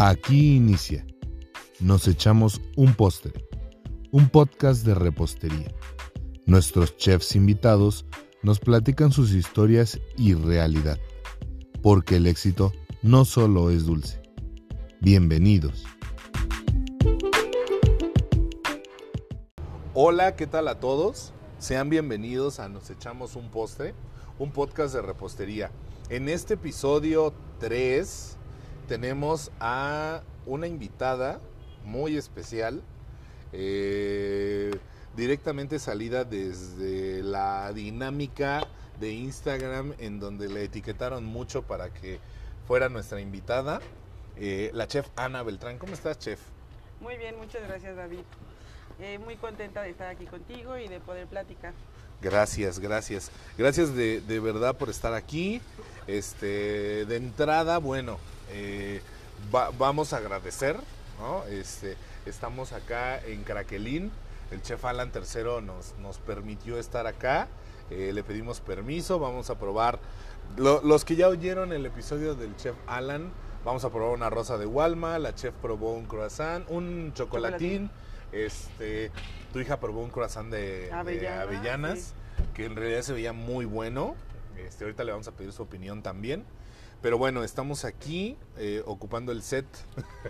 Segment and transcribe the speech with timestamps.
[0.00, 1.04] Aquí inicia.
[1.80, 3.32] Nos echamos un postre,
[4.12, 5.74] un podcast de repostería.
[6.46, 8.06] Nuestros chefs invitados
[8.44, 11.00] nos platican sus historias y realidad,
[11.82, 12.72] porque el éxito
[13.02, 14.22] no solo es dulce.
[15.00, 15.84] Bienvenidos.
[19.94, 21.32] Hola, ¿qué tal a todos?
[21.58, 23.96] Sean bienvenidos a Nos echamos un postre,
[24.38, 25.72] un podcast de repostería.
[26.08, 28.37] En este episodio 3
[28.88, 31.40] tenemos a una invitada
[31.84, 32.82] muy especial,
[33.52, 34.72] eh,
[35.14, 38.66] directamente salida desde la dinámica
[38.98, 42.18] de Instagram en donde le etiquetaron mucho para que
[42.66, 43.80] fuera nuestra invitada,
[44.36, 45.78] eh, la chef Ana Beltrán.
[45.78, 46.40] ¿Cómo estás, chef?
[47.00, 48.24] Muy bien, muchas gracias David.
[49.00, 51.74] Eh, muy contenta de estar aquí contigo y de poder platicar.
[52.20, 53.30] Gracias, gracias.
[53.56, 55.60] Gracias de, de verdad por estar aquí.
[56.08, 58.18] Este, de entrada, bueno,
[58.50, 59.00] eh,
[59.54, 60.76] va- vamos a agradecer,
[61.20, 61.44] ¿no?
[61.44, 64.10] Este, estamos acá en Craquelín.
[64.50, 67.48] El chef Alan III nos, nos permitió estar acá.
[67.90, 69.18] Eh, le pedimos permiso.
[69.18, 69.98] Vamos a probar.
[70.56, 73.30] lo- los que ya oyeron el episodio del chef Alan,
[73.66, 75.18] vamos a probar una rosa de Walma.
[75.18, 77.90] La chef probó un croissant, un chocolatín.
[78.32, 79.10] Este,
[79.52, 82.14] tu hija probó un croissant de, de Avellana, avellanas,
[82.54, 84.14] que en realidad se veía muy bueno.
[84.56, 86.44] Este, ahorita le vamos a pedir su opinión también.
[87.02, 89.66] Pero bueno, estamos aquí eh, ocupando el set,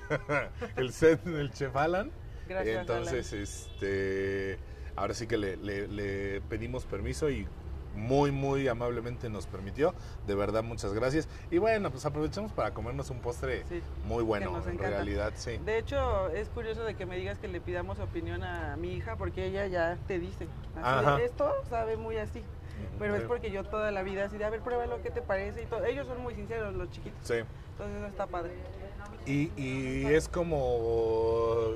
[0.76, 2.10] el set del Chef Alan.
[2.48, 2.80] Gracias.
[2.80, 4.58] Entonces, este,
[4.96, 7.46] ahora sí que le, le- le pedimos permiso y
[7.94, 9.94] muy, muy amablemente nos permitió.
[10.26, 11.26] De verdad, muchas gracias.
[11.50, 13.80] Y bueno, pues aprovechamos para comernos un postre Sí.
[14.06, 14.88] muy bueno, en encanta.
[14.88, 15.58] realidad, sí.
[15.64, 19.16] De hecho, es curioso de que me digas que le pidamos opinión a mi hija
[19.16, 20.46] porque ella ya te dice.
[20.82, 21.22] así.
[21.22, 22.42] Esto sabe muy así.
[22.98, 25.62] Pero es porque yo toda la vida así de, a ver, pruébalo, ¿qué te parece?
[25.62, 25.84] Y todo.
[25.84, 27.18] Ellos son muy sinceros, los chiquitos.
[27.22, 27.34] Sí.
[27.72, 28.52] Entonces eso está padre.
[29.26, 31.68] Y, y es como,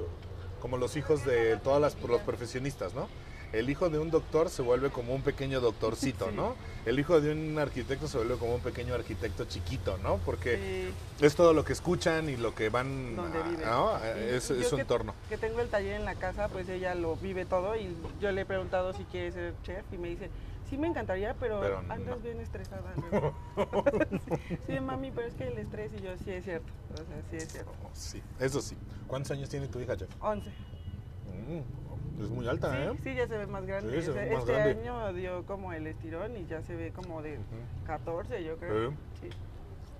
[0.61, 3.08] como los hijos de todos los profesionistas, ¿no?
[3.52, 6.35] El hijo de un doctor se vuelve como un pequeño doctorcito, Sí.
[6.35, 6.55] ¿no?
[6.86, 10.17] El hijo de un arquitecto se vuelve como un pequeño arquitecto chiquito, ¿no?
[10.24, 11.24] Porque Sí.
[11.27, 14.34] es todo lo que escuchan y lo que van, Donde a- viven.
[14.34, 15.14] Es, es su que- entorno.
[15.29, 18.40] Que tengo el taller en la casa, pues ella lo vive todo y yo le
[18.40, 20.30] he preguntado si quiere ser chef y me dice,
[20.72, 21.92] sí me encantaría, pero, Pero no".
[21.92, 22.94] andas bien estresada.
[22.94, 26.72] sí, sí, mami, pero es que el estrés y yo sí es cierto.
[26.94, 27.72] O sea, sí es cierto.
[27.92, 28.74] Sí, eso sí.
[29.06, 30.08] ¿Cuántos años tiene tu hija, Jeff?
[30.22, 30.48] 11.
[30.48, 32.96] Mm, es muy alta, Sí, ¿eh?
[33.05, 34.00] sí, ya se ve más grande.
[34.00, 34.80] Sí, se ve más este grande.
[34.80, 37.39] año dio como el estirón y ya se ve como de
[37.86, 38.94] 14, yo creo.
[39.20, 39.28] Sí.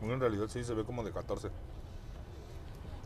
[0.01, 1.51] En realidad sí se ve como de 14.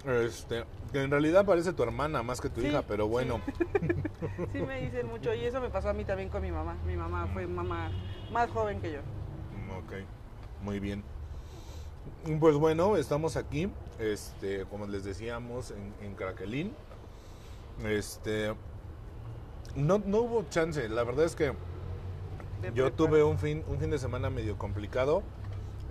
[0.06, 3.40] Este, que en realidad parece tu hermana más que tu Sí, hija, pero bueno.
[4.52, 6.76] Sí me dicen mucho y eso me pasó a mí también con mi mamá.
[6.86, 7.90] Mi mamá fue mamá
[8.32, 9.00] más joven que yo.
[9.78, 9.94] Ok,
[10.62, 11.02] muy bien.
[12.38, 13.68] Pues bueno, estamos aquí,
[13.98, 16.72] este, como les decíamos, en, en Craquelín.
[17.84, 18.54] Este,
[19.74, 21.52] no, no hubo chance, la verdad es que
[22.74, 25.22] yo tuve un fin, un fin de semana medio complicado.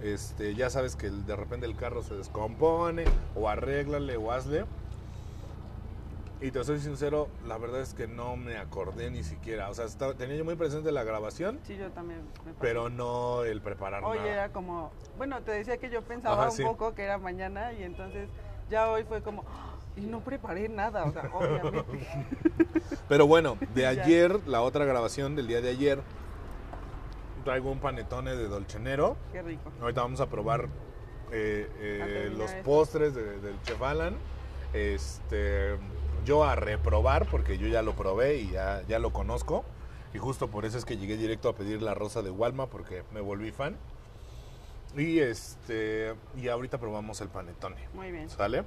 [0.01, 4.65] Este, ya sabes que de repente el carro se descompone, o arréglale, o hazle.
[6.41, 9.69] Y te soy sincero, la verdad es que no me acordé ni siquiera.
[9.69, 13.43] O sea, estaba- tenía yo muy presente la grabación, Sí, yo también me pero no
[13.45, 14.29] el preparar Hoy nada.
[14.31, 16.63] era como, bueno, te decía que yo pensaba Ajá, un sí.
[16.63, 18.29] poco que era mañana y entonces
[18.69, 22.05] ya hoy fue como, "Ah", y no preparé nada, o sea, obviamente.
[23.07, 25.99] Pero bueno, de ayer, la otra grabación del día de ayer,
[27.45, 29.15] traigo un panetone de Dolcenero.
[29.31, 29.71] Qué rico.
[29.79, 30.67] Ahorita vamos a probar
[31.31, 32.63] eh, eh, los esto.
[32.63, 34.15] postres de- del Chef Alan.
[34.73, 35.77] Este,
[36.25, 39.63] yo a reprobar, porque yo ya lo probé y ya, ya lo conozco.
[40.13, 43.03] Y justo por eso es que llegué directo a pedir la rosa de Walma, porque
[43.13, 43.77] me volví fan.
[44.97, 47.87] Y este y ahorita probamos el panetone.
[47.93, 48.29] Muy bien.
[48.29, 48.63] ¿Sale?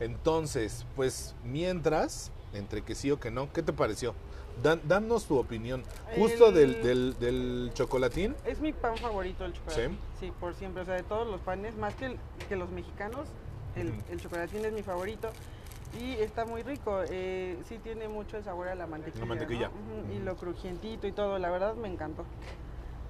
[0.00, 4.14] Entonces, pues mientras, entre que sí o que no, ¿qué te pareció?
[4.62, 5.82] Dan- danos tu opinión.
[6.16, 8.34] Justo El- del, del, del chocolatín.
[8.44, 9.88] Es mi pan favorito el chocolate.
[9.88, 9.98] ¿Sí?
[10.20, 10.82] Sí, por siempre.
[10.82, 12.18] O sea, de todos los panes, más que, el-
[12.48, 13.28] que los mexicanos,
[13.76, 15.30] el, el chocolatín es mi favorito.
[16.00, 17.00] Y está muy rico.
[17.08, 19.20] eh, sí tiene mucho el sabor a la mantequilla.
[19.24, 19.70] La mantequilla.
[20.14, 21.38] Y lo crujientito y todo.
[21.38, 22.24] La verdad me encantó.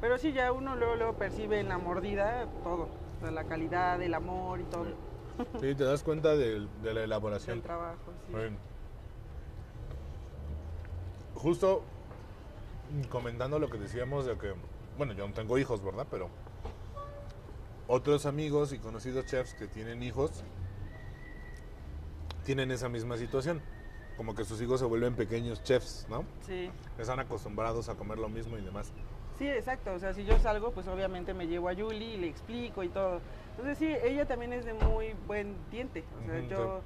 [0.01, 2.89] Pero sí, ya uno luego, luego percibe en la mordida todo.
[3.17, 4.87] O sea, la calidad, el amor y todo.
[5.61, 7.57] Sí, te das cuenta de, la elaboración.
[7.59, 8.35] El trabajo, sí.
[8.35, 8.57] Bien.
[11.39, 11.85] Justo
[13.11, 14.55] comentando lo que decíamos de que,
[14.97, 16.07] bueno, yo no tengo hijos, ¿verdad?
[16.11, 16.29] Pero
[17.87, 20.43] otros amigos y conocidos chefs que tienen hijos
[22.45, 23.63] tienen esa misma situación.
[24.17, 26.25] Como que sus hijos se vuelven pequeños chefs, ¿no?
[26.41, 26.71] Sí.
[26.99, 28.93] Están acostumbrados a comer lo mismo y demás.
[29.39, 29.95] Sí, exacto.
[29.95, 32.89] O sea, si yo salgo, pues obviamente me llevo a Yuli y le explico y
[32.89, 33.21] todo.
[33.51, 36.03] Entonces sí, ella también es de muy buen diente.
[36.21, 36.81] O sea, yo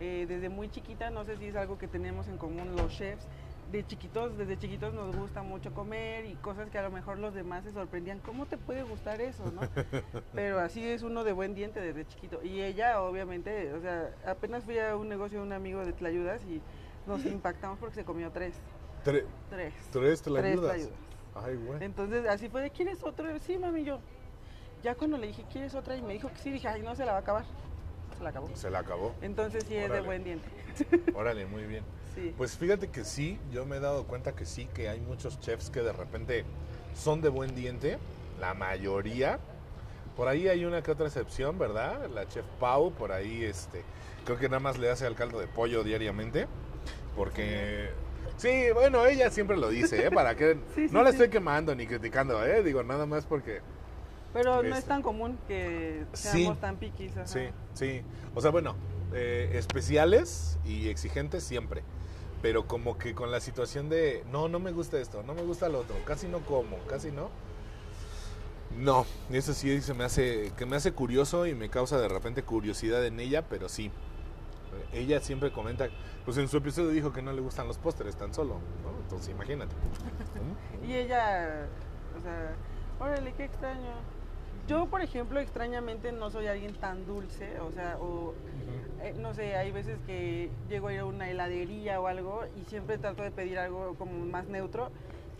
[0.00, 3.28] eh, desde muy chiquita, no sé si es algo que tenemos en común los chefs,
[3.74, 7.34] de chiquitos, desde chiquitos nos gusta mucho comer y cosas que a lo mejor los
[7.34, 8.20] demás se sorprendían.
[8.20, 9.62] ¿Cómo te puede gustar eso, no?
[10.32, 12.40] Pero así es uno de buen diente desde chiquito.
[12.44, 16.40] Y ella, obviamente, o sea, apenas fui a un negocio de un amigo de Tlayudas
[16.44, 16.62] y
[17.06, 18.54] nos impactamos porque se comió tres.
[19.04, 19.74] Tre- Tres.
[19.90, 20.72] ¿Tres la Tres ayudas?
[20.76, 20.98] tlayudas.
[21.34, 21.82] Ay, güey.
[21.84, 23.26] Entonces así fue de, ¿quieres otro?
[23.40, 23.98] Sí, mami, yo.
[24.84, 25.96] Ya cuando le dije, ¿quieres otra?
[25.96, 27.44] Y me dijo que sí, dije, ay, no, se la va a acabar.
[28.16, 28.54] Se la acabó.
[28.54, 29.14] Se la acabó.
[29.20, 30.48] Entonces sí es de buen diente.
[31.14, 31.82] Órale, muy bien.
[32.14, 32.32] Sí.
[32.36, 35.70] Pues fíjate que sí, yo me he dado cuenta que sí, que hay muchos chefs
[35.70, 36.44] que de repente
[36.96, 37.98] son de buen diente,
[38.40, 39.38] la mayoría.
[40.16, 42.08] Por ahí hay una que otra excepción, ¿verdad?
[42.14, 43.82] La chef Pau, por ahí este,
[44.24, 46.46] creo que nada más le hace al caldo de pollo diariamente,
[47.16, 47.90] porque...
[48.36, 50.10] Sí, bueno, ella siempre lo dice, ¿eh?
[50.10, 51.16] Para que Sí, sí, no la sí.
[51.16, 52.62] estoy quemando ni criticando, ¿eh?
[52.62, 53.60] Digo, nada más porque...
[54.32, 54.78] Pero no Este.
[54.80, 56.28] es tan común que Sí.
[56.30, 57.12] seamos tan piquis.
[57.16, 57.26] ajá.
[57.26, 58.02] Sí, sí.
[58.34, 58.74] O sea, bueno,
[59.12, 61.82] eh, especiales y exigentes siempre.
[62.44, 65.70] Pero como que con la situación de, no, no me gusta esto, no me gusta
[65.70, 67.30] lo otro, casi no como, casi no.
[68.76, 72.42] No, eso sí se me hace, que me hace curioso y me causa de repente
[72.42, 73.90] curiosidad en ella, pero sí.
[74.92, 75.88] Ella siempre comenta,
[76.26, 78.90] pues en su episodio dijo que no le gustan los pósteres tan solo, ¿no?
[79.00, 79.74] Entonces imagínate.
[80.86, 81.66] Y ella,
[82.14, 82.54] o sea,
[83.00, 83.94] órale, qué extraño.
[84.66, 88.34] Yo, por ejemplo, extrañamente no soy alguien tan dulce, o sea, o
[89.02, 92.64] eh, no sé, hay veces que llego a ir a una heladería o algo y
[92.64, 94.90] siempre trato de pedir algo como más neutro.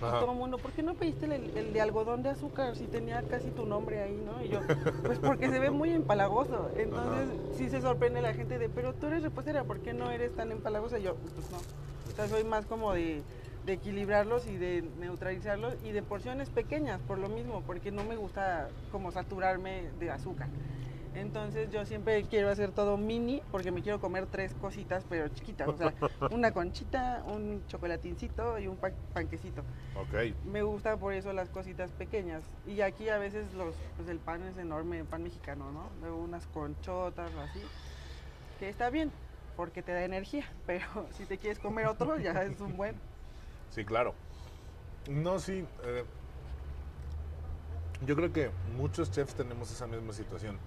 [0.00, 0.18] Y Ajá.
[0.18, 3.22] todo el mundo, ¿por qué no pediste el, el de algodón de azúcar si tenía
[3.22, 4.42] casi tu nombre ahí, no?
[4.42, 4.60] Y yo,
[5.02, 6.68] pues porque se ve muy empalagoso.
[6.76, 10.32] Entonces, sí se sorprende la gente de, pero tú eres repostera, ¿por qué no eres
[10.32, 10.98] tan empalagosa?
[10.98, 11.58] Y yo, pues no.
[11.58, 13.22] O sea, soy más como de,
[13.64, 18.16] de equilibrarlos y de neutralizarlos y de porciones pequeñas, por lo mismo, porque no me
[18.16, 20.48] gusta como saturarme de azúcar.
[21.14, 25.68] Entonces yo siempre quiero hacer todo mini porque me quiero comer tres cositas pero chiquitas,
[25.68, 25.94] o sea,
[26.32, 29.62] una conchita, un chocolatincito y un pa- panquecito.
[29.94, 30.14] Ok.
[30.44, 32.44] Me gusta por eso las cositas pequeñas.
[32.66, 35.88] Y aquí a veces los, pues el pan es enorme, el pan mexicano, ¿no?
[36.00, 37.62] Luego unas conchotas o así,
[38.58, 39.10] que está bien
[39.56, 43.00] porque te da energía, pero si te quieres comer otro ya es un buen.
[43.74, 44.14] Sí, claro.
[45.10, 45.66] No, sí.
[45.82, 46.04] eh,
[48.06, 50.58] yo creo que muchos chefs tenemos esa misma situación.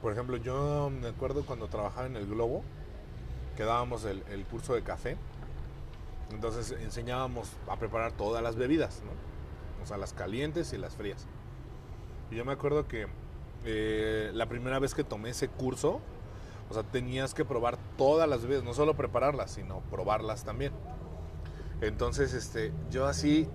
[0.00, 2.62] Por ejemplo, yo me acuerdo cuando trabajaba en el Globo,
[3.54, 5.18] que dábamos el, curso de café.
[6.30, 9.10] Entonces enseñábamos a preparar todas las bebidas, ¿no?
[9.82, 11.26] O sea, las calientes y las frías.
[12.30, 13.08] Y yo me acuerdo que
[13.66, 16.00] eh, la primera vez que tomé ese curso,
[16.70, 20.72] o sea, tenías que probar todas las bebidas, no solo prepararlas, sino probarlas también.
[21.80, 23.48] Entonces, este, yo así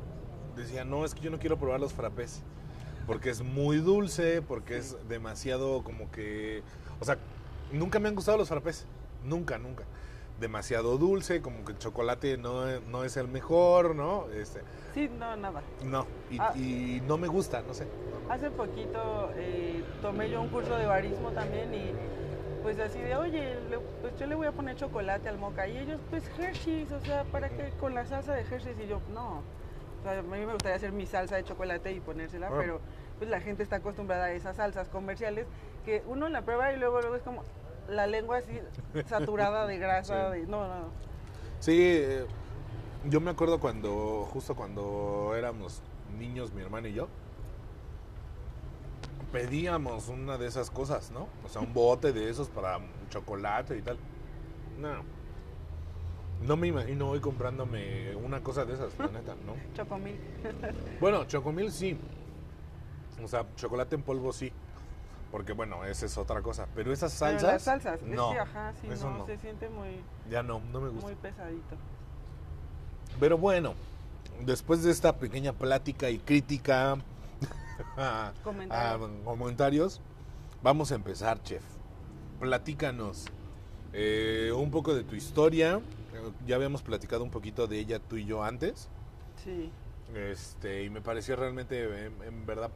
[0.56, 2.42] decía, no, es que yo no quiero probar los frappés.
[3.08, 6.64] Porque es muy dulce, porque es demasiado como que...
[7.00, 7.18] O sea,
[7.72, 8.86] nunca me han gustado los frappés.
[9.24, 9.84] Nunca, nunca.
[10.40, 14.26] Demasiado dulce, como que el chocolate no, es- no es el mejor, ¿no?
[14.32, 14.62] Este,
[14.94, 15.62] Sí, no, nada.
[15.84, 16.52] no, y, Ah.
[16.58, 17.88] y no me gusta, no sé.
[18.30, 21.92] Hace poquito eh, tomé yo un curso de barismo también y
[22.66, 25.68] pues así de, oye, le- pues yo le voy a poner chocolate al moca.
[25.68, 28.80] Y ellos, pues Hershey's, o sea, ¿para qué con la salsa de Hershey's?
[28.80, 29.44] Y yo, no.
[30.00, 32.56] O sea, a mí me gustaría hacer mi salsa de chocolate y ponérsela, Ah.
[32.58, 32.80] pero
[33.20, 35.46] pues la gente está acostumbrada a esas salsas comerciales
[35.86, 37.44] que uno la prueba y luego, luego es como
[37.88, 38.60] la lengua así
[39.06, 40.34] saturada de grasa.
[40.34, 40.40] Sí.
[40.42, 40.90] De, no, no.
[41.60, 42.26] Sí, eh,
[43.08, 45.84] yo me acuerdo cuando, justo cuando éramos
[46.18, 47.10] niños, mi hermano y yo,
[49.32, 51.28] pedíamos una de esas cosas, ¿no?
[51.46, 52.80] O sea, un bote de esos para
[53.10, 53.98] chocolate y tal.
[54.80, 55.04] No.
[56.46, 59.56] No me imagino hoy comprándome una cosa de esas, la neta, ¿no?
[59.74, 60.20] Chocomil.
[61.00, 61.98] Bueno, chocomil sí.
[63.24, 64.52] O sea, chocolate en polvo sí.
[65.32, 66.68] Porque bueno, esa es otra cosa.
[66.76, 67.54] Pero esas Pero salsas.
[67.54, 68.30] las salsas, no.
[68.30, 69.26] es que ajá, sí, eso no, no.
[69.26, 71.06] se siente muy, Ya no, no me gusta.
[71.08, 71.76] muy pesadito.
[73.20, 73.74] Pero bueno,
[74.46, 76.98] después de esta pequeña plática y crítica
[77.98, 79.10] a, Comentarios.
[79.12, 80.02] a comentarios,
[80.62, 81.64] vamos a empezar, chef.
[82.40, 83.26] Platícanos
[83.94, 85.78] eh, un poco de tu historia.
[86.14, 88.90] Eh, Ya habíamos platicado un poquito de ella tú y yo antes.
[89.44, 89.72] Sí.
[90.14, 92.70] Este, y me pareció realmente, en, en verdad,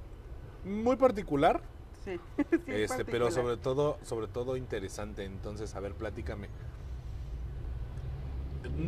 [0.65, 1.61] muy particular.
[2.05, 5.25] Sí, sí es este, pero sobre todo, sobre todo interesante.
[5.25, 6.47] Entonces, a ver, platícame.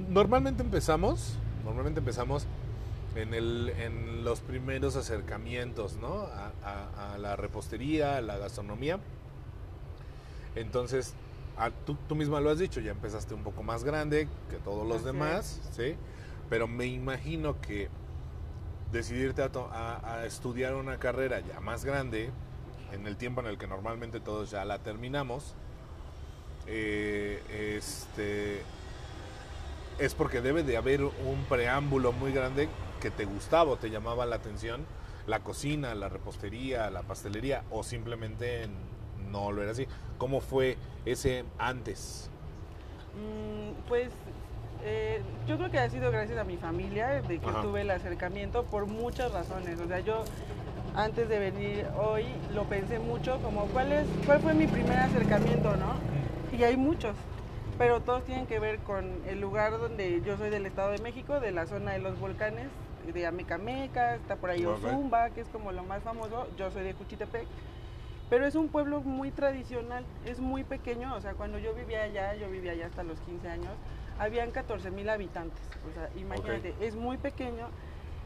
[0.09, 2.45] Normalmente empezamos, normalmente empezamos
[3.15, 6.23] en, el, en los primeros acercamientos, ¿no?
[6.23, 8.99] A, a- a la repostería, a la gastronomía.
[10.55, 11.13] Entonces,
[11.57, 14.87] a- tú, tú misma lo has dicho, ya empezaste un poco más grande que todos
[14.87, 15.95] los Así demás, ¿sí?
[16.49, 17.89] Pero me imagino que
[18.91, 19.47] decidirte a,
[20.25, 22.29] estudiar una carrera ya más grande,
[22.91, 25.55] en el tiempo en el que normalmente todos ya la terminamos,
[26.67, 27.41] eh,
[27.77, 28.61] este,
[29.97, 32.67] es porque debe de haber un preámbulo muy grande
[33.01, 34.85] que te gustaba o te llamaba la atención,
[35.27, 38.67] la cocina, la repostería, la pastelería, o simplemente
[39.29, 39.87] no lo era así.
[40.17, 42.29] ¿Cómo fue ese antes?
[43.15, 44.09] Mm, pues
[44.83, 48.63] eh, yo creo que ha sido gracias a mi familia de que tuve el acercamiento
[48.63, 49.79] por muchas razones.
[49.79, 50.23] O sea, yo
[50.95, 55.75] antes de venir hoy lo pensé mucho como cuál es cuál fue mi primer acercamiento,
[55.75, 55.95] ¿no?
[56.57, 57.15] Y hay muchos,
[57.77, 61.39] pero todos tienen que ver con el lugar donde yo soy del Estado de México,
[61.39, 62.67] de la zona de los volcanes,
[63.05, 66.47] de Amecameca, está por ahí Ozumba, que es como lo más famoso.
[66.57, 67.47] Yo soy de Juchitepec.
[68.29, 72.33] Pero es un pueblo muy tradicional, es muy pequeño, o sea, cuando yo vivía allá,
[72.35, 73.73] yo vivía allá hasta los 15 años,
[74.19, 75.59] habían 14 mil habitantes.
[75.89, 77.67] O sea, imagínate, es muy pequeño,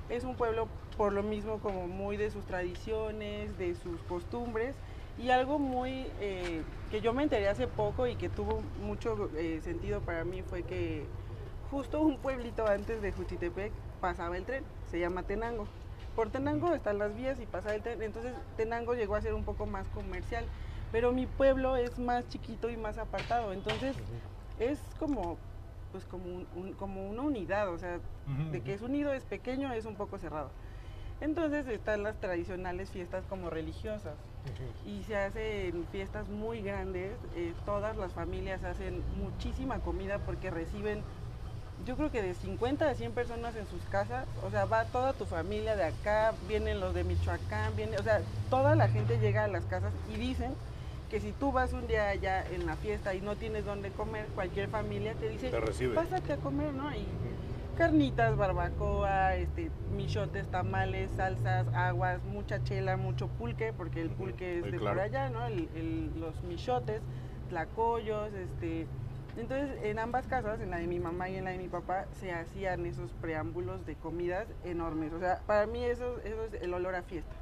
[0.09, 4.75] es un pueblo por lo mismo como muy de sus tradiciones, de sus costumbres
[5.17, 9.59] y algo muy eh, que yo me enteré hace poco y que tuvo mucho eh,
[9.63, 11.05] sentido para mí fue que
[11.71, 13.71] justo un pueblito antes de Juchitepec
[14.05, 15.65] pasaba el tren, se llama Tenango.
[16.15, 19.43] Por Tenango están las vías y pasa el tren, entonces Tenango llegó a ser un
[19.43, 20.45] poco más comercial,
[20.91, 23.95] pero mi pueblo es más chiquito y más apartado, entonces
[24.59, 25.37] es como
[25.91, 27.99] pues como, un, como una unidad, o sea,
[28.51, 30.51] de que es unido, es pequeño, es un poco cerrado.
[31.19, 34.13] Entonces están las tradicionales fiestas como religiosas
[34.85, 41.01] y se hacen fiestas muy grandes, eh, todas las familias hacen muchísima comida porque reciben,
[41.83, 45.13] yo creo que de 50 a 100 personas en sus casas, o sea, va toda
[45.13, 49.43] tu familia de acá, vienen los de Michoacán, viene, o sea, toda la gente llega
[49.43, 50.53] a las casas y dicen
[51.09, 54.27] que si tú vas un día allá en la fiesta y no tienes dónde comer,
[54.33, 55.51] cualquier familia te dice,
[55.93, 56.93] pásate a comer, ¿no?
[56.95, 57.05] Y
[57.77, 64.71] carnitas, barbacoa, este, michotes, tamales, salsas, aguas, mucha chela, mucho pulque, porque el pulque es
[64.71, 65.41] de por allá, ¿no?
[65.49, 67.01] los michotes,
[67.49, 68.87] tlacoyos, este...
[69.37, 72.05] Entonces, en ambas casas, en la de mi mamá y en la de mi papá,
[72.19, 75.11] se hacían esos preámbulos de comidas enormes.
[75.13, 77.35] O sea, para mí eso, eso es el olor a fiesta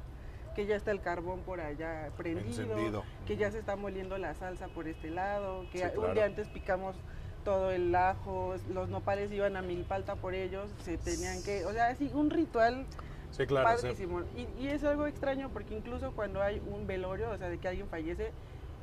[0.54, 4.68] que ya está el carbón por allá prendido, que ya se está moliendo la salsa
[4.68, 6.96] por este lado, que un día antes picamos
[7.44, 11.88] todo el ajo, los nopales iban a milpalta por ellos, se tenían que, o sea,
[11.88, 12.86] así un ritual
[13.30, 14.22] sí, claro, padrísimo.
[14.34, 17.68] Y, y, es algo extraño porque incluso cuando hay un velorio, o sea, de que
[17.68, 18.32] alguien fallece,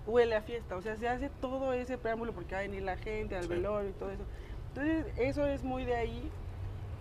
[0.05, 2.97] huele a fiesta, o sea, se hace todo ese preámbulo porque va a venir la
[2.97, 4.23] gente al velorio y todo eso.
[4.69, 6.31] Entonces, eso es muy de ahí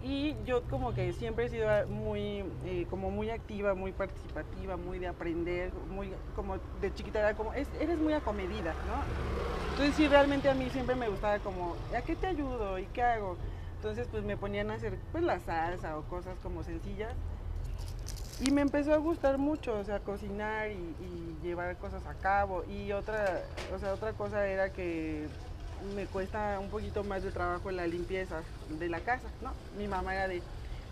[0.03, 4.99] y yo como que siempre he sido muy, eh, como muy activa, muy participativa, muy
[4.99, 8.95] de aprender, muy como de chiquita era como, eres muy acomedida, ¿no?
[9.73, 12.79] Entonces sí, realmente a mí siempre me gustaba como, ¿a qué te ayudo?
[12.79, 13.37] ¿Y qué hago?
[13.77, 17.15] Entonces pues me ponían a hacer pues la salsa o cosas como sencillas.
[18.41, 22.65] Y me empezó a gustar mucho, o sea, cocinar y, y llevar cosas a cabo.
[22.65, 23.43] Y otra,
[23.75, 25.29] o sea, otra cosa era que
[25.95, 28.43] me cuesta un poquito más de trabajo la limpieza
[28.79, 29.53] de la casa, ¿no?
[29.79, 30.43] Mi mamá era de,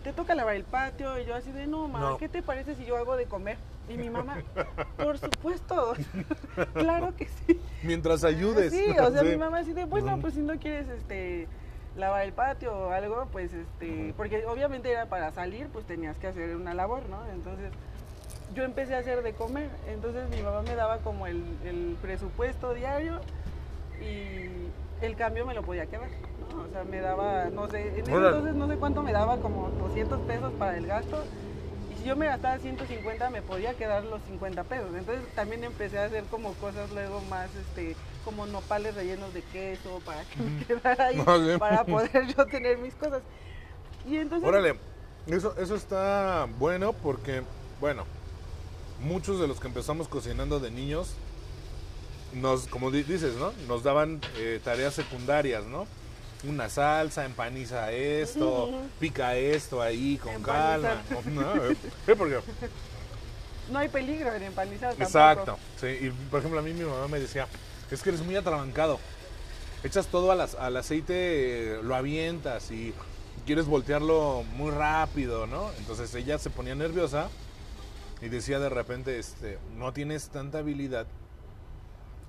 [0.03, 2.85] te toca lavar el patio, y yo así de, no, mamá, ¿qué te parece si
[2.85, 3.57] yo hago de comer?
[3.89, 4.37] Y mi mamá,
[4.97, 5.93] por supuesto,
[6.73, 7.59] claro que sí.
[7.83, 8.71] Mientras ayudes.
[8.71, 11.47] Sí, o sea, mi mamá así de, bueno, pues si no quieres, este,
[11.99, 16.27] lavar el patio o algo, pues, este, porque obviamente era para salir, pues tenías que
[16.27, 17.25] hacer una labor, ¿no?
[17.27, 17.71] Entonces,
[18.55, 22.73] yo empecé a hacer de comer, entonces mi mamá me daba como el, el presupuesto
[22.73, 23.19] diario
[24.01, 26.09] y el cambio me lo podía quedar.
[26.51, 26.63] ¿no?
[26.63, 29.69] O sea, me daba, no sé, en ese entonces no sé cuánto me daba, como
[29.69, 31.23] 200 pesos para el gasto.
[31.99, 34.87] Si yo me gastaba 150, me podía quedar los 50 pesos.
[34.95, 40.01] Entonces también empecé a hacer como cosas luego más, este, como nopales rellenos de queso
[40.05, 43.21] para que me quedara ahí, para poder yo tener mis cosas.
[44.07, 44.47] Y entonces...
[44.47, 44.75] Órale,
[45.27, 47.43] eso, eso está bueno porque,
[47.81, 48.05] bueno,
[49.01, 51.15] muchos de los que empezamos cocinando de niños
[52.33, 53.51] nos, como dices, ¿no?
[53.67, 55.85] Nos daban eh, tareas secundarias, ¿no?
[56.47, 61.01] Una salsa, empaniza esto, pica esto ahí con calma.
[63.71, 65.59] No, hay peligro en empanizar Exacto.
[65.79, 67.47] Sí, y por ejemplo, a mí mi mamá me decía,
[67.91, 68.99] es que eres muy atrabancado.
[69.83, 72.93] Echas todo al aceite, lo avientas y
[73.45, 75.71] quieres voltearlo muy rápido, ¿no?
[75.77, 77.29] Entonces ella se ponía nerviosa
[78.21, 81.07] y decía de repente, este, no tienes tanta habilidad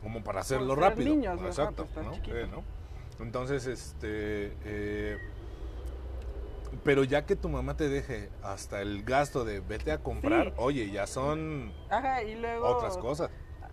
[0.03, 1.15] como para hacerlo rápido.
[1.47, 2.63] Exacto, ¿no?
[3.21, 5.19] Entonces, este, eh,
[6.85, 10.91] pero ya que tu mamá te deje hasta el gasto de vete a comprar, oye,
[10.91, 13.31] ya son Ajá, y luego, otras cosas.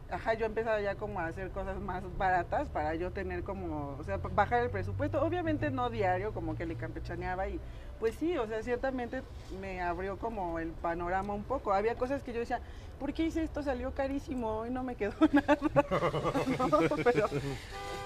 [0.10, 4.04] ajá, yo empezaba ya como a hacer cosas más baratas para yo tener como, o
[4.04, 5.22] sea, bajar el presupuesto.
[5.22, 7.60] Obviamente no diario, como que le campechaneaba y
[8.00, 9.24] pues sí, o sea, ciertamente
[9.60, 11.74] me abrió como el panorama un poco.
[11.74, 12.62] Había cosas que yo decía,
[13.00, 13.64] ¿por qué hice esto?
[13.64, 15.58] Salió carísimo y no me quedó nada.
[17.04, 17.28] pero,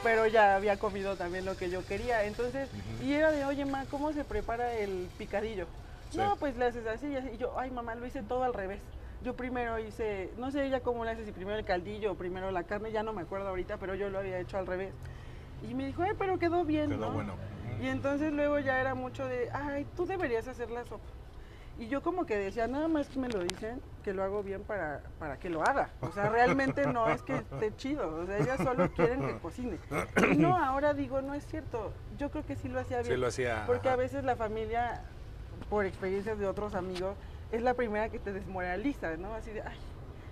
[0.04, 2.24] pero, ya había comido también lo que yo quería.
[2.26, 2.70] Entonces,
[3.04, 5.68] y era de, oye, ma, ¿cómo se prepara el picadillo?
[6.16, 7.30] No, pues le haces así y así.
[7.34, 8.80] Y yo, ay, mamá, lo hice todo al revés.
[9.24, 12.50] Yo primero hice, no sé ella cómo le hace, si primero el caldillo o primero
[12.52, 14.94] la carne, ya no me acuerdo ahorita, pero yo lo había hecho al revés.
[15.70, 17.36] Y me dijo, ay, pero quedó bien, quedó bueno.
[17.80, 21.04] Y entonces luego ya era mucho de, ay, tú deberías hacer la sopa.
[21.82, 24.62] Y yo como que decía, nada más que me lo dicen, que lo hago bien
[24.62, 25.90] para, para que lo haga.
[26.02, 28.18] O sea, realmente no es que esté chido.
[28.18, 29.80] O sea, ellas solo quieren que cocine.
[30.32, 31.92] Y no, ahora digo, no es cierto.
[32.20, 33.16] Yo creo que sí lo hacía bien.
[33.16, 33.64] Sí lo hacía.
[33.66, 35.02] Porque a veces la familia,
[35.72, 37.16] por experiencias de otros amigos,
[37.52, 39.34] es la primera que te desmoraliza, ¿no?
[39.34, 39.80] Así de, ay,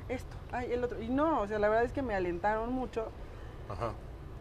[0.07, 1.01] esto, ay, el otro.
[1.01, 3.11] Y no, o sea, la verdad es que me alentaron mucho.
[3.69, 3.93] Ajá.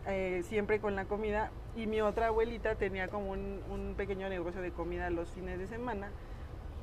[0.07, 1.53] Eh, siempre con la comida.
[1.75, 5.69] Y mi otra abuelita tenía como un, un, pequeño negocio de comida los fines de
[5.69, 6.11] semana.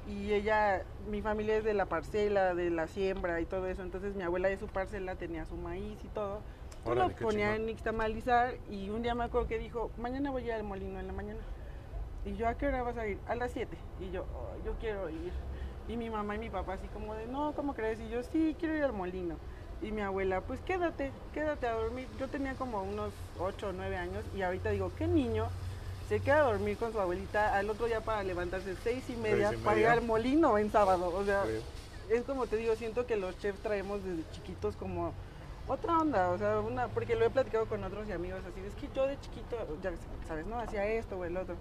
[0.07, 3.81] Y ella, mi familia es de la parcela, de la siembra y todo eso.
[3.81, 6.41] Entonces mi abuela de su parcela tenía su maíz y todo.
[6.85, 10.45] Yo lo ponía en nixtamalizar y un día me acuerdo que dijo, mañana voy a
[10.45, 11.39] ir al molino en la mañana.
[12.25, 13.17] Y yo, ¿a qué hora vas a ir?
[13.27, 13.75] A las 7.
[13.99, 14.25] Y yo,
[14.63, 15.31] yo quiero ir.
[15.87, 17.99] Y mi mamá y mi papá así como de, no, ¿cómo crees?
[17.99, 19.35] Y yo, sí, quiero ir al molino.
[19.81, 22.07] Y mi abuela, pues quédate, quédate a dormir.
[22.19, 25.47] Yo tenía como unos 8 o 9 años y ahorita digo, ¿qué niño
[26.07, 29.51] se queda a dormir con su abuelita al otro día para levantarse seis y media,
[29.63, 31.13] para ir al molino en sábado?
[31.13, 31.43] O sea,
[32.09, 35.13] es como te digo, siento que los chefs traemos desde chiquitos como
[35.67, 38.75] otra onda, o sea, una, porque lo he platicado con otros y amigos así, es
[38.75, 39.91] que yo de chiquito, ya
[40.27, 41.55] sabes, no, hacía esto o el otro.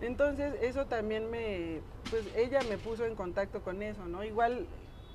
[0.00, 4.24] Entonces, eso también me, pues ella me puso en contacto con eso, ¿no?
[4.24, 4.66] Igual,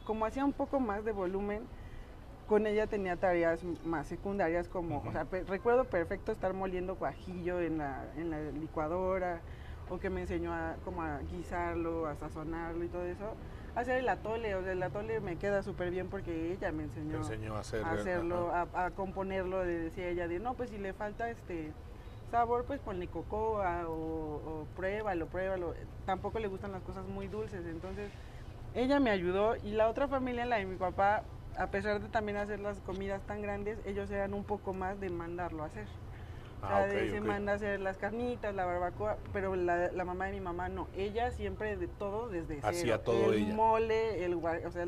[0.05, 1.61] como hacía un poco más de volumen,
[2.51, 7.77] con ella tenía tareas más secundarias como, o sea, recuerdo perfecto estar moliendo guajillo en
[7.77, 9.39] la, en la licuadora,
[9.89, 13.35] o que me enseñó a, como a guisarlo, a sazonarlo y todo eso.
[13.73, 17.19] Hacer el atole, o sea, el atole me queda súper bien porque ella me enseñó,
[17.19, 21.71] enseñó a, hacerlo, a, componerlo, decía ella, de no, pues si le falta este
[22.31, 25.73] sabor, pues ponle cocoa o, o pruébalo, pruébalo.
[26.05, 28.11] Tampoco le gustan las cosas muy dulces, entonces
[28.73, 31.23] ella me ayudó y la otra familia, la de mi papá,
[31.57, 35.09] a pesar de también hacer las comidas tan grandes, ellos eran un poco más de
[35.09, 35.85] mandarlo a hacer.
[36.63, 40.31] o sea, ah, se manda a hacer las carnitas, la barbacoa, pero la, mamá de
[40.33, 40.87] mi mamá no.
[40.95, 42.67] Ella siempre de todo desde cero.
[42.67, 44.85] Hacía todo el mole, el, o sea,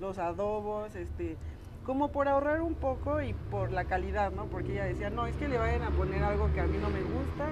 [0.00, 1.36] los adobos, este,
[1.84, 4.46] como por ahorrar un poco y por la calidad, ¿no?
[4.46, 6.90] Porque ella decía, no, es que le vayan a poner algo que a mí no
[6.90, 7.48] me gusta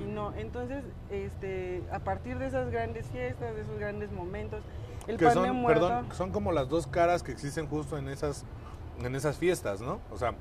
[0.00, 0.34] y no.
[0.34, 4.62] Entonces, este, a partir de esas grandes fiestas, de esos grandes momentos,
[5.16, 8.44] que son, Perdón, son como las dos caras que existen justo en esas,
[9.02, 10.00] en esas fiestas, ¿no?
[10.10, 10.34] O sea,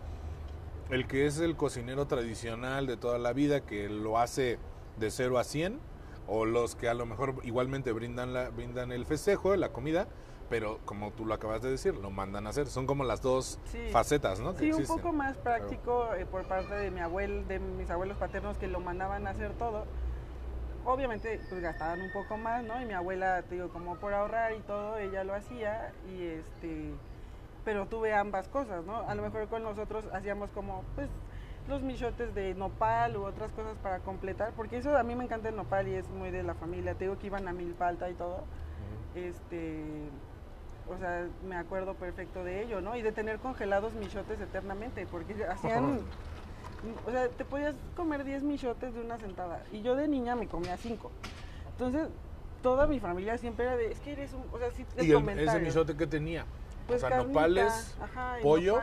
[0.90, 4.60] el que es el cocinero tradicional de toda la vida, que lo hace
[4.98, 5.80] de 0 a 100,
[6.28, 10.08] o los que a lo mejor igualmente brindan, la, brindan el festejo, la comida,
[10.50, 12.68] pero como tú lo acabas de decir, lo mandan a hacer.
[12.68, 13.60] Son como las dos
[13.92, 14.54] facetas, ¿no?
[14.58, 18.58] sí, un poco más práctico eh, por parte de mi abuelo, de mis abuelos paternos
[18.58, 19.86] que lo mandaban a hacer todo
[20.88, 22.82] obviamente pues gastaban un poco más, ¿no?
[22.82, 26.92] Y mi abuela, te digo, como por ahorrar y todo, ella lo hacía y este,
[27.66, 28.98] pero tuve ambas cosas, ¿no?
[29.08, 31.10] A lo mejor con nosotros hacíamos como, pues,
[31.68, 35.50] los michotes de nopal u otras cosas para completar, porque eso a mí me encanta
[35.50, 38.14] el nopal y es muy de la familia, te digo que iban a milpalta y
[38.14, 38.46] todo,
[39.14, 39.84] este,
[40.90, 42.96] o sea, me acuerdo perfecto de ello, ¿no?
[42.96, 46.00] Y de tener congelados michotes eternamente, porque hacían
[47.06, 49.64] o sea, te podías comer 10 michotes de una sentada.
[49.72, 51.12] Y yo de niña me comía 5.
[51.72, 52.08] Entonces,
[52.62, 55.12] toda mi familia siempre era de, es que eres un, o sea, sí, ¿Y
[55.42, 56.46] ese michote que tenía?
[56.88, 57.96] Pues o sea, nopales,
[58.42, 58.80] pollo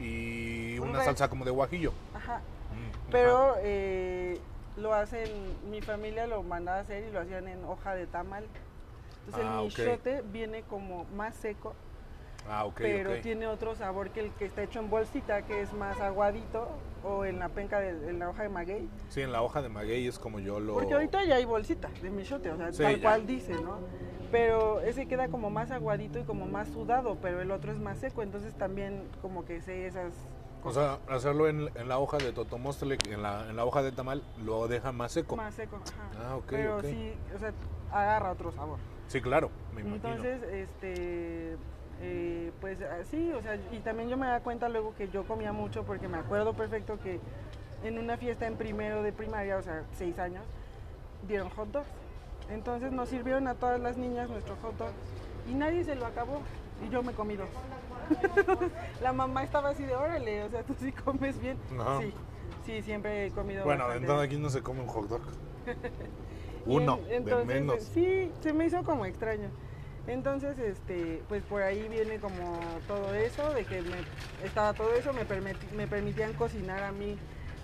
[0.00, 1.92] y una salsa como de guajillo.
[2.14, 2.38] Ajá.
[2.38, 4.40] Mm, Pero eh,
[4.76, 5.28] lo hacen,
[5.70, 8.46] mi familia lo mandaba a hacer y lo hacían en hoja de tamal.
[9.26, 11.74] Entonces el ah, michote viene como más seco
[12.48, 16.00] Ah, pero tiene otro sabor que el que está hecho en bolsita, que es más
[16.00, 16.68] aguadito,
[17.04, 18.88] o en la penca, de, en la hoja de maguey.
[19.08, 20.74] Sí, en la hoja de maguey es como yo lo...
[20.74, 23.78] Porque ahorita ya hay bolsita de michote, o sea, tal cual dice, ¿no?
[24.30, 27.98] Pero ese queda como más aguadito y como más sudado, pero el otro es más
[27.98, 30.12] seco, entonces también como que sé esas...
[30.64, 34.22] O sea, hacerlo en, la hoja de totomostle, en la, en la hoja de tamal,
[34.44, 35.36] lo deja más seco.
[35.36, 36.30] Más seco, ajá.
[36.30, 37.52] Ah, ok, Pero sí, o sea,
[37.92, 38.78] agarra otro sabor.
[39.06, 39.96] Sí, claro, me imagino.
[40.08, 41.56] Entonces, este
[42.00, 45.52] eh, pues así, o sea, y también yo me da cuenta luego que yo comía
[45.52, 47.18] mucho porque me acuerdo perfecto que
[47.84, 50.44] en una fiesta en primero de primaria, o sea, seis años,
[51.26, 51.88] dieron hot dogs.
[52.50, 54.90] Entonces nos sirvieron a todas las niñas nuestro hot dog
[55.48, 56.40] y nadie se lo acabó
[56.86, 57.48] y yo me comí dos.
[59.02, 61.58] la mamá estaba así de, órale, o sea, tú sí comes bien.
[61.78, 62.00] Ajá.
[62.00, 62.14] Sí,
[62.64, 64.24] sí, siempre he comido Bueno, de bastante bien.
[64.24, 65.22] aquí no se come un hot dog.
[66.64, 67.82] Uno, en- de entonces, menos.
[67.82, 69.50] Sí, se me hizo como extraño.
[70.08, 73.96] Entonces, este, pues por ahí viene como todo eso, de que me,
[74.44, 77.16] estaba todo eso, me, permiti- me permitían cocinar a mí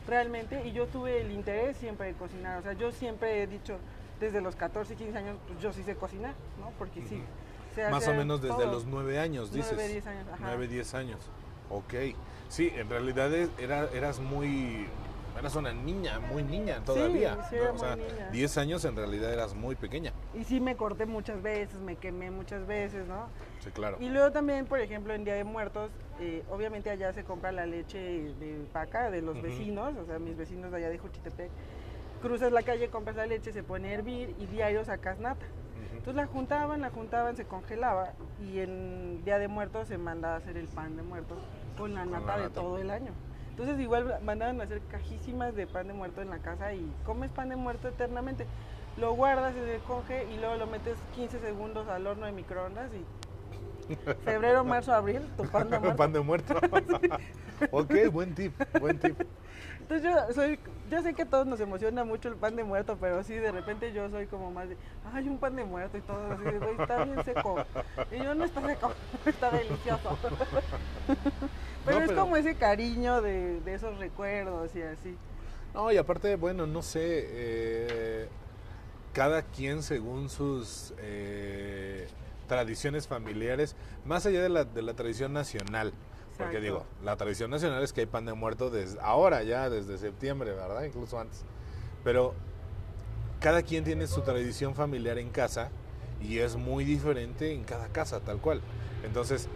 [0.07, 2.59] realmente y yo tuve el interés siempre de cocinar.
[2.59, 3.79] O sea, yo siempre he dicho,
[4.21, 6.71] desde los 14, 15 años, pues yo sí sé cocinar, ¿no?
[6.79, 7.23] Porque sí.
[7.75, 8.71] sé Más o menos desde todo.
[8.73, 9.73] los nueve años, dices.
[9.75, 10.39] Nueve, diez años, ajá.
[10.43, 11.19] 9, 10 años.
[11.71, 11.95] Ok.
[12.51, 14.87] Sí, en realidad es- era, eras muy...
[15.38, 17.37] Eras una niña, muy niña todavía.
[17.51, 17.62] sí, ¿no?
[17.62, 18.31] era o sea, muy niña.
[18.31, 20.12] 10 años en realidad eras muy pequeña.
[20.35, 23.27] Y sí me corté muchas veces, me quemé muchas veces, ¿no?
[23.61, 23.97] Sí, claro.
[24.01, 27.66] Y luego también, por ejemplo, en Día de Muertos, eh, obviamente allá se compra la
[27.66, 31.51] leche de vaca de los vecinos, o sea, mis vecinos de allá de Juchitepec.
[32.23, 35.44] Cruzas la calle, compras la leche, se pone a hervir y diario sacas nata.
[35.92, 40.37] Entonces la juntaban, la juntaban, se congelaba y en Día de Muertos se mandaba a
[40.38, 41.38] hacer el pan de muertos
[41.79, 43.12] con la Con nata de todo el año.
[43.57, 47.31] Entonces igual mandaban a hacer cajísimas de pan de muerto en la casa y comes
[47.31, 48.47] pan de muerto eternamente.
[48.97, 52.90] Lo guardas en el conge y luego lo metes 15 segundos al horno de microondas
[52.93, 55.97] y febrero, marzo, abril, tu pan de muerto.
[55.97, 56.55] Pan de muerto.
[57.71, 59.21] ok, buen tip, buen tip.
[59.83, 60.59] Entonces yo soy,
[60.90, 63.53] yo sé que a todos nos emociona mucho el pan de muerto, pero sí de
[63.53, 64.77] repente yo soy como más de,
[65.12, 67.64] ay, un pan de muerto y todo así, de, "Güey, está bien seco.
[68.11, 68.93] Y yo no está seco,
[69.27, 70.19] está delicioso.
[71.85, 75.16] Pero No, es pero- como ese cariño de, de esos recuerdos y así.
[75.75, 78.29] No, y aparte, bueno, no sé, eh,
[79.12, 82.07] cada quien según sus eh,
[82.49, 85.92] tradiciones familiares, más allá de la, de la tradición nacional,
[86.38, 89.99] porque digo, la tradición nacional es que hay pan de muerto desde ahora ya, desde
[89.99, 90.83] septiembre, ¿verdad?
[90.85, 91.44] Incluso antes.
[92.03, 92.35] Pero
[93.40, 95.70] cada quien tiene su tradición familiar en casa
[96.20, 98.61] y es muy diferente en cada casa, tal cual.
[99.05, 99.49] Entonces,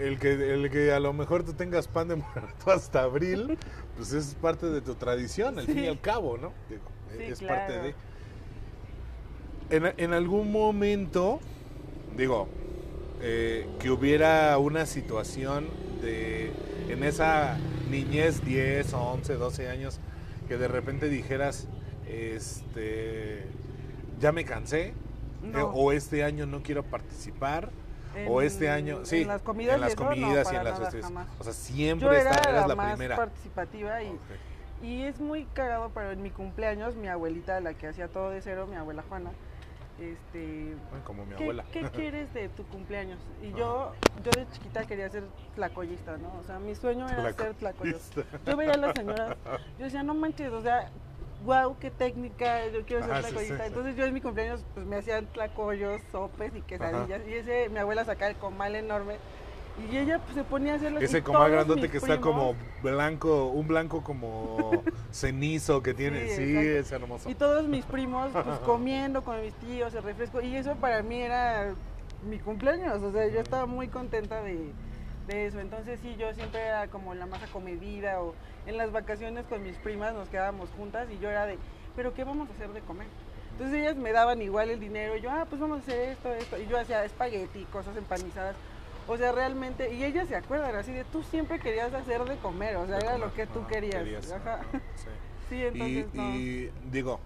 [0.00, 3.58] el que, el que a lo mejor tú tengas pan de muerto hasta abril,
[3.96, 5.86] pues es parte de tu tradición, al fin y Sí.
[5.88, 6.52] al cabo, ¿no?
[6.68, 6.82] Digo,
[7.16, 7.94] Sí, es parte de...
[9.70, 11.40] En, en algún momento,
[12.16, 12.48] digo,
[13.22, 15.68] eh, que hubiera una situación
[16.02, 16.50] de,
[16.88, 17.56] en esa
[17.90, 20.00] niñez, 10, 11, 12 años,
[20.48, 21.66] que de repente dijeras,
[22.06, 23.44] este,
[24.20, 24.92] ya me cansé,
[25.42, 25.58] No.
[25.60, 27.70] eh, o este año no quiero participar,
[28.28, 30.52] o este año, sí, en las comidas, en las y no, en las
[31.10, 31.26] nada.
[31.38, 33.16] O sea, siempre Yo era esta- eras la, la más primera.
[33.16, 34.18] participativa y,
[34.82, 38.42] y es muy cagado, pero en mi cumpleaños, mi abuelita, la que hacía todo de
[38.42, 39.30] cero, mi abuela Juana,
[40.00, 40.74] este,
[41.04, 41.64] Como mi ¿qué, abuela.
[41.72, 43.18] qué quieres de tu cumpleaños?
[43.42, 43.92] Y yo,
[44.24, 45.24] yo de chiquita quería ser
[45.54, 46.34] tlacoyista, ¿no?
[46.40, 48.22] O sea, mi sueño era ser tlacoyista.
[48.46, 49.36] Yo veía a las señoras,
[49.78, 50.90] yo decía, no manches, o sea,
[51.44, 53.52] wow, qué técnica, yo quiero ser Ajá, sí, sí.
[53.64, 57.22] Entonces yo en mi cumpleaños pues me hacían tlacoyos, sopes y quesadillas.
[57.26, 59.16] Y ese, mi abuela sacaba el comal enorme.
[59.90, 61.00] Y ella pues, se ponía a hacerlo.
[61.00, 66.28] y Ese comal grandote que está como blanco, un blanco como cenizo que tiene.
[66.28, 67.28] Sí, es hermoso.
[67.28, 70.40] Y todos mis primos, pues comiendo con mis tíos, el refresco.
[70.40, 71.74] Y eso para mí era
[72.28, 73.02] mi cumpleaños.
[73.02, 74.72] O sea, yo estaba muy contenta de,
[75.26, 75.58] de eso.
[75.58, 78.20] Entonces, sí, yo siempre era como la más acomedida.
[78.22, 78.34] O
[78.66, 81.58] en las vacaciones con mis primas nos quedábamos juntas y yo era de,
[81.96, 83.06] ¿pero qué vamos a hacer de comer?
[83.52, 85.16] Entonces ellas me daban igual el dinero.
[85.16, 86.58] Y yo, ah, pues vamos a hacer esto, esto.
[86.58, 88.56] Y yo hacía espagueti, cosas empanizadas.
[89.06, 92.76] O sea, realmente, y ellas se acuerdan así de, tú siempre querías hacer de comer,
[92.76, 93.28] o sea, De era comer.
[93.28, 94.02] lo que tú querías.
[94.02, 94.54] querías, Ajá.
[94.54, 94.64] ajá,
[94.96, 95.08] sí.
[95.50, 96.34] Sí, Y, entonces no.
[96.36, 97.20] y digo,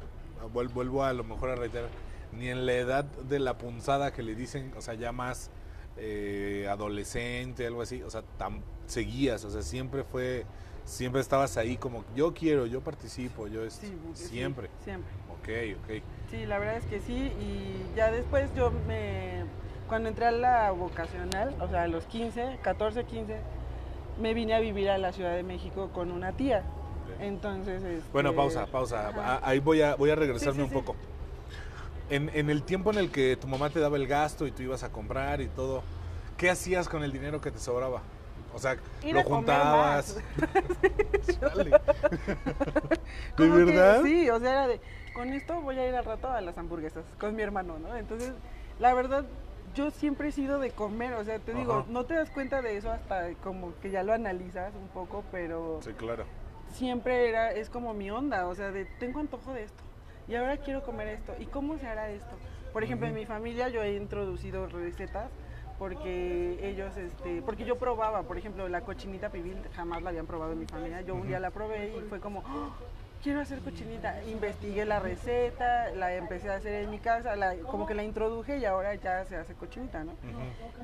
[0.53, 1.89] vuel- vuelvo a lo mejor a reiterar,
[2.33, 5.51] ni en la edad de la punzada que le dicen, o sea, ya más
[5.97, 10.45] eh, adolescente, algo así, o sea, tam- seguías, o sea, siempre fue,
[10.89, 14.69] siempre estabas ahí como, yo quiero, yo participo, yo esto, Sí, sí, siempre.
[14.83, 15.11] siempre.
[15.31, 16.03] Ok, ok.
[16.31, 17.33] Sí, la verdad es que sí.
[17.41, 19.45] Y ya después yo me.
[19.89, 23.41] Cuando entré a la vocacional, o sea, a los 15, 14, 15,
[24.21, 26.65] me vine a vivir a la Ciudad de México con una tía.
[27.21, 27.83] Entonces.
[27.83, 29.09] este, Bueno, pausa, pausa.
[29.09, 29.41] ajá.
[29.43, 30.95] Ahí voy a, voy a regresarme sí, un poco.
[32.11, 34.63] En, en el tiempo en el que tu mamá te daba el gasto y tú
[34.63, 35.83] ibas a comprar y todo,
[36.37, 38.03] ¿qué hacías con el dinero que te sobraba?
[38.59, 40.17] O sea, Ir lo juntabas.
[41.39, 41.79] ¿De
[43.37, 44.03] Como que verdad?
[44.03, 44.81] sí, o sea, era de.
[45.15, 47.97] Con esto voy a ir al rato a las hamburguesas con mi hermano, ¿no?
[47.97, 48.33] Entonces,
[48.81, 49.25] la verdad,
[49.77, 51.85] yo siempre he sido de comer, o sea, te digo, Ajá.
[51.89, 55.79] no te das cuenta de eso hasta como que ya lo analizas un poco, pero.
[55.81, 56.25] Sí, claro.
[56.73, 59.85] siempre era, es como mi onda, o sea, de tengo antojo de esto
[60.27, 61.33] y ahora quiero comer esto.
[61.39, 62.37] ¿Y cómo se hará esto?
[62.73, 63.21] Por ejemplo, en Ujú.
[63.21, 65.31] mi familia yo he introducido recetas
[65.79, 70.53] porque ellos, este, porque yo probaba, por ejemplo, la cochinita pibil jamás la habían probado
[70.53, 71.03] en mi familia.
[71.03, 72.73] Yo un día la probé y fue como, ¡Oh!
[73.23, 74.23] Quiero hacer cochinita.
[74.25, 78.59] Investigué la receta, la empecé a hacer en mi casa, la, como que la introduje
[78.59, 80.13] y ahora ya se hace cochinita, ¿no?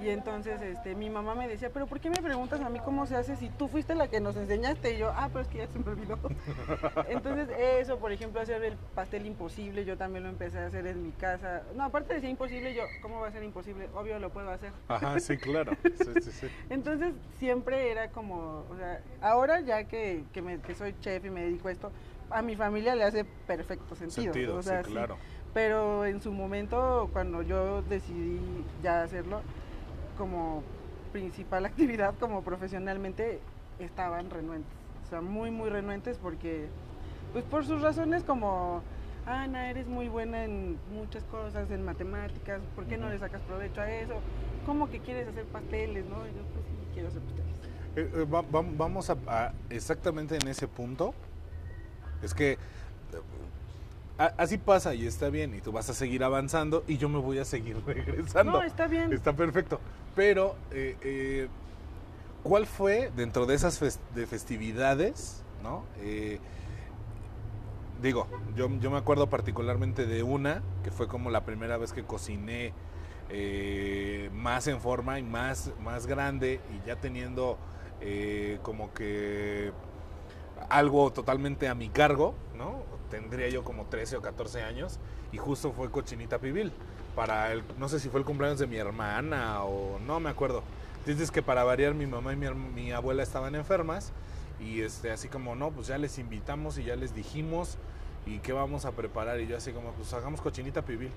[0.00, 3.06] Y entonces este, mi mamá me decía, pero ¿por qué me preguntas a mí cómo
[3.06, 4.94] se hace si tú fuiste la que nos enseñaste?
[4.94, 6.18] Y yo, ah, pero es que ya se me olvidó.
[7.08, 7.48] entonces
[7.80, 11.12] eso, por ejemplo, hacer el pastel imposible, yo también lo empecé a hacer en mi
[11.12, 11.62] casa.
[11.74, 13.88] No, aparte de ser imposible, yo, ¿cómo va a ser imposible?
[13.94, 14.72] Obvio lo puedo hacer.
[14.88, 15.72] Ajá, sí, claro.
[15.82, 16.46] Sí, sí, sí.
[16.70, 21.30] entonces siempre era como, o sea, ahora ya que, que, me, que soy chef y
[21.30, 21.92] me dedico a esto,
[22.30, 24.32] a mi familia le hace perfecto sentido.
[24.32, 25.16] Sentido, o sea, sí, claro.
[25.52, 28.40] Pero en su momento, cuando yo decidí
[28.82, 29.40] ya hacerlo
[30.18, 30.62] como
[31.12, 33.40] principal actividad, como profesionalmente,
[33.78, 34.72] estaban renuentes.
[35.06, 36.66] O sea, muy, muy renuentes porque,
[37.32, 38.82] pues por sus razones como,
[39.26, 43.80] Ana, eres muy buena en muchas cosas, en matemáticas, ¿por qué no le sacas provecho
[43.80, 44.14] a eso?
[44.66, 46.26] ¿Cómo que quieres hacer pasteles, no?
[46.26, 47.54] Y yo, pues sí, quiero hacer pasteles.
[47.96, 51.14] Eh, eh, va- va- vamos a, a- exactamente en ese punto.
[52.24, 52.58] Es que eh,
[54.16, 57.38] así pasa y está bien y tú vas a seguir avanzando y yo me voy
[57.38, 58.52] a seguir regresando.
[58.52, 59.12] No, está bien.
[59.12, 59.80] Está perfecto.
[60.14, 61.48] Pero, eh, eh,
[62.42, 65.84] ¿cuál fue dentro de esas de festividades, no?
[66.00, 66.38] Eh,
[68.00, 72.04] digo, yo, yo me acuerdo particularmente de una que fue como la primera vez que
[72.04, 72.72] cociné
[74.32, 77.58] más en forma y más, más grande y ya teniendo
[78.62, 79.72] como que
[80.68, 82.82] algo totalmente a mi cargo, ¿no?
[83.10, 84.98] Tendría yo como 13 o 14 años
[85.32, 86.72] y justo fue cochinita pibil
[87.14, 90.62] para el, no sé si fue el cumpleaños de mi hermana o no me acuerdo.
[91.06, 94.12] Dices que para variar mi mamá y mi, abuela estaban enfermas
[94.58, 97.76] y este así como no, pues ya les invitamos y ya les dijimos
[98.26, 101.10] y qué vamos a preparar y yo así como pues hagamos cochinita pibil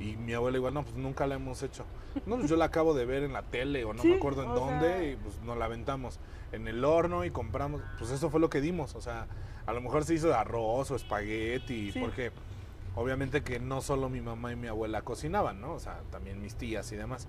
[0.00, 1.84] y mi abuela igual no, pues nunca la hemos hecho.
[2.26, 4.42] No, pues yo la acabo de ver en la tele o no Sí, me acuerdo
[4.44, 6.18] en dónde sea- y pues nos la aventamos
[6.52, 9.26] en el horno y compramos, pues eso fue lo que dimos, o sea,
[9.66, 11.98] a lo mejor se hizo de arroz o espagueti Sí.
[12.00, 12.30] porque
[12.94, 15.72] obviamente que no solo mi mamá y mi abuela cocinaban, ¿no?
[15.74, 17.26] O sea, también mis tías y demás.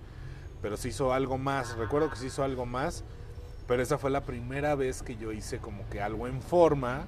[0.62, 3.04] Pero se hizo algo más, recuerdo que se hizo algo más,
[3.68, 7.06] pero esa fue la primera vez que yo hice como que algo en forma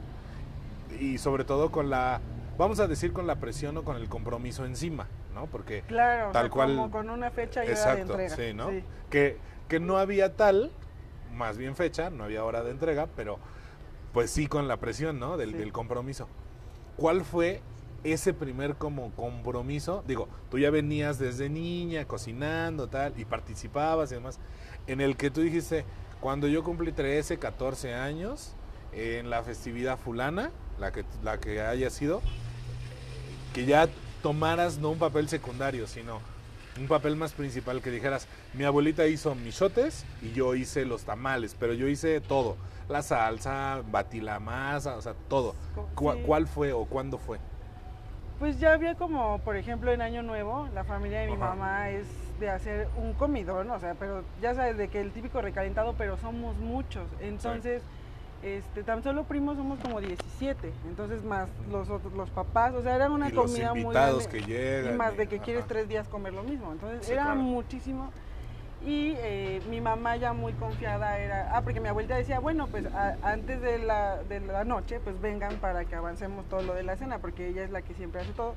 [0.99, 2.19] y sobre todo con la,
[2.57, 5.45] vamos a decir con la presión o con el compromiso encima, ¿no?
[5.47, 8.35] Porque Claro, o Tal sea, cual- como con una fecha y hora de Exacto, entrega.
[8.35, 8.69] sí, ¿no?
[8.69, 8.83] Sí.
[9.09, 10.71] Que, que no había tal,
[11.33, 13.39] más bien fecha, no había hora de entrega, pero
[14.13, 15.37] pues sí con la presión, ¿no?
[15.37, 15.57] Del, Sí.
[15.57, 16.27] del compromiso.
[16.95, 17.61] ¿Cuál fue
[18.03, 20.03] ese primer como compromiso?
[20.07, 24.39] Digo, tú ya venías desde niña cocinando, tal, y participabas y demás,
[24.87, 25.85] en el que tú dijiste,
[26.19, 28.55] cuando yo cumplí 13, 14 años,
[28.93, 32.21] en la festividad fulana, la que, la que haya sido,
[33.53, 33.89] que ya
[34.21, 36.19] tomaras no un papel secundario, sino
[36.79, 41.55] un papel más principal, que dijeras, mi abuelita hizo michotes y yo hice los tamales,
[41.59, 42.55] pero yo hice todo,
[42.87, 45.55] la salsa, batí la masa, o sea, todo.
[45.95, 46.21] ¿Cu- Sí.
[46.25, 47.39] ¿Cuál fue o cuándo fue?
[48.37, 51.55] Pues ya había como, por ejemplo, en Año Nuevo, la familia de mi Ajá.
[51.55, 52.05] mamá es
[52.39, 56.17] de hacer un comidón, o sea, pero ya sabes, de que el típico recalentado, pero
[56.17, 57.07] somos muchos.
[57.19, 57.81] Entonces,
[58.43, 62.95] este, tan solo primos somos como 17, entonces más los otros, los papás, o sea,
[62.95, 64.39] era una y los comida muy invitados grande.
[64.39, 64.93] que llegan.
[64.93, 66.71] Y más de que quieres tres días comer lo mismo.
[66.71, 67.39] Entonces Sí, era claro.
[67.39, 68.11] muchísimo.
[68.85, 72.85] Y eh, mi mamá ya muy confiada era, ah, porque mi abuelita decía, bueno, pues
[72.93, 76.83] a- antes de la, de la noche, pues vengan para que avancemos todo lo de
[76.83, 78.53] la cena, porque ella es la que siempre hace todo.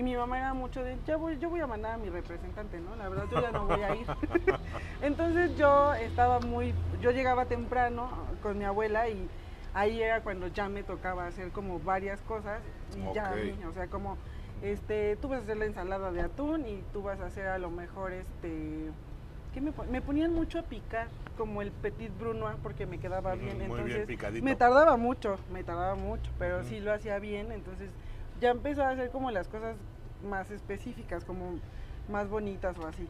[0.00, 2.80] Y mi mamá era mucho de, ya voy, yo voy a mandar a mi representante,
[2.80, 2.96] ¿no?
[2.96, 4.06] La verdad yo ya no voy a ir.
[5.02, 8.08] Entonces yo estaba muy, yo llegaba temprano
[8.42, 9.28] con mi abuela y
[9.74, 12.62] ahí era cuando ya me tocaba hacer como varias cosas
[12.96, 13.40] y ya, a Ok.
[13.44, 14.16] mí, o sea, como
[14.62, 17.58] este, tú vas a hacer la ensalada de atún y tú vas a hacer a
[17.58, 18.90] lo mejor este,
[19.52, 23.58] ¿qué me, me ponían mucho a picar como el petit brunoise porque me quedaba bien,
[23.58, 24.44] muy bien entonces picadito.
[24.46, 27.90] me tardaba mucho, me tardaba mucho, pero sí lo hacía bien, entonces
[28.40, 29.76] ya empezó a hacer como las cosas
[30.28, 31.58] más específicas, como
[32.08, 33.08] más bonitas o así.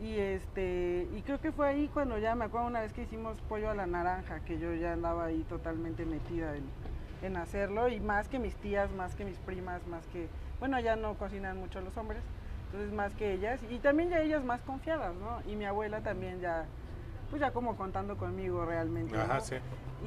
[0.00, 3.40] Y este, y creo que fue ahí cuando ya me acuerdo una vez que hicimos
[3.42, 6.64] pollo a la naranja, que yo ya andaba ahí totalmente metida en,
[7.22, 10.96] en hacerlo, y más que mis tías, más que mis primas, más que, bueno, ya
[10.96, 12.22] no cocinan mucho los hombres,
[12.66, 15.40] entonces más que ellas, y también ya ellas más confiadas, ¿no?
[15.50, 16.64] Y mi abuela también ya,
[17.34, 19.18] pues ya como contando conmigo realmente.
[19.18, 19.40] Ajá, ¿no?
[19.40, 19.56] sí.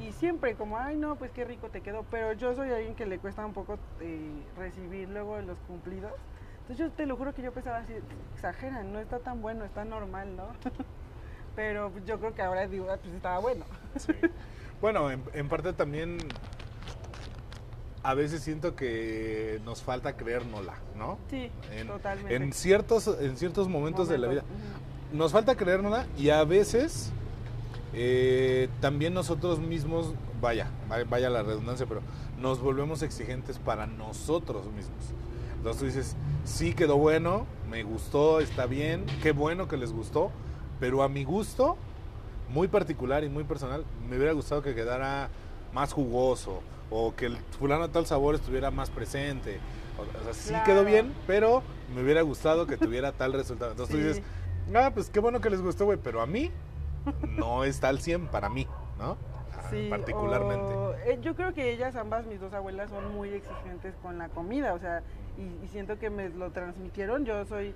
[0.02, 3.04] Y siempre como, ay no, pues qué rico te quedó, pero yo soy alguien que
[3.04, 6.10] le cuesta un poco eh, recibir luego los cumplidos.
[6.60, 7.92] Entonces yo te lo juro que yo pensaba así,
[8.34, 10.44] exageran, no está tan bueno, está normal, ¿no?
[11.54, 13.66] pero pues, yo creo que ahora digo, "Ah, pues estaba bueno.
[13.96, 14.14] Sí.
[14.80, 16.16] Bueno, en, en parte también
[18.02, 21.18] a veces siento que nos falta creérnosla, ¿no?
[21.28, 22.34] Sí, En, totalmente.
[22.34, 24.44] en ciertos, en ciertos momentos, de la vida.
[25.12, 27.10] Nos falta creérnosla y a veces
[27.94, 30.68] eh, también nosotros mismos, vaya,
[31.08, 32.02] vaya- la redundancia, pero
[32.38, 35.04] nos volvemos exigentes para nosotros mismos.
[35.56, 40.30] Entonces tú dices, sí quedó bueno, me gustó, está bien, qué bueno que les gustó,
[40.78, 41.76] pero a mi gusto,
[42.50, 45.30] muy particular y muy personal, me hubiera gustado que quedara
[45.72, 49.58] más jugoso o que el fulano tal sabor estuviera más presente.
[49.98, 50.64] O, sea, sí Claro.
[50.64, 51.62] quedó bien, pero
[51.94, 53.72] me hubiera gustado que tuviera tal resultado.
[53.72, 54.22] Entonces tú dices,
[54.74, 56.50] ah, pues qué bueno que les gustó, güey, pero a mí
[57.36, 58.66] no está al 100 para mí,
[58.98, 59.16] ¿no?
[59.56, 60.74] Ah, Sí, particularmente.
[60.74, 64.28] o- eh, yo creo que ellas, ambas, mis dos abuelas, son muy exigentes con la
[64.28, 65.02] comida, o sea,
[65.36, 67.24] y, y siento que me lo transmitieron.
[67.24, 67.74] Yo soy,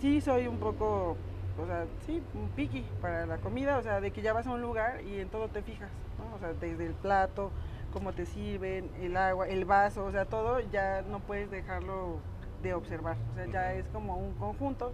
[0.00, 1.16] sí soy un poco,
[1.60, 4.50] o sea, sí, un piqui para la comida, o sea, de que ya vas a
[4.50, 6.34] un lugar y en todo te fijas, ¿no?
[6.36, 7.50] O sea, desde el plato,
[7.92, 12.18] cómo te sirven, el agua, el vaso, o sea, todo ya no puedes dejarlo
[12.62, 14.92] de observar, o sea, ya es como un conjunto.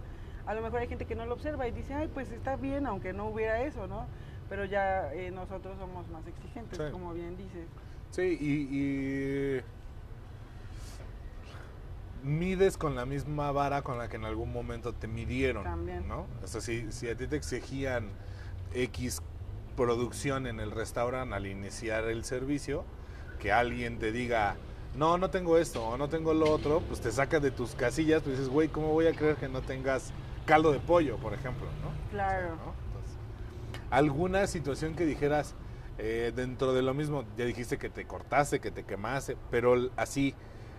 [0.49, 2.87] A lo mejor hay gente que no lo observa y dice, ay, pues está bien,
[2.87, 4.07] aunque no hubiera eso, ¿no?
[4.49, 6.85] Pero ya eh, nosotros somos más exigentes, Sí.
[6.91, 7.67] como bien dices.
[8.11, 9.61] Sí, y, y
[12.23, 16.09] mides con la misma vara con la que en algún momento te midieron, También.
[16.09, 16.27] ¿no?
[16.43, 18.09] O sea, si, si a ti te exigían
[18.75, 19.21] X
[19.77, 22.85] producción en el restaurante al iniciar el servicio,
[23.39, 24.57] que alguien te diga,
[24.97, 28.23] no, no tengo esto o no tengo lo otro, pues te saca de tus casillas,
[28.23, 30.11] pues dices, güey, ¿cómo voy a creer que no tengas
[30.49, 32.11] caldo de pollo, por ejemplo, ¿no?
[32.11, 32.57] Claro.
[32.57, 32.73] ¿no?
[32.87, 33.17] Entonces,
[33.91, 35.55] ¿Alguna situación que dijeras
[35.99, 37.25] eh, dentro de lo mismo?
[37.37, 40.35] Ya dijiste que te cortaste, que te quemaste, pero así,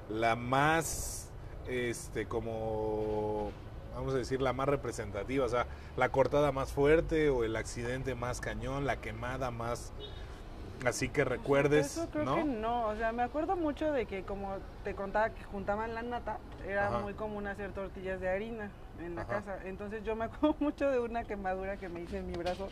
[0.10, 1.29] la más,
[1.67, 3.51] este, como,
[3.93, 8.15] vamos a decir, la más representativa, o sea, la cortada más fuerte o el accidente
[8.15, 9.93] más cañón, la quemada más,
[10.84, 12.36] así que recuerdes, Eso creo ¿no?
[12.38, 16.01] que no, o sea, me acuerdo mucho de que como te contaba que juntaban la
[16.01, 16.99] nata, era Ajá.
[17.01, 19.35] muy común hacer tortillas de harina en la Ajá.
[19.35, 19.59] casa.
[19.65, 22.67] Entonces yo me acuerdo mucho de una quemadura que me hice en mi brazo.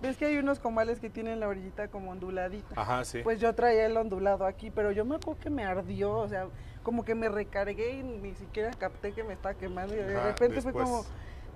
[0.00, 2.80] ¿Ves que hay unos comales que tienen la orillita como onduladita?
[2.80, 3.20] Ajá, sí.
[3.24, 6.46] Pues yo traía el ondulado aquí, pero yo me acuerdo que me ardió, o sea,
[6.84, 10.28] como que me recargué y ni siquiera capté que me estaba quemando y de Ajá,
[10.28, 11.04] repente fue como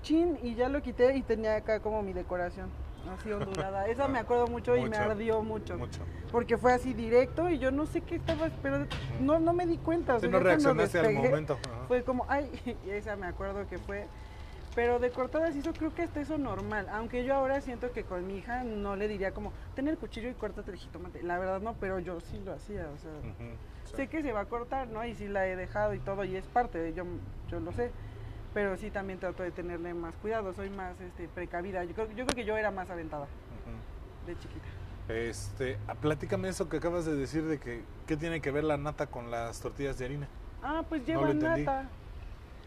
[0.03, 2.69] chin y ya lo quité y tenía acá como mi decoración,
[3.11, 3.87] así ondulada.
[3.89, 6.01] Esa me acuerdo mucho, y me ardió mucho, Mucho.
[6.31, 8.87] porque fue así directo y yo no sé qué estaba, pero
[9.21, 10.15] no, no me di cuenta.
[10.17, 11.59] O Sí, sea, no reaccionaste al momento.
[11.65, 11.87] ajá.
[11.89, 12.49] Fue como, ay,
[12.87, 14.07] y esa me acuerdo que fue.
[14.75, 16.89] Pero de cortadas hizo creo que hasta eso normal.
[16.93, 20.31] Aunque yo ahora siento que con mi hija no le diría como, ten el cuchillo
[20.31, 21.23] y córtate el jitomate.
[21.23, 22.87] La verdad no, pero yo sí lo hacía.
[22.95, 23.11] O sea,
[23.85, 23.95] sí.
[23.97, 25.05] sé que se va a cortar, ¿no?
[25.05, 27.05] Y sí la he dejado y todo, y es parte de yo,
[27.51, 27.91] yo lo sé.
[28.55, 31.85] Pero sí también trato de tenerle más cuidado, soy más este, precavida.
[31.85, 33.27] Yo creo, yo creo que yo era más aventada
[34.27, 34.67] de chiquita.
[35.09, 38.77] Este, ah, platícame eso que acabas de decir de que qué tiene que ver la
[38.77, 40.29] nata con las tortillas de harina.
[40.63, 41.63] Ah, pues No lleva entendí.
[41.65, 41.89] nata.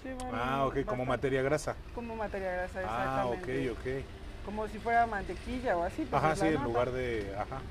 [0.04, 1.76] Llevan Ah, ok, como materia grasa.
[1.94, 3.70] Como materia grasa, Ah, exactamente.
[3.72, 4.46] ok, ok.
[4.46, 6.06] Como si fuera mantequilla o así.
[6.10, 6.66] pues Ajá, sí, en nata.
[6.66, 7.62] lugar de, ajá.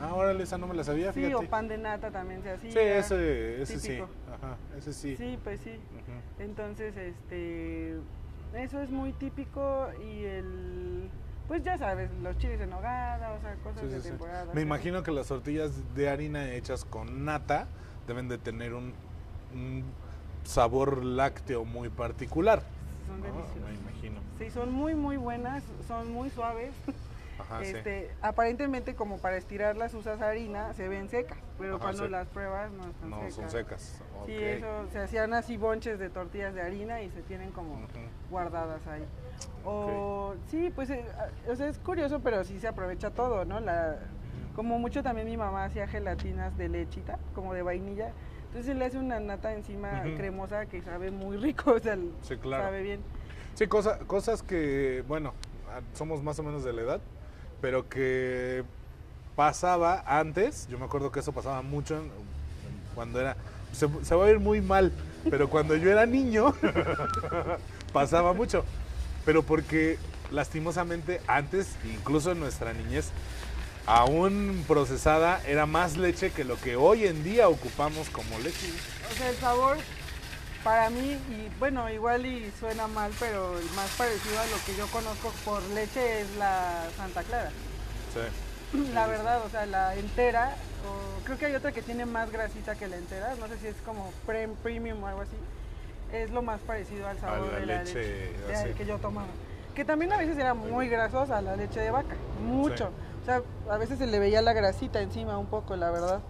[0.00, 1.34] Ah, órale, esa no me la sabía, Sí, fíjate.
[1.46, 2.72] o pan de nata también se hacía.
[2.72, 3.98] Sí, ese, ese sí.
[4.00, 5.16] Ajá, ese sí.
[5.16, 5.78] Sí, pues sí.
[6.38, 7.96] Entonces, este,
[8.54, 11.10] eso es muy típico y el,
[11.48, 14.08] pues ya sabes, los chiles en nogada, o sea, cosas Sí, de sí, sí.
[14.10, 14.52] temporada.
[14.54, 17.66] Me imagino que las tortillas de harina hechas con nata
[18.06, 18.92] deben de tener un,
[19.52, 19.84] un
[20.44, 22.62] sabor lácteo muy particular.
[23.06, 23.26] Son ¿no?
[23.26, 23.56] deliciosas.
[23.70, 24.20] Me imagino.
[24.38, 26.72] Sí, son muy, muy buenas, son muy suaves.
[27.38, 27.70] Ajá, sí.
[27.76, 32.10] este, Aparentemente, como para estirarlas usas harina, se ven secas, pero Ajá, cuando sí.
[32.10, 33.34] las pruebas no están No, secas.
[33.34, 34.02] son secas.
[34.26, 34.42] Sí, Ok.
[34.42, 37.80] eso, se hacían así bonches de tortillas de harina y se tienen como
[38.30, 39.04] guardadas ahí.
[39.64, 41.04] O sí, pues eh,
[41.48, 43.60] o sea, es curioso, pero sí se aprovecha todo, ¿no?
[43.60, 43.96] La,
[44.54, 48.12] como mucho también mi mamá hacía gelatinas de lechita, como de vainilla.
[48.46, 52.64] Entonces le hace una nata encima cremosa que sabe muy rico, o sea, Sí, claro.
[52.64, 53.00] sabe bien.
[53.54, 55.34] Sí, cosa- cosas que, bueno,
[55.92, 57.00] somos más o menos de la edad,
[57.60, 58.64] pero que
[59.36, 62.02] pasaba antes, yo me acuerdo que eso pasaba mucho
[62.94, 63.36] cuando era,
[63.72, 64.92] se, se va a ir muy mal,
[65.30, 66.54] pero cuando yo era niño,
[67.92, 68.64] pasaba mucho,
[69.24, 69.98] pero porque
[70.30, 73.10] lastimosamente antes, incluso en nuestra niñez,
[73.86, 78.68] aún procesada era más leche que lo que hoy en día ocupamos como leche.
[79.10, 79.78] O sea, el sabor
[80.68, 84.76] para mí, y bueno, igual y suena mal, pero el más parecido a lo que
[84.76, 87.48] yo conozco por leche es la Santa Clara.
[88.12, 88.90] Sí.
[88.92, 90.54] La verdad, o sea, la entera,
[90.86, 93.66] o creo que hay otra que tiene más grasita que la entera, no sé si
[93.68, 95.36] es como prem- premium o algo así,
[96.12, 98.68] es lo más parecido al sabor la de la leche, leche, de- así.
[98.74, 99.28] que yo tomaba.
[99.74, 102.14] Que también a veces era muy grasosa la leche de vaca,
[102.44, 102.90] mucho.
[103.22, 103.40] O sea,
[103.70, 106.20] a veces se le veía la grasita encima un poco, la verdad.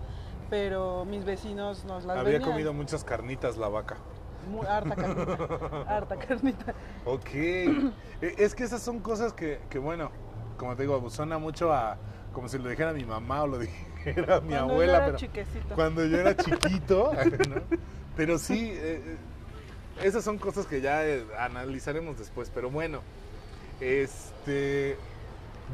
[0.49, 2.51] Pero mis vecinos nos las Había venían.
[2.53, 3.97] comido muchas carnitas la vaca.
[4.41, 5.49] Muy, harta carnita.
[5.87, 6.75] harta carnita.
[7.05, 7.35] Ok.
[7.35, 10.11] E- Es que esas son cosas que, que, bueno,
[10.57, 11.99] como te digo, suena mucho a
[12.33, 15.17] como si lo dijera mi mamá o lo dijera mi Cuando abuela, yo era pero
[15.17, 15.75] chiquecito.
[15.75, 17.13] cuando yo era chiquito,
[17.49, 17.63] ¿no?
[18.17, 19.17] pero sí, eh, eh,
[20.03, 23.01] esas son cosas que ya eh, analizaremos después, pero bueno,
[23.81, 24.97] este,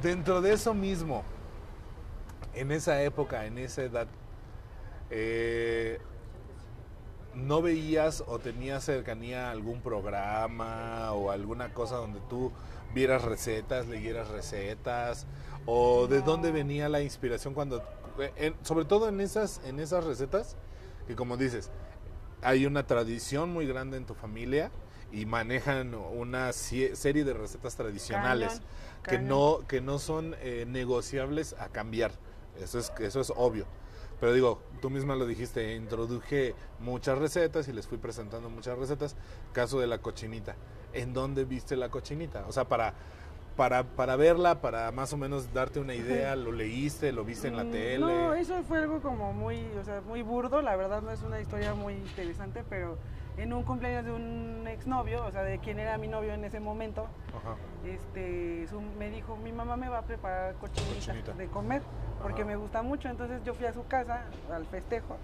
[0.03, 1.23] dentro de eso mismo,
[2.55, 4.07] en esa época, en esa edad,
[5.11, 6.01] eh,
[7.37, 12.53] ¿no veías o tenías cercanía a algún programa o alguna cosa donde tú
[12.95, 15.27] vieras recetas, leyeras recetas?
[15.67, 17.83] ¿O de dónde venía la inspiración cuando,
[18.37, 20.57] en- sobre todo en esas, en esas recetas,
[21.07, 21.71] que como dices,
[22.43, 24.71] hay una tradición muy grande en tu familia
[25.13, 28.63] y manejan una serie de recetas tradicionales Cañón,
[29.05, 29.29] que cañón.
[29.29, 32.13] no que no son eh, negociables a cambiar.
[32.61, 33.67] Eso es eso es obvio.
[34.25, 39.17] Pero digo, tú misma lo dijiste, introduje muchas recetas y les fui presentando muchas recetas.
[39.53, 40.57] Caso de la cochinita.
[40.95, 42.47] ¿En dónde viste la cochinita?
[42.49, 42.95] O sea, para
[43.55, 47.57] para, para verla, para más o menos darte una idea, ¿lo leíste, lo viste en
[47.59, 47.99] la Mm, tele?
[48.01, 51.39] No, eso fue algo como muy, o sea, muy burdo, la verdad no es una
[51.39, 52.97] historia muy interesante, pero
[53.37, 56.61] en un cumpleaños de un exnovio, o sea, de quien era mi novio en ese
[56.61, 57.57] momento, Ajá.
[57.85, 61.33] este, su- me dijo, mi mamá me va a preparar cochinita, Cochinita.
[61.33, 61.83] de comer,
[62.23, 62.51] porque Ajá.
[62.51, 65.17] me gusta mucho, entonces yo fui a su casa al festejo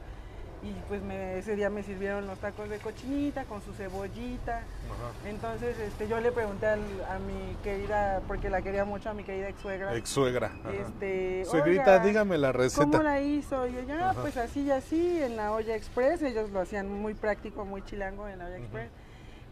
[0.62, 5.28] y pues me- ese día me sirvieron los tacos de cochinita con su cebollita, Ajá.
[5.28, 6.80] entonces este, yo le pregunté al-
[7.10, 10.50] a mi querida, porque la quería mucho, a mi querida ex suegra, Ex suegra.
[10.72, 12.84] este, Suegrita, "Oiga, dígame la receta.
[12.84, 13.66] ¿Cómo la hizo?
[13.68, 16.20] Y ella, "Ah, pues así y así, en la olla express.
[16.22, 18.90] Ellos lo hacían muy práctico, muy chilango en la olla express.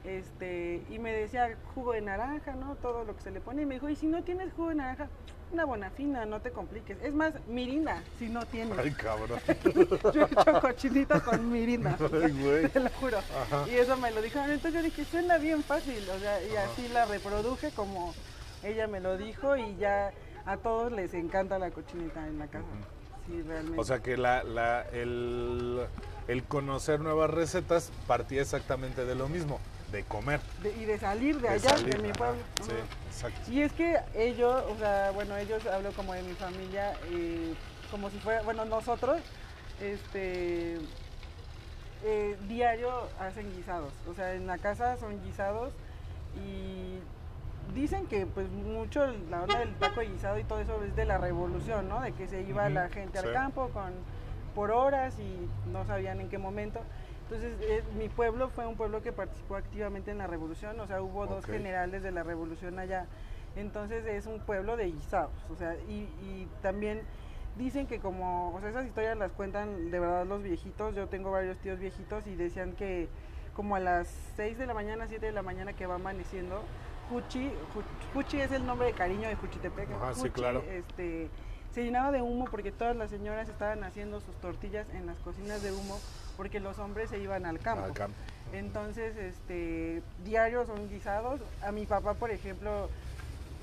[0.05, 2.77] Este, y me decía jugo de naranja, ¿no?
[2.77, 3.63] Todo lo que se le pone.
[3.63, 5.09] Y me dijo, y si no tienes jugo de naranja,
[5.53, 6.97] una bonafina, no te compliques.
[7.03, 8.79] Es más, mirinda, si no tienes.
[8.79, 9.41] Ay, cabrón.
[10.15, 11.97] Yo he hecho cochinita con mirinda.
[12.01, 12.69] Ay, güey.
[12.69, 13.19] Te lo juro.
[13.19, 13.65] Ajá.
[13.69, 14.39] Y eso me lo dijo.
[14.41, 16.03] Entonces yo dije, suena bien fácil.
[16.11, 16.71] O sea, y Ajá.
[16.71, 18.15] así la reproduje como
[18.63, 19.57] ella me lo dijo.
[19.57, 20.13] Y ya
[20.45, 22.67] a todos les encanta la cochinita en la casa.
[23.27, 23.81] Sí, realmente.
[23.81, 25.87] O sea que la, la, el,
[26.29, 29.59] el conocer nuevas recetas partía exactamente de lo mismo,
[29.93, 30.41] de comer.
[30.63, 32.43] De- y de salir de de allá, salir, de mi ajá, pueblo.
[32.63, 32.73] Sí,
[33.07, 33.51] exacto.
[33.51, 37.55] Y es que ellos, o sea, bueno, ellos hablo como de mi familia, eh,
[37.91, 39.21] como si fuera, bueno, nosotros,
[39.81, 40.79] este,
[42.05, 45.73] eh, diario hacen guisados, o sea, en la casa son guisados
[46.37, 46.99] y
[47.75, 51.05] dicen que pues mucho la onda del taco de guisado y todo eso es de
[51.05, 52.01] la revolución, ¿no?
[52.01, 53.27] De que se iba la gente sí.
[53.27, 53.93] al campo con
[54.55, 56.81] por horas y no sabían en qué momento.
[57.31, 61.03] Entonces, eh, mi pueblo fue un pueblo que participó activamente en la revolución, o sea,
[61.03, 63.07] hubo dos generales de la revolución allá.
[63.57, 67.03] Entonces, es un pueblo de guisados, o sea, y, y también
[67.57, 71.31] dicen que como, o sea, esas historias las cuentan de verdad los viejitos, yo tengo
[71.31, 73.09] varios tíos viejitos y decían que
[73.55, 74.07] como a las
[74.37, 76.63] 6 de la mañana, 7 de la mañana que va amaneciendo,
[77.11, 80.63] Juchi, Ju- Juchi es el nombre de cariño de Juchitepec, Ajá, sí, claro.
[80.71, 81.29] este,
[81.73, 85.63] se llenaba de humo porque todas las señoras estaban haciendo sus tortillas en las cocinas
[85.63, 85.99] de humo
[86.39, 87.85] porque los hombres se iban al campo.
[87.85, 88.17] Al campo.
[88.53, 91.41] Entonces, este, diarios son guisados.
[91.63, 92.89] A mi papá, por ejemplo,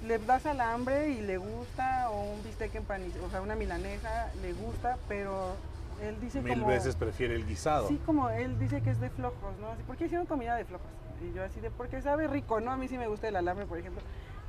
[0.05, 4.51] le das alambre y le gusta, o un bistec empanizado, o sea, una milanesa, le
[4.51, 5.55] gusta, pero
[6.03, 6.67] él dice Mil como...
[6.67, 7.87] veces prefiere el guisado.
[7.87, 9.69] Sí, como él dice que es de flojos, ¿no?
[9.69, 10.87] Así, ¿Por qué hicieron comida de flojos?
[11.21, 12.71] Y yo así de, porque sabe rico, ¿no?
[12.71, 14.01] A mí sí me gusta el alambre, por ejemplo.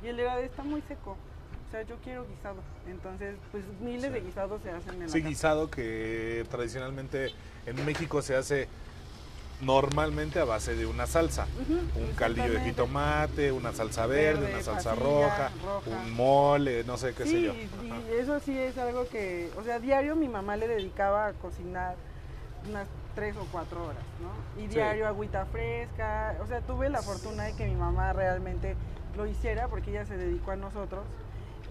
[0.03, 1.15] Y él era de, está muy seco.
[1.67, 2.61] O sea, yo quiero guisado.
[2.87, 4.09] Entonces, pues miles Sí.
[4.09, 5.29] de guisados se hacen en la Sí, casa.
[5.29, 7.31] guisado que tradicionalmente
[7.65, 8.69] en México se hace
[9.59, 11.47] normalmente a base de una salsa.
[11.95, 15.89] Un caldillo de jitomate, una salsa verde, Verde, una salsa pasilla, roja, roja.
[15.89, 17.53] un mole, no sé qué sí, sé yo.
[17.53, 17.69] y-
[18.19, 21.95] eso sí es algo que, o sea, diario mi mamá le dedicaba a cocinar
[22.69, 24.61] unas tres o cuatro horas, ¿no?
[24.63, 24.75] Y Sí.
[24.75, 28.75] diario agüita fresca, o sea, tuve la fortuna de que mi mamá realmente
[29.17, 31.03] lo hiciera porque ella se dedicó a nosotros.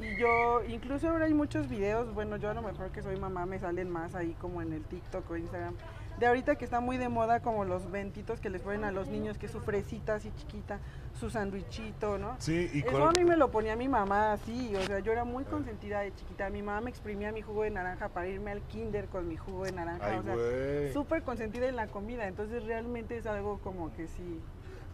[0.00, 3.46] Y yo, incluso ahora hay muchos videos, bueno, yo a lo mejor que soy mamá
[3.46, 5.74] me salen más ahí como en el TikTok o Instagram,
[6.18, 9.08] de ahorita que está muy de moda como los ventitos que les ponen a los
[9.08, 10.80] niños, que su fresita así chiquita,
[11.18, 12.36] su sandwichito, ¿no?
[12.38, 15.24] Sí, y Eso a mí me lo ponía mi mamá así, o sea, yo era
[15.24, 16.48] muy consentida de chiquita.
[16.48, 19.64] Mi mamá me exprimía mi jugo de naranja para irme al kinder con mi jugo
[19.64, 22.26] de naranja, Ay, o sea, súper consentida en la comida.
[22.26, 24.40] Entonces realmente es algo como que sí.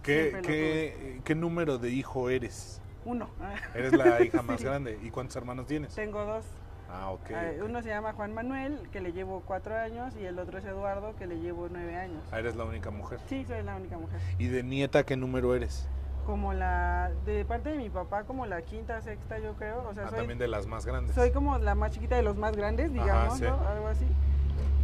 [0.03, 2.82] ¿Qué, qué, ¿Qué número de hijo eres?
[3.05, 3.29] Uno.
[3.75, 4.65] Eres la hija más Sí.
[4.67, 4.99] grande.
[5.03, 5.95] ¿Y cuántos hermanos tienes?
[5.95, 6.45] Tengo dos.
[6.91, 7.31] Ah, ok.
[7.31, 7.69] Eh, ok.
[7.69, 11.15] Uno se llama Juan Manuel, que le llevo cuatro años, y el otro es Eduardo,
[11.17, 12.23] que le llevo nueve años.
[12.31, 13.19] Ah, eres la única mujer.
[13.29, 14.21] Sí, soy la única mujer.
[14.39, 15.89] ¿Y de nieta qué número eres?
[16.27, 19.89] Como la, de parte de mi papá, como la quinta, sexta, yo creo.
[19.89, 21.15] O sea, Ah, soy, también de las más grandes.
[21.17, 23.45] soy como la más chiquita de los más grandes, Ajá, digamos, sí.
[23.45, 23.69] ¿no?
[23.69, 24.07] Algo así.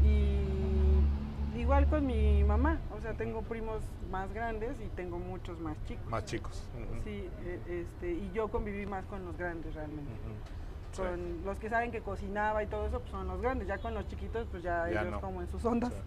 [0.04, 0.57] Y,
[1.58, 6.06] igual con mi mamá, o sea, tengo primos más grandes y tengo muchos más chicos.
[6.08, 6.62] Más chicos.
[7.04, 10.12] Sí, e- este, y yo conviví más con los grandes realmente.
[10.92, 13.68] Sí, Con los que saben que cocinaba y todo eso, pues son los grandes.
[13.68, 15.20] Ya con los chiquitos, pues ya, Ya ellos no.
[15.20, 15.92] como en sus ondas.
[15.92, 15.98] Sí,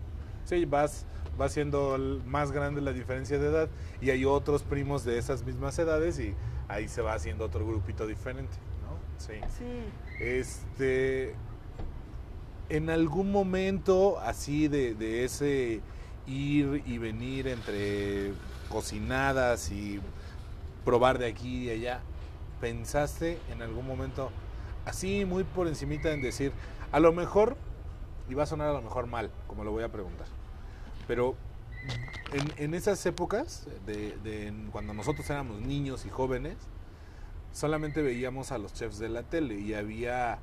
[0.43, 1.05] Sí, vas,
[1.39, 1.95] va siendo
[2.25, 3.69] más grande la diferencia de edad
[4.01, 6.33] y hay otros primos de esas mismas edades y
[6.67, 8.51] ahí se va haciendo otro grupito diferente,
[8.83, 8.97] ¿no?
[9.19, 9.33] Sí.
[9.59, 9.83] Sí,
[10.19, 11.35] Este,
[12.71, 15.81] en algún momento así de, ese
[16.25, 18.31] ir y venir entre
[18.69, 19.99] cocinadas y
[20.85, 21.99] probar de aquí y de allá,
[22.61, 24.31] ¿pensaste en algún momento
[24.85, 26.53] así muy por encimita en decir,
[26.93, 27.57] a lo mejor,
[28.29, 30.27] y va a sonar a lo mejor mal, como lo voy a preguntar,
[31.07, 31.35] pero
[32.57, 36.55] en, esas épocas, de, de- cuando nosotros éramos niños y jóvenes,
[37.51, 40.39] solamente veíamos a los chefs de la tele y había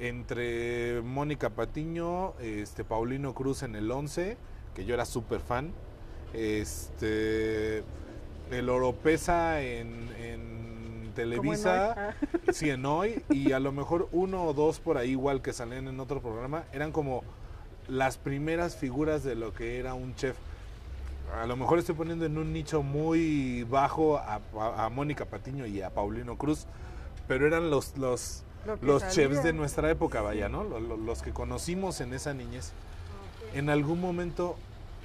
[0.00, 4.36] entre Mónica Patiño, este Paulino Cruz en el 11,
[4.74, 5.72] que yo era súper fan,
[6.32, 7.84] este
[8.50, 12.54] el Oropesa en, en Televisa, en hoy.
[12.54, 15.86] sí, en hoy, y a lo mejor uno o dos por ahí igual que salían
[15.86, 17.22] en otro programa, eran como
[17.88, 20.36] las primeras figuras de lo que era un chef.
[21.40, 25.64] A lo mejor estoy poniendo en un nicho muy bajo a, a- a Mónica Patiño
[25.66, 26.66] y a Paulino Cruz,
[27.28, 28.42] pero eran los, los,
[28.82, 29.14] los salía.
[29.14, 30.64] chefs de nuestra época, vaya, ¿no?
[30.64, 32.72] Lo- lo- Los, que conocimos en esa niñez.
[33.54, 34.56] En algún momento,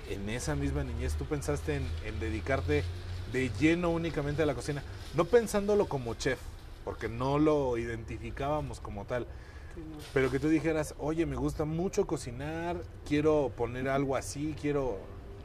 [0.10, 2.84] en esa misma niñez, tú pensaste en, en dedicarte
[3.32, 4.84] de lleno únicamente a la cocina,
[5.16, 6.40] no pensándolo como chef,
[6.84, 9.26] porque no lo identificábamos como tal,
[9.74, 9.98] Sí, no.
[10.14, 12.78] pero que tú dijeras, oye, me gusta mucho cocinar,
[13.08, 15.00] quiero poner algo así, quiero...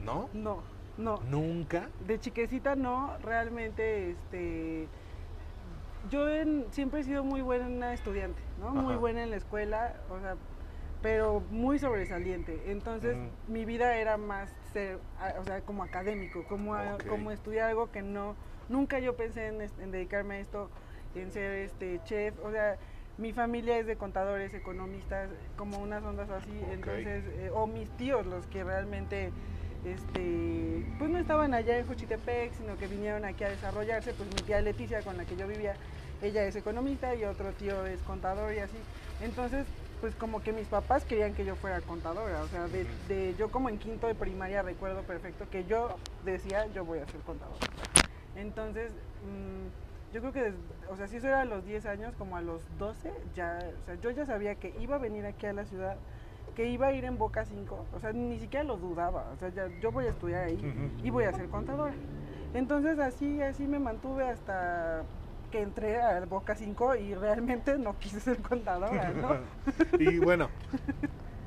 [0.04, 0.28] ¿No?
[0.34, 0.62] No,
[0.98, 1.20] no.
[1.30, 1.88] Nunca.
[2.06, 4.86] De chiquecita no, realmente, este,
[6.09, 8.70] yo en- siempre he sido muy buena estudiante, ¿no?
[8.74, 10.36] Muy buena en la escuela, o sea,
[11.01, 12.70] pero muy sobresaliente.
[12.70, 14.98] Entonces, mi vida era más ser,
[15.38, 16.74] o sea, como académico, como,
[17.09, 18.36] como estudiar algo que no,
[18.68, 20.70] nunca yo pensé en, es- en dedicarme a esto,
[21.14, 22.78] en ser este chef, o sea,
[23.16, 28.26] mi familia es de contadores, economistas, como unas ondas así, entonces, eh, o mis tíos,
[28.26, 29.32] los que realmente
[29.85, 34.43] este, pues no estaban allá en Juchitepec, sino que vinieron aquí a desarrollarse, pues mi
[34.43, 35.74] tía Leticia con la que yo vivía,
[36.22, 38.76] ella es economista y otro tío es contador y así.
[39.22, 39.66] Entonces,
[40.01, 43.51] pues como que mis papás querían que yo fuera contadora, o sea, de, de- yo
[43.51, 47.59] como en quinto de primaria recuerdo perfecto que yo decía, yo voy a ser contadora.
[48.37, 50.53] Entonces, mm, yo creo que,
[50.89, 53.85] o sea, si eso era a los 10 años, como a los 12, ya, o
[53.85, 55.97] sea, yo ya sabía que iba a venir aquí a la ciudad,
[56.55, 59.48] que iba a ir en Boca 5, o sea, ni siquiera lo dudaba, o sea,
[59.51, 61.94] ya, yo voy a estudiar ahí y voy a ser contadora.
[62.55, 65.05] Entonces así, así me mantuve hasta
[65.51, 69.36] que entré al Boca 5 y realmente no quise ser contadora, ¿no?
[69.98, 70.48] y bueno,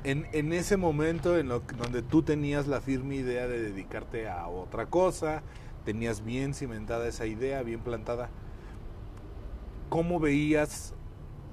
[0.04, 4.48] en, en ese momento en lo donde tú tenías la firme idea de dedicarte a
[4.48, 5.42] otra cosa,
[5.84, 8.28] tenías bien cimentada esa idea, bien plantada,
[9.88, 10.94] ¿cómo veías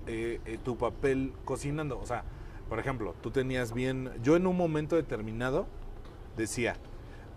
[0.07, 1.99] eh, eh, tu papel cocinando?
[1.99, 2.23] O sea,
[2.71, 5.67] por ejemplo, tú tenías bien, yo en un momento determinado
[6.37, 6.77] decía,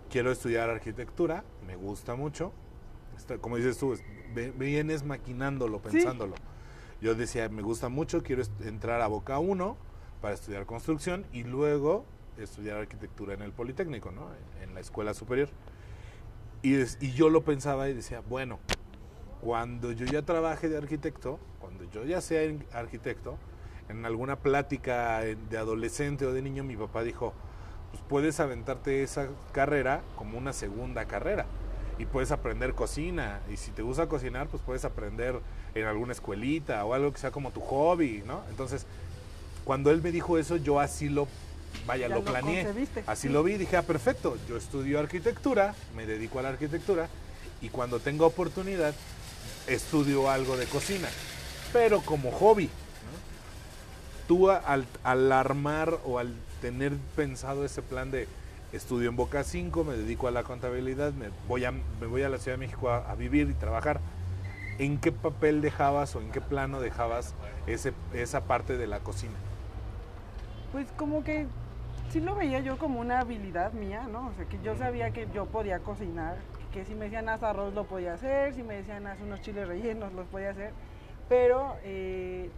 [0.09, 2.53] quiero estudiar arquitectura, me gusta mucho,
[3.17, 3.97] Está- como dices tú,
[4.57, 5.89] vienes maquinándolo, Sí.
[5.91, 6.35] pensándolo.
[7.01, 9.75] Yo decía, me gusta mucho, quiero entrar a Boca 1
[10.21, 12.05] para estudiar construcción y luego
[12.37, 14.29] estudiar arquitectura en el Politécnico, ¿no?
[14.61, 15.49] En, en la escuela superior.
[16.61, 18.59] Y, des- y yo lo pensaba y decía, bueno,
[19.41, 22.39] cuando yo ya trabaje de arquitecto, cuando yo ya sea
[22.71, 23.37] arquitecto,
[23.89, 27.33] en alguna plática de adolescente o de niño, mi papá dijo,
[27.91, 31.45] pues puedes aventarte esa carrera como una segunda carrera
[31.97, 35.39] y puedes aprender cocina y si te gusta cocinar, pues puedes aprender
[35.75, 38.41] en alguna escuelita o algo que sea como tu hobby, ¿no?
[38.49, 38.85] Entonces,
[39.63, 41.27] cuando él me dijo eso, yo así lo,
[41.87, 42.67] vaya, Ya lo planeé,
[43.07, 43.33] así sí.
[43.33, 47.07] lo vi, dije, ah, perfecto, yo estudio arquitectura, me dedico a la arquitectura
[47.61, 48.93] y cuando tenga oportunidad
[49.67, 51.07] estudio algo de cocina,
[51.71, 52.69] pero como hobby.
[54.27, 58.27] Tú al, al armar o al tener pensado ese plan de
[58.73, 62.29] estudio en Boca 5, me dedico a la contabilidad, me voy a, me voy a
[62.29, 63.99] la Ciudad de México a, a vivir y trabajar,
[64.79, 67.33] ¿en qué papel dejabas o en qué plano dejabas
[67.67, 69.35] ese, esa parte de la cocina?
[70.71, 71.45] Pues como que
[72.09, 74.27] sí lo veía yo como una habilidad mía, ¿no?
[74.27, 76.37] O sea, que yo sabía que yo podía cocinar,
[76.73, 79.67] que si me decían haz arroz lo podía hacer, si me decían haz unos chiles
[79.67, 80.71] rellenos los podía hacer,
[81.29, 82.49] pero eh,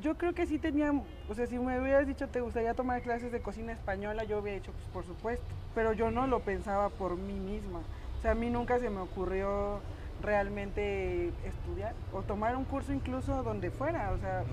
[0.00, 0.92] yo creo que sí tenía,
[1.28, 4.58] o sea, si me hubieras dicho te gustaría tomar clases de cocina española, yo hubiera
[4.58, 7.80] dicho, pues por supuesto, pero yo no lo pensaba por mí misma.
[8.18, 9.80] O sea, a mí nunca se me ocurrió
[10.22, 14.44] realmente estudiar o tomar un curso incluso donde fuera, o sea,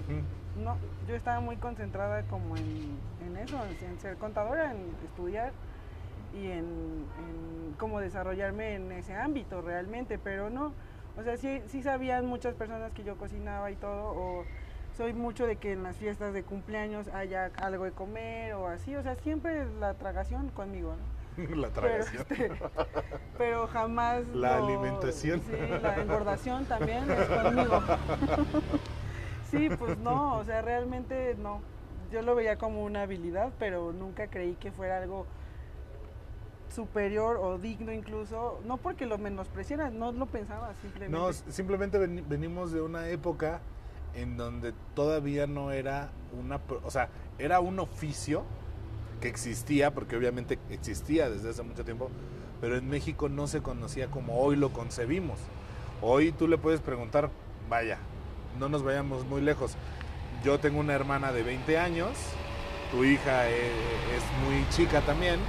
[0.61, 0.75] no,
[1.07, 5.53] yo estaba muy concentrada como en, eso, en ser contadora, en estudiar
[6.33, 10.73] y en, en cómo desarrollarme en ese ámbito realmente, pero no,
[11.17, 14.45] o sea, sí, sí sabían muchas personas que yo cocinaba y todo, o
[15.01, 18.95] soy mucho de que en las fiestas de cumpleaños haya algo de comer o así,
[18.95, 21.55] o sea, siempre la tragación conmigo, ¿no?
[21.55, 22.23] la tragación.
[22.29, 22.69] Pero, este,
[23.35, 24.27] pero jamás...
[24.27, 25.41] La alimentación.
[25.41, 27.81] Sí, la engordación también es conmigo.
[29.49, 31.61] sí, pues no, o sea, realmente no.
[32.11, 35.25] Yo lo veía como una habilidad, pero nunca creí que fuera algo
[36.69, 41.17] superior o digno incluso, no porque lo menospreciara, no lo pensaba simplemente.
[41.17, 43.61] No, simplemente venimos de una época
[44.15, 47.09] en donde todavía no era una, o sea,
[47.39, 48.43] era un oficio
[49.19, 52.09] que existía, porque obviamente existía desde hace mucho tiempo,
[52.59, 55.39] pero en México no se conocía como hoy lo concebimos.
[56.01, 57.29] Hoy tú le puedes preguntar,
[57.69, 57.99] vaya,
[58.59, 59.75] no nos vayamos muy lejos.
[60.43, 62.11] Yo tengo una hermana de 20 años,
[62.91, 65.39] tu hija e, es, muy chica también,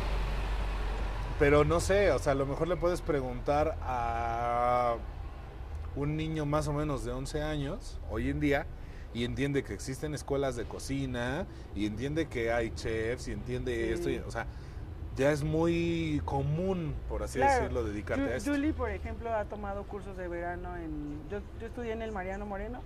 [1.38, 4.96] pero no sé, o sea, a lo mejor le puedes preguntar a
[5.96, 8.66] un niño más o menos de 11 años, hoy en día,
[9.14, 14.08] y entiende que existen escuelas de cocina, y entiende que hay chefs, y entiende esto,
[14.26, 14.46] o sea,
[15.16, 18.50] ya es muy común, por así decirlo, dedicarte a esto.
[18.50, 21.20] Julie, por ejemplo, ha tomado cursos de verano en...
[21.30, 22.80] Yo, yo estudié en el Mariano Moreno,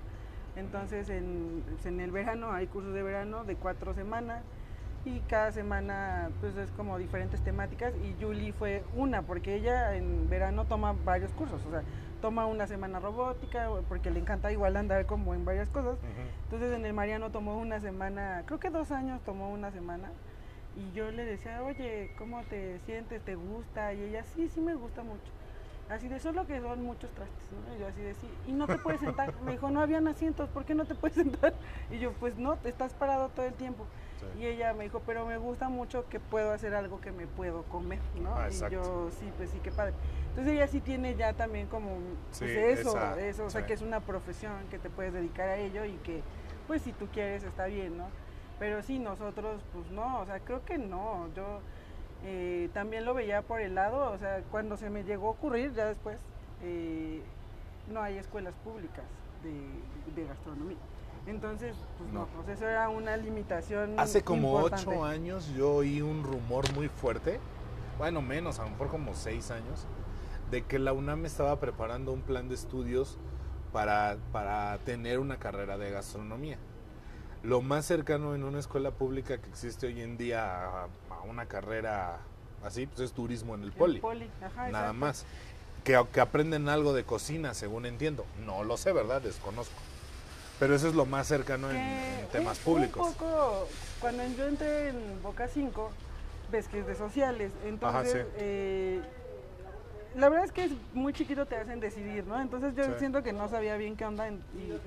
[0.56, 4.42] entonces en, en, el verano hay cursos de verano de cuatro semanas
[5.04, 10.28] y cada semana pues es como diferentes temáticas y Julie fue una porque ella en
[10.28, 11.82] verano toma varios cursos, o sea,
[12.26, 15.96] toma una semana robótica porque le encanta igual andar como en varias cosas.
[16.42, 20.10] Entonces en el Mariano tomó una semana, creo que dos años tomó una semana
[20.74, 23.22] y yo le decía, oye, ¿cómo te sientes?
[23.22, 23.92] ¿Te gusta?
[23.92, 25.22] Y ella, sí, sí me gusta mucho.
[25.88, 27.76] Así de solo que son muchos trastes, ¿no?
[27.76, 29.32] Y yo así de sí, y no te puedes sentar.
[29.42, 31.54] Me dijo, no habían asientos, ¿por qué no te puedes sentar?
[31.92, 33.86] Y yo, pues no, te estás parado todo el tiempo.
[34.36, 37.62] Y ella me dijo, pero me gusta mucho que puedo hacer algo que me puedo
[37.64, 38.34] comer, ¿no?
[38.34, 39.94] Ah, y yo, sí, pues sí, qué padre.
[40.36, 41.96] Entonces ella sí tiene ya también como
[42.38, 45.86] pues eso, eso, o sea, que es una profesión que te puedes dedicar a ello
[45.86, 46.20] y que,
[46.66, 48.08] pues si tú quieres, está bien, ¿no?
[48.58, 51.30] Pero sí, nosotros, pues no, o sea, creo que no.
[51.34, 51.60] Yo
[52.22, 55.72] eh, también lo veía por el lado, o sea, cuando se me llegó a ocurrir,
[55.72, 56.18] ya después,
[56.62, 57.22] eh,
[57.90, 59.06] no hay escuelas públicas
[59.42, 60.76] de, gastronomía.
[61.26, 63.98] Entonces, pues no, pues eso era una limitación.
[63.98, 67.40] Hace como ocho años yo oí un rumor muy fuerte,
[67.96, 69.86] bueno, menos, a lo mejor como seis años,
[70.50, 73.18] de que la UNAM estaba preparando un plan de estudios
[73.72, 76.58] para, para tener una carrera de gastronomía.
[77.42, 80.88] Lo más cercano en una escuela pública que existe hoy en día a,
[81.28, 82.18] una carrera
[82.64, 84.00] así, pues es turismo en el poli.
[84.70, 85.24] nada más.
[85.84, 88.24] Que, que aprenden algo de cocina, según entiendo.
[88.44, 89.22] No lo sé, ¿verdad?
[89.22, 89.80] Desconozco.
[90.58, 93.06] Pero eso es lo más cercano en, temas públicos.
[93.06, 93.68] Un poco,
[94.00, 95.90] cuando yo entré en Boca 5,
[96.50, 97.52] ves que es de sociales.
[97.64, 99.02] Entonces, eh,
[100.16, 102.40] la verdad es que es muy chiquito te hacen decidir, ¿no?
[102.40, 104.78] Entonces yo siento que no sabía bien qué onda y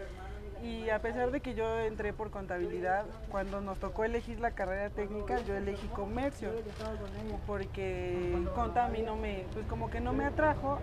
[0.62, 4.90] y a pesar de que yo entré por contabilidad, cuando nos tocó elegir la carrera
[4.90, 6.50] técnica, yo elegí comercio,
[7.48, 10.80] porque conta a mí no me, pues como que no me atrajo.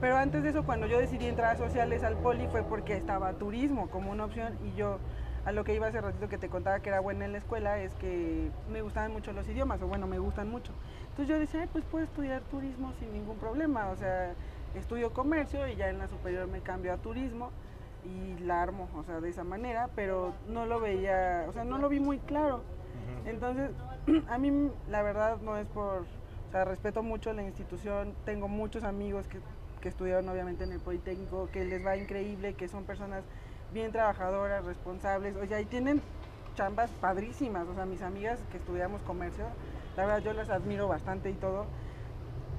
[0.00, 3.32] pero antes de eso, cuando yo decidí entrar a sociales al poli fue porque estaba
[3.34, 4.98] turismo como una opción y yo
[5.44, 7.80] a lo que iba hace ratito que te contaba que era buena en la escuela
[7.80, 10.72] es que me gustaban mucho los idiomas, o bueno, me gustan mucho.
[11.18, 14.34] Entonces yo decía, pues puedo estudiar turismo sin ningún problema, o sea,
[14.76, 17.50] estudio comercio y ya en la superior me cambio a turismo
[18.04, 21.78] y la armo, o sea, de esa manera, pero no lo veía, o sea, no
[21.78, 22.62] lo vi muy claro.
[23.26, 23.72] Entonces,
[24.28, 28.84] a mí la verdad no es por, o sea, respeto mucho la institución, tengo muchos
[28.84, 29.40] amigos que,
[29.80, 33.24] que estudiaron obviamente en el Politécnico, que les va increíble, que son personas
[33.72, 36.00] bien trabajadoras, responsables, o sea, y tienen
[36.54, 39.46] chambas padrísimas, o sea, mis amigas que estudiamos comercio,
[39.96, 41.66] la verdad yo las admiro bastante y todo,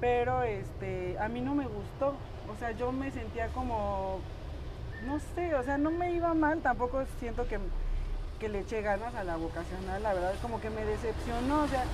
[0.00, 2.14] pero este, a mí no me gustó,
[2.52, 4.20] o sea, yo me sentía como
[5.06, 7.58] no sé, o sea, no me iba mal, tampoco siento que,
[8.48, 11.84] le eché ganas a la vocacional, la verdad, como que me decepcionó, o sea,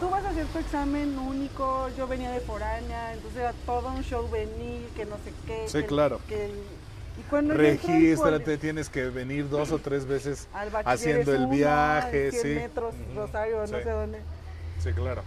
[0.00, 4.02] tú vas a hacer tu examen único, yo venía de foránea, entonces era todo un
[4.02, 5.64] show venir, que no sé qué.
[5.68, 6.20] Sí, claro.
[6.28, 10.46] y cuando Regístrate, tienes que venir dos o tres veces
[10.84, 14.20] haciendo el viaje, 100 metros, Rosario, no sé dónde.
[14.82, 15.22] Sí, claro.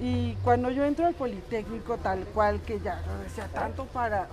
[0.00, 4.28] Y cuando yo entro al Politécnico, tal cual que ya, decía, tanto para,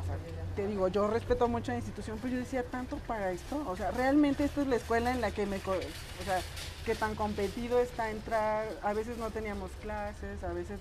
[0.56, 3.92] te digo, yo respeto mucho la institución, pero yo decía tanto para esto, o sea,
[3.92, 6.42] realmente esta es la escuela en la que me, o sea,
[6.86, 10.80] que tan competido está entrar, a veces no teníamos clases, a veces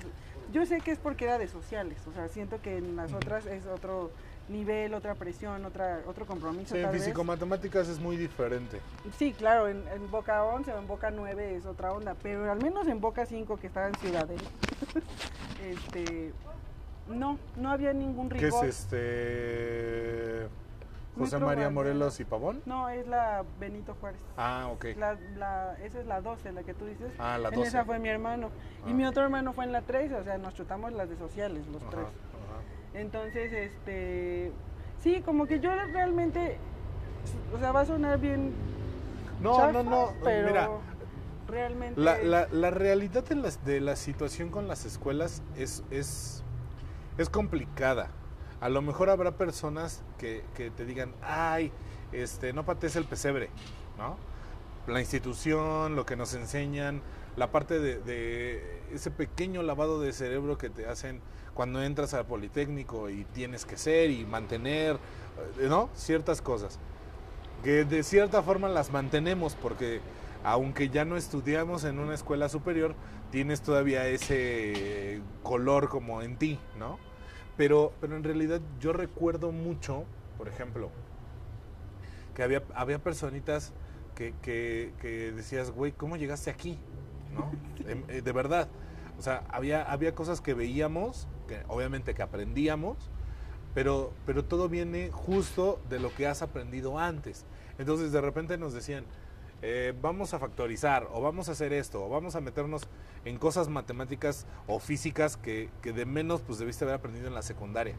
[0.53, 3.45] Yo sé que es porque era de sociales, o sea, siento que en las otras
[3.47, 4.11] es otro
[4.49, 6.74] nivel, otra presión, otra, otro compromiso.
[6.74, 8.80] Sí, en físico-matemáticas es muy diferente.
[9.16, 12.62] Sí, claro, en, en Boca 11 o en Boca 9 es otra onda, pero al
[12.62, 14.42] menos en Boca 5 que estaba en Ciudadela,
[15.64, 16.32] este,
[17.09, 18.66] no, no había ningún ¿Qué rigor.
[18.66, 20.49] es este.
[21.18, 21.70] José Metro María.
[21.70, 22.62] Morelos y Pavón?
[22.64, 24.20] No, es la Benito Juárez.
[24.36, 24.84] Ah, ok.
[24.96, 27.11] La, la, esa es la 12, la que tú dices.
[27.18, 27.68] Ah, la En 12.
[27.68, 28.51] esa fue mi hermano.
[28.84, 28.90] Ah.
[28.90, 31.66] Y mi otro hermano fue en la 13, o sea, nos chutamos las de sociales,
[31.66, 32.05] los Ajá, tres.
[32.99, 34.53] Entonces, este,
[35.03, 36.59] sí, como que yo realmente,
[37.55, 38.53] o sea, va a sonar bien
[39.40, 40.12] No, no, no.
[40.24, 40.70] pero Mira,
[41.46, 46.42] realmente la, la, la realidad de, las, de la situación con las escuelas es, es,
[47.18, 48.11] es complicada.
[48.61, 51.70] A lo mejor habrá personas que, que te digan, ay,
[52.11, 53.51] este, no patees el pesebre,
[53.96, 54.16] ¿no?
[54.92, 57.03] La institución, lo que nos enseñan,
[57.36, 61.20] la parte de, de ese pequeño lavado de cerebro que te hacen
[61.59, 64.95] cuando entras al Politécnico y tienes que ser y mantener,
[65.59, 65.91] eh, ¿no?
[65.93, 66.79] Ciertas cosas.
[67.65, 70.01] Que de cierta forma las mantenemos porque
[70.45, 72.95] aunque ya no estudiamos en una escuela superior,
[73.33, 77.01] tienes todavía ese color como en ti, ¿no?
[77.57, 80.05] Pero, pero en realidad yo recuerdo mucho,
[80.37, 80.91] por ejemplo,
[82.37, 83.73] que había, había personitas
[84.15, 86.79] que, que, que decías, güey, ¿cómo llegaste aquí?
[87.35, 87.51] ¿No?
[87.89, 88.69] Em, eh, de verdad.
[89.19, 92.96] O sea, había, había cosas que veíamos, que obviamente que aprendíamos,
[93.74, 97.44] pero, pero todo viene justo de lo que has aprendido antes.
[97.78, 99.05] Entonces de repente nos decían,
[99.61, 102.88] eh, vamos a factorizar, o vamos a hacer esto, o vamos a meternos
[103.24, 107.42] en cosas matemáticas o físicas que, que de menos pues debiste haber aprendido en la
[107.42, 107.96] secundaria.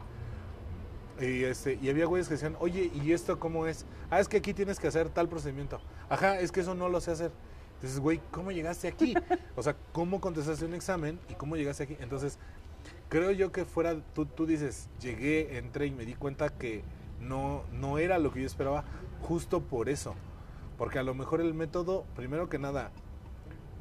[1.20, 3.84] Y, este, y había güeyes que decían, oye, ¿y esto cómo es?
[4.08, 5.78] Ah, es que aquí tienes que hacer tal procedimiento.
[6.08, 7.30] Ajá, es que eso no lo sé hacer.
[7.74, 9.14] Entonces, güey, ¿cómo llegaste aquí?
[9.56, 11.96] O sea, ¿cómo contestaste un examen y cómo llegaste aquí?
[12.00, 12.38] Entonces,
[13.10, 16.82] creo yo que fuera, tú, tú dices, llegué, entré y me di cuenta que
[17.20, 18.84] no, no era lo que yo esperaba,
[19.20, 20.14] justo por eso.
[20.78, 22.90] Porque a lo mejor el método, primero que nada,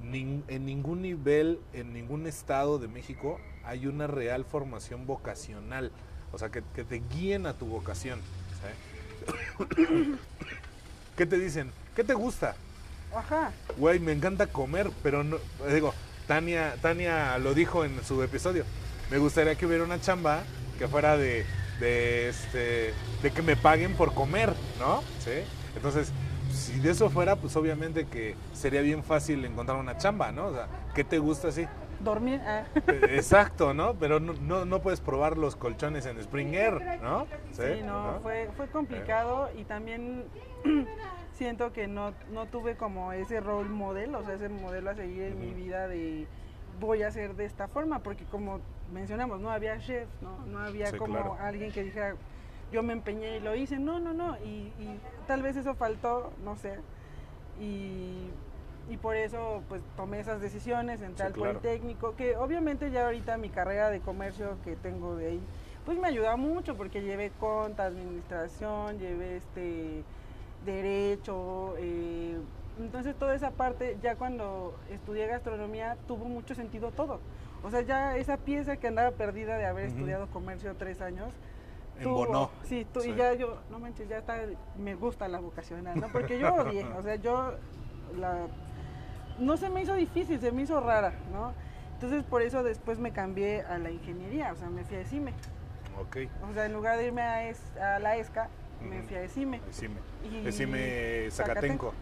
[0.03, 5.91] nin- en ningún nivel, en ningún estado de México, hay una real formación vocacional.
[6.33, 8.19] O sea, que, que te guíen a tu vocación.
[8.59, 9.69] ¿sabes?
[11.15, 11.71] ¿Qué te dicen?
[11.95, 12.55] ¿Qué te gusta?
[13.15, 13.51] Ajá.
[13.77, 15.37] Güey, me encanta comer, pero no,
[15.73, 15.93] digo,
[16.27, 18.63] Tania, Tania lo dijo en su episodio.
[19.09, 20.43] Me gustaría que hubiera una chamba
[20.77, 21.45] que fuera de,
[21.79, 25.01] de este, de que me paguen por comer, ¿no?
[25.19, 25.31] Sí.
[25.75, 26.11] Entonces,
[26.51, 30.47] si de eso fuera, pues obviamente que sería bien fácil encontrar una chamba, ¿no?
[30.47, 31.67] O sea, ¿qué te gusta así?
[31.99, 32.39] Dormir.
[32.45, 32.63] ah.
[32.87, 33.93] Eh, Exacto, ¿no?
[33.95, 37.27] Pero no, no, no puedes probar los colchones en Spring Air, ¿no?
[37.51, 40.23] Sí, no, Fue, fue complicado y también
[41.33, 45.23] siento que no, no tuve como ese rol modelo, o sea, ese modelo a seguir
[45.23, 46.25] en mi vida de
[46.79, 48.59] voy a hacer de esta forma, porque como
[48.91, 51.35] mencionamos, no había chef, no, no había Sí, como claro.
[51.39, 52.15] alguien que dijera
[52.71, 56.31] yo me empeñé y lo hice, no, no, no, y, y tal vez eso faltó,
[56.43, 56.77] no sé,
[57.59, 58.29] y,
[58.87, 61.59] y por eso pues tomé esas decisiones, entré Sí, al claro.
[61.59, 65.41] Politécnico, que obviamente ya ahorita mi carrera de comercio que tengo de ahí,
[65.83, 70.03] pues me ayuda mucho porque llevé conta, administración, llevé este
[70.63, 72.37] derecho, eh,
[72.79, 77.19] entonces toda esa parte, ya cuando estudié gastronomía, tuvo mucho sentido todo.
[77.63, 81.33] O sea, ya esa pieza que andaba perdida de haber estudiado comercio tres años,
[81.99, 82.49] Embonó.
[82.63, 83.09] Sí, tú, Sí.
[83.09, 84.37] y ya yo, no manches, ya está,
[84.77, 86.07] me gusta la vocacional, ¿no?
[86.07, 87.55] Porque yo odié, o sea, yo,
[88.17, 88.47] la,
[89.37, 91.51] no se me hizo difícil, se me hizo rara, ¿no?
[91.95, 95.33] Entonces por eso después me cambié a la ingeniería, o sea, me fui a ESIME.
[96.01, 96.17] Ok.
[96.49, 98.47] O sea, en lugar de irme a, es- a la ESCA,
[98.81, 99.59] me fui a ESIME.
[100.23, 101.93] Y- Decime Zacatenco.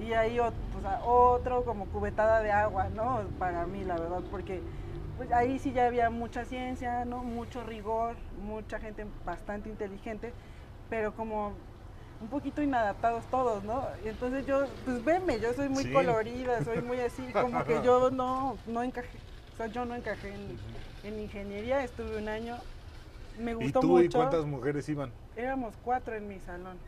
[0.00, 0.38] Y ahí
[0.82, 3.30] sea, otro como cubetada de agua, ¿no?
[3.38, 4.64] Para mí, la verdad, porque
[5.16, 7.22] pues, ahí sí ya había mucha ciencia, ¿no?
[7.24, 10.34] Mucho rigor, mucha gente bastante inteligente,
[10.88, 11.56] pero como
[12.20, 13.86] un poquito inadaptados todos, ¿no?
[14.04, 15.88] Entonces yo, pues veme, yo soy muy Sí.
[15.88, 19.18] colorida, soy muy así, como que yo no, no encajé,
[19.54, 20.58] o sea, yo no encajé en,
[21.02, 22.64] en ingeniería, estuve un año,
[23.36, 24.00] me ¿Y gustó tú mucho.
[24.00, 25.14] y cuántas mujeres iban?
[25.34, 26.80] Éramos cuatro en mi salón.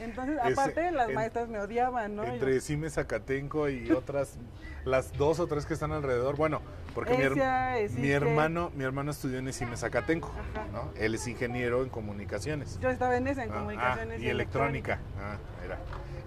[0.00, 2.24] Entonces, aparte, las en- maestras me odiaban, ¿no?
[2.24, 4.38] Entre Yo- Cime Zacatenco y otras,
[4.84, 6.36] las dos o tres que están alrededor.
[6.36, 6.62] Bueno,
[6.94, 10.66] porque mi, her- mi hermano, mi hermano estudió en Cime Zacatenco, Ajá.
[10.72, 10.90] ¿no?
[10.96, 12.78] Él es ingeniero en comunicaciones.
[12.80, 14.20] Yo estaba en esa, en Ah, comunicaciones.
[14.20, 14.98] ah, y electrónica.
[15.18, 15.78] Ah, mira.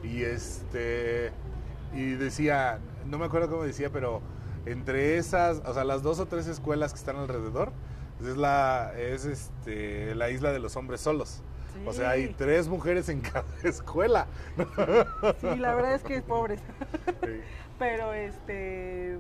[0.04, 1.32] Y este
[1.94, 4.22] y decía, no me acuerdo cómo decía, pero
[4.66, 7.72] entre esas, o sea, las dos o tres escuelas que están alrededor,
[8.22, 11.42] es la es este la isla de los hombres solos.
[11.86, 14.28] O sea, hay tres mujeres en cada escuela.
[15.40, 16.62] Sí, la verdad es que es pobres.
[17.24, 17.42] Sí.
[17.80, 19.18] Pero este.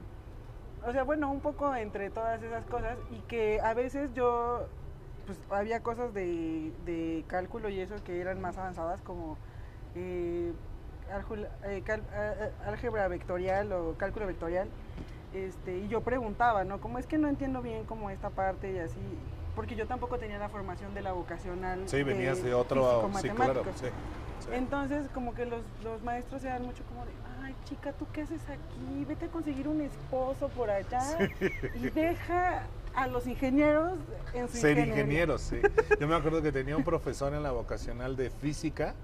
[0.85, 4.67] o sea, bueno, un poco entre todas esas cosas y que a veces yo,
[5.25, 9.37] pues había cosas de, de cálculo y eso que eran más avanzadas como
[9.95, 10.53] eh,
[11.11, 12.03] álgula- eh, cal-
[12.65, 14.67] álgebra vectorial o cálculo vectorial.
[15.33, 16.79] Este, y yo preguntaba, ¿no?
[16.79, 18.99] Como es que no entiendo bien como esta parte y así,
[19.55, 21.83] porque yo tampoco tenía la formación de la vocacional.
[21.87, 23.09] Sí, venías de otro...
[23.21, 23.63] Sí, claro.
[23.63, 23.79] físico-matemáticos.
[23.79, 23.85] Sí,
[24.45, 24.49] sí.
[24.53, 27.11] Entonces, como que los, los maestros eran mucho como de,
[27.43, 29.05] ay, chica, ¿tú qué haces aquí?
[29.07, 31.01] Vete a conseguir un esposo por allá
[31.75, 32.63] y deja
[32.95, 33.93] a los ingenieros
[34.33, 35.03] en su Ser ingeniería".
[35.03, 35.59] ingenieros, sí.
[35.99, 38.95] Yo me acuerdo que tenía un profesor en la vocacional de física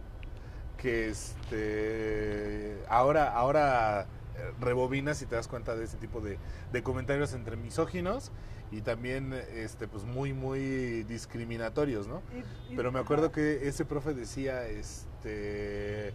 [0.78, 4.06] que este ahora ahora
[4.38, 6.38] eh, rebobinas y te das cuenta de ese tipo de,
[6.72, 8.32] de comentarios entre misóginos
[8.72, 12.22] y también este pues muy muy discriminatorios, ¿no?
[12.70, 16.14] Y- y- Pero me acuerdo que ese profe decía, este,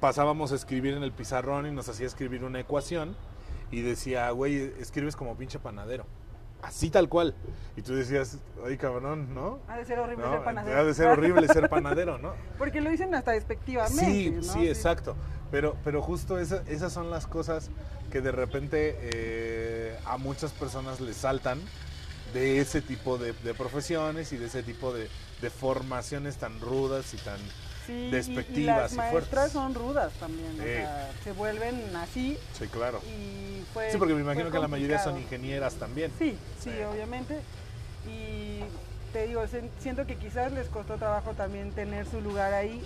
[0.00, 3.16] pasábamos a escribir en el pizarrón y nos hacía escribir una ecuación
[3.70, 6.06] y decía, güey, escribes como pinche panadero.
[6.64, 7.34] Así tal cual.
[7.76, 9.58] Y tú decías, ay cabrón, ¿no?
[9.68, 10.78] Ha de ser horrible No, ser panadero.
[10.80, 12.32] Ha de ser horrible ser panadero, ¿no?
[12.58, 14.04] Porque lo dicen hasta despectivamente.
[14.04, 14.42] Sí, ¿no?
[14.42, 15.14] sí, exacto.
[15.50, 17.70] Pero, pero justo esa- esas son las cosas
[18.10, 21.60] que de repente eh, a muchas personas les saltan
[22.32, 25.08] de ese tipo de, de profesiones y de ese tipo de,
[25.40, 27.38] de formaciones tan rudas y tan...
[27.86, 29.52] Sí, y- y, despectivas las y fuertes.
[29.52, 30.52] son rudas también.
[30.58, 33.00] o sea, se vuelven así Sí, claro.
[33.06, 33.90] y fue.
[33.90, 36.10] Sí, porque me imagino que la mayoría son ingenieras también.
[36.18, 36.82] Sí, sí, Sí.
[36.82, 37.40] obviamente.
[38.08, 38.60] Y
[39.12, 39.42] te digo,
[39.78, 42.84] siento que quizás les costó trabajo también tener su lugar ahí.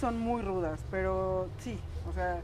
[0.00, 1.78] Son muy rudas, pero sí,
[2.08, 2.40] o sea,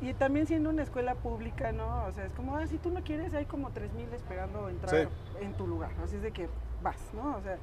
[0.00, 2.04] y también siendo una escuela pública, ¿no?
[2.06, 5.08] O sea, es como, ah, si tú no quieres, hay como 3.000 esperando entrar Sí.
[5.44, 5.90] en tu lugar.
[6.04, 6.48] Así es de que
[6.82, 7.36] vas, ¿no?
[7.36, 7.56] O sea,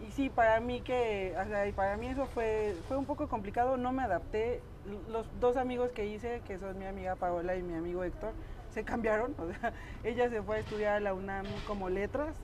[0.00, 3.28] y sí, para mí que, o sea, y para mí eso fue, fue un poco
[3.28, 4.62] complicado, no me adapté.
[5.08, 8.32] Los dos amigos que hice, que son mi amiga Paola y mi amigo Héctor,
[8.70, 9.34] se cambiaron.
[9.38, 9.72] O sea,
[10.04, 12.36] ella se fue a estudiar a la UNAM como letras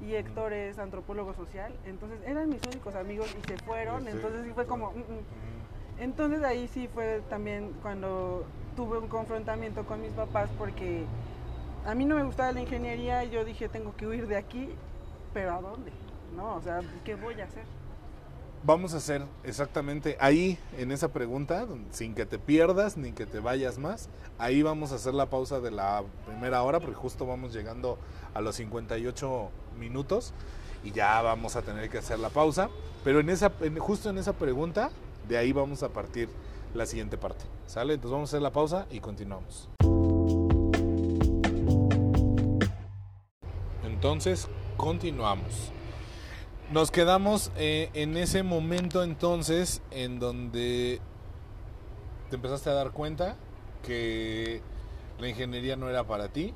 [0.00, 1.72] y Héctor es antropólogo social.
[1.84, 4.04] Entonces eran mis únicos amigos y se fueron.
[4.04, 4.10] Sí.
[4.10, 4.90] Entonces sí fue como...
[4.92, 5.26] "Mm, mm".
[5.98, 11.06] Entonces ahí sí fue también cuando tuve un confrontamiento con mis papás porque
[11.84, 14.68] a mí no me gustaba la ingeniería y yo dije tengo que huir de aquí,
[15.32, 15.92] pero ¿a dónde?
[16.36, 16.60] ¿No?
[17.04, 17.64] ¿qué voy a hacer?
[18.62, 23.38] Vamos a hacer exactamente ahí, en esa pregunta, sin que te pierdas ni que te
[23.38, 24.08] vayas más.
[24.38, 27.98] Ahí vamos a hacer la pausa de la primera hora, porque justo vamos llegando
[28.34, 30.32] a los 58 minutos
[30.82, 32.68] y ya vamos a tener que hacer la pausa.
[33.04, 34.90] Pero en esa, en- justo en esa pregunta,
[35.28, 36.28] de ahí vamos a partir
[36.74, 37.44] la siguiente parte.
[37.66, 37.94] ¿Sale?
[37.94, 39.68] Entonces vamos a hacer la pausa y continuamos.
[43.84, 45.72] Entonces, continuamos.
[46.70, 51.00] Nos quedamos eh, en ese momento entonces en donde
[52.28, 53.36] te empezaste a dar cuenta
[53.84, 54.60] que
[55.20, 56.52] la ingeniería no era para ti,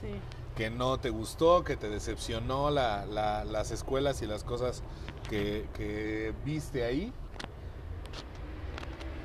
[0.00, 0.08] Sí.
[0.56, 4.82] que no te gustó, que te decepcionó la- la- las escuelas y las cosas
[5.28, 7.12] que, que viste ahí.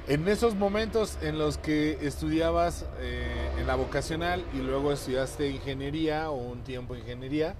[0.07, 6.32] En esos momentos en los que estudiabas eh, en la vocacional y luego estudiaste ingeniería
[6.32, 7.55] o un tiempo ingeniería,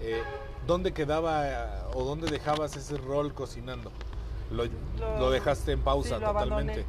[0.00, 0.20] eh,
[0.66, 1.54] ¿dónde quedaba eh,
[1.94, 3.90] o dónde dejabas ese rol cocinando?
[4.50, 4.64] Lo,
[4.98, 6.72] Lo- lo dejaste en pausa sí, lo abandoné.
[6.74, 6.86] totalmente.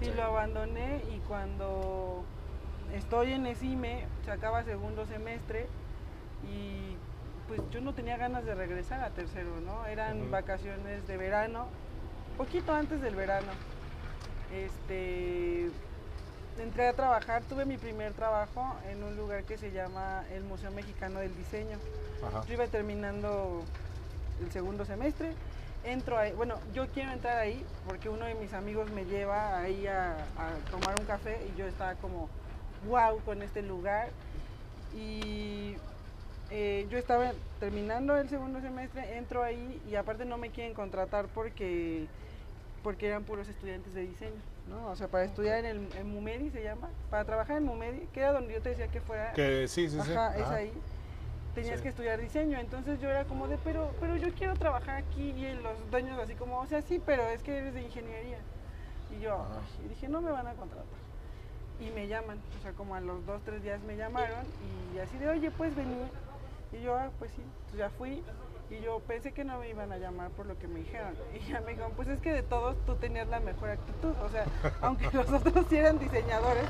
[0.00, 0.12] Sí, Sí.
[0.16, 2.22] lo abandoné y cuando
[2.94, 5.66] estoy en ESIME, se acaba segundo semestre
[6.50, 6.96] y
[7.48, 9.84] pues yo no tenía ganas de regresar a tercero, ¿no?
[9.86, 11.66] Eran vacaciones de verano,
[12.38, 13.48] poquito antes del verano.
[14.54, 15.70] Este,
[16.62, 20.70] entré a trabajar, tuve mi primer trabajo en un lugar que se llama el Museo
[20.70, 21.78] Mexicano del Diseño.
[22.26, 22.44] Ajá.
[22.46, 23.62] Yo iba terminando
[24.42, 25.32] el segundo semestre,
[25.84, 29.86] entro ahí, bueno, yo quiero entrar ahí porque uno de mis amigos me lleva ahí
[29.86, 32.28] a, a tomar un café y yo estaba como,
[32.86, 34.08] wow, con este lugar.
[34.94, 35.76] Y
[36.50, 41.26] eh, yo estaba terminando el segundo semestre, entro ahí y aparte no me quieren contratar
[41.28, 42.06] porque,
[42.82, 44.88] porque eran puros estudiantes de diseño, ¿no?
[44.90, 48.20] O sea, para estudiar en, el, en Mumedi se llama, para trabajar en Mumedi, que
[48.20, 50.12] era donde yo te decía que fuera Que sí, sí, sí.
[50.12, 50.54] Ajá, es Ajá.
[50.56, 50.72] ahí.
[51.54, 51.82] Tenías Sí.
[51.82, 55.52] que estudiar diseño, entonces yo era como de, pero, pero yo quiero trabajar aquí y
[55.54, 58.38] los dueños así como, o sea, sí, pero es que eres de ingeniería.
[59.16, 59.44] Y yo,
[59.84, 60.84] y dije, no me van a contratar.
[61.80, 64.44] Y me llaman, o sea, como a los dos, tres días me llamaron
[64.94, 66.06] y así de, oye, pues venir.
[66.72, 68.22] Y yo, ah, pues sí, Entonces ya fui
[68.70, 71.14] y yo pensé que no me iban a llamar por lo que me dijeron.
[71.34, 74.28] Y ya me dijeron, pues es que de todos tú tenías la mejor actitud, o
[74.30, 74.44] sea,
[74.80, 76.66] aunque los otros sí eran diseñadores,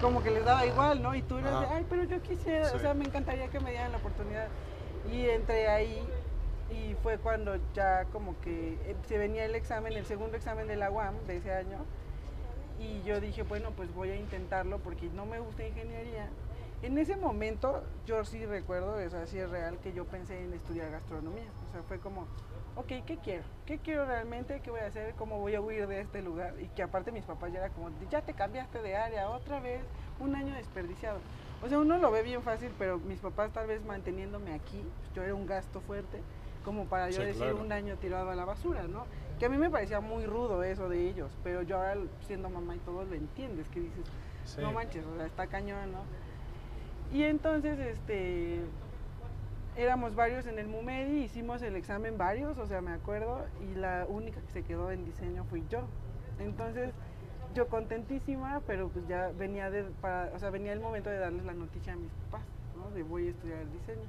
[0.00, 1.14] como que les daba igual, ¿no?
[1.14, 2.76] Y tú eras de, ay, pero yo quisiera, Sí.
[2.76, 4.48] o sea, me encantaría que me dieran la oportunidad.
[5.12, 6.02] Y entré ahí
[6.70, 10.76] y fue cuando ya como que eh, se venía el examen, el segundo examen de
[10.76, 11.78] la UAM de ese año.
[12.80, 16.28] Y yo dije, bueno, pues voy a intentarlo porque no me gusta ingeniería.
[16.84, 20.90] En ese momento, yo sí recuerdo, es así es real, que yo pensé en estudiar
[20.90, 21.46] gastronomía.
[21.66, 22.26] O sea, fue como,
[22.76, 23.42] ok, ¿qué quiero?
[23.64, 24.60] ¿Qué quiero realmente?
[24.60, 25.14] ¿Qué voy a hacer?
[25.14, 26.52] ¿Cómo voy a huir de este lugar?
[26.60, 29.80] Y que aparte mis papás ya era como, ya te cambiaste de área otra vez,
[30.20, 31.20] un año desperdiciado.
[31.62, 35.22] O sea, uno lo ve bien fácil, pero mis papás tal vez manteniéndome aquí, yo
[35.22, 36.20] era un gasto fuerte,
[36.66, 37.62] como para yo Sí, decir claro.
[37.62, 39.06] un año tirado a la basura, ¿no?
[39.38, 42.76] Que a mí me parecía muy rudo eso de ellos, pero yo ahora siendo mamá
[42.76, 44.04] y todo lo entiendes, que dices,
[44.44, 44.60] Sí.
[44.60, 46.00] no manches, o sea, está cañón, ¿no?
[47.12, 48.60] Y entonces, este,
[49.76, 54.06] éramos varios en el MUMEDI, hicimos el examen varios, o sea, me acuerdo, y la
[54.08, 55.80] única que se quedó en diseño fui yo.
[56.38, 56.92] Entonces,
[57.54, 61.44] yo contentísima, pero pues ya venía de, para, o sea, venía el momento de darles
[61.44, 62.46] la noticia a mis papás,
[62.76, 62.90] ¿no?
[62.90, 64.08] De voy a estudiar diseño.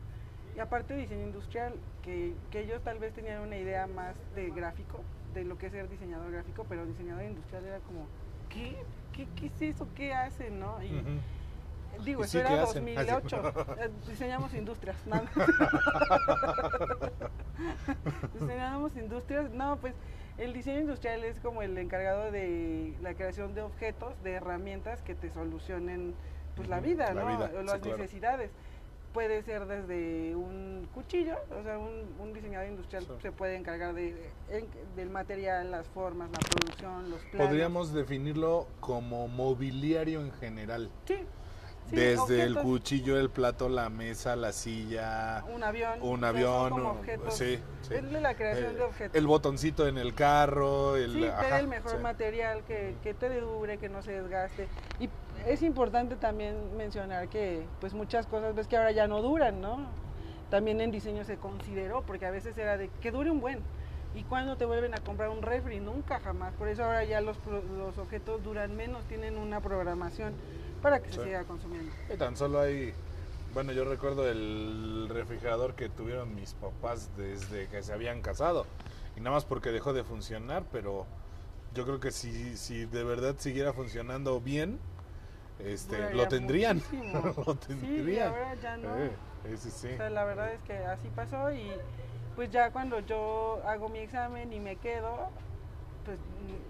[0.56, 5.02] Y aparte diseño industrial, que, que ellos tal vez tenían una idea más de gráfico,
[5.34, 8.08] de lo que es ser diseñador gráfico, pero diseñador industrial era como,
[8.50, 8.78] ¿qué?
[9.12, 9.88] ¿Qué, qué es eso?
[9.96, 10.60] ¿Qué hacen?
[10.60, 10.78] ¿no?
[12.04, 12.86] Digo, ¿Y eso sí era hacen?
[12.86, 13.54] 2008.
[13.80, 14.98] Eh, Diseñamos industrias.
[15.06, 15.22] No.
[18.40, 19.52] Diseñamos industrias.
[19.52, 19.94] No, pues
[20.38, 25.16] el diseño industrial es como el encargado de la creación de objetos, de herramientas que
[25.16, 26.14] te solucionen
[26.56, 27.28] pues la vida, la ¿no?
[27.28, 27.98] vida, O sí, las claro.
[27.98, 28.52] necesidades.
[29.14, 33.14] Puede ser desde un cuchillo, o sea, un, un diseñador industrial Sí.
[33.22, 34.10] se puede encargar de,
[34.50, 34.68] en-
[34.98, 37.48] del material, las formas, la producción, los planos.
[37.48, 40.90] Podríamos definirlo como mobiliario en general.
[41.06, 41.16] Sí.
[41.90, 42.64] Sí, Desde el objetos.
[42.64, 46.00] cuchillo, el plato, la mesa, la silla, un avión.
[46.02, 47.36] un avión, objetos.
[47.36, 47.94] sí, sí.
[47.94, 49.16] Es la creación Eh, de objetos.
[49.18, 51.98] el botoncito en el carro, el, sí, ajá, el mejor sí.
[51.98, 54.68] material que, que te dure, que no se desgaste.
[55.00, 55.10] Y
[55.46, 59.86] es importante también mencionar que pues muchas cosas ves que ahora ya no duran, ¿no?
[60.50, 63.60] También en diseño se consideró, porque a veces era de que dure un buen.
[64.14, 65.82] ¿Y cuándo te vuelven a comprar un refri?
[65.82, 66.54] Nunca, jamás.
[66.54, 67.36] Por eso ahora ya los,
[67.78, 70.34] los objetos duran menos, tienen una programación
[70.86, 71.16] para que Sí.
[71.16, 71.92] se siga consumiendo.
[72.14, 72.94] Y tan solo hay,
[73.56, 78.68] bueno, yo recuerdo el refrigerador que tuvieron mis papás desde que se habían casado.
[79.18, 81.08] Y nada más porque dejó de funcionar, pero
[81.74, 84.78] yo creo que si, si de verdad siguiera funcionando bien,
[85.58, 86.82] este, Duraría lo tendrían.
[87.48, 88.28] lo Sí, tendrían.
[88.30, 88.96] ahora ya no.
[88.98, 89.12] Eh,
[89.46, 89.88] eh, sí, sí.
[89.94, 91.72] O sea, la verdad es que así pasó y
[92.36, 95.30] pues ya cuando yo hago mi examen y me quedo,
[96.06, 96.20] pues,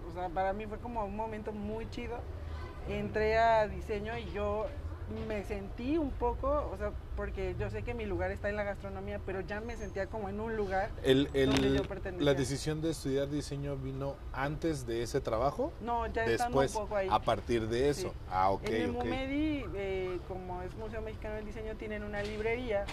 [0.08, 2.16] o sea, para mí fue como un momento muy chido.
[2.88, 4.66] Entré a diseño y yo
[5.28, 8.64] me sentí un poco, o sea, porque yo sé que mi lugar está en la
[8.64, 10.90] gastronomía, pero ya me sentía como en un lugar.
[11.04, 12.24] El, el- donde yo pertenecía.
[12.24, 16.96] la decisión de estudiar diseño vino antes de ese trabajo, No, ya después, un poco
[16.96, 17.08] ahí.
[17.10, 18.10] a partir de eso.
[18.10, 18.16] Sí.
[18.30, 18.92] Ah, ok, en el.
[18.92, 22.84] MUMEDI, eh, como es Museo Mexicano del Diseño, tienen una librería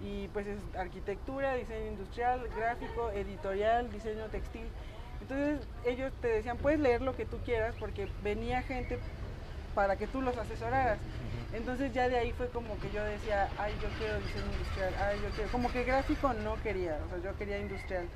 [0.00, 4.66] y pues es arquitectura, diseño industrial, gráfico, editorial, diseño textil.
[5.20, 8.98] Entonces ellos te decían, puedes leer lo que tú quieras porque venía gente
[9.74, 10.98] para que tú los asesoraras.
[11.52, 15.20] Entonces ya de ahí fue como que yo decía, ay, yo quiero diseño industrial, ay,
[15.22, 18.06] yo quiero, como que gráfico no quería, o sea, yo quería industrial.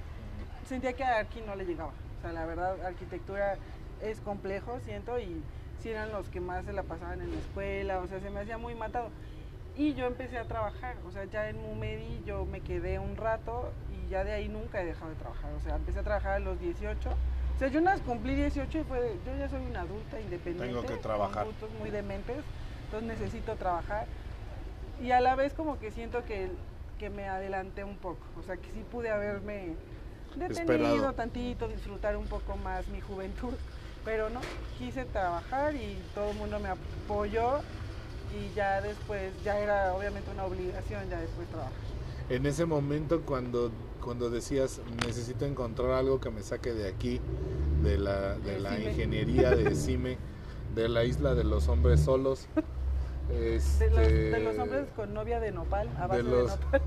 [0.66, 3.58] Sentía que a Arqui no le llegaba, o sea, la verdad, arquitectura
[4.02, 5.42] es complejo, siento, y
[5.80, 8.40] sí eran los que más se la pasaban en la escuela, o sea, se me
[8.40, 9.10] hacía muy matado.
[9.76, 13.70] Y yo empecé a trabajar, o sea, ya en MUMEDI yo me quedé un rato
[13.92, 16.38] y ya de ahí nunca he dejado de trabajar, o sea, empecé a trabajar a
[16.38, 17.10] los 18.
[17.56, 20.74] O sea, yo unas cumplí 18 y fue, yo ya soy una adulta independiente.
[20.74, 21.44] Tengo que trabajar.
[21.44, 22.36] Con gustos muy dementes,
[22.84, 24.06] entonces necesito trabajar.
[25.02, 26.50] Y a la vez como que siento que,
[26.98, 29.74] que me adelanté un poco, o sea, que sí pude haberme
[30.36, 31.12] detenido Esperado.
[31.14, 33.54] tantito, disfrutar un poco más mi juventud,
[34.04, 34.40] pero no,
[34.78, 37.60] quise trabajar y todo el mundo me apoyó
[38.34, 41.72] y ya después, ya era obviamente una obligación ya después trabajar.
[42.28, 43.70] En ese momento cuando,
[44.06, 47.20] cuando decías necesito encontrar algo que me saque de aquí,
[47.82, 48.90] de la, de De la CIME.
[48.92, 50.16] ingeniería de CIME,
[50.76, 52.46] de la isla de los hombres solos.
[53.28, 56.82] De, este, los, de los hombres con novia de nopal, a base de, los- nopal.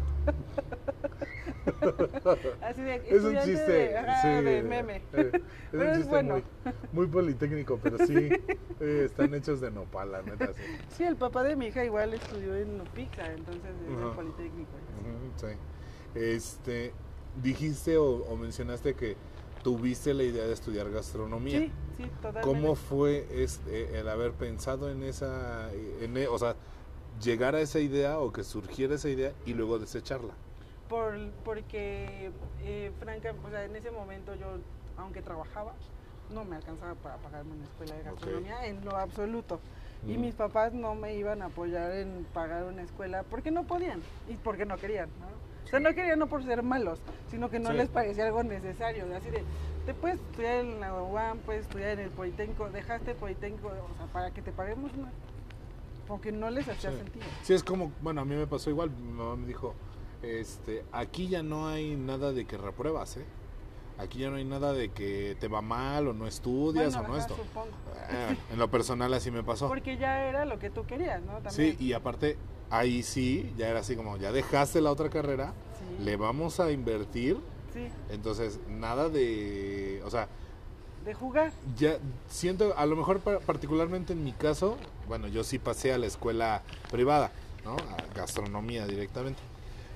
[2.64, 5.02] Así de Es un chiste, de, ajá, sí, de meme.
[5.12, 5.42] eh, es
[5.72, 6.34] Pero un es chiste bueno.
[6.36, 6.44] muy,
[6.94, 8.14] muy politécnico, pero sí,
[8.80, 10.62] eh, están hechos de nopal, la neta, sí.
[10.96, 14.72] Sí, el papá de mi hija igual estudió en Upixa, entonces es el Politécnico.
[15.36, 15.48] Sí.
[16.16, 16.94] Este,
[17.36, 19.16] dijiste o, o mencionaste que
[19.64, 21.60] tuviste la idea de estudiar gastronomía.
[21.60, 22.42] Sí, sí, totalmente.
[22.62, 25.70] ¿Cómo fue este, el haber pensado en esa,
[26.02, 26.56] en, e- o sea,
[27.22, 30.34] llegar a esa idea o que surgiera esa idea y luego desecharla?
[30.88, 32.32] Por, porque,
[32.64, 34.48] eh, franca, o sea, en ese momento yo,
[34.98, 35.74] aunque trabajaba,
[36.34, 39.60] no me alcanzaba para pagarme una escuela de gastronomía en lo absoluto.
[40.08, 40.22] Y Mm.
[40.22, 44.00] mis papás no me iban a apoyar en pagar una escuela porque no podían
[44.30, 45.10] y porque no querían.
[45.20, 45.49] ¿no?
[45.70, 47.00] O sea, no querían no por ser malos,
[47.30, 47.78] sino que no Sí.
[47.78, 49.06] les parecía algo necesario.
[49.16, 49.44] Así de,
[49.86, 53.98] te puedes estudiar en la UAM, puedes estudiar en el Politécnico, dejaste el Politécnico, o
[53.98, 55.12] sea, para que te paguemos una
[56.08, 56.98] porque no les hacía Sí.
[56.98, 57.26] sentido.
[57.44, 58.90] Sí, es como, bueno, a mí me pasó igual.
[58.90, 59.76] Mi mamá me dijo,
[60.24, 63.26] este, aquí ya no hay nada de que repruebas, ¿eh?
[64.00, 67.12] Aquí ya no hay nada de que te va mal o no estudias Bueno, o
[67.12, 67.36] no ajá, esto.
[67.36, 67.68] supongo.
[68.10, 69.68] Eh, en lo personal así me pasó.
[69.68, 71.38] Porque ya era lo que tú querías, ¿no?
[71.38, 71.76] Sí, También.
[71.80, 72.38] y aparte,
[72.70, 75.54] ahí sí, ya era así como, ya dejaste la otra carrera,
[75.98, 76.04] Sí.
[76.04, 77.38] le vamos a invertir,
[77.74, 80.28] Sí, entonces nada de, o sea,
[81.06, 81.52] de jugar.
[81.78, 81.98] ya
[82.30, 86.06] siento, a lo mejor pa- particularmente en mi caso, bueno, yo sí pasé a la
[86.08, 86.62] escuela
[86.92, 87.32] privada,
[87.64, 87.74] ¿no?
[87.76, 89.40] A gastronomía directamente.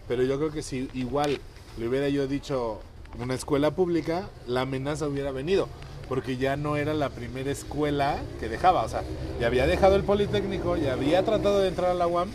[0.08, 1.40] Pero yo creo que si igual
[1.78, 2.80] le hubiera yo dicho
[3.20, 5.68] una escuela pública, la amenaza hubiera venido,
[6.10, 9.04] porque ya no era la primera escuela que dejaba, o sea,
[9.40, 12.30] ya había dejado el Politécnico, ya había tratado de entrar a la UAM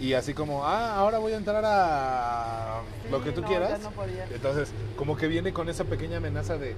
[0.00, 3.70] y así como, ah, ahora voy a entrar a lo Sí, que tú no, quieras.
[3.70, 4.26] ya no podía.
[4.30, 6.74] Entonces, como que viene con esa pequeña amenaza de,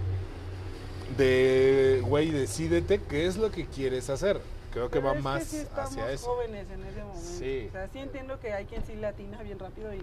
[1.17, 4.41] de, güey, decídete qué es lo que quieres hacer.
[4.73, 6.27] Creo que Pero va es que más sí estamos hacia eso.
[6.27, 7.21] jóvenes en ese momento.
[7.39, 7.67] Sí.
[7.69, 10.01] O sea, sí entiendo que hay quien sí latina bien rápido y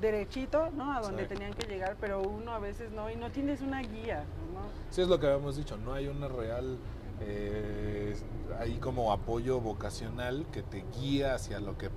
[0.00, 0.92] derechito, ¿no?
[0.96, 1.28] A donde Sí.
[1.34, 4.24] tenían que llegar, pero uno a veces no, y no tienes una guía,
[4.54, 4.60] ¿no?
[4.90, 6.78] Sí, es lo que habíamos dicho, no hay una real,
[7.20, 8.16] eh,
[8.60, 11.90] ahí como apoyo vocacional que te guía hacia lo que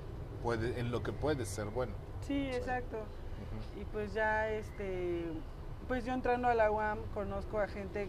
[0.43, 1.93] puede, en lo que puedes ser bueno.
[2.27, 2.97] Sí, exacto.
[3.79, 5.23] Y pues ya, este,
[5.87, 8.07] pues yo entrando a la UAM conozco a gente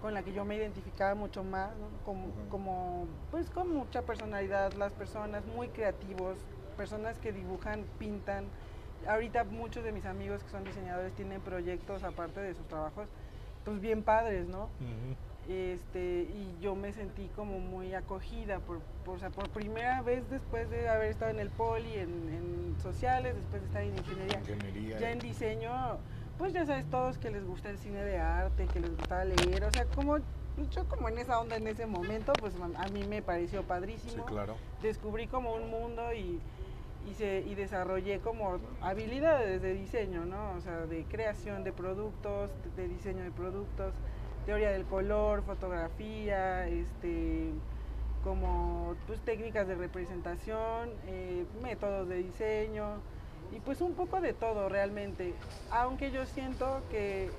[0.00, 1.88] con la que yo me identificaba mucho más, ¿no?
[2.04, 6.38] como, como, pues con mucha personalidad, las personas muy creativos,
[6.76, 8.46] personas que dibujan, pintan.
[9.06, 13.08] Ahorita muchos de mis amigos que son diseñadores tienen proyectos aparte de sus trabajos,
[13.64, 14.64] pues bien padres, ¿no?
[14.64, 15.16] Ujú.
[15.48, 20.28] Este y yo me sentí como muy acogida por, por, o sea, por primera vez
[20.30, 24.38] después de haber estado en el poli, en, en sociales, después de estar en ingeniería,
[24.40, 24.98] Ingeniería.
[24.98, 25.70] ya en diseño,
[26.38, 29.64] pues ya sabes todos que les gusta el cine de arte, que les gustaba leer,
[29.64, 33.22] o sea, como yo como en esa onda en ese momento, pues a mí me
[33.22, 34.24] pareció Sí, padrísimo.
[34.24, 34.54] claro.
[34.82, 36.40] Descubrí como un mundo y,
[37.10, 40.52] y, se, y desarrollé como habilidades de diseño, ¿no?
[40.52, 43.94] O sea, de creación de productos, de diseño de productos,
[44.46, 47.50] teoría del color, fotografía, este,
[48.22, 53.00] como pues, técnicas de representación, eh, métodos de diseño
[53.52, 55.34] y pues un poco de todo realmente.
[55.70, 57.30] Aunque yo siento que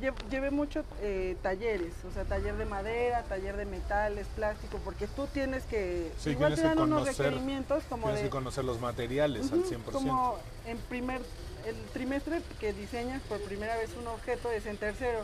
[0.00, 5.06] lle- llevé mucho eh, talleres, o sea, taller de madera, taller de metales, plástico, porque
[5.06, 8.26] tú tienes que, Sí, igual tienes te dan unos requerimientos como Tienes de...
[8.28, 9.92] que conocer los materiales al Ujú, 100%.
[9.92, 11.20] Como en primer,
[11.66, 15.20] el trimestre que diseñas por primera vez un objeto es en tercero.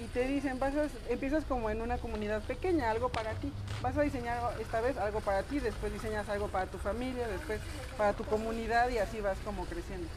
[0.00, 0.74] Y te dicen, vas
[1.08, 3.52] empiezas como en una comunidad pequeña, algo para ti.
[3.82, 7.60] Vas a diseñar esta vez algo para ti, después diseñas algo para tu familia, después
[7.96, 10.08] para tu comunidad y así vas como creciendo.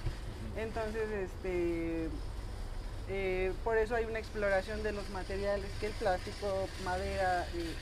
[0.58, 2.10] Entonces, este,
[3.10, 7.74] eh, por eso hay una exploración de los materiales, que el plástico, madera, eh,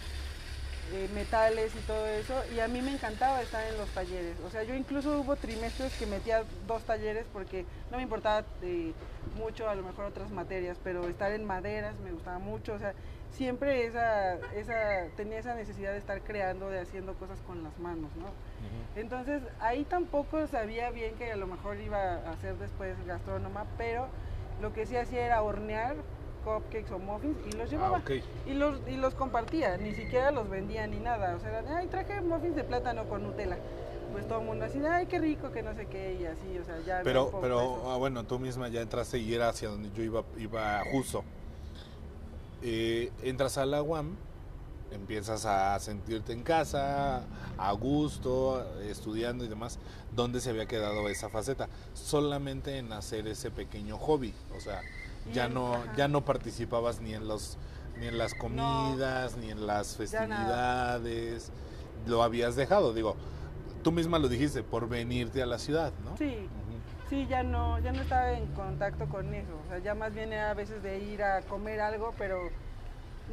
[0.93, 2.35] eh, metales y todo eso.
[2.55, 4.37] Y a mí me encantaba estar en los talleres.
[4.45, 8.93] O sea, yo incluso hubo trimestres que metía dos talleres porque no me importaba eh,
[9.35, 12.73] mucho a lo mejor otras materias, pero estar en maderas me gustaba mucho.
[12.73, 12.93] O sea,
[13.31, 18.11] siempre esa, esa, tenía esa necesidad de estar creando, de haciendo cosas con las manos,
[18.15, 18.27] ¿no?
[18.95, 24.07] Entonces ahí tampoco sabía bien que a lo mejor iba a ser después gastrónoma, pero
[24.61, 25.95] lo que sí hacía era hornear
[26.43, 27.97] cupcakes o muffins y los llevaba.
[27.97, 28.11] Ah, ok.
[28.45, 31.35] Y los, y los compartía, ni siquiera los vendía ni nada.
[31.35, 33.57] O sea, ay, traje muffins de plátano con Nutella.
[34.11, 36.63] Pues todo el mundo así, ay, qué rico, que no sé qué, y así, o
[36.63, 37.01] sea, ya.
[37.03, 40.83] Pero, pero ah, bueno, tú misma ya entraste y era hacia donde yo iba, iba
[40.91, 41.23] justo.
[42.61, 44.15] Eh, entras a la UAM,
[44.91, 47.23] empiezas a sentirte en casa,
[47.57, 49.79] a gusto, estudiando y demás.
[50.15, 51.67] ¿Dónde se había quedado esa faceta?
[51.93, 54.33] Solamente en hacer ese pequeño hobby.
[54.55, 54.81] O sea,
[55.31, 55.95] ya no, ajá.
[55.95, 57.57] ya no participabas ni en los
[57.97, 61.51] ni en las comidas, ni en las festividades.
[62.07, 63.15] Lo habías dejado, digo.
[63.83, 66.17] Tú misma lo dijiste, por venirte a la ciudad, ¿no?
[66.17, 66.47] Sí,
[67.09, 69.51] sí, ya no, ya no estaba en contacto con eso.
[69.65, 72.49] O sea, ya más bien era a veces de ir a comer algo, pero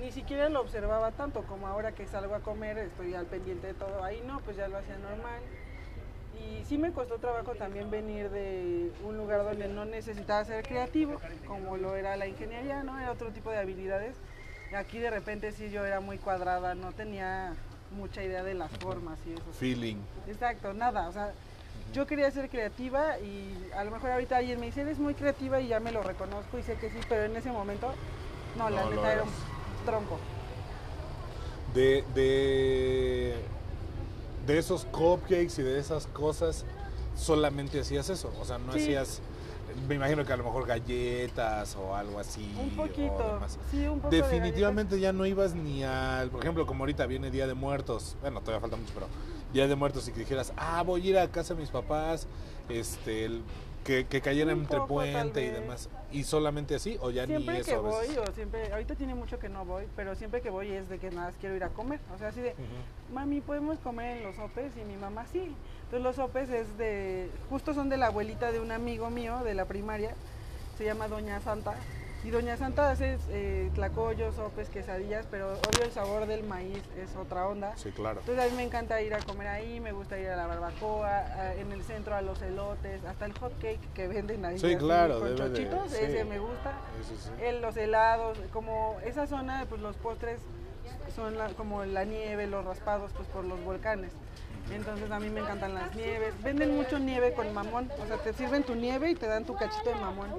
[0.01, 3.75] ni siquiera lo observaba tanto como ahora que salgo a comer, estoy al pendiente de
[3.75, 4.03] todo.
[4.03, 5.41] Ahí no, pues ya lo hacía normal.
[6.41, 11.21] Y sí me costó trabajo también venir de un lugar donde no necesitaba ser creativo,
[11.47, 12.99] como lo era la ingeniería, ¿no?
[12.99, 14.17] Era otro tipo de habilidades.
[14.75, 17.55] Aquí de repente sí yo era muy cuadrada, no tenía
[17.91, 19.53] mucha idea de las formas y eso.
[19.53, 19.97] Feeling.
[20.29, 21.33] Exacto, nada, o sea,
[21.93, 25.61] yo quería ser creativa y a lo mejor ahorita alguien me dice, eres muy creativa
[25.61, 27.93] y ya me lo reconozco y sé que sí, pero en ese momento,
[28.57, 29.31] no, la No neta era un
[29.85, 30.19] tronco.
[31.75, 33.45] De, de,
[34.47, 36.65] de esos cupcakes y de esas cosas,
[37.17, 38.33] solamente hacías eso.
[38.41, 38.81] O sea, no Sí.
[38.81, 39.21] hacías
[39.89, 42.53] me imagino que a lo mejor galletas o algo así.
[42.61, 43.33] Un o poquito.
[43.35, 43.57] demás.
[43.71, 47.31] Sí, un poco de Definitivamente ya no ibas ni al, por ejemplo, como ahorita viene
[47.31, 49.07] Día de Muertos, bueno, todavía falta mucho, pero
[49.53, 52.27] Día de Muertos y que dijeras, ah, voy a ir a casa de mis papás,
[52.69, 53.43] este, el-
[53.91, 57.59] que, que cayera entre poco, puente y demás, y solamente así, o ya ni Siempre
[57.59, 58.17] eso que a veces?
[58.17, 60.99] voy, o siempre, ahorita tiene mucho que no voy, pero siempre que voy es de
[60.99, 61.99] que nada más quiero ir a comer.
[62.15, 62.55] O sea, así de,
[63.13, 64.73] mami, ¿podemos comer en los sopes?
[64.77, 65.57] Y mi mamá, sí.
[65.85, 69.55] Entonces los sopes es de, justo son de la abuelita de un amigo mío de
[69.55, 70.15] la primaria,
[70.79, 71.75] se llama Doña Santa.
[72.23, 77.17] Y Doña Santa hace eh, tlacoyos, sopes, quesadillas, pero obvio el sabor del maíz es
[77.17, 77.75] otra onda.
[77.79, 78.21] Sí, claro.
[78.21, 81.09] Entonces a mí me encanta ir a comer ahí, me gusta ir a la barbacoa,
[81.17, 84.59] a- en el centro a los elotes, hasta el hot cake que venden ahí.
[84.59, 85.97] Sí, claro, Con de- chochitos, sí.
[86.05, 86.73] ese me gusta.
[87.09, 87.31] Sí, sí.
[87.43, 90.41] El- los helados, como esa zona, pues los postres
[91.17, 94.13] son la- como la nieve, los raspados, pues por los volcanes.
[94.73, 96.35] Entonces a mí me encantan las nieves.
[96.43, 99.55] Venden mucho nieve con mamón, o sea, te sirven tu nieve y te dan tu
[99.55, 100.31] cachito de mamón,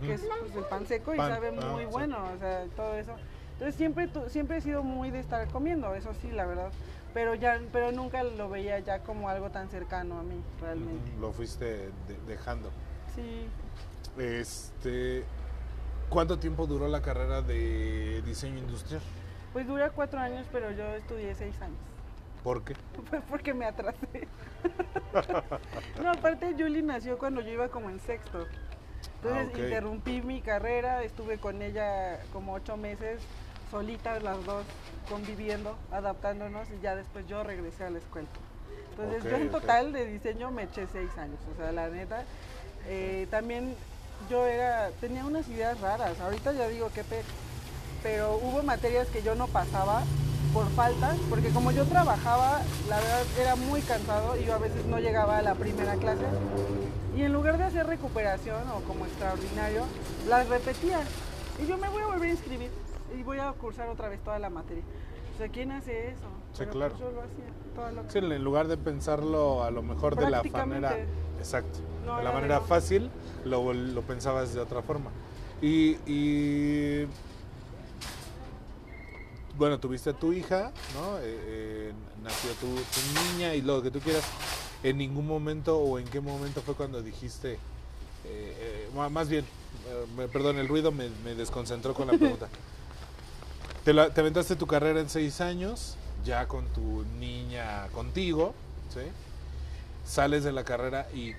[0.00, 1.90] que es pues, el pan seco y sabe ah, muy sí.
[1.90, 3.12] bueno, o sea, todo eso.
[3.54, 6.70] Entonces siempre tu- siempre he sido muy de estar comiendo, eso sí, la verdad.
[7.14, 11.10] Pero ya pero nunca lo veía ya como algo tan cercano a mí, realmente.
[11.18, 12.70] Lo fuiste de- dejando.
[13.14, 13.48] Sí.
[14.22, 15.24] Este,
[16.08, 19.02] ¿Cuánto tiempo duró la carrera de diseño industrial?
[19.52, 21.76] Pues dura cuatro años, pero yo estudié seis años.
[22.42, 22.74] ¿Por qué?
[23.10, 24.28] Fue porque me atrasé.
[26.02, 28.46] no, aparte Julie nació cuando yo iba como en sexto.
[29.16, 33.20] Entonces Ah, interrumpí mi carrera, estuve con ella como ocho meses,
[33.70, 34.64] solitas las dos,
[35.08, 38.28] conviviendo, adaptándonos y ya después yo regresé a la escuela.
[38.90, 42.24] Entonces yo en total de diseño me eché seis años, o sea, la neta.
[42.86, 43.74] eh, también
[44.28, 47.04] yo era, tenía unas ideas raras, ahorita ya digo que
[48.02, 50.02] pero hubo materias que yo no pasaba
[50.52, 54.84] por faltas, porque como yo trabajaba, la verdad era muy cansado y yo a veces
[54.86, 56.24] no llegaba a la primera clase.
[57.16, 59.82] Y en lugar de hacer recuperación o como extraordinario,
[60.28, 61.00] las repetía.
[61.62, 62.70] Y yo me voy a volver a inscribir
[63.18, 64.84] y voy a cursar otra vez toda la materia.
[65.34, 66.26] O sea, ¿quién hace eso?
[66.52, 66.94] Sí, Pero, claro.
[66.96, 70.96] pues, yo lo hacía, Sí, en lugar de pensarlo a lo mejor de la manera
[71.38, 72.62] exacto, No, de la manera no.
[72.66, 73.08] fácil,
[73.44, 75.10] lo, lo pensabas de otra forma.
[75.62, 77.06] Y, y,
[79.58, 81.18] bueno, tuviste a tu hija, ¿no?
[81.18, 84.24] Eh, eh, nació tu, tu niña y lo que tú quieras.
[84.82, 87.58] ¿En ningún momento o en qué momento fue cuando dijiste, eh,
[88.24, 89.44] eh, más bien,
[89.88, 92.48] eh, perdón, el ruido me, me desconcentró con la pregunta.
[93.84, 98.54] Te, la- te aventaste tu carrera en seis años, ya con tu niña contigo,
[98.92, 99.00] ¿sí?
[100.06, 101.32] Sales de la carrera y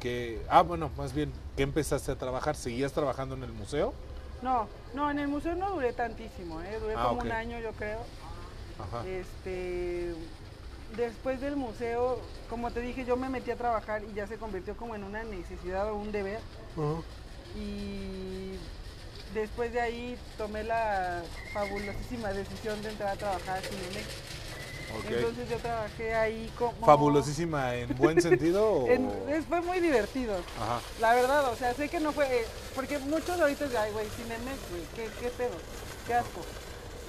[0.00, 0.40] que...
[0.48, 2.56] Ah, bueno, más bien, ¿qué empezaste a trabajar?
[2.56, 3.92] ¿Seguías trabajando en el museo?
[4.42, 6.78] No, no, en el museo no duré tantísimo, ¿eh?
[6.80, 8.00] duré Ah, como un año yo creo.
[8.78, 9.06] Ajá.
[9.06, 10.14] Este,
[10.96, 12.20] después del museo,
[12.50, 15.22] como te dije, yo me metí a trabajar y ya se convirtió como en una
[15.22, 16.40] necesidad o un deber.
[17.56, 18.52] Y
[19.34, 24.06] después de ahí tomé la fabulosísima decisión de entrar a trabajar a Cinemex.
[25.08, 26.86] Entonces yo trabajé ahí como...
[26.86, 28.86] ¿Fabulosísima en buen sentido?
[28.88, 30.34] En- es- fue muy divertido.
[30.60, 30.80] Ajá.
[31.00, 32.26] La verdad, o sea, sé que no fue.
[32.26, 32.44] eh,
[32.74, 35.54] Porque muchos ahorita dicen, ay, güey, Cinemex, güey, ¿qué, qué pedo,
[36.06, 36.40] qué asco.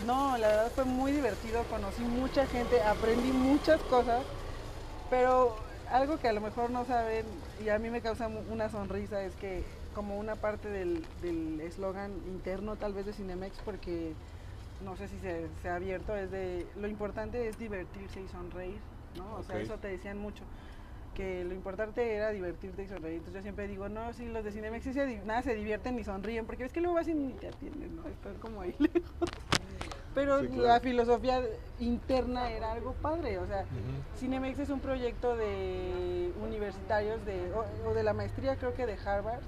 [0.05, 4.22] No, la verdad fue muy divertido, conocí mucha gente, aprendí muchas cosas,
[5.10, 5.55] pero
[5.91, 7.26] algo que a lo mejor no saben
[7.64, 12.11] y a mí me causa una sonrisa es que como una parte del del eslogan
[12.27, 14.14] interno tal vez de Cinemex, porque
[14.84, 18.80] no sé si se, se ha abierto, es de lo importante es divertirse y sonreír,
[19.18, 19.35] ¿no?
[19.35, 20.43] O sea, eso te decían mucho
[21.15, 23.18] que lo importante era divertirte y sonreír.
[23.18, 26.03] Entonces yo siempre digo, no, sí, los de Cinemex sí se, nada se divierten ni
[26.03, 28.07] sonríen, porque es que luego vas y ni te atienden, ¿no?
[28.07, 29.30] Están como ahí lejos.
[30.15, 30.64] Pero Sí, claro.
[30.64, 31.41] la filosofía
[31.80, 33.65] interna era algo padre, o sea.
[34.18, 38.97] Cinemex es un proyecto de universitarios de, o, o de la maestría creo que de
[39.05, 39.41] Harvard.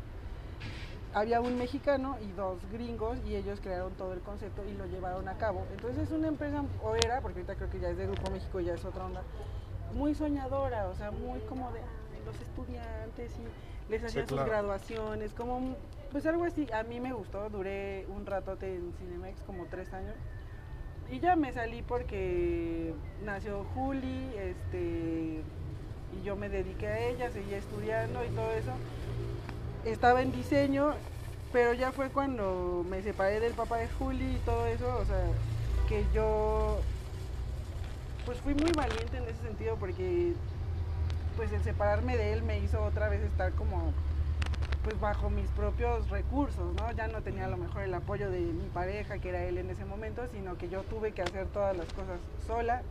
[1.16, 5.30] Había un mexicano y dos gringos y ellos crearon todo el concepto y lo llevaron
[5.30, 5.66] a cabo.
[5.72, 8.60] Entonces es una empresa, o era, porque ahorita creo que ya es de Grupo México
[8.60, 9.24] y ya es otra onda,
[9.94, 11.80] muy soñadora, o sea, muy como de
[12.26, 14.44] los estudiantes y les hacían claro.
[14.44, 15.78] sus graduaciones, como
[16.12, 16.68] pues algo así.
[16.74, 20.16] A mí me gustó, duré un ratote en Cinemex, como tres años.
[21.10, 22.94] Y ya me salí porque
[23.24, 25.42] nació Juli, este,
[26.12, 28.74] y yo me dediqué a ella, seguía estudiando y todo eso.
[29.86, 30.94] Estaba en diseño,
[31.53, 35.24] pero ya fue cuando me separé del papá de Juli y todo eso, o sea,
[35.88, 36.80] que yo
[38.26, 40.34] pues fui muy valiente en ese sentido porque
[41.38, 43.94] pues el separarme de él me hizo otra vez estar como
[44.84, 46.91] pues bajo mis propios recursos, ¿no?
[46.94, 49.70] Ya no tenía a lo mejor el apoyo de mi pareja, que era él en
[49.70, 52.82] ese momento, sino que yo tuve que hacer todas las cosas sola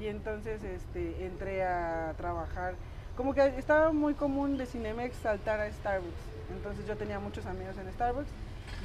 [0.00, 2.74] y entonces este, entré a trabajar
[3.20, 6.22] como que estaba muy común de Cinemex saltar a Starbucks.
[6.56, 8.30] Entonces yo tenía muchos amigos en Starbucks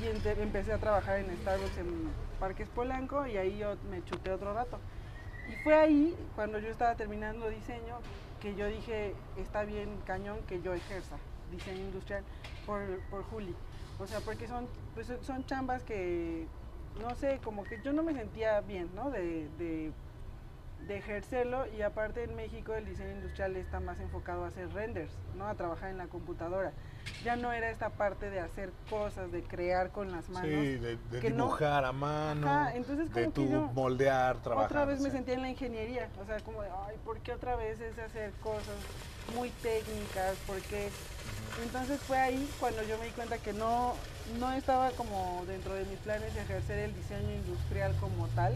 [0.04, 4.54] y empecé a trabajar en Starbucks en Parques Polanco y ahí yo me chuté otro
[4.54, 4.78] rato.
[5.50, 7.96] Y fue ahí, cuando yo estaba terminando diseño,
[8.42, 11.16] que yo dije, está bien cañón que yo ejerza
[11.50, 12.26] diseño industrial
[12.66, 13.56] por, por Juli.
[14.00, 16.46] O sea, porque son, pues, son chambas que,
[17.00, 19.12] no sé, como que yo no me sentía bien, ¿no?
[19.12, 19.94] De, de,
[20.88, 25.12] de ejercerlo y aparte en México el diseño industrial está más enfocado a hacer renders,
[25.36, 25.48] ¿no?
[25.48, 26.72] A trabajar en la computadora.
[27.24, 30.50] Ya no era esta parte de hacer cosas, de crear con las manos.
[30.50, 34.72] Sí, de, de que no- dibujar a mano, Ajá, entonces de como yo moldear, trabajar.
[34.72, 35.16] otra vez me sí.
[35.16, 38.32] sentía en la ingeniería, o sea, como de, ay, ¿por qué otra vez es hacer
[38.44, 38.76] cosas
[39.36, 40.36] muy técnicas?
[40.46, 40.90] ¿Por qué?
[41.64, 43.94] Entonces fue ahí cuando yo me di cuenta que no,
[44.40, 48.54] no estaba como dentro de mis planes ejercer el diseño industrial como tal.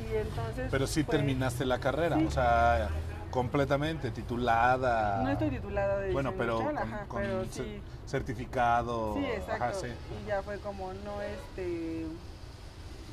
[0.00, 0.68] Y entonces...
[0.70, 2.24] Pero sí fue- terminaste la carrera, Sí.
[2.26, 2.88] o sea,
[3.30, 5.22] completamente titulada.
[5.22, 9.14] No estoy titulada de Bueno, pero con, ajá, con pero cer- sí, certificado.
[9.16, 9.64] sí, exacto.
[9.64, 9.86] Ajá, sí.
[10.22, 12.06] Y ya fue como, no, este,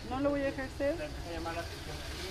[0.10, 0.95] no lo voy a ejercer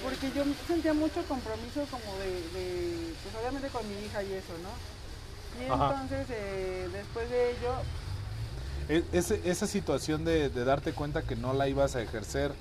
[0.04, 4.52] porque yo sentía mucho compromiso como de, de, pues obviamente con mi hija y eso,
[4.62, 4.98] ¿no?
[5.60, 7.72] Y entonces, eh, después de ello,
[8.90, 9.04] E-
[9.44, 12.52] esa situación de, de darte cuenta que no la ibas a ejercer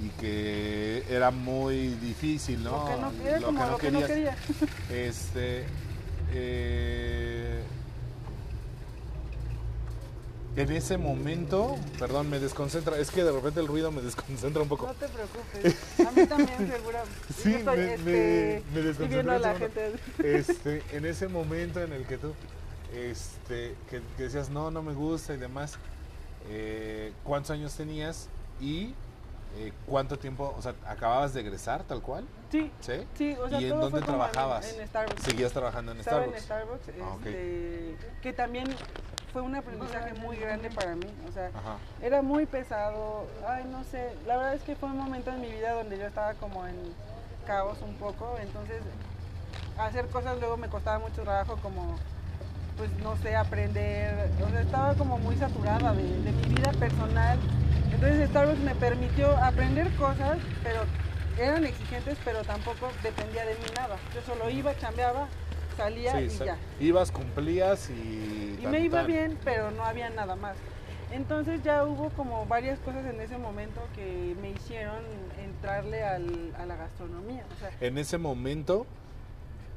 [0.00, 2.70] y que era muy difícil, ¿no?
[2.78, 4.36] lo que no, era como lo que no quería.
[4.90, 5.64] Este.
[6.32, 7.62] eh,
[10.56, 12.96] en ese momento, perdón, me desconcentra.
[12.98, 14.86] Es que de repente el ruido me desconcentra un poco.
[14.86, 15.76] No te preocupes.
[16.06, 16.98] A mí también, seguro.
[17.42, 19.92] Sí, Yo estoy, me- me- este, me viviendo a la gente.
[20.22, 22.34] Este, en ese momento en el que tú,
[22.94, 25.74] este, que, que decías no, no me gusta y demás,
[26.48, 28.28] eh, ¿cuántos años tenías
[28.60, 28.94] y
[29.56, 32.24] eh, cuánto tiempo, o sea, acababas de egresar tal cual?
[32.50, 33.06] Sí, ¿Sí?
[33.16, 34.72] sí, o sea, ¿Y en dónde fue como en- trabajabas?
[34.72, 35.22] En, Starbucks.
[35.22, 36.38] Seguías trabajando en Estaba Starbucks.
[36.38, 38.66] en Starbucks, Ah, este, que también
[39.32, 41.06] fue un aprendizaje muy grande para mí.
[41.28, 41.76] O sea, Ajá.
[42.00, 43.26] era muy pesado.
[43.48, 44.14] Ay, no sé.
[44.26, 46.76] La verdad es que fue un momento en mi vida donde yo estaba como en
[47.46, 48.36] caos un poco.
[48.40, 48.80] Entonces,
[49.78, 51.96] hacer cosas luego me costaba mucho trabajo, como,
[52.76, 54.30] pues, no sé, aprender.
[54.44, 57.38] O sea, estaba como muy saturada de, de mi vida personal.
[57.92, 60.80] Entonces, Starbucks me permitió aprender cosas, pero
[61.38, 63.96] eran exigentes, pero tampoco dependía de mí nada.
[64.14, 65.28] Yo solo iba, chambeaba,
[65.76, 66.56] salía Sí, y ya.
[66.80, 68.56] Ibas, cumplías y...
[68.58, 69.06] Y tan, me iba tan.
[69.06, 70.56] bien, pero no había nada más.
[71.12, 75.00] Entonces ya hubo como varias cosas en ese momento que me hicieron
[75.44, 77.44] entrarle al- a la gastronomía.
[77.56, 78.86] O sea, En ese momento,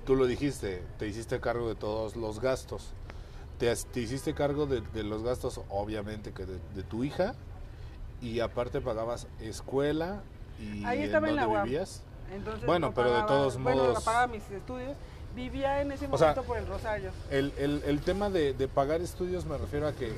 [0.07, 2.93] tú lo dijiste, te hiciste cargo de todos los gastos.
[3.59, 7.35] Te, te hiciste cargo de, de los gastos, obviamente, que de, de tu hija.
[8.21, 10.21] Y aparte pagabas escuela
[10.59, 11.65] y Ahí estaba en la dónde UAM.
[11.65, 12.01] vivías.
[12.33, 14.95] entonces Bueno, no pero de pagaba- todos bueno, modos- pagaba mis estudios.
[15.35, 17.11] Vivía en ese O sea, momento por el Rosario.
[17.29, 20.11] El, el, el tema de, de pagar estudios me refiero a que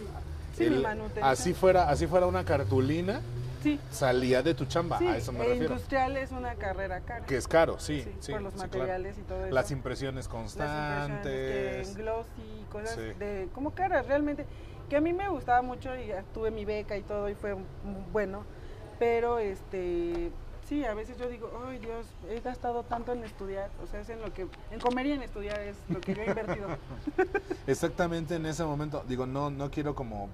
[0.56, 0.86] Sí, el-
[1.22, 3.20] así fuera así fuera una cartulina
[3.62, 7.02] Sí, salía de tu chamba sí, a eso me e refiero industrial es una carrera
[7.02, 7.26] cara.
[7.26, 8.70] que es caro sí Sí, sí, por los claro.
[8.70, 9.54] materiales y todo eso.
[9.54, 14.46] las impresiones las impresiones constantes en glossy, cosas de como caras realmente
[14.90, 17.56] que a mí me gustaba mucho y tuve mi beca y todo y fue
[18.12, 18.44] bueno,
[18.98, 20.32] pero este
[20.68, 24.10] sí, a veces yo digo, "Ay, Dios, he gastado tanto en estudiar", o sea, es
[24.10, 26.68] en lo que en comer y en estudiar es lo que yo he invertido.
[27.68, 30.30] exactamente en ese momento digo no no quiero como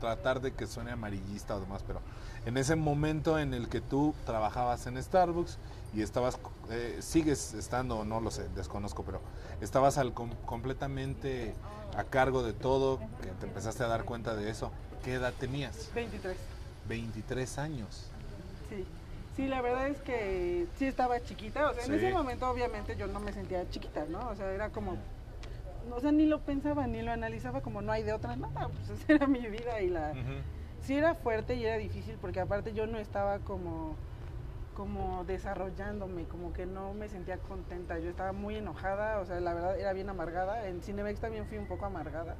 [0.00, 2.00] tratar de que suene amarillista o demás pero
[2.48, 5.58] en ese momento en el que tú trabajabas en Starbucks
[5.94, 6.38] y estabas
[6.70, 9.20] eh, sigues estando no lo sé desconozco pero
[9.60, 11.52] estabas al com- completamente
[11.94, 14.72] a cargo de todo que te empezaste a dar cuenta de eso
[15.04, 16.36] qué edad tenías 23.
[16.88, 18.10] 23 años
[18.70, 18.84] Sí.
[19.36, 23.06] Sí, la verdad es que sí estaba chiquita, o sea, en ese momento obviamente yo
[23.06, 24.28] no me sentía chiquita, ¿no?
[24.30, 24.96] O sea, era como
[25.92, 28.90] o sea, ni lo pensaba, ni lo analizaba como no hay de otra nada, pues
[29.00, 30.12] esa era mi vida y la
[30.80, 33.96] sí era fuerte y era difícil porque aparte yo no estaba como
[34.78, 39.52] como desarrollándome, como que no me sentía contenta, yo estaba muy enojada, o sea, la
[39.52, 42.36] verdad era bien amargada, en Cinemex también fui un poco amargada,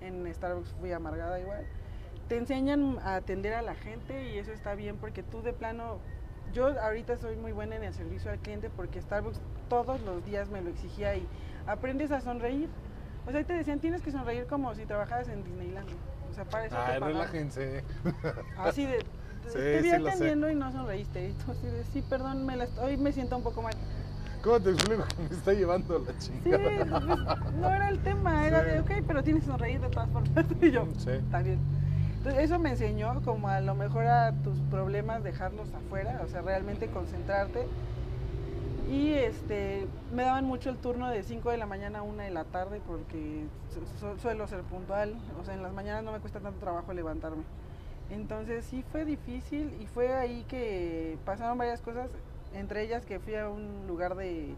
[0.00, 1.66] en Starbucks fui amargada igual.
[2.26, 5.98] Te enseñan a atender a la gente y eso está bien porque tú de plano,
[6.54, 10.48] yo ahorita soy muy buena en el servicio al cliente porque Starbucks todos los días
[10.48, 11.26] me lo exigía y
[11.66, 12.70] aprendes a sonreír.
[13.26, 15.90] O sea, te decían, tienes que sonreír como si trabajaras en Disneyland.
[16.34, 17.84] O sea, para eso Ay, te relájense.
[18.58, 18.98] Así de,
[19.46, 21.28] Sí, te vi sí atendiendo y no sonreíste.
[21.28, 23.72] Y tú así de, sí, perdón, me la hoy me siento un poco mal.
[24.42, 26.70] ¿Cómo te explico que me está llevando la Sí, chingada?
[26.74, 28.70] pues, no era el tema, era Sí.
[28.70, 30.44] de, ok, pero tienes que sonreír de todas formas.
[30.60, 31.10] Y yo, Sí.
[31.10, 31.58] está bien.
[32.16, 36.42] Entonces, eso me enseñó como a lo mejor a tus problemas dejarlos afuera, o sea,
[36.42, 37.64] realmente concentrarte.
[38.90, 42.30] Y este, me daban mucho el turno de 5 de la mañana a 1 de
[42.30, 45.14] la tarde porque su- su- suelo ser puntual.
[45.40, 47.42] O sea, en las mañanas no me cuesta tanto trabajo levantarme.
[48.10, 52.10] Entonces sí fue difícil y fue ahí que pasaron varias cosas,
[52.52, 54.54] entre ellas que fui a un lugar de,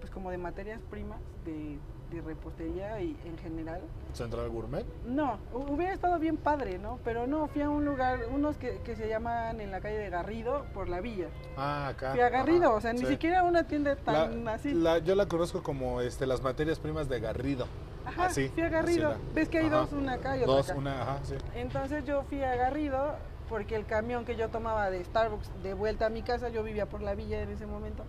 [0.00, 1.78] pues como de materias primas, de,
[2.12, 3.80] de repostería y en general.
[4.12, 4.84] Central Gourmet.
[5.06, 6.98] No, hu- hubiera estado bien padre, ¿no?
[7.04, 10.10] Pero no, fui a un lugar, unos que, que se llaman en la calle de
[10.10, 11.28] Garrido, por la villa.
[11.56, 12.12] Ah, acá.
[12.12, 13.06] Fui a Garrido, Ajá, o sea, ni sí.
[13.06, 14.72] siquiera una tienda tan La- así.
[14.74, 17.66] la- yo la conozco como este, las materias primas de Garrido.
[18.04, 19.10] Ajá, así, fui a Garrido.
[19.10, 19.76] la- Ves que hay ajá.
[19.76, 20.78] dos, una acá y otra Dos, acá.
[20.78, 21.34] una, ajá, sí.
[21.54, 23.14] Entonces yo fui a Garrido
[23.48, 26.86] porque el camión que yo tomaba de Starbucks de vuelta a mi casa, yo vivía
[26.86, 28.02] por la villa en ese momento,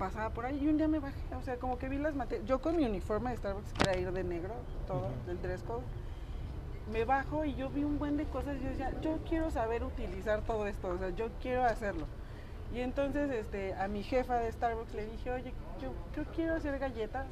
[0.00, 2.46] pasaba por ahí y un día me bajé, o sea, como que vi las materias,
[2.48, 4.54] yo con mi uniforme de Starbucks, que era ir de negro,
[4.86, 5.26] todo, Ujú.
[5.26, 5.84] del dress code,
[6.86, 9.84] me bajo y yo vi un buen de cosas y yo decía, yo quiero saber
[9.84, 12.06] utilizar todo esto, o sea, yo quiero hacerlo.
[12.72, 16.78] Y entonces este, a mi jefa de Starbucks le dije, oye, yo, yo quiero hacer
[16.78, 17.26] galletas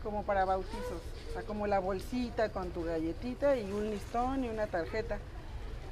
[0.00, 4.48] como para bautizos, o sea, como la bolsita con tu galletita y un listón y
[4.48, 5.18] una tarjeta.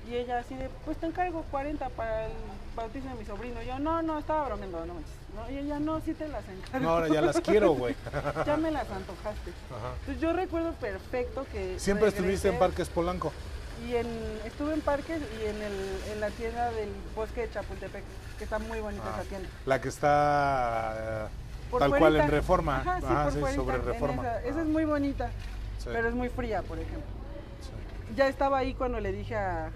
[0.09, 2.32] Y ella así de, pues te encargo 40 para el
[2.76, 3.62] bautizo de mi sobrino.
[3.62, 5.12] Yo, no, no, estaba bromeando, no manches.
[5.35, 5.51] ¿no?
[5.51, 6.86] Y ella, no, sí te las encargo.
[6.86, 7.94] No, ahora ya las quiero, güey.
[8.47, 9.51] ya me las antojaste.
[9.70, 9.94] Ajá.
[10.01, 11.78] Entonces yo recuerdo perfecto que...
[11.78, 13.32] Siempre estuviste en Parques Polanco.
[13.89, 14.06] Y en,
[14.44, 18.05] estuve en Parques y en, el, en la tienda del bosque de Chapultepec,
[18.39, 19.48] que está muy bonita Ah, esa tienda.
[19.66, 22.81] La que está eh, tal cual en Reforma.
[22.81, 24.22] Ajá, sí, Ajá, por sí, fuerita, sobre Reforma.
[24.22, 25.31] Esa, esa Ah, es muy bonita,
[25.78, 27.02] sí, pero es muy fría, por ejemplo.
[28.14, 29.70] Ya estaba ahí cuando le dije a...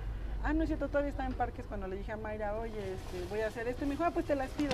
[0.44, 3.24] Ah, no es cierto, todavía estaba en Parques cuando le dije a Mayra, oye, este,
[3.28, 3.84] voy a hacer esto.
[3.84, 4.72] Y me dijo, ah, pues te las pido.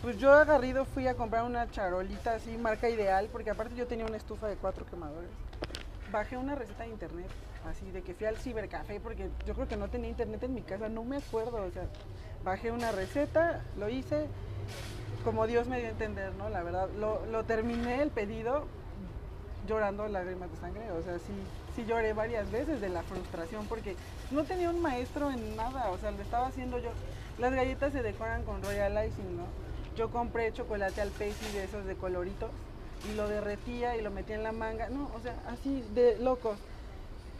[0.00, 4.04] Pues yo agarrido fui a comprar una charolita así, marca ideal, porque aparte yo tenía
[4.04, 5.30] una estufa de cuatro quemadores.
[6.10, 7.26] Bajé una receta de internet,
[7.68, 10.62] así de que fui al cibercafé, porque yo creo que no tenía internet en mi
[10.62, 11.62] casa, no me acuerdo.
[11.62, 11.84] O sea,
[12.42, 14.26] bajé una receta, lo hice,
[15.24, 16.48] como Dios me dio a entender, ¿no?
[16.48, 18.66] La verdad, lo terminé el pedido
[19.66, 21.32] llorando lágrimas de sangre, o sea, sí,
[21.74, 23.96] sí lloré varias veces de la frustración porque
[24.30, 26.90] no tenía un maestro en nada, o sea, lo estaba haciendo yo.
[27.38, 29.46] Las galletas se decoran con royal icing, ¿no?
[29.96, 32.50] Yo compré chocolate al Pepsi de esos de coloritos
[33.10, 36.58] y lo derretía y lo metía en la manga, no, o sea, así de locos.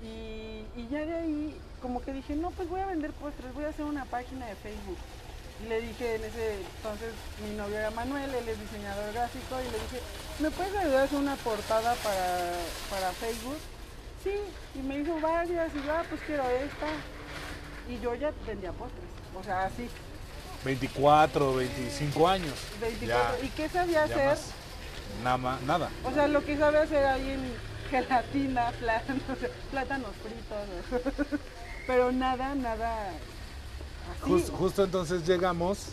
[0.03, 3.65] Y, y ya de ahí como que dije, no, pues voy a vender postres, voy
[3.65, 4.99] a hacer una página de Facebook.
[5.63, 9.65] Y le dije en ese entonces, mi novio era Manuel, él es diseñador gráfico, y
[9.65, 10.01] le dije,
[10.41, 12.53] ¿me puedes ayudar a hacer una portada para,
[12.91, 13.59] para Facebook?
[14.25, 14.31] Sí,
[14.75, 16.87] y me hizo varias, y yo, ah, pues quiero esta.
[17.89, 19.05] Y yo ya vendía postres,
[19.39, 19.89] o sea, así,
[20.65, 22.55] 24, 25 años.
[22.81, 23.39] 24.
[23.41, 24.27] Ya, ¿Y qué sabía hacer?
[24.27, 24.51] más.
[25.25, 25.91] Nada, nada.
[26.05, 27.53] O sea, lo que sabe hacer ahí en
[27.91, 29.23] gelatina, plátanos,
[29.71, 31.41] plátanos fritos,
[31.87, 34.31] pero nada, nada así.
[34.31, 35.89] Jus- justo entonces llegamos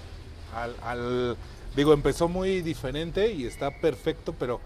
[0.56, 1.36] al, al-
[1.76, 4.60] Digo, empezó muy diferente y está perfecto, pero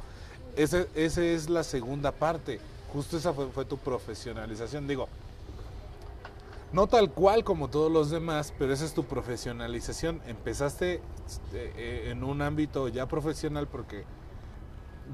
[0.56, 2.60] esa ese es la segunda parte.
[2.94, 4.88] Justo esa fue, fue tu profesionalización.
[4.88, 5.08] Digo,
[6.72, 10.22] no tal cual como todos los demás, pero esa es tu profesionalización.
[10.28, 11.02] Empezaste eh,
[11.54, 14.06] eh, en un ámbito ya profesional porque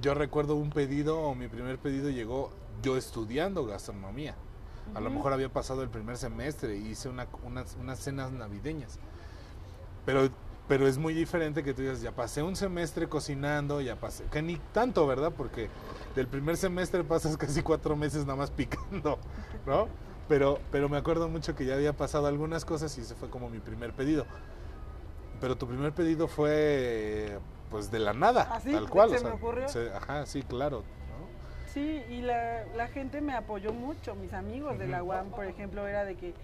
[0.01, 2.51] yo recuerdo un pedido o mi primer pedido llegó
[2.81, 4.35] yo estudiando gastronomía.
[4.95, 8.97] A lo mejor había pasado el primer semestre y hice una- unas, unas cenas navideñas.
[10.05, 10.29] Pero,
[10.69, 14.43] pero es muy diferente que tú digas, ya pasé un semestre cocinando, ya pasé, que
[14.43, 15.33] ni tanto, ¿verdad?
[15.35, 15.67] Porque
[16.15, 19.17] del primer semestre pasas casi cuatro meses nada más picando,
[19.65, 19.87] ¿no?
[20.29, 23.49] Pero, pero me acuerdo mucho que ya había pasado algunas cosas y ese fue como
[23.49, 24.27] mi primer pedido.
[25.41, 27.39] Pero tu primer pedido fue,
[27.71, 28.71] pues, de la nada, ¿Ah, sí?
[28.71, 29.09] tal cual.
[29.09, 29.67] ¿Se o sea, me ocurrió?
[29.69, 30.81] se- ajá, sí, claro.
[30.81, 31.73] ¿no?
[31.73, 35.01] Sí, y la, la gente me apoyó mucho, mis amigos de la.
[35.01, 36.35] UAM, por ejemplo, era de que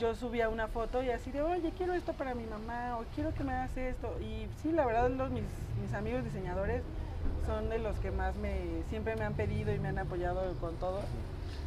[0.00, 3.32] yo subía una foto y así de, oye, quiero esto para mi mamá, o quiero
[3.34, 4.16] que me hagas esto.
[4.20, 5.44] Y sí, la verdad, los, mis,
[5.80, 6.82] mis amigos diseñadores
[7.46, 10.74] son de los que más me, siempre me han pedido y me han apoyado con
[10.76, 11.00] todo.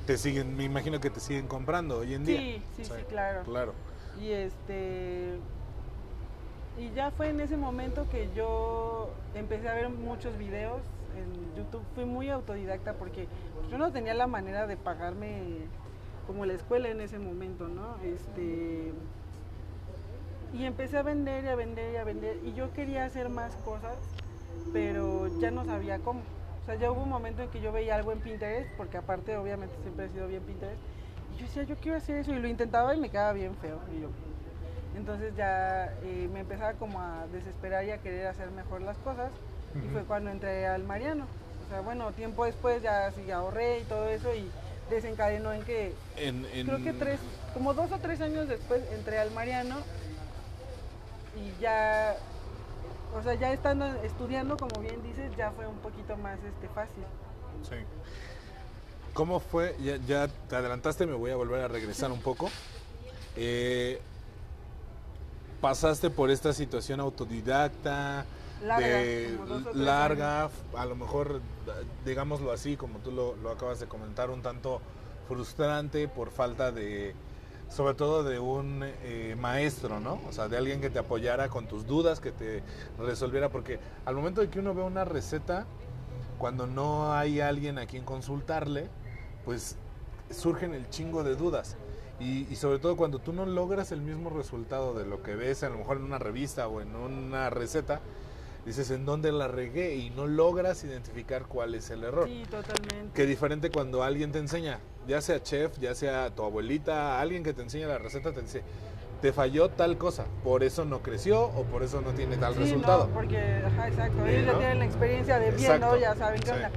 [0.08, 2.40] Te siguen, me imagino que te siguen comprando hoy en día.
[2.40, 3.44] Sí, sí, sí, claro.
[3.44, 3.74] Claro.
[4.20, 5.38] Y este
[6.78, 10.82] y ya fue en ese momento que yo empecé a ver muchos videos
[11.16, 11.84] en YouTube.
[11.94, 13.28] Fui muy autodidacta porque
[13.70, 15.68] yo no tenía la manera de pagarme
[16.28, 17.98] como la escuela en ese momento, ¿no?
[18.04, 18.92] Este
[20.54, 23.56] y empecé a vender y a vender y a vender y yo quería hacer más
[23.58, 23.98] cosas,
[24.72, 26.22] pero ya no sabía cómo.
[26.62, 29.36] O sea, ya hubo un momento en que yo veía algo en Pinterest, porque aparte
[29.36, 30.80] obviamente siempre he sido bien Pinterest,
[31.36, 33.80] y yo decía, yo quiero hacer eso, y lo intentaba y me quedaba bien feo.
[33.92, 34.10] Y yo,
[34.96, 39.30] entonces ya eh, me empezaba como a desesperar y a querer hacer mejor las cosas,
[39.76, 41.26] y fue cuando entré al Mariano.
[41.66, 44.50] O sea, bueno, tiempo después ya sí ahorré y todo eso, y
[44.94, 47.20] desencadenó en que En, en- creo que tres,
[47.54, 49.78] como dos o tres años después entré al Mariano
[51.36, 52.16] y ya,
[53.18, 57.04] o sea, ya estando estudiando, como bien dices, ya fue un poquito más este fácil.
[57.70, 57.76] Sí.
[59.14, 59.76] ¿Cómo fue?
[59.84, 62.50] Ya, ya te adelantaste, me voy a volver a regresar un poco.
[63.36, 64.00] Eh,
[65.62, 68.26] pasaste por esta situación autodidacta,
[68.64, 69.38] Larga, de
[69.74, 71.42] larga, a lo mejor,
[72.06, 74.80] digámoslo así, como tú lo, lo acabas de comentar, un tanto
[75.28, 77.14] frustrante por falta de,
[77.70, 80.22] sobre todo de un eh, maestro, ¿no?
[80.30, 82.62] O sea, de alguien que te apoyara con tus dudas, que te
[83.00, 85.66] resolviera, porque al momento de que uno ve una receta,
[86.38, 88.88] cuando no hay alguien a quien consultarle,
[89.44, 89.76] pues
[90.30, 91.78] surgen el chingo de dudas.
[92.20, 95.64] Y, y sobre todo cuando tú no logras el mismo resultado de lo que ves
[95.64, 98.02] a lo mejor en una revista o en una receta,
[98.66, 102.28] dices en dónde la regué y no logras identificar cuál es el error.
[102.28, 103.12] Sí, totalmente.
[103.14, 107.54] Que diferente cuando alguien te enseña, ya sea chef, ya sea tu abuelita, alguien que
[107.54, 108.64] te enseña la receta, te dice,
[109.22, 112.60] te falló tal cosa, por eso no creció o por eso no tiene tal Sí,
[112.62, 113.08] resultado.
[113.08, 114.26] No, porque, ajá, exacto.
[114.26, 114.58] Ellos ya ¿no?
[114.60, 115.98] tienen la experiencia de viendo, Exacto.
[115.98, 116.54] ya saben qué Sí.
[116.54, 116.72] onda.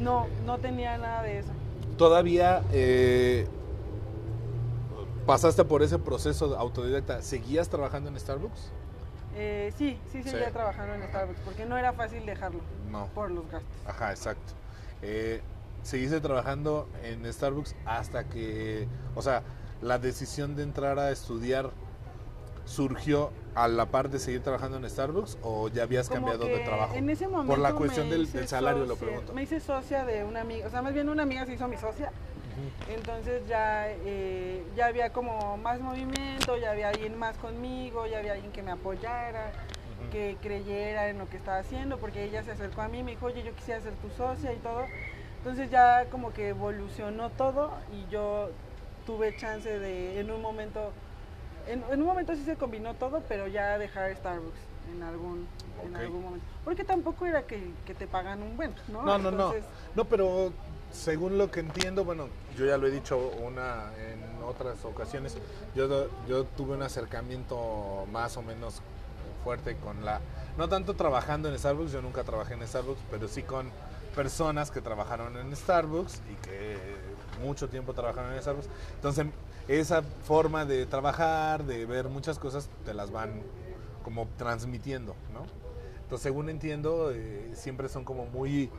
[0.00, 1.48] No, no tenía nada de eso.
[1.96, 3.46] Todavía eh,
[5.26, 8.70] pasaste por ese proceso autodidacta, ¿seguías trabajando en Starbucks?
[9.38, 10.52] Eh, sí, sí seguía Sí.
[10.52, 12.60] trabajando en Starbucks, porque no era fácil dejarlo
[12.90, 13.06] No.
[13.14, 13.70] por los gastos.
[13.86, 14.54] Ajá, exacto.
[15.02, 15.42] Eh,
[15.82, 19.42] seguiste trabajando en Starbucks hasta que, o sea,
[19.82, 21.70] la decisión de entrar a estudiar
[22.64, 26.58] surgió a la par de seguir trabajando en Starbucks o ya habías Como cambiado de
[26.64, 26.94] trabajo?
[26.94, 29.32] En ese momento Por la cuestión del, salario, lo pregunto.
[29.34, 31.76] Me hice socia de una amiga, o sea, más bien una amiga se hizo mi
[31.76, 32.10] socia.
[32.88, 38.32] Entonces ya, eh, ya había como más movimiento, ya había alguien más conmigo, ya había
[38.32, 39.52] alguien que me apoyara,
[40.10, 43.10] que creyera en lo que estaba haciendo, porque ella se acercó a mí y me
[43.12, 44.86] dijo, oye, yo quisiera ser tu socia y todo.
[45.38, 48.50] Entonces ya como que evolucionó todo y yo
[49.04, 50.92] tuve chance de, en un momento,
[51.68, 54.58] en, en un momento sí se combinó todo, pero ya dejar Starbucks
[54.92, 55.46] en algún,
[55.84, 56.46] en algún momento.
[56.64, 59.02] Porque tampoco era que, que te pagan un buen, ¿no?
[59.02, 59.46] No, no, no.
[59.46, 59.64] Entonces,
[59.94, 60.52] No, pero
[60.96, 65.36] según lo que entiendo, bueno, yo ya lo he dicho una en otras ocasiones,
[65.74, 68.80] yo, yo tuve un acercamiento más o menos
[69.44, 70.20] fuerte con la...
[70.56, 73.70] No tanto trabajando en Starbucks, yo nunca trabajé en Starbucks, pero sí con
[74.14, 76.76] personas que trabajaron en Starbucks y que
[77.42, 78.68] mucho tiempo trabajaron en Starbucks.
[78.94, 79.26] Entonces,
[79.68, 83.42] esa forma de trabajar, de ver muchas cosas, te las van
[84.02, 85.44] como transmitiendo, ¿no?
[86.02, 88.70] Entonces, según entiendo, eh, siempre son como muy...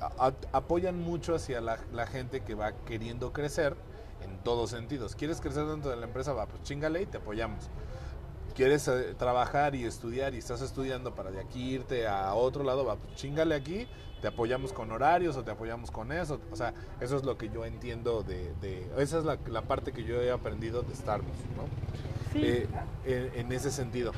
[0.00, 3.76] a- apoyan mucho hacia la, la gente que va queriendo crecer
[4.24, 5.14] en todos sentidos.
[5.14, 6.32] ¿Quieres crecer dentro de la empresa?
[6.32, 7.68] Va, pues chingale y te apoyamos.
[8.54, 12.84] ¿Quieres eh, trabajar y estudiar y estás estudiando para de aquí irte a otro lado?
[12.84, 13.86] Va, pues chingale aquí,
[14.20, 16.40] te apoyamos con horarios o te apoyamos con eso.
[16.50, 18.52] O sea, eso es lo que yo entiendo de...
[18.60, 22.32] de- esa es la, la parte que yo he aprendido de Starbucks, ¿no?
[22.32, 22.66] sí, Eh,
[23.04, 24.10] en, en ese sentido.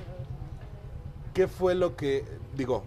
[1.35, 2.25] ¿Qué fue lo que,
[2.57, 2.83] digo,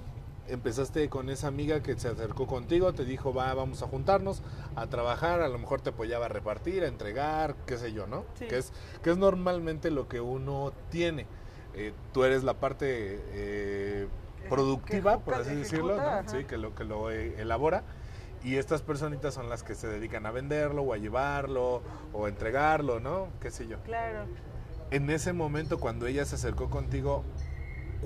[0.47, 4.41] empezaste con esa amiga que se acercó contigo, te dijo, va, vamos a juntarnos
[4.75, 8.25] a trabajar, a lo mejor te apoyaba a repartir, a entregar, qué sé yo, ¿no?
[8.35, 8.47] Sí.
[8.47, 11.27] Que, es, que es normalmente lo que uno tiene.
[11.75, 14.07] Eh, tú eres la parte eh,
[14.49, 16.29] productiva, por así decirlo, ¿no?
[16.29, 17.83] Sí, que lo, que lo eh, elabora.
[18.43, 22.29] Y estas personitas son las que se dedican a venderlo o a llevarlo o a
[22.29, 23.29] entregarlo, ¿no?
[23.39, 23.79] Qué sé yo.
[23.83, 24.25] claro.
[24.91, 27.23] En ese momento, cuando ella se acercó contigo,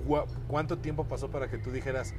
[0.06, 2.14] ¿cu- ¿cuánto tiempo pasó para que tú dijeras,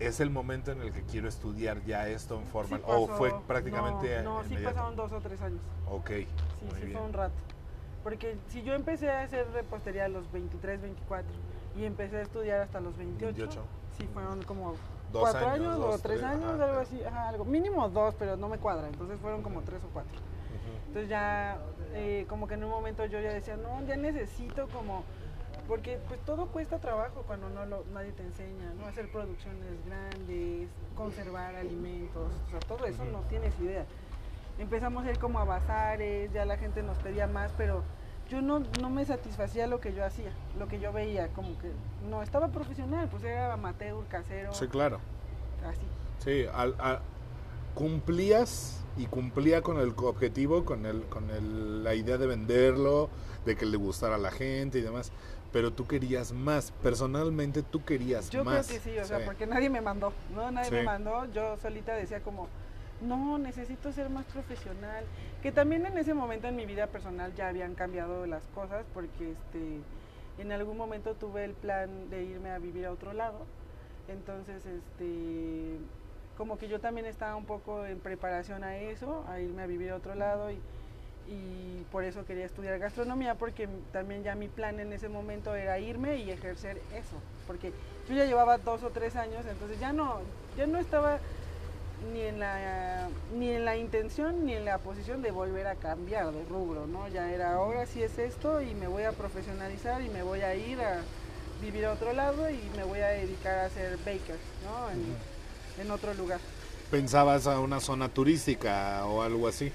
[0.00, 2.80] es el momento en el que quiero estudiar ya esto en formal?
[2.80, 5.60] Sí ¿O fue prácticamente No, no sí pasaron dos o tres años.
[5.88, 6.26] Ok, Sí,
[6.66, 6.92] muy sí bien.
[6.92, 7.34] fue un rato.
[8.02, 11.30] Porque si yo empecé a hacer repostería a los 23, 24
[11.76, 13.64] y empecé a estudiar hasta los 28, 28.
[13.96, 14.74] sí fueron como
[15.12, 16.64] Dos cuatro años, años, dos, o tres tres, años, ajá.
[16.64, 17.44] algo así, ajá, algo.
[17.44, 20.12] Mínimo dos, pero no me cuadra, entonces fueron como tres o cuatro.
[20.12, 20.86] Ujú.
[20.88, 21.58] Entonces ya,
[21.94, 25.04] eh, como que en un momento yo ya decía, no, ya necesito como,
[25.68, 28.86] porque pues todo cuesta trabajo cuando no lo, nadie te enseña, ¿no?
[28.86, 33.84] Hacer producciones grandes, conservar alimentos, o sea, todo eso no tienes idea.
[34.58, 37.82] Empezamos a ir como a bazares, ya la gente nos pedía más, pero
[38.30, 41.70] yo no, no me satisfacía lo que yo hacía, lo que yo veía, como que
[42.10, 44.98] no estaba profesional, pues era amateur, casero, Sí, claro.
[45.64, 45.82] así.
[46.24, 47.00] Sí, al- a-
[47.74, 53.08] cumplías y cumplía con el objetivo, con, el, con el- la idea de venderlo,
[53.44, 55.12] de que le gustara a la gente y demás.
[55.52, 56.70] Pero tú querías más.
[56.82, 58.66] Personalmente tú querías Yo más.
[58.66, 60.50] creo que sí, o sea, porque nadie me mandó, ¿no?
[60.50, 60.74] Nadie Sí.
[60.74, 62.48] me mandó, yo solita decía como,
[63.00, 65.04] no, necesito ser más profesional.
[65.42, 69.32] Que también en ese momento en mi vida personal ya habían cambiado las cosas, porque
[69.32, 69.80] este,
[70.38, 73.46] en algún momento tuve el plan de irme a vivir a otro lado.
[74.08, 75.78] Entonces, este,
[76.36, 79.90] como que yo también estaba un poco en preparación a eso, a irme a vivir
[79.90, 80.58] a otro lado y,
[81.28, 85.78] y por eso quería estudiar gastronomía porque también ya mi plan en ese momento era
[85.78, 87.72] irme y ejercer eso, porque
[88.08, 90.20] yo ya llevaba dos o tres años, entonces ya no,
[90.56, 91.18] ya no estaba
[92.12, 96.32] ni en la ni en la intención ni en la posición de volver a cambiar
[96.32, 97.08] de rubro, ¿no?
[97.08, 100.54] Ya era ahora sí es esto y me voy a profesionalizar y me voy a
[100.54, 101.00] ir a
[101.60, 104.90] vivir a otro lado y me voy a dedicar a ser baker, ¿no?
[104.90, 106.40] En, en otro lugar.
[106.90, 109.72] ¿Pensabas a una zona turística o algo así?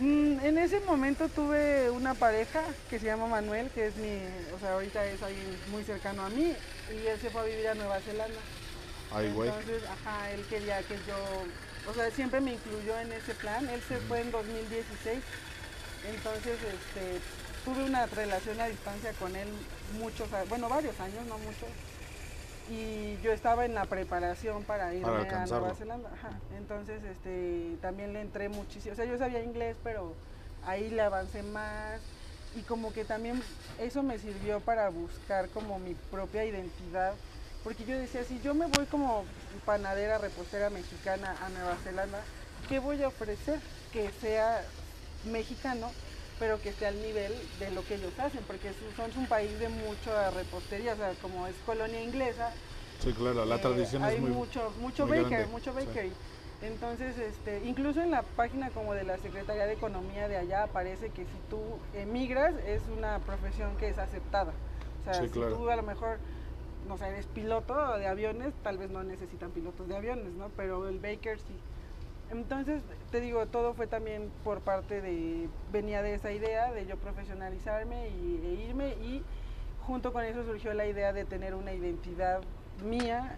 [0.00, 4.18] Mm, en ese momento tuve una pareja que se llama Manuel, que es mi,
[4.56, 5.36] o sea, ahorita es ahí
[5.70, 6.54] muy cercano a mí,
[6.90, 8.40] y él se fue a vivir a Nueva Zelanda.
[9.12, 9.50] Ay, güey.
[9.50, 11.16] Entonces, ajá, él quería que yo,
[11.90, 13.68] o sea, siempre me incluyó en ese plan.
[13.68, 15.18] Él se fue en 2016.
[16.08, 17.20] Entonces, este,
[17.64, 19.48] tuve una relación a distancia con él
[19.98, 21.68] muchos, bueno, varios años, no muchos.
[22.70, 25.66] Y yo estaba en la preparación para irme a alcanzarlo.
[25.66, 26.10] Nueva Zelanda.
[26.14, 26.38] Ajá.
[26.56, 28.92] Entonces, este, también le entré muchísimo.
[28.92, 30.14] O sea, yo sabía inglés, pero
[30.64, 32.00] ahí le avancé más.
[32.54, 33.42] Y como que también
[33.78, 37.14] eso me sirvió para buscar como mi propia identidad.
[37.64, 39.24] Porque yo decía, si yo me voy como
[39.64, 42.20] panadera, repostera mexicana a Nueva Zelanda,
[42.68, 43.58] ¿qué voy a ofrecer?
[43.92, 44.62] Que sea
[45.24, 45.90] mexicano,
[46.40, 49.68] pero que esté al nivel de lo que ellos hacen, porque son un país de
[49.68, 52.52] mucha repostería, o sea, como es colonia inglesa,
[52.98, 54.30] Sí, claro, la eh, tradición hay es muy...
[54.30, 55.86] mucho, mucho muy grande, mucho sí.
[55.86, 56.12] bakery.
[56.62, 61.08] Entonces, este, incluso en la página como de la Secretaría de Economía de allá aparece
[61.08, 61.58] que si tú
[61.94, 64.52] emigras es una profesión que es aceptada.
[65.00, 65.56] O sea, Sí, si claro.
[65.56, 66.18] tú a lo mejor,
[66.86, 70.50] no sé, eres piloto de aviones, tal vez no necesitan pilotos de aviones, ¿no?
[70.56, 71.56] Pero el baker sí.
[72.30, 76.96] Entonces, te digo, todo fue también por parte de, venía de esa idea de yo
[76.96, 79.22] profesionalizarme y, e irme y
[79.86, 82.40] junto con eso surgió la idea de tener una identidad
[82.84, 83.36] mía,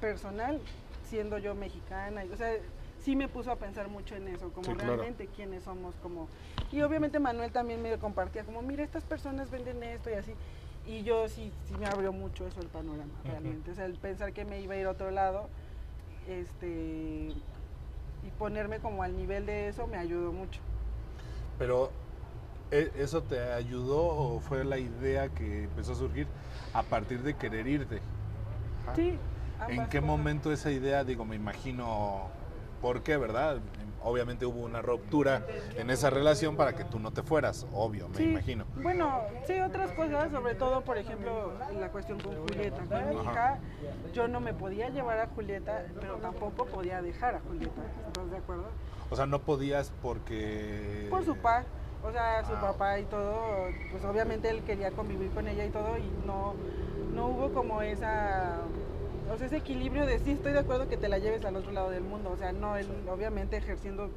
[0.00, 0.60] personal,
[1.08, 2.24] siendo yo mexicana.
[2.32, 2.52] O sea,
[3.02, 4.96] sí me puso a pensar mucho en eso, como Sí, claro.
[4.96, 6.28] realmente quiénes somos, como...
[6.70, 10.32] Y obviamente Manuel también me compartía, como, mira, estas personas venden esto y así.
[10.86, 13.70] Y yo sí, sí me abrió mucho eso el panorama, realmente.
[13.70, 15.48] O sea, el pensar que me iba a ir a otro lado,
[16.28, 17.32] este
[18.22, 20.60] y ponerme como al nivel de eso me ayudó mucho.
[21.58, 21.90] Pero,
[22.70, 26.26] ¿e- ¿eso te ayudó o fue la idea que empezó a surgir
[26.72, 28.00] a partir de querer irte?
[28.84, 28.94] Ajá.
[28.96, 29.18] Sí.
[29.68, 30.02] ¿En qué cosas.
[30.02, 32.28] momento esa idea, digo, me imagino,
[32.80, 33.60] por qué, verdad?
[34.04, 35.42] Obviamente hubo una ruptura
[35.76, 38.64] en esa relación para que tú no te fueras, obvio, me Sí, imagino.
[38.76, 42.82] Bueno, sí, otras cosas, sobre todo, por ejemplo, la cuestión con Julieta.
[42.84, 43.58] Con mi hija,
[44.12, 47.80] yo no me podía llevar a Julieta, pero tampoco podía dejar a Julieta.
[48.08, 48.64] ¿Estás de acuerdo?
[49.10, 51.06] O sea, no podías porque...
[51.10, 51.64] Por su papá,
[52.02, 52.60] o sea, su Ah.
[52.60, 56.54] papá y todo, pues obviamente él quería convivir con ella y todo, y no,
[57.14, 58.56] no hubo como esa,
[59.32, 61.72] o sea, ese equilibrio de sí, estoy de acuerdo que te la lleves al otro
[61.72, 64.10] lado del mundo, o sea, no, él obviamente ejerciendo,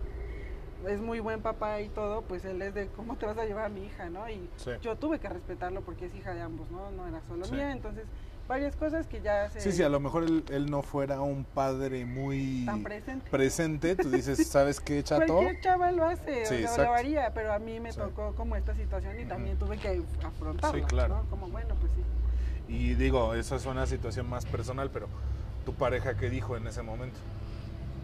[0.88, 3.66] es muy buen papá y todo, pues él es de cómo te vas a llevar
[3.66, 4.30] a mi hija, ¿no?
[4.30, 4.72] Y Sí.
[4.82, 6.92] yo tuve que respetarlo porque es hija de ambos, ¿no?
[6.92, 7.54] No era solo Sí.
[7.54, 8.06] mía, entonces
[8.48, 9.60] varias cosas que ya se...
[9.62, 13.28] Sí, sí, a lo mejor él, él no fuera un padre muy Tan presente.
[13.32, 15.26] presente, tú dices, ¿sabes qué, chato?
[15.26, 16.84] Cualquier chaval lo hace, Sí, o sea, exacto.
[16.84, 20.80] lo haría, pero a mí me tocó como esta situación y también tuve que afrontarla,
[20.80, 21.16] Sí, claro.
[21.24, 21.30] ¿no?
[21.30, 22.02] Como, bueno, pues sí.
[22.68, 25.08] Y digo, eso es una situación más personal, pero
[25.66, 27.18] tu pareja, ¿qué dijo en ese momento?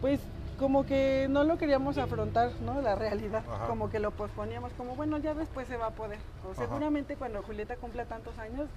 [0.01, 0.19] Pues
[0.57, 2.81] como que no lo queríamos afrontar, ¿no?
[2.81, 3.65] La realidad, Ajá.
[3.67, 6.19] como que lo posponíamos, como, bueno, ya después se va a poder.
[6.47, 6.61] O Ajá.
[6.61, 8.69] seguramente cuando Julieta cumpla tantos años,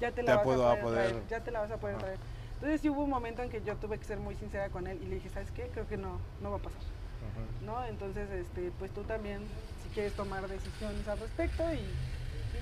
[0.00, 1.96] ya te la vas puedo a poder, poder- traer, ya te la vas a poder
[1.96, 2.04] Ajá.
[2.04, 2.18] traer.
[2.54, 4.98] Entonces sí hubo un momento en que yo tuve que ser muy sincera con él
[5.02, 5.70] y le dije, ¿sabes qué?
[5.72, 6.80] Creo que no, no va a pasar.
[7.64, 7.84] ¿no?
[7.84, 9.40] Entonces, este, pues tú también,
[9.82, 11.78] si quieres tomar decisiones al respecto y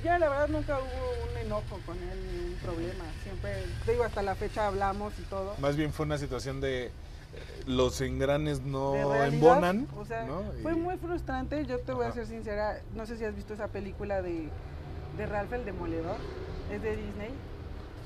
[0.02, 3.04] ya la verdad nunca hubo un enojo con él, ni un problema.
[3.22, 5.54] Siempre, te digo, hasta la fecha hablamos y todo.
[5.58, 6.90] Más bien fue una situación de eh,
[7.66, 10.42] los engranes no realidad, embonan, O sea, ¿no?
[10.62, 11.64] fue muy frustrante.
[11.66, 12.14] Yo te voy a Ajá.
[12.16, 14.48] ser sincera, no sé si has visto esa película de,
[15.16, 16.16] de Ralph el Demoledor,
[16.72, 17.30] es de Disney.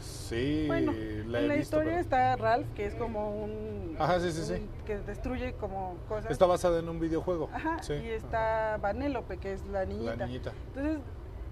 [0.03, 4.19] Sí, Bueno, la en la visto, historia pero- está Ralph, que es como un, Ajá,
[4.19, 4.67] sí, sí, sí.
[4.87, 6.31] que destruye como cosas.
[6.31, 7.51] Está basada en un videojuego.
[7.53, 10.17] Ajá, y está Vanélope, que es la ajá, niñita.
[10.17, 10.53] la niñita.
[10.75, 10.99] Entonces,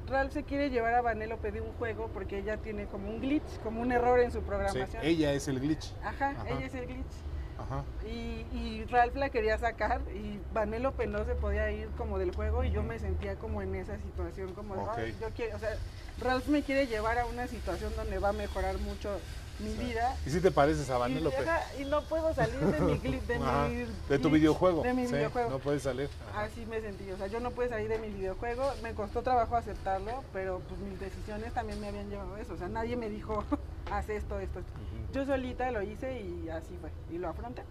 [0.09, 3.61] Ralph se quiere llevar a Vanélope de un juego porque ella tiene como un glitch,
[3.63, 5.03] como un error en su Sí, programación.
[5.05, 5.93] ella es el glitch.
[6.03, 6.49] Ajá, Ajá.
[6.51, 7.13] ella es el glitch.
[7.59, 7.85] Ajá.
[8.07, 12.65] Y, y Ralph la quería sacar y Vanélope no se podía ir como del juego
[12.65, 14.89] y yo me sentía como en esa situación, como de, Ok.
[14.97, 15.77] "Ay, yo quiero, o sea,
[16.21, 19.11] Ralph me quiere llevar a una situación donde va a mejorar mucho
[19.61, 20.17] mi vida.
[20.27, 21.37] ¿Y si te pareces a Y, Vanellope?
[21.81, 24.83] y no puedo salir de mi glitch, de, Ajá, mi de tu videojuego.
[24.83, 25.51] De mi sí, videojuego.
[25.51, 26.09] No puedes salir.
[26.31, 26.43] Ajá.
[26.43, 29.57] Así me sentí, o sea, yo no pude salir de mi videojuego, me costó trabajo
[29.57, 33.09] aceptarlo, pero pues mis decisiones también me habían llevado a eso, o sea, nadie me
[33.09, 33.45] dijo,
[33.91, 34.73] haz esto, esto, esto.
[35.13, 37.63] Yo solita lo hice y así fue, y lo afronté.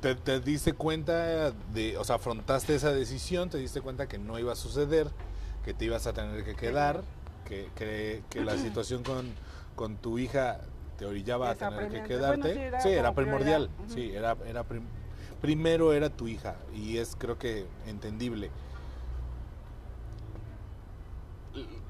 [0.00, 4.38] te, te diste cuenta de, o sea, afrontaste esa decisión, te diste cuenta que no
[4.38, 5.08] iba a suceder,
[5.64, 7.02] que te ibas a tener que quedar,
[7.50, 9.26] que, que, que la situación con,
[9.76, 10.60] con tu hija
[10.96, 12.40] te orillaba a tener que quedarte.
[12.40, 13.68] Bueno, sí, era sí, era primordial.
[13.68, 13.84] prioridad.
[13.84, 13.94] Ujú.
[13.94, 14.86] Sí, era, era prim-
[15.40, 18.50] primero era tu hija y es creo que entendible.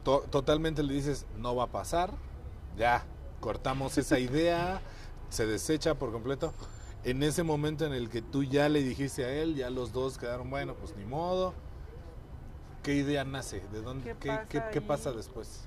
[0.05, 2.11] To- totalmente le dices, no va a pasar,
[2.79, 3.05] ya,
[3.41, 4.81] cortamos esa idea,
[5.29, 6.55] se desecha por completo.
[7.05, 10.17] En ese momento en el que tú ya le dijiste a él, ya los dos
[10.19, 11.55] quedaron, bueno, pues ni modo.
[12.83, 13.61] ¿Qué idea nace?
[13.73, 15.65] ¿De dónde, ¿Qué qué, pasa qué- qué pasa después?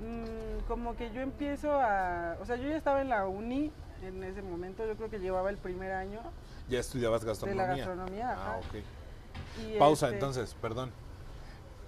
[0.00, 2.36] Mm, como que yo empiezo a...
[2.40, 3.70] O sea, yo ya estaba en la uni
[4.02, 6.20] en ese momento, yo creo que llevaba el primer año
[6.70, 7.66] Ya estudiabas de gastronomía.
[7.66, 8.30] la gastronomía.
[8.30, 8.56] Ah, ajá.
[8.58, 8.74] ok.
[9.74, 10.90] Y, Pausa este, entonces, perdón.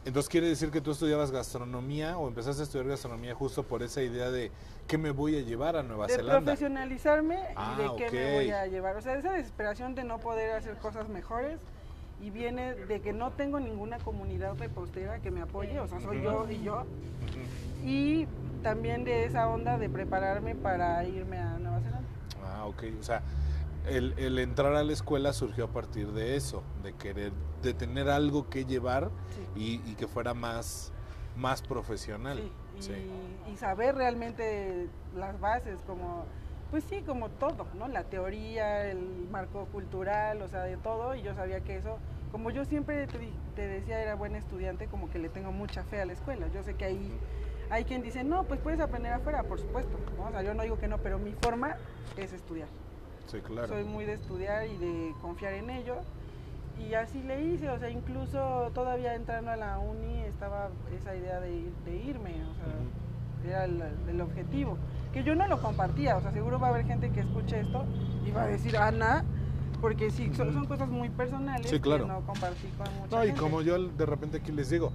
[0.05, 4.03] Entonces quiere decir que tú estudiabas gastronomía o empezaste a estudiar gastronomía justo por esa
[4.03, 4.51] idea de
[4.89, 6.41] qué me voy a llevar a Nueva De Zelanda.
[6.41, 8.13] profesionalizarme Ah, y de qué ok.
[8.13, 8.97] me voy a llevar.
[8.97, 11.61] O sea, esa desesperación de no poder hacer cosas mejores
[12.23, 16.23] y viene de que no tengo ninguna comunidad repostera que me apoye, o sea, soy
[16.23, 16.85] yo y yo.
[17.85, 18.27] Y
[18.63, 22.09] también de esa onda de prepararme para irme a Nueva Zelanda.
[22.45, 22.85] Ah, ok.
[23.01, 23.23] O sea,
[23.89, 28.09] el, el entrar a la escuela surgió a partir de eso, de querer, de tener
[28.09, 29.11] algo que llevar
[29.55, 29.81] Sí.
[29.85, 30.93] y, y que fuera más,
[31.37, 32.39] más profesional.
[32.39, 32.93] Sí, y, Sí.
[33.53, 36.25] y saber realmente las bases, como,
[36.73, 37.87] pues sí, como todo, ¿no?
[37.87, 41.99] La teoría, el marco cultural, o sea, de todo, y yo sabía que eso,
[42.33, 43.19] como yo siempre te,
[43.55, 46.49] te decía era buen estudiante, como que le tengo mucha fe a la escuela.
[46.49, 47.13] Yo sé que ahí
[47.69, 50.29] hay quien dice, no, pues puedes aprender afuera, por supuesto, ¿no?
[50.29, 51.77] O sea, yo no digo que no, pero mi forma
[52.17, 52.69] es estudiar.
[53.27, 53.69] Sí, claro.
[53.69, 55.97] Soy muy de estudiar y de confiar en ello.
[56.79, 61.39] Y así le hice, o sea, incluso todavía entrando a la uni estaba esa idea
[61.39, 62.65] de, de irme, o sea.
[63.45, 64.77] Era el, el objetivo.
[65.13, 67.85] Que yo no lo compartía, o sea, seguro va a haber gente que escuche esto
[68.27, 69.25] y va a decir, Ana,
[69.81, 72.05] porque sí, son, son cosas muy personales Sí, claro.
[72.07, 73.41] que no compartí con mucha No, y gente.
[73.41, 74.91] como yo de repente aquí les digo,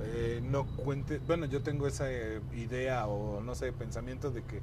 [0.00, 4.60] eh, no cuente, bueno, yo tengo esa eh, idea o no sé, pensamiento de que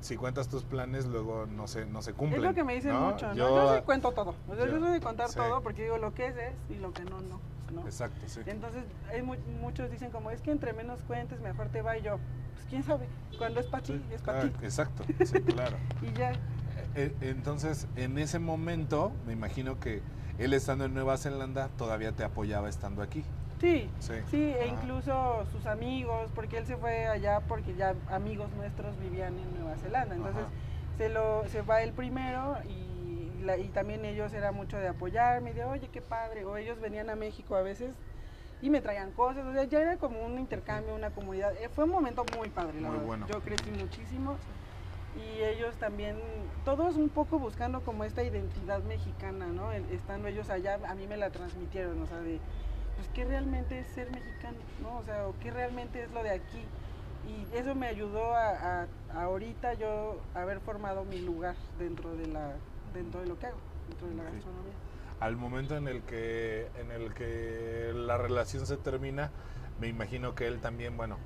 [0.00, 2.42] si cuentas tus planes luego no se, no se cumplen.
[2.42, 3.10] Es lo que me dicen ¿no?
[3.12, 3.34] mucho, ¿no?
[3.34, 5.36] Yo, Yo, sí cuento todo, yo, yo- soy de contar sí.
[5.36, 7.40] todo porque digo lo que es es y lo que no, no.
[7.72, 7.82] ¿No?
[7.82, 8.40] Exacto, sí.
[8.46, 12.02] Entonces, hay mu- muchos dicen como, es que entre menos cuentes, mejor te va y
[12.02, 12.18] yo.
[12.54, 13.06] Pues quién sabe,
[13.38, 14.52] cuando es para ti, Sí, es para ah, ti.
[14.64, 15.76] Exacto, sí, claro.
[16.02, 16.32] Y ya,
[16.96, 20.00] Eh, Entonces, en ese momento, me imagino que
[20.38, 23.24] él estando en Nueva Zelanda todavía te apoyaba estando aquí.
[23.60, 24.14] sí, Sí.
[24.30, 24.66] sí, e Ah.
[24.66, 29.76] incluso sus amigos, porque él se fue allá porque ya amigos nuestros vivían en Nueva
[29.78, 30.14] Zelanda.
[30.14, 30.52] Entonces, Ajá.
[30.98, 32.93] se, lo, se va el primero y,
[33.44, 37.10] la- y también ellos era mucho de apoyarme, de oye, qué padre, o ellos venían
[37.10, 37.94] a México a veces
[38.62, 41.52] y me traían cosas, o sea, ya era como un intercambio, una comunidad.
[41.56, 43.06] Eh, fue un momento muy padre, la Muy verdad.
[43.06, 43.26] bueno.
[43.28, 44.38] Yo crecí muchísimo
[45.16, 46.18] y ellos también,
[46.64, 49.70] todos un poco buscando como esta identidad mexicana, ¿no?
[49.72, 52.40] El- estando ellos allá, a mí me la transmitieron, o sea, de,
[52.96, 54.96] pues, ¿qué realmente es ser mexicano, ¿no?
[54.98, 56.64] O sea, o ¿qué realmente es lo de aquí?
[57.26, 58.50] Y eso me ayudó a,
[58.82, 62.52] a- a ahorita yo haber formado mi lugar dentro de la
[62.94, 63.56] dentro de lo que hago,
[63.88, 64.72] dentro de la gastronomía.
[65.20, 69.30] Al momento en el que en el que la relación se termina,
[69.80, 71.16] me imagino que él también, bueno,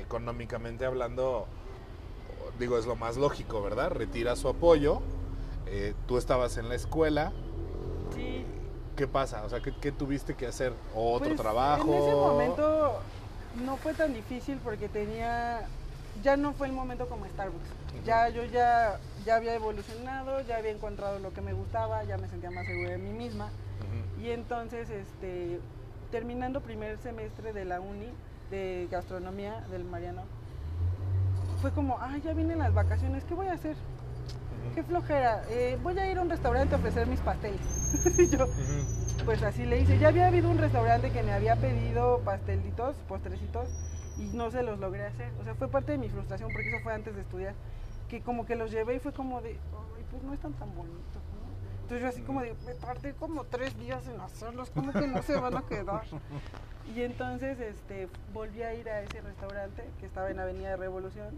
[0.00, 1.46] económicamente hablando,
[2.58, 3.90] digo, es lo más lógico, ¿verdad?
[3.90, 5.00] Retira su apoyo.
[5.66, 7.32] eh, tú estabas en la escuela.
[8.14, 8.44] Sí,
[8.96, 9.44] ¿Qué pasa?
[9.44, 10.72] O sea, ¿qué, qué tuviste que hacer?
[10.94, 11.92] ¿Otro Pues, trabajo?
[11.92, 13.00] En ese momento
[13.64, 15.62] no fue tan difícil porque tenía,
[16.22, 17.68] ya no fue el momento como Starbucks.
[18.04, 22.28] Ya yo ya, ya había evolucionado, ya había encontrado lo que me gustaba, ya me
[22.28, 23.46] sentía más segura de mí misma.
[23.46, 24.22] Ujú.
[24.22, 25.60] Y entonces, este,
[26.10, 28.12] terminando primer semestre de la uni
[28.50, 30.22] de gastronomía del Mariano,
[31.60, 33.76] fue como, ah, ya vienen las vacaciones, ¿qué voy a hacer?
[34.74, 37.60] Qué flojera, eh, voy a ir a un restaurante a ofrecer mis pasteles.
[38.18, 38.48] Y yo,
[39.24, 39.98] pues así le hice.
[39.98, 43.68] Ya había habido un restaurante que me había pedido pastelitos, postrecitos,
[44.18, 45.30] y no se los logré hacer.
[45.40, 47.54] O sea, fue parte de mi frustración porque eso fue antes de estudiar.
[48.08, 51.22] Que como que los llevé y fue como de, ay, pues no están tan bonitos,
[51.32, 51.44] ¿no?
[51.82, 55.22] Entonces yo así como de, me tardé como tres días en hacerlos, como que no
[55.22, 56.04] se van a quedar.
[56.94, 61.34] Y entonces este, volví a ir a ese restaurante que estaba en Avenida de Revolución,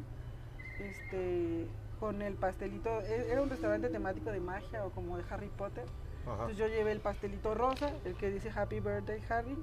[0.81, 1.69] este,
[2.01, 5.85] con el pastelito, e- era un restaurante temático de magia o como de Harry Potter.
[6.25, 6.33] Ajá.
[6.33, 9.57] Entonces yo llevé el pastelito rosa, el que dice Happy Birthday Harry,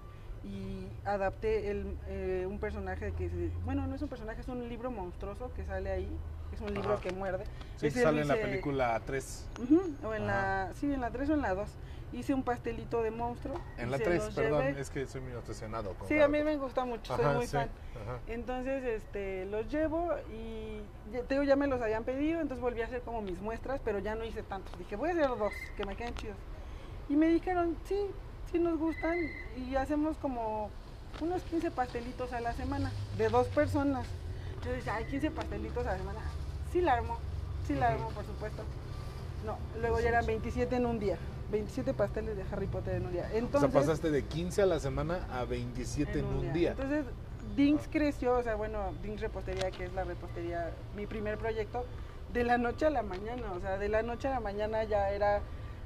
[0.45, 4.67] y adapté el, eh, un personaje que, se- bueno, no es un personaje, es un
[4.69, 6.09] libro monstruoso que sale ahí,
[6.53, 7.01] es un libro Ajá.
[7.01, 7.43] que muerde.
[7.77, 9.45] Sí, Ese sale en la película 3.
[9.63, 10.67] Ujú, o en Ajá.
[10.67, 11.69] la, sí, en la 3 o en la 2.
[12.13, 13.59] Hice un pastelito de monstruo.
[13.77, 14.79] En la se 3, los perdón, llevé.
[14.81, 17.57] es que soy muy obsesionado con Sí, a mí me gusta mucho, soy muy sí,
[17.57, 17.69] fan.
[18.27, 20.79] Entonces, este, los llevo y
[21.11, 23.81] ya, te digo, ya me los habían pedido, entonces volví a hacer como mis muestras,
[23.83, 24.77] pero ya no hice tantos.
[24.77, 26.37] Dije, voy a hacer dos, que me queden chidos.
[27.09, 27.97] Y me dijeron, sí,
[28.51, 29.17] sí nos gustan
[29.57, 30.69] y hacemos como
[31.19, 34.05] unos 15 pastelitos a la semana, de dos personas.
[34.63, 36.19] Yo decía, ay, 15 pastelitos a la semana.
[36.73, 37.19] Sí la armo,
[37.67, 38.63] sí la armo, por supuesto.
[39.45, 41.19] No, luego ya eran 27 en un día.
[41.51, 43.29] 27 pasteles de Harry Potter en un día.
[43.31, 46.71] O Entonces, sea, pasaste de 15 a la semana a 27 en, un día.
[46.71, 47.05] entonces,
[47.55, 51.85] Dings creció, o sea, bueno, Dings Repostería, que es la repostería, mi primer proyecto,
[52.33, 55.11] de la noche a la mañana, o sea, de la noche a la mañana ya
[55.11, 55.41] era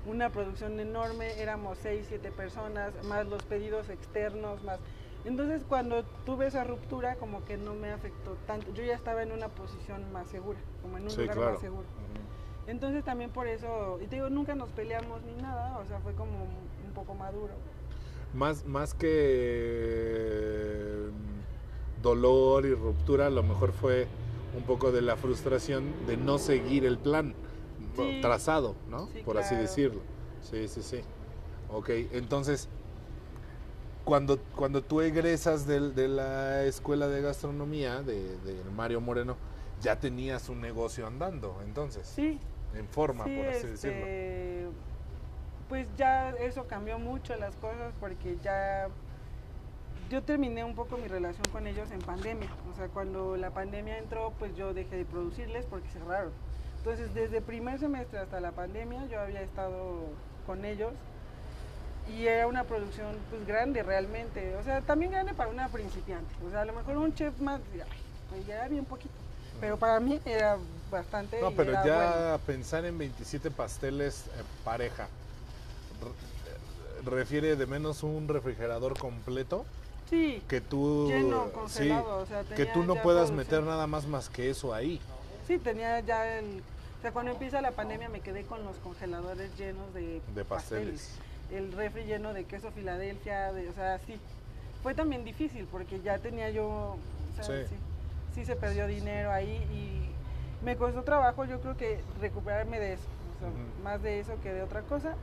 [0.06, 4.80] una producción enorme, éramos 6, 7 personas, más los pedidos externos, más...
[5.28, 9.34] Entonces, cuando tuve esa ruptura, como que no me afectó tanto, yo ya estaba en
[9.34, 11.52] una posición más segura, como en un Sí, lugar claro.
[11.52, 11.84] más seguro.
[11.84, 12.72] Ujú.
[12.72, 16.14] Entonces también por eso, y te digo, nunca nos peleamos ni nada, o sea, fue
[16.14, 17.54] como un poco maduro.
[18.34, 21.10] Más, más que
[22.02, 24.08] dolor y ruptura, a lo mejor fue
[24.56, 27.34] un poco de la frustración de no seguir el plan
[27.98, 28.20] Sí.
[28.22, 29.08] trazado, ¿no?
[29.08, 29.62] Sí, Por así claro.
[29.62, 30.02] decirlo.
[30.42, 31.02] Sí, sí, sí.
[31.70, 32.70] Ok, entonces,
[34.08, 39.36] cuando, cuando tú egresas del- de, la escuela de gastronomía de, de Mario Moreno,
[39.82, 42.40] ya tenías un negocio andando, entonces, Sí,
[42.74, 43.98] en forma, sí, por así decirlo.
[43.98, 44.68] este,
[45.68, 48.88] pues ya eso cambió mucho las cosas porque ya
[50.10, 52.48] yo terminé un poco mi relación con ellos en pandemia.
[52.72, 56.32] O sea, cuando la pandemia entró, pues yo dejé de producirles porque cerraron.
[56.78, 60.00] Entonces, desde primer semestre hasta la pandemia, yo había estado
[60.46, 60.94] con ellos
[62.16, 64.56] y era una producción pues grande realmente.
[64.56, 66.34] O sea, también grande para una principiante.
[66.46, 67.82] O sea, a lo mejor un chef más, ay,
[68.30, 69.14] pues ya era bien poquito.
[69.60, 70.58] Pero para mí era
[70.92, 71.42] bastante.
[71.42, 71.96] No, pero ya
[72.28, 72.40] bueno.
[72.46, 74.26] pensar en 27 pasteles
[74.64, 75.08] pareja,
[77.04, 79.66] re- refiere de menos un refrigerador completo
[80.10, 82.18] Sí, que tú lleno, sí, congelado.
[82.20, 83.36] o sea, que tú no puedas producción.
[83.36, 85.02] meter nada más más que eso ahí.
[85.48, 86.62] Sí, tenía ya el...
[87.00, 91.12] O sea, cuando empieza la pandemia me quedé con los congeladores llenos de, De pasteles.
[91.52, 94.20] El refri lleno de queso Filadelfia, de, o sea, sí.
[94.84, 96.98] Fue también difícil porque ya tenía yo...
[97.40, 97.64] O sea, Sí.
[97.70, 97.76] sí.
[98.36, 103.08] sí, se perdió dinero ahí y me costó trabajo yo creo que recuperarme de eso.
[103.38, 103.50] o sea.
[103.84, 105.16] Más de eso que de otra cosa.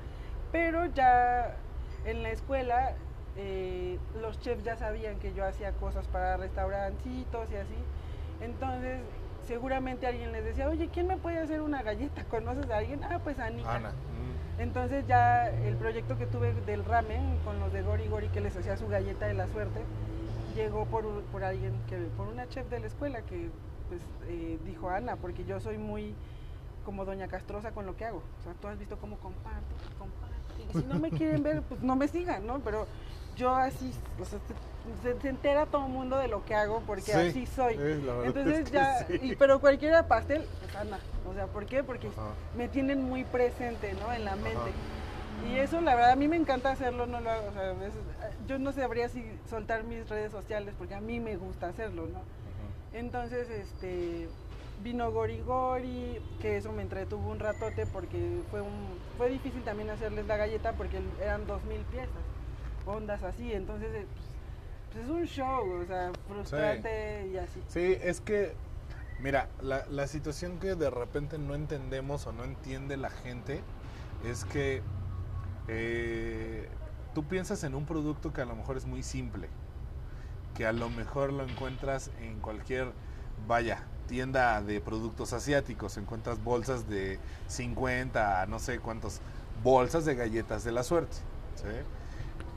[0.52, 1.56] Pero ya
[2.04, 2.92] en la escuela
[3.36, 7.74] eh, los chefs ya sabían que yo hacía cosas para restaurancitos y así.
[8.40, 9.00] Entonces,
[9.46, 12.24] seguramente alguien les decía, oye, ¿quién me puede hacer una galleta?
[12.30, 13.02] ¿Conoces a alguien?
[13.04, 13.74] Ah, pues Anita.
[13.74, 13.90] Ana.
[13.90, 18.40] mm, Entonces ya el proyecto que tuve del ramen con los de Gori Gori que
[18.40, 19.80] les hacía su galleta de la suerte,
[20.54, 23.50] llegó por, por alguien, que por una chef de la escuela que
[23.88, 26.14] pues eh, dijo Ana, porque yo soy muy
[26.84, 28.22] como doña Castrosa con lo que hago.
[28.40, 30.34] O sea, tú has visto cómo comparto, comparto.
[30.72, 32.60] Y si no me quieren ver, pues no me sigan, ¿no?
[32.60, 32.86] Pero
[33.36, 34.38] yo así, o sea,
[35.02, 37.74] se, se- entera todo el mundo de lo que hago porque Sí, así soy.
[37.74, 39.18] Entonces es que ya, sí.
[39.22, 40.46] y, pero cualquiera pastel,
[40.78, 40.98] Ana.
[41.28, 41.82] O sea, ¿por qué?
[41.82, 42.28] Porque Ajá.
[42.56, 44.12] me tienen muy presente, ¿no?
[44.12, 44.58] En la mente.
[44.58, 45.48] Ajá.
[45.50, 47.48] Y eso, la verdad, a mí me encanta hacerlo, no lo hago.
[47.48, 47.90] O sea, eh,
[48.46, 52.20] yo no sabría si soltar mis redes sociales porque a mí me gusta hacerlo, ¿no?
[52.92, 54.28] Entonces, este,
[54.82, 58.86] vino Gori Gori, que eso me entretuvo un ratote porque fue un,
[59.16, 62.10] fue difícil también hacerles la galleta porque eran dos mil piezas,
[62.86, 63.52] ondas así.
[63.52, 64.24] Entonces, eh, pues,
[64.94, 67.60] pues es un show, o sea, frustrante y así.
[67.68, 68.54] Sí, es que,
[69.20, 73.60] mira, la, la situación que de repente no entendemos o no entiende la gente
[74.24, 74.82] es que
[75.66, 76.68] eh,
[77.12, 79.48] tú piensas en un producto que a lo mejor es muy simple,
[80.54, 82.92] que a lo mejor lo encuentras en cualquier,
[83.48, 87.18] vaya, tienda de productos asiáticos, encuentras bolsas de
[87.48, 89.20] 50 a no sé cuántos,
[89.64, 91.16] bolsas de galletas de la suerte,
[91.56, 91.64] ¿sí?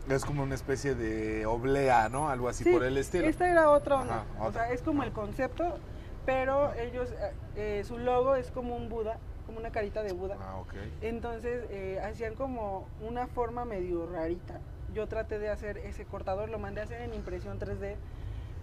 [0.10, 2.30] Es como una especie de oblea, ¿no?
[2.30, 3.28] Algo así Sí, por el estilo.
[3.28, 4.22] Esta era otra onda.
[4.36, 5.78] Ajá, O sea, es como el concepto,
[6.26, 7.34] pero ellos, eh,
[7.80, 10.38] eh, su logo es como un Buda, como una carita de Buda.
[10.40, 10.74] Ah, ok.
[11.02, 14.60] Entonces eh, hacían como una forma medio rarita.
[14.94, 17.98] Yo traté de hacer ese cortador, lo mandé a hacer en impresión 3D.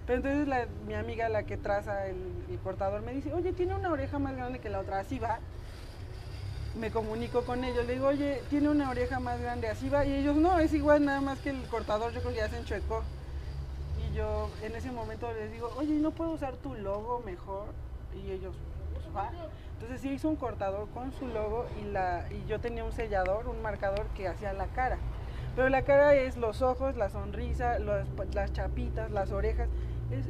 [0.07, 3.75] Pero entonces la- mi amiga, la que traza el, el cortador, me dice, oye, tiene
[3.75, 5.41] una oreja más grande que la otra, así va.
[6.79, 10.05] Me comunico con ellos, le digo, oye, tiene una oreja más grande, así va.
[10.05, 12.59] Y ellos, no, es igual, nada más que el cortador, yo creo que ya se
[12.59, 13.03] enchuecó.
[13.99, 17.67] Y yo en ese momento les digo, oye, ¿no puedo usar tu logo mejor?
[18.15, 18.55] Y ellos,
[18.93, 19.31] pues va.
[19.75, 23.49] Entonces sí hizo un cortador con su logo y, la, y yo tenía un sellador,
[23.49, 24.99] un marcador que hacía la cara.
[25.55, 29.69] Pero la cara es los ojos, la sonrisa, las chapitas, las orejas.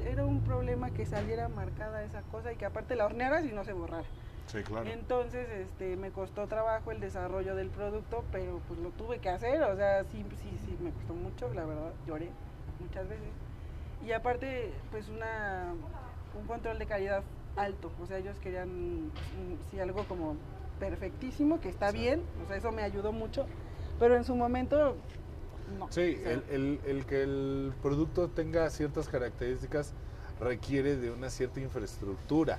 [0.06, 3.64] Era un problema que saliera marcada esa cosa y que aparte la hornearas y no
[3.64, 4.04] se borrara.
[4.46, 4.88] Sí, claro.
[4.90, 9.62] Entonces, este, me costó trabajo el desarrollo del producto, pero pues lo tuve que hacer,
[9.62, 12.30] o sea, sí, sí, sí, me costó mucho, la verdad, lloré
[12.80, 13.28] muchas veces.
[14.06, 15.72] Y aparte, pues una,
[16.38, 17.22] un control de calidad
[17.56, 19.10] alto, o sea, ellos querían, mm,
[19.70, 20.36] sí, algo como
[20.78, 21.98] perfectísimo, que está Sí.
[21.98, 23.46] bien, o sea, eso me ayudó mucho,
[23.98, 24.96] pero en su momento,
[25.78, 25.90] no.
[25.90, 29.94] Sí, o sea, el, el- el que el producto tenga ciertas características
[30.40, 32.58] requiere de una cierta infraestructura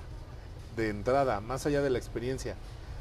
[0.76, 2.54] de entrada, más allá de la experiencia.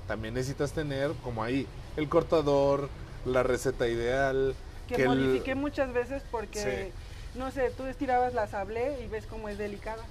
[0.08, 2.90] También necesitas tener, como ahí, el cortador,
[3.26, 4.56] la receta ideal.
[4.88, 6.92] que, el- modifiqué muchas veces porque,
[7.34, 10.04] no sé, tú estirabas la sablé y ves cómo es delicada.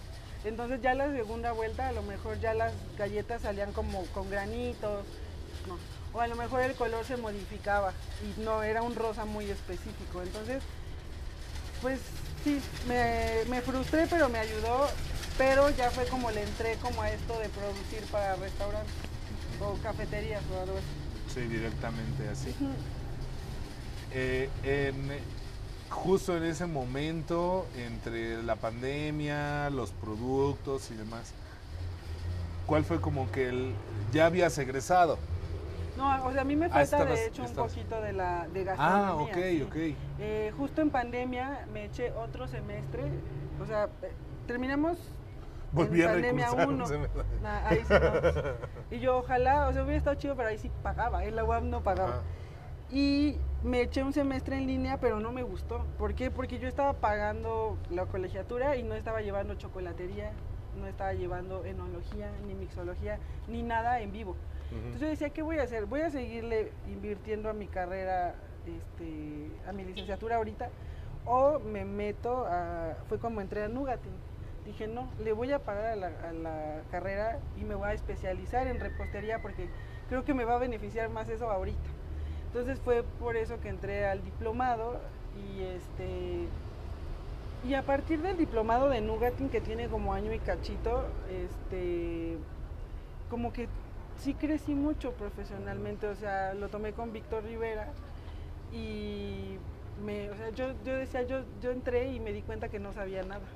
[0.44, 5.04] Entonces ya la segunda vuelta a lo mejor ya las galletas salían como con granitos,
[5.68, 5.78] no.
[6.12, 7.92] O a lo mejor el color se modificaba
[8.22, 10.22] y no era un rosa muy específico.
[10.22, 10.62] Entonces,
[11.80, 12.00] pues
[12.42, 14.88] sí, me, me frustré pero me ayudó,
[15.38, 18.92] pero ya fue como le entré como a esto de producir para restaurantes
[19.60, 21.34] o cafeterías o algo así.
[21.34, 22.54] Sí, directamente así.
[24.12, 24.94] Eh, en,
[25.90, 31.32] justo en ese momento, entre la pandemia, los productos y demás,
[32.66, 33.72] ¿cuál fue como que el,
[34.12, 35.18] ya habías egresado?
[35.96, 38.46] No, o sea, a mí me Ah, falta de hecho un estabas- poquito de la
[38.48, 38.64] de Ah,
[39.16, 39.34] gastronomía.
[39.34, 39.62] ok, sí.
[39.62, 39.96] ok.
[40.20, 43.02] Eh, justo en pandemia me eché otro semestre,
[43.62, 44.12] o sea, eh,
[44.46, 44.98] terminamos
[45.74, 46.86] Volví en a pandemia uno.
[46.86, 47.08] se me-
[47.42, 48.96] Na- ahí sí no.
[48.96, 51.68] Y yo ojalá, o sea, hubiera estado chido, pero ahí sí pagaba, en la UAM
[51.70, 52.22] no pagaba.
[52.90, 55.84] Y me eché un semestre en línea, pero no me gustó.
[55.98, 56.30] ¿Por qué?
[56.30, 60.32] Porque yo estaba pagando la colegiatura y no estaba llevando chocolatería,
[60.78, 63.18] no estaba llevando enología, ni mixología,
[63.48, 64.36] ni nada en vivo.
[64.70, 65.86] Entonces yo decía, ¿qué voy a hacer?
[65.86, 68.34] ¿Voy a seguirle invirtiendo a mi carrera,
[68.66, 70.68] este, a mi licenciatura ahorita?
[71.26, 72.96] ¿O me meto a...
[73.08, 74.12] Fue como entré a Nugatin.
[74.66, 77.92] Dije, no, le voy a pagar a la, a la carrera y me voy a
[77.92, 79.68] especializar en repostería porque
[80.08, 81.90] creo que me va a beneficiar más eso ahorita.
[82.46, 85.00] Entonces fue por eso que entré al diplomado
[85.36, 86.46] y este...
[87.64, 92.36] Y a partir del diplomado de Nugatin, que tiene como año y cachito, este,
[93.30, 93.68] como que
[94.18, 97.88] sí crecí mucho profesionalmente, o sea, lo tomé con Víctor Rivera
[98.70, 99.56] y
[100.04, 102.92] me, o sea, yo, yo decía, yo, yo entré y me di cuenta que no
[102.92, 103.46] sabía nada.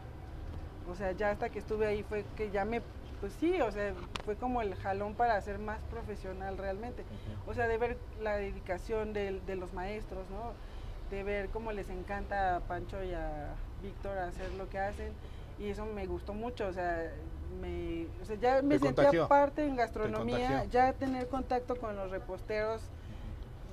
[0.91, 2.81] O sea, ya hasta que estuve ahí fue que ya me,
[3.21, 3.93] pues sí, o sea,
[4.25, 7.05] fue como el jalón para ser más profesional realmente.
[7.47, 10.53] O sea, de ver la dedicación del- de, los maestros, ¿no?
[11.11, 15.13] De ver cómo les encanta a Pancho y a Víctor hacer lo que hacen.
[15.59, 17.11] Y eso me gustó mucho, o sea,
[17.61, 19.29] me, o sea ya me sentía contagió.
[19.29, 22.83] parte en gastronomía, ya tener contacto con los reposteros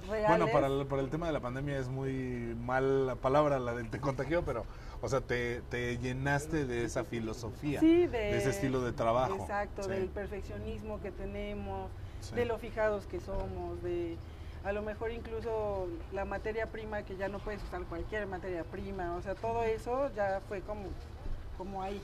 [0.10, 0.28] reales.
[0.30, 3.74] Bueno, para el, para el tema de la pandemia es muy mal la palabra la
[3.74, 4.66] del te contagió, pero,
[5.06, 9.36] o sea, te, te llenaste de esa filosofía, Sí, de, ese estilo de trabajo.
[9.36, 9.90] Exacto, Sí.
[9.90, 11.91] del perfeccionismo que tenemos,
[12.22, 12.34] Sí.
[12.34, 14.18] de lo fijados que somos, de
[14.64, 19.15] a lo mejor incluso la materia prima que ya no puedes usar cualquier materia prima,
[19.15, 20.86] o sea, todo eso ya fue como,
[21.56, 22.02] como ahí.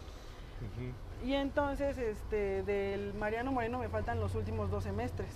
[1.25, 5.29] Y entonces, este, del Mariano Moreno me faltan los últimos dos semestres.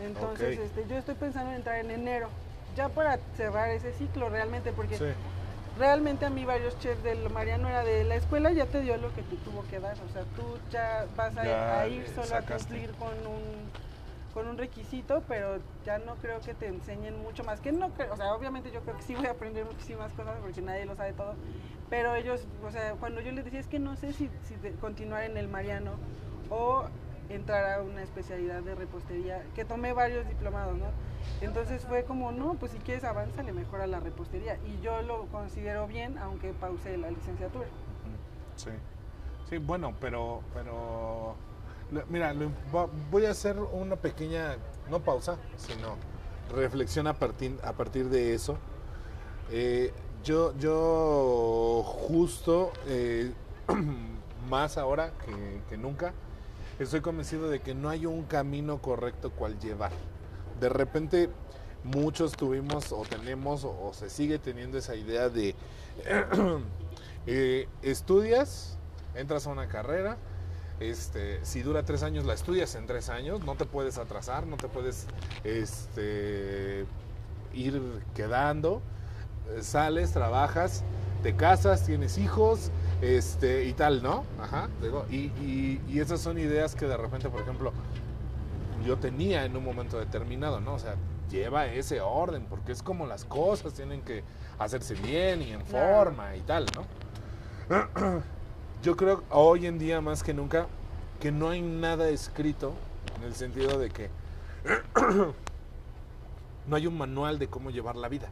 [0.00, 2.28] Entonces, este, yo estoy pensando en entrar en enero,
[2.76, 4.96] ya para cerrar ese ciclo realmente, porque.
[5.78, 9.12] Realmente a mí varios chefs del Mariano era de la escuela ya te dio lo
[9.14, 12.26] que te tuvo que dar, o sea, tú ya vas a, Ya, a ir solo
[12.26, 12.54] sacaste.
[12.54, 13.88] a cumplir con un
[14.34, 18.12] con un requisito, pero ya no creo que te enseñen mucho más, que no creo,
[18.12, 20.94] o sea, obviamente yo creo que sí voy a aprender muchísimas cosas porque nadie lo
[20.94, 21.34] sabe todo,
[21.90, 25.24] pero ellos, o sea, cuando yo les decía es que no sé si, si continuar
[25.24, 25.92] en el Mariano
[26.50, 26.84] o
[27.28, 30.86] entrar a una especialidad de repostería, que tomé varios diplomados, ¿no?
[31.40, 34.58] Entonces fue como, no, pues si quieres avánzale mejor a la repostería.
[34.66, 37.66] Y yo lo considero bien, aunque pausé la licenciatura.
[38.56, 38.70] Sí.
[39.48, 41.34] Sí, bueno, pero, pero,
[42.08, 42.34] mira,
[43.10, 44.56] voy a hacer una pequeña,
[44.90, 45.96] no pausa, sino
[46.54, 48.58] reflexión a partir, a partir de eso.
[49.50, 49.92] Eh,
[50.22, 53.32] yo, yo justo, eh,
[54.50, 55.12] más ahora
[55.70, 56.12] que nunca,
[56.78, 59.92] estoy convencido de que no hay un camino correcto cual llevar.
[60.60, 61.30] De repente
[61.84, 65.54] muchos tuvimos o tenemos o, se sigue teniendo esa idea de
[67.26, 68.78] eh, estudias,
[69.14, 70.16] entras a una carrera,
[70.80, 74.56] este, si dura tres años la estudias en tres años, no te puedes atrasar, no
[74.56, 75.06] te puedes
[75.42, 76.86] este,
[77.52, 77.82] ir
[78.14, 78.80] quedando,
[79.50, 80.84] eh, sales, trabajas,
[81.22, 84.24] te casas, tienes hijos, este, y tal, ¿no?
[84.40, 84.68] Ajá.
[84.82, 87.72] digo, Y, y, y esas son ideas que de repente, por ejemplo,
[88.84, 90.74] yo tenía en un momento determinado, ¿no?
[90.74, 90.96] O sea,
[91.30, 94.22] lleva ese orden, porque es como las cosas tienen que
[94.58, 96.86] hacerse bien y en forma y tal, ¿no?
[98.82, 100.66] Yo creo hoy en día más que nunca
[101.20, 102.72] que no hay nada escrito
[103.16, 104.08] en el sentido de que
[106.66, 108.28] no hay un manual de cómo llevar la vida.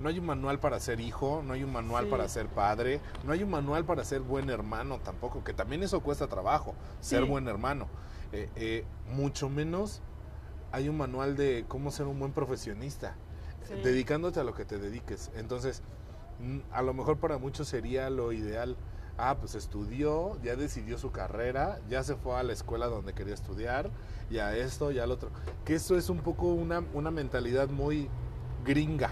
[0.00, 2.10] No hay un manual para ser hijo, no hay un manual Sí.
[2.10, 6.00] para ser padre, no hay un manual para ser buen hermano tampoco, que también eso
[6.00, 7.28] cuesta trabajo, ser Sí.
[7.28, 7.88] buen hermano.
[8.32, 10.02] Eh, eh, mucho menos
[10.72, 13.14] hay un manual de cómo ser un buen profesionista,
[13.64, 13.74] Sí.
[13.82, 15.30] dedicándote a lo que te dediques.
[15.36, 15.82] Entonces,
[16.40, 18.76] mm, a lo mejor para muchos sería lo ideal.
[19.18, 23.32] Ah, pues estudió, ya decidió su carrera, ya se fue a la escuela donde quería
[23.32, 23.90] estudiar,
[24.30, 25.30] ya esto, ya lo otro.
[25.64, 28.10] Que eso es un poco una, una mentalidad muy
[28.66, 29.08] gringa,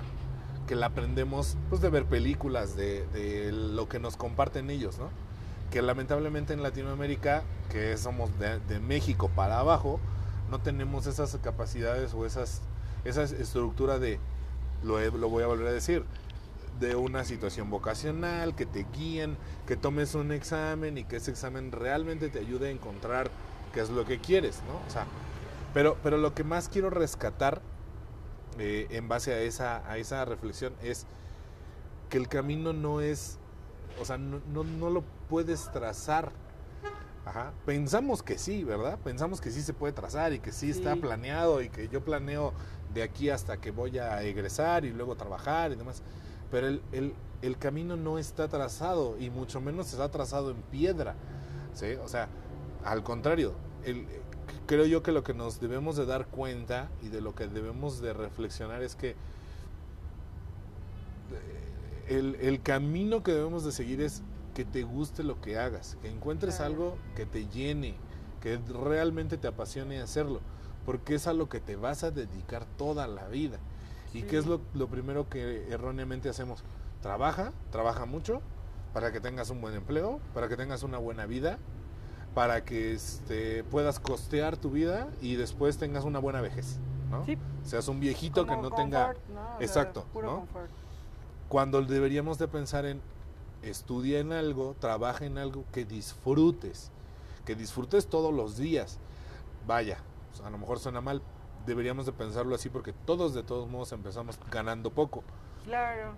[0.67, 5.11] que la aprendemos pues de ver películas, de, de lo que nos comparten ellos, ¿no?
[5.71, 10.01] Que lamentablemente en Latinoamérica, que somos de, de México para abajo,
[10.51, 12.63] no tenemos esas capacidades o esas,
[13.05, 14.19] esa estructura de,
[14.83, 16.05] lo, lo voy a volver a decir,
[16.81, 19.37] de una situación vocacional, que te guíen,
[19.67, 23.31] que tomes un examen y que ese examen realmente te ayude a encontrar
[23.73, 24.75] qué es lo que quieres, ¿no?
[24.87, 25.07] O sea,
[25.73, 27.61] pero, pero lo que más quiero rescatar
[28.59, 31.07] eh, en base a esa, a esa reflexión es
[32.11, 33.39] que el camino no es,
[34.01, 36.33] o sea, no, no, no lo puedes trazar.
[37.25, 37.53] Ajá.
[37.65, 38.99] Pensamos que sí, ¿verdad?
[39.03, 42.53] Pensamos que sí se puede trazar y que sí, está planeado y que yo planeo
[42.93, 46.03] de aquí hasta que voy a egresar y luego trabajar y demás.
[46.51, 51.15] Pero el, el- el camino no está trazado y mucho menos está trazado en piedra.
[51.75, 51.95] ¿sí?
[52.03, 52.29] O sea,
[52.85, 53.55] al contrario,
[53.85, 54.07] el-
[54.67, 58.01] creo yo que lo que nos debemos de dar cuenta y de lo que debemos
[58.01, 59.17] de reflexionar es que eh,
[62.09, 64.23] el, el camino que debemos de seguir es
[64.55, 66.73] que te guste lo que hagas, que encuentres Claro.
[66.73, 67.95] algo que te llene,
[68.41, 70.41] que realmente te apasione hacerlo,
[70.87, 73.59] porque es a lo que te vas a dedicar toda la vida.
[74.13, 76.63] ¿Y qué es lo, lo primero que erróneamente hacemos?
[77.03, 78.43] Trabaja, trabaja mucho
[78.93, 81.59] para que tengas un buen empleo, para que tengas una buena vida,
[82.35, 86.79] para que este, puedas costear tu vida y después tengas una buena vejez,
[87.11, 87.25] ¿no?
[87.25, 87.39] Sí.
[87.63, 89.07] Seas un viejito que Como no tenga...
[89.07, 89.61] confort, ¿no?
[89.61, 90.37] Exacto, puro ¿no?
[90.41, 90.71] confort.
[91.49, 93.01] Cuando deberíamos de pensar en
[93.63, 96.91] estudia en algo, trabaja en algo que disfrutes,
[97.45, 98.99] que disfrutes todos los días.
[99.67, 99.99] Vaya,
[100.45, 101.23] a lo mejor suena mal,
[101.67, 105.23] deberíamos de pensarlo así porque todos de todos modos empezamos ganando poco.
[105.65, 106.13] Claro.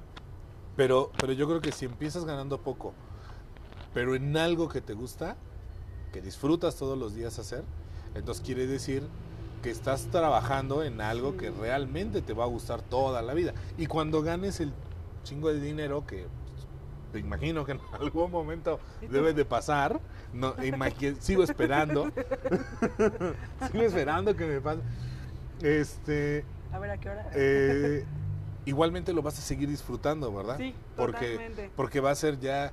[0.77, 2.93] Pero, pero yo creo que si empiezas ganando poco,
[3.95, 5.37] pero en algo que te gusta,
[6.17, 7.63] que disfrutas todos los días hacer,
[8.15, 9.03] entonces quiere decir
[9.63, 13.53] que estás trabajando en algo que realmente te va a gustar toda la vida.
[13.77, 14.73] Y cuando ganes el
[15.25, 16.27] chingo de dinero que
[17.13, 18.81] te imagino que en algún momento
[19.11, 20.01] debe de pasar,
[20.33, 22.11] no, imagi- sigo esperando,
[23.71, 24.81] sigo esperando que me pase.
[25.61, 27.31] Este, A ver a qué hora.
[27.35, 28.07] eh,
[28.65, 30.57] igualmente lo vas a seguir disfrutando, ¿verdad?
[30.57, 31.71] sí, porque, totalmente.
[31.77, 32.73] porque va a ser ya,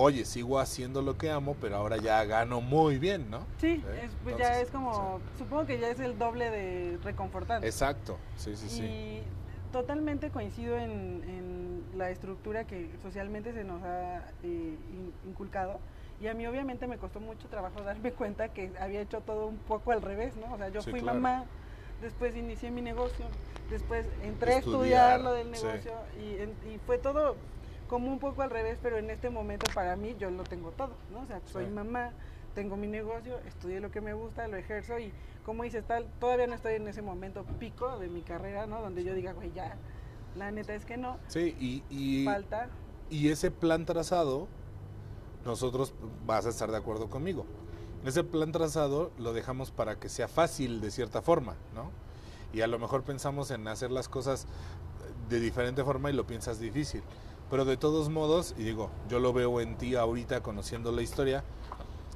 [0.00, 3.40] oye, sigo haciendo lo que amo, pero ahora ya gano muy bien, ¿no?
[3.60, 4.02] Sí, ¿Eh?
[4.04, 7.66] es, pues ya es como, supongo que ya es el doble de reconfortante.
[7.66, 8.82] Exacto, sí, sí, sí.
[8.84, 9.22] Y
[9.72, 15.80] totalmente coincido en, en la estructura que socialmente se nos ha eh, in- inculcado.
[16.20, 19.58] Y a mí obviamente me costó mucho trabajo darme cuenta que había hecho todo un
[19.58, 20.54] poco al revés, ¿no?
[20.54, 21.16] O sea, yo Sí, fui claro.
[21.20, 21.44] mamá,
[22.00, 23.26] después inicié mi negocio,
[23.68, 25.62] después entré a Estudiar, lo del sí.
[25.62, 27.34] negocio y, en- y fue todo
[27.88, 30.92] como un poco al revés, pero en este momento para mí yo lo tengo todo,
[31.12, 31.20] ¿no?
[31.22, 31.70] O sea, soy Sí.
[31.70, 32.12] mamá,
[32.54, 35.12] tengo mi negocio, estudié lo que me gusta, lo ejerzo y
[35.44, 38.82] como dices, tal, todavía no estoy en ese momento pico de mi carrera, ¿no?
[38.82, 39.76] Donde yo diga, güey, ya,
[40.36, 42.68] la neta es que no, Sí, y, y, falta.
[43.08, 44.46] y ese plan trazado,
[45.44, 45.94] nosotros
[46.26, 47.46] vas a estar de acuerdo conmigo.
[48.04, 51.90] Ese plan trazado lo dejamos para que sea fácil de cierta forma, ¿no?
[52.52, 54.46] Y a lo mejor pensamos en hacer las cosas
[55.28, 57.02] de diferente forma y lo piensas difícil.
[57.50, 61.44] Pero de todos modos, y digo, yo lo veo en ti ahorita conociendo la historia,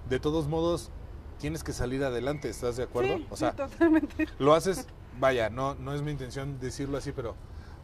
[0.08, 0.90] de todos modos
[1.38, 3.16] tienes que salir adelante, ¿estás de acuerdo?
[3.16, 4.26] Sí, o sí, sea, totalmente.
[4.38, 4.86] lo haces,
[5.18, 7.34] vaya, no, no es mi intención decirlo así, pero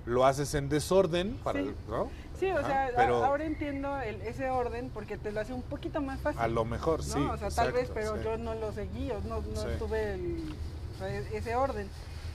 [0.05, 1.75] lo haces en desorden, para, Sí.
[1.89, 2.11] ¿no?
[2.39, 6.01] Sí, o sea, pero- ahora entiendo el- ese orden porque te lo hace un poquito
[6.01, 6.41] más fácil.
[6.41, 7.05] A lo mejor, ¿no?
[7.15, 7.19] sí.
[7.21, 8.25] o sea, tal vez, exacto, pero sí.
[8.25, 9.69] yo no lo seguí, o no, no Sí.
[9.79, 10.55] tuve el-
[10.95, 11.89] o sea, e- ese orden.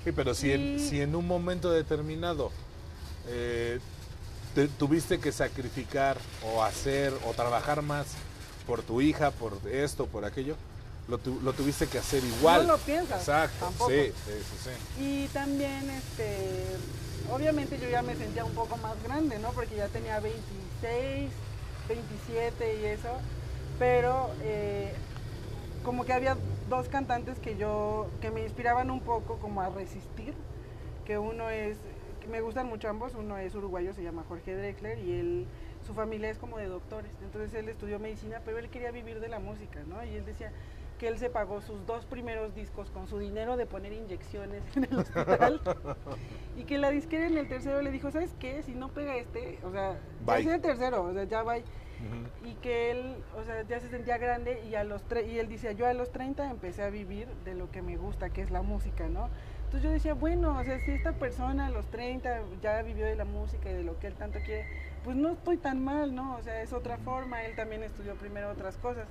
[0.04, 2.52] Sí, pero si, en, Y- si en un momento determinado
[3.28, 3.80] eh,
[4.56, 8.08] te tuviste que sacrificar o hacer o trabajar más
[8.68, 10.56] por tu hija, por esto, por aquello,
[11.08, 12.68] lo, tu- lo tuviste que hacer igual.
[12.68, 13.90] No lo piensas, Exacto, tampoco.
[13.92, 15.04] sí, sí, sí.
[15.04, 16.66] Y también, este,
[17.32, 19.50] obviamente yo ya me sentía un poco más grande, ¿no?
[19.52, 21.32] Porque ya tenía 26,
[21.90, 23.10] 27 y eso,
[23.80, 24.94] pero eh,
[25.84, 26.38] como que había
[26.70, 30.34] dos cantantes que yo, que me inspiraban un poco como a resistir
[31.06, 31.76] que uno es,
[32.28, 35.48] me gustan mucho ambos, uno es uruguayo, se llama Jorge Drexler y él,
[35.86, 39.28] su familia es como de doctores, entonces él estudió medicina, pero él quería vivir de
[39.30, 40.04] la música, ¿no?
[40.06, 40.52] Y él decía
[41.00, 44.86] que él se pagó sus dos primeros discos con su dinero de poner inyecciones en
[44.86, 45.62] el hospital
[46.56, 48.62] y que la disquera en el tercero le dijo, ¿sabes qué?
[48.64, 49.98] Si no pega este, o sea, ya
[50.50, 51.58] es el tercero, o sea, ya va.
[52.46, 55.48] Y que él, o sea, ya se sentía grande y a los tre- y él
[55.48, 58.52] decía, yo a los 30 empecé a vivir de lo que me gusta, que es
[58.52, 59.30] la música, ¿no?
[59.74, 63.16] Entonces yo decía, bueno, o sea, si esta persona a los 30 ya vivió de
[63.16, 64.66] la música y de lo que él tanto quiere,
[65.04, 66.36] pues no estoy tan mal, ¿no?
[66.36, 69.08] O sea, es otra forma, él también estudió primero otras cosas.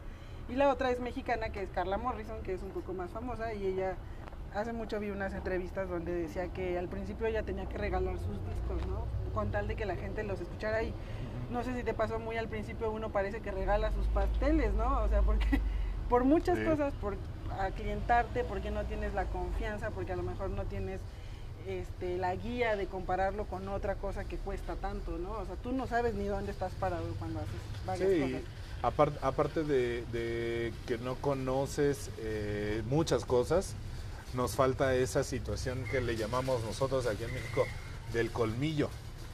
[0.49, 3.53] Y la otra es mexicana, que es Carla Morrison, que es un poco más famosa,
[3.55, 3.97] y ella
[4.55, 8.39] hace mucho vi unas entrevistas donde decía que al principio ella tenía que regalar sus
[8.47, 9.05] discos, ¿no?
[9.35, 10.95] Con tal de que la gente los escuchara y
[11.51, 15.03] no sé si te pasó muy al principio, uno parece que regala sus pasteles, ¿no?
[15.03, 15.61] O sea, porque
[16.09, 16.65] por muchas Sí.
[16.67, 17.17] cosas, por
[17.61, 21.01] aclientarte, porque no tienes la confianza, porque a lo mejor no tienes
[21.67, 25.33] este, la guía de compararlo con otra cosa que cuesta tanto, ¿no?
[25.33, 27.53] O sea, tú no sabes ni dónde estás parado cuando haces
[27.87, 28.43] varias Sí, cosas.
[28.83, 33.75] apar- aparte de, de que no conoces eh, muchas cosas,
[34.35, 37.65] nos falta esa situación que le llamamos nosotros aquí en México
[38.13, 38.89] del colmillo.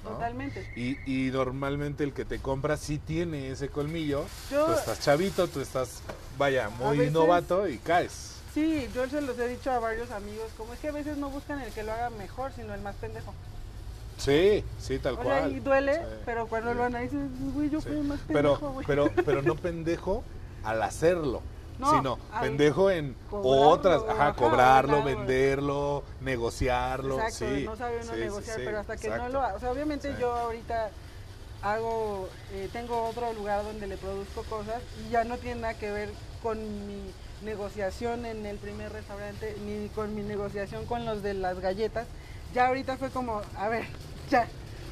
[0.05, 0.11] ¿No?
[0.11, 0.70] Totalmente.
[0.77, 4.25] Y, y normalmente el que te compra sí tiene ese colmillo.
[4.51, 6.01] Yo- Tú estás chavito, tú estás,
[6.37, 8.35] vaya, muy veces- novato y caes.
[8.55, 11.29] Sí, yo se los he dicho a varios amigos, como es que a veces no
[11.31, 13.33] buscan el que lo haga mejor, sino el más pendejo.
[14.16, 15.39] Sí, sí, tal o cual.
[15.39, 16.77] sea, y duele, Sí, pero cuando sí.
[16.77, 17.20] lo analizas,
[17.55, 17.89] güey, yo Sí.
[17.89, 18.87] fui el más pero, pendejo, güey.
[18.87, 20.25] pero, pero no pendejo
[20.65, 21.41] al hacerlo,
[21.79, 25.19] No, sino al pendejo en cobrarlo, otras, ajá, cobrarlo, claro.
[25.19, 27.65] venderlo, negociarlo, Exacto, sí.
[27.65, 29.55] no sabe uno sí, negociar, sí, pero hasta que no lo.
[29.55, 30.91] O sea, obviamente yo ahorita
[31.63, 35.91] hago, eh, tengo otro lugar donde le produzco cosas y ya no tiene nada que
[35.91, 36.11] ver
[36.43, 41.61] con mi negociación en el primer restaurante, ni con mi negociación con los de las
[41.61, 42.07] galletas.
[42.55, 43.87] Ya ahorita fue como, a ver,
[44.31, 44.49] ya.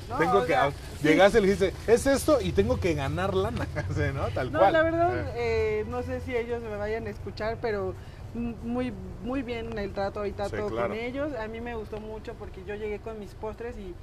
[0.09, 0.19] ¿No?
[0.19, 0.73] Tengo O que, sea, ah,
[1.03, 3.67] llegaste y le dijiste, es esto y tengo que ganar lana,
[4.15, 4.29] ¿no?
[4.29, 4.73] Tal No, cual.
[4.73, 7.95] la verdad, Eh, eh, no sé si ellos me vayan a escuchar, pero
[8.35, 8.93] muy,
[9.23, 10.89] muy bien el trato ahorita Sí, todo claro.
[10.89, 11.33] con ellos.
[11.35, 13.95] A mí me gustó mucho porque yo llegué con mis postres y,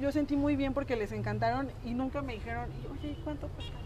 [0.00, 3.48] yo sentí muy bien porque les encantaron y nunca me dijeron, "Y, oye, ¿y ¿cuánto
[3.48, 3.78] cuesta?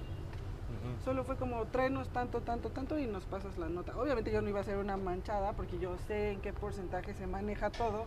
[1.05, 3.97] Solo fue como, tráenos tanto, tanto, tanto y nos pasas la nota.
[3.97, 7.27] Obviamente yo no iba a hacer una manchada porque yo sé en qué porcentaje se
[7.27, 8.07] maneja todo,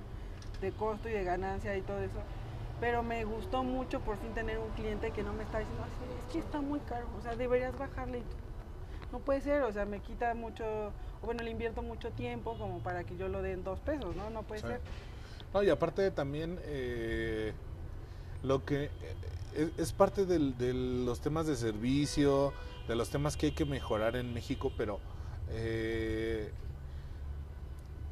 [0.62, 2.20] de costo y de ganancia y todo eso.
[2.80, 5.94] Pero me gustó mucho por fin tener un cliente que no me está diciendo, "Así,
[6.28, 8.20] es que está muy caro, o sea, deberías bajarle.
[8.20, 8.28] Y tú,
[9.12, 10.92] No puede ser, o sea, me quita mucho,
[11.24, 14.30] bueno, le invierto mucho tiempo como para que yo lo dé en dos pesos, ¿no?
[14.30, 14.68] No puede Sí.
[14.68, 14.80] ser.
[15.52, 17.54] No, y aparte también eh,
[18.44, 18.92] lo que eh,
[19.56, 22.54] es, es parte del- de los temas de servicio,
[22.88, 25.00] de los temas que hay que mejorar en México, pero
[25.50, 26.52] eh,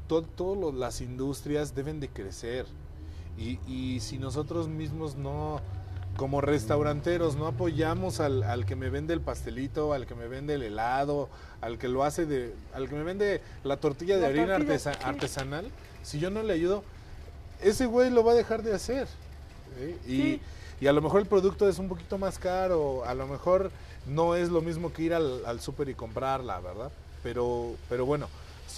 [0.08, 2.66] todas las industrias deben de crecer.
[3.38, 5.60] Y, y si nosotros mismos no,
[6.16, 10.54] como restauranteros, no apoyamos al, al que me vende el pastelito, al que me vende
[10.54, 11.28] el helado,
[11.60, 14.74] al que lo hace de, al que me vende la tortilla de La harina tortilla,
[14.74, 15.00] artesa- sí.
[15.04, 15.70] artesanal,
[16.02, 16.82] si yo no le ayudo,
[17.62, 19.06] ese güey lo va a dejar de hacer.
[19.78, 19.96] ¿sí?
[20.12, 20.40] Y, Sí.
[20.80, 23.70] y a lo mejor el producto es un poquito más caro, a lo mejor
[24.06, 26.90] no es lo mismo que ir al, al súper y comprarla, ¿verdad?
[27.22, 28.26] Pero, pero bueno,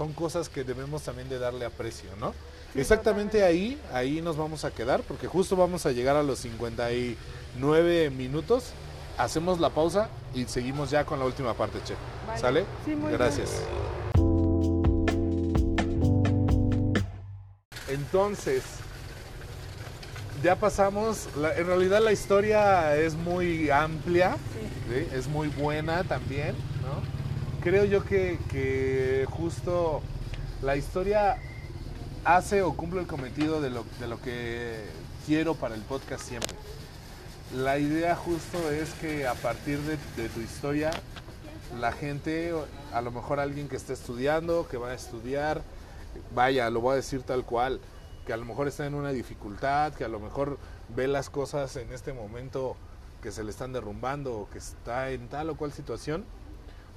[0.00, 2.32] son cosas que debemos también de darle aprecio, ¿no?
[2.72, 3.44] Sí, Exactamente totalmente.
[3.44, 8.70] ahí, ahí nos vamos a quedar, porque justo vamos a llegar a los 59 minutos.
[9.18, 11.92] Hacemos la pausa y seguimos ya con la última parte, Che.
[12.26, 12.40] Vale.
[12.40, 12.64] ¿Sale?
[12.86, 13.18] Sí, muy bien.
[13.18, 13.60] Gracias.
[17.88, 18.62] Entonces,
[20.42, 24.36] ya pasamos, la- en realidad la historia es muy amplia,
[24.88, 24.94] Sí.
[24.94, 25.08] ¿sí?
[25.14, 27.19] es muy buena también, ¿no?
[27.62, 30.00] Creo yo que, que justo
[30.62, 31.36] la historia
[32.24, 34.82] hace o cumple el cometido de lo, de lo que
[35.26, 36.56] quiero para el podcast siempre.
[37.54, 40.90] La idea justo es que a partir de, de tu historia,
[41.78, 42.54] la gente,
[42.94, 45.60] a lo mejor alguien que está estudiando, que va a estudiar,
[46.34, 47.78] vaya, lo voy a decir tal cual,
[48.26, 50.56] que a lo mejor está en una dificultad, que a lo mejor
[50.96, 52.76] ve las cosas en este momento
[53.22, 56.24] que se le están derrumbando o que está en tal o cual situación,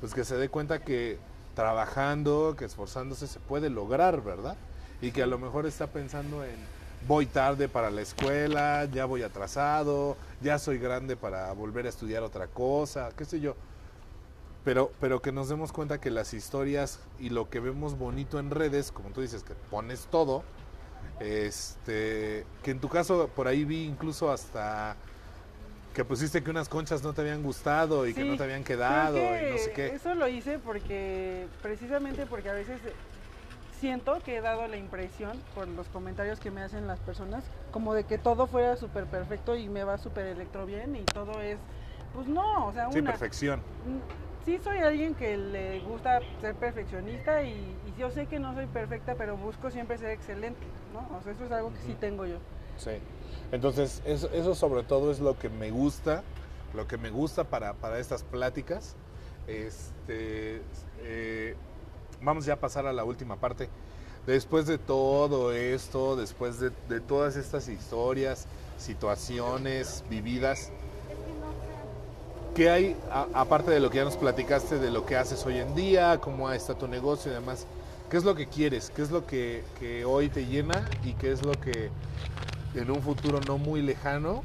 [0.03, 1.17] pues que se dé cuenta que
[1.55, 4.57] trabajando, que esforzándose se puede lograr, ¿verdad?
[5.01, 6.57] Y que a lo mejor está pensando en
[7.07, 12.21] voy tarde para la escuela, ya voy atrasado, ya soy grande para volver a estudiar
[12.21, 13.55] otra cosa, qué sé yo.
[14.65, 18.51] Pero, pero que nos demos cuenta que las historias y lo que vemos bonito en
[18.51, 20.43] redes, como tú dices, que pones todo,
[21.21, 24.97] este, que en tu caso por ahí vi incluso hasta
[25.93, 29.15] que pusiste que unas conchas no te habían gustado y que no te habían quedado
[29.15, 29.87] que y no sé qué.
[29.87, 32.79] Eso lo hice porque, precisamente porque a veces
[33.79, 37.93] siento que he dado la impresión por los comentarios que me hacen las personas, como
[37.93, 41.59] de que todo fuera súper perfecto y me va súper electro bien y todo es,
[42.13, 42.93] pues no, o sea, una...
[42.93, 43.59] Sí, perfección.
[43.59, 48.55] Mm, sí soy alguien que le gusta ser perfeccionista y, y yo sé que no
[48.55, 51.17] soy perfecta, pero busco siempre ser excelente, ¿no?
[51.17, 52.37] O sea, eso es algo que sí tengo yo.
[52.77, 52.91] Sí.
[53.53, 56.23] Entonces, eso, sobre todo es lo que me gusta,
[56.73, 58.95] lo que me gusta para, para estas pláticas.
[59.45, 60.59] Este,
[61.03, 61.55] eh,
[62.19, 63.69] vamos ya a pasar a la última parte.
[64.25, 66.71] Después de todo esto, después de,
[67.01, 68.47] todas estas historias,
[68.79, 70.71] situaciones vividas,
[72.55, 72.97] ¿qué hay,
[73.35, 76.51] aparte de lo que ya nos platicaste, de lo que haces hoy en día, cómo
[76.51, 77.67] está tu negocio y demás?
[78.09, 78.89] ¿Qué es lo que quieres?
[78.95, 79.63] ¿Qué es lo que
[80.07, 81.91] hoy te llena y qué es lo que
[82.75, 84.43] en un futuro no muy lejano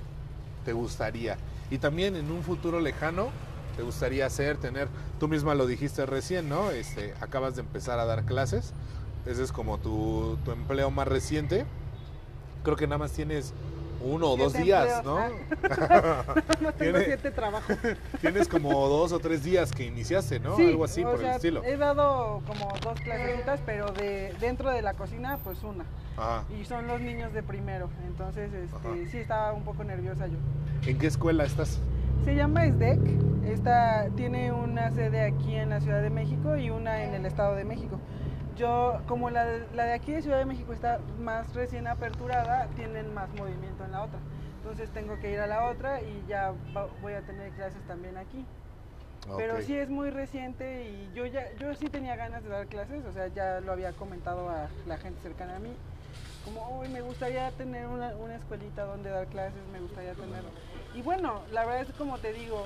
[0.64, 1.36] te gustaría?
[1.70, 3.28] Y también en un futuro lejano
[3.76, 4.88] te gustaría hacer, tener,
[5.20, 6.70] tú misma lo dijiste recién, ¿no?
[6.70, 8.72] Este, acabas de empezar a dar clases,
[9.26, 11.66] ese es como tu, tu empleo más reciente.
[12.64, 13.52] Creo que nada más tienes
[14.00, 15.18] uno o dos días, ¿no?
[16.60, 17.76] No tengo siete trabajos.
[18.20, 20.56] tienes como dos o tres días que iniciaste, ¿no?
[20.56, 21.62] Sí, Algo así por el estilo.
[21.64, 25.84] He dado como dos clasecitas, pero de dentro de la cocina, pues una.
[26.16, 26.44] Ajá.
[26.60, 27.88] Y son los niños de primero.
[28.06, 30.38] Entonces, este, sí estaba un poco nerviosa yo.
[30.86, 31.80] ¿En qué escuela estás?
[32.24, 33.00] Se llama SDEC.
[33.46, 37.54] Esta tiene una sede aquí en la Ciudad de México y una en el Estado
[37.54, 37.98] de México.
[38.58, 42.66] Yo, como la de, la de aquí de Ciudad de México está más recién aperturada,
[42.74, 44.18] tienen más movimiento en la otra.
[44.56, 46.52] Entonces tengo que ir a la otra y ya
[47.00, 48.44] voy a tener clases también aquí.
[49.36, 53.04] Pero sí es muy reciente y yo ya yo sí tenía ganas de dar clases,
[53.04, 55.72] o sea, ya lo había comentado a la gente cercana a mí.
[56.44, 60.42] Como, uy, me gustaría tener una, una escuelita donde dar clases, me gustaría tener...
[60.94, 62.64] Y bueno, la verdad es como te digo,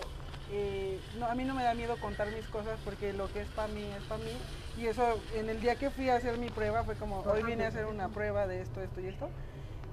[0.53, 3.49] eh, no, a mí no me da miedo contar mis cosas porque lo que es
[3.49, 4.33] para mí es para mí.
[4.77, 7.65] Y eso, en el día que fui a hacer mi prueba, fue como, hoy vine
[7.65, 9.29] a hacer una prueba de esto, esto y esto.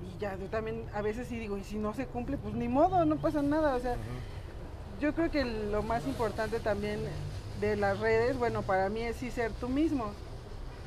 [0.02, 2.68] Y ya, yo también a veces sí digo, y si no se cumple, pues ni
[2.70, 3.76] modo, no pasa nada.
[3.76, 3.98] O sea,
[5.00, 7.06] yo creo que lo más importante también
[7.60, 10.14] de las redes, bueno, para mí es sí ser tú mismo.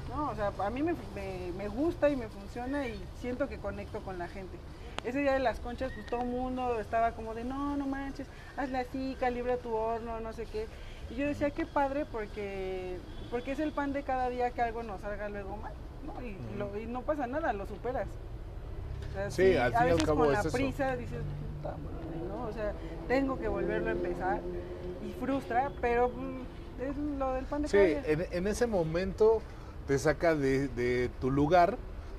[0.08, 0.30] ¿no?
[0.30, 4.02] O sea, a mí me, me- me gusta y me funciona y siento que conecto
[4.02, 4.58] con la gente.
[5.04, 8.26] Ese día de las conchas, pues todo el mundo estaba como de, no, no manches,
[8.56, 10.66] hazla así, calibra tu horno, no sé qué.
[11.08, 12.98] Y yo decía, qué padre, porque,
[13.32, 15.72] porque es el pan de cada día que algo nos salga luego mal,
[16.06, 16.22] ¿no?
[16.24, 18.06] Y, lo- y no pasa nada, lo superas.
[19.10, 20.52] O sea, Sí, al a fin y al veces cabo con es la eso.
[20.52, 21.22] prisa dices,
[21.56, 22.44] puta madre, ¿no?
[22.44, 22.72] O sea,
[23.08, 24.40] tengo que volverlo a empezar
[25.04, 26.42] y frustra, pero mm,
[26.82, 28.02] es lo del pan de Sí, cada día.
[28.06, 29.42] en, en ese momento
[29.88, 31.76] te saca de, de tu lugar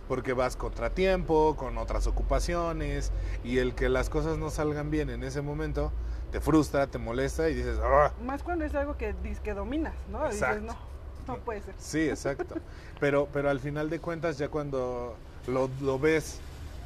[0.09, 3.11] porque vas contratiempo, con otras ocupaciones
[3.43, 5.91] y el que las cosas no salgan bien en ese momento
[6.31, 8.11] te frustra, te molesta y dices, "Ah".
[8.25, 10.25] Más cuando es algo que, que dominas, ¿no?
[10.25, 10.61] Exacto.
[10.61, 10.92] Dices, no,
[11.27, 11.73] no puede ser.
[11.77, 12.55] Sí, exacto.
[12.99, 15.15] Pero, pero al final de cuentas, ya cuando
[15.47, 16.39] lo, lo ves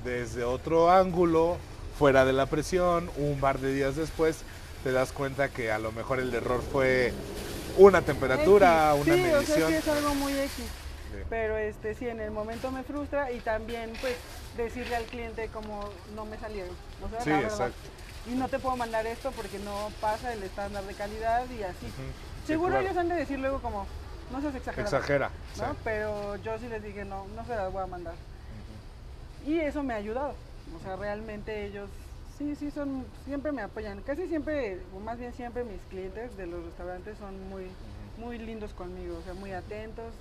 [0.04, 1.58] desde otro ángulo,
[1.98, 4.40] fuera de la presión, un par de días después,
[4.84, 7.12] te das cuenta que a lo mejor el error fue
[7.78, 9.06] una temperatura, X.
[9.06, 9.42] una sí, medición.
[9.42, 10.50] o sea, sí es algo muy X.
[10.56, 11.24] Sí.
[11.30, 14.16] Pero este, sí, en el momento me frustra y también, pues,
[14.56, 16.76] decirle al cliente como no me salieron.
[17.04, 17.90] O sea, Sí, la exacto.
[18.30, 21.86] Y no te puedo mandar esto porque no pasa el estándar de calidad y así.
[21.86, 22.04] Sí,
[22.46, 22.86] Seguro claro.
[22.86, 23.86] ellos han de decir luego como,
[24.32, 24.98] no seas exagerado.
[24.98, 25.32] Exagera.
[25.58, 25.72] ¿no?
[25.72, 25.80] sí.
[25.84, 28.16] Pero yo sí les dije, no, no se las voy a mandar.
[29.46, 30.36] Y eso me ha ayudado.
[30.76, 31.90] O sea, realmente ellos
[32.38, 34.02] sí, sí son, siempre me apoyan.
[34.02, 37.68] Casi siempre, o más bien siempre mis clientes de los restaurantes son muy,
[38.18, 40.14] muy lindos conmigo, o sea, muy atentos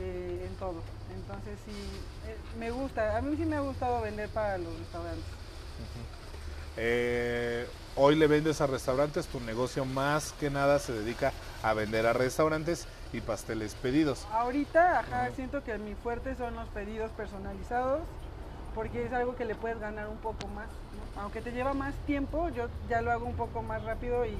[0.00, 0.82] eh, en todo.
[1.14, 1.72] Entonces sí,
[2.26, 5.24] eh, me gusta, a mí sí me ha gustado vender para los restaurantes.
[6.76, 7.66] Eh,
[7.96, 11.32] hoy le vendes a restaurantes, tu negocio más que nada se dedica
[11.62, 14.26] a vender a restaurantes y pasteles pedidos.
[14.32, 18.00] Ahorita, ajá, siento que mi fuerte son los pedidos personalizados,
[18.74, 20.66] porque es algo que le puedes ganar un poco más.
[20.66, 21.22] ¿no?
[21.22, 24.34] Aunque te lleva más tiempo, yo ya lo hago un poco más rápido y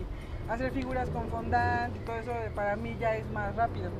[0.49, 3.91] hacer figuras con fondant y todo eso eh, para mí ya es más rápido.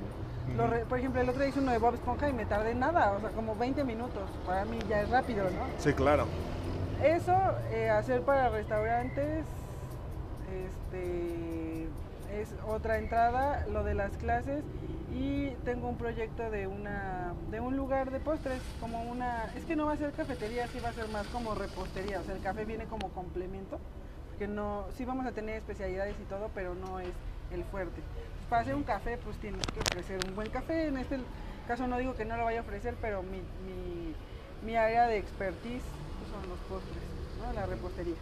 [0.57, 2.75] Lo re- por ejemplo, el otro día hice uno de Bob Esponja y me tardé
[2.75, 4.23] nada, o sea, como 20 minutos.
[4.47, 5.67] Para mí ya es rápido, ¿no?
[5.79, 6.27] Sí, claro.
[7.03, 7.35] Eso,
[7.71, 9.45] eh, hacer para restaurantes,
[10.51, 11.87] este,
[12.33, 14.65] es otra entrada, lo de las clases
[15.15, 19.77] y tengo un proyecto de una, de un lugar de postres, como una, es que
[19.77, 22.41] no va a ser cafetería, sí va a ser más como repostería, o sea, el
[22.41, 23.79] café viene como complemento,
[24.39, 27.13] que no, sí vamos a tener especialidades y todo, pero no es
[27.53, 28.01] el fuerte.
[28.39, 31.19] Pues para hacer un café, pues tienes que ofrecer un buen café, en este
[31.69, 34.15] caso no digo que no lo vaya a ofrecer, pero mi, mi,
[34.65, 35.85] mi área de expertise
[36.19, 37.03] pues, son los postres,
[37.39, 37.53] ¿no?
[37.53, 38.17] La repostería.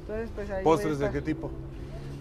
[0.00, 1.50] Entonces, pues ahí ¿Postres de qué tipo?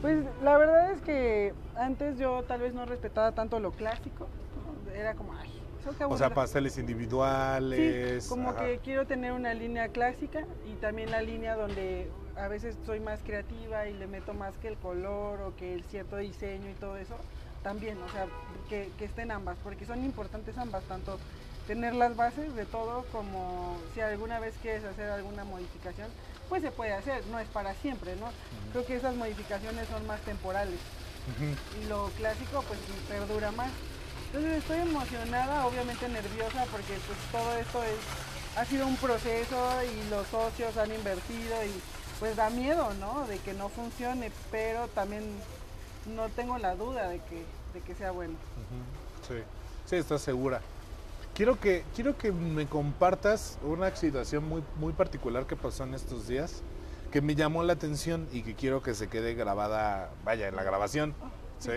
[0.04, 4.28] Pues la verdad es que antes yo tal vez no respetaba tanto lo clásico.
[4.94, 5.50] Era como, ay,
[6.10, 8.26] O sea, pasteles individuales.
[8.26, 8.66] Sí, como ajá.
[8.66, 13.22] que quiero tener una línea clásica y también la línea donde a veces soy más
[13.24, 16.98] creativa y le meto más que el color o que el cierto diseño y todo
[16.98, 17.16] eso.
[17.64, 18.28] También, o sea,
[18.68, 21.18] que, que estén ambas, porque son importantes ambas, tanto
[21.66, 26.10] tener las bases de todo como si alguna vez quieres hacer alguna modificación,
[26.50, 28.28] pues se puede hacer, no es para siempre, ¿no?
[28.72, 30.80] Creo que esas modificaciones son más temporales
[31.82, 33.72] y lo clásico pues perdura más.
[34.28, 40.10] Entonces estoy emocionada, obviamente nerviosa porque pues todo esto es, ha sido un proceso y
[40.10, 41.82] los socios han invertido y
[42.20, 43.26] pues da miedo, ¿no?
[43.28, 45.24] De que no funcione, pero también
[46.16, 47.44] no tengo la duda de que,
[47.74, 48.36] de que sea bueno.
[49.28, 49.36] Sí,
[49.86, 50.62] sí, estás segura.
[51.34, 56.28] Quiero que, quiero que me compartas una situación muy, muy particular que pasó en estos
[56.28, 56.62] días,
[57.12, 60.62] que me llamó la atención y que quiero que se quede grabada, vaya, en la
[60.62, 61.16] grabación.
[61.58, 61.72] ¿sí?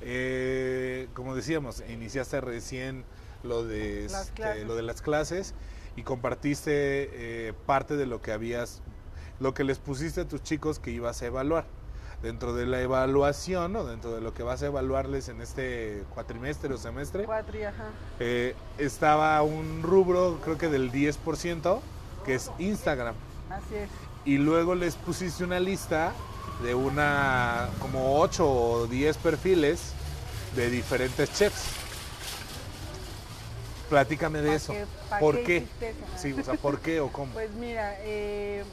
[0.00, 3.04] Eh, como decíamos, iniciaste recién
[3.42, 5.54] lo de, este, lo de las clases
[5.96, 8.80] y compartiste eh, parte de lo que habías,
[9.40, 11.66] lo que les pusiste a tus chicos que ibas a evaluar.
[12.22, 16.74] Dentro de la evaluación o dentro de lo que vas a evaluarles en este cuatrimestre
[16.74, 17.84] o semestre, Cuatri, ajá.
[18.18, 21.80] eh, estaba un rubro, creo que del 10%,
[22.24, 23.14] que es Instagram.
[23.50, 23.88] Así es.
[24.24, 26.12] Y luego les pusiste una lista
[26.62, 29.92] de una, como 8 o 10 perfiles
[30.56, 31.70] de diferentes chefs.
[33.88, 34.74] Platícame de ¿Pa eso.
[35.20, 35.94] ¿Por qué qué?
[36.16, 37.32] Sí, o sea, ¿por qué o cómo?
[37.38, 38.64] Pues mira, eh,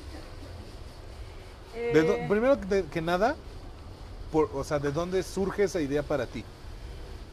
[1.75, 3.35] De eh, primero que, que nada,
[4.31, 6.43] por- o sea, ¿de dónde surge esa idea para ti?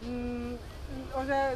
[0.02, 0.54] Mm,
[1.16, 1.54] o sea,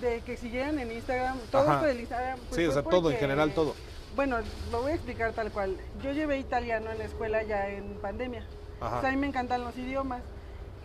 [0.00, 1.74] de que siguieran en Instagram, todo Ajá.
[1.74, 2.38] esto del Instagram.
[2.48, 3.74] pues, Sí, o sea, todo, en general todo.
[4.14, 4.38] Bueno,
[4.72, 5.76] lo voy a explicar tal cual.
[6.02, 8.46] Yo llevé italiano en la escuela ya en pandemia.
[8.80, 8.98] Ajá.
[8.98, 10.22] O sea, a mí me encantan los idiomas.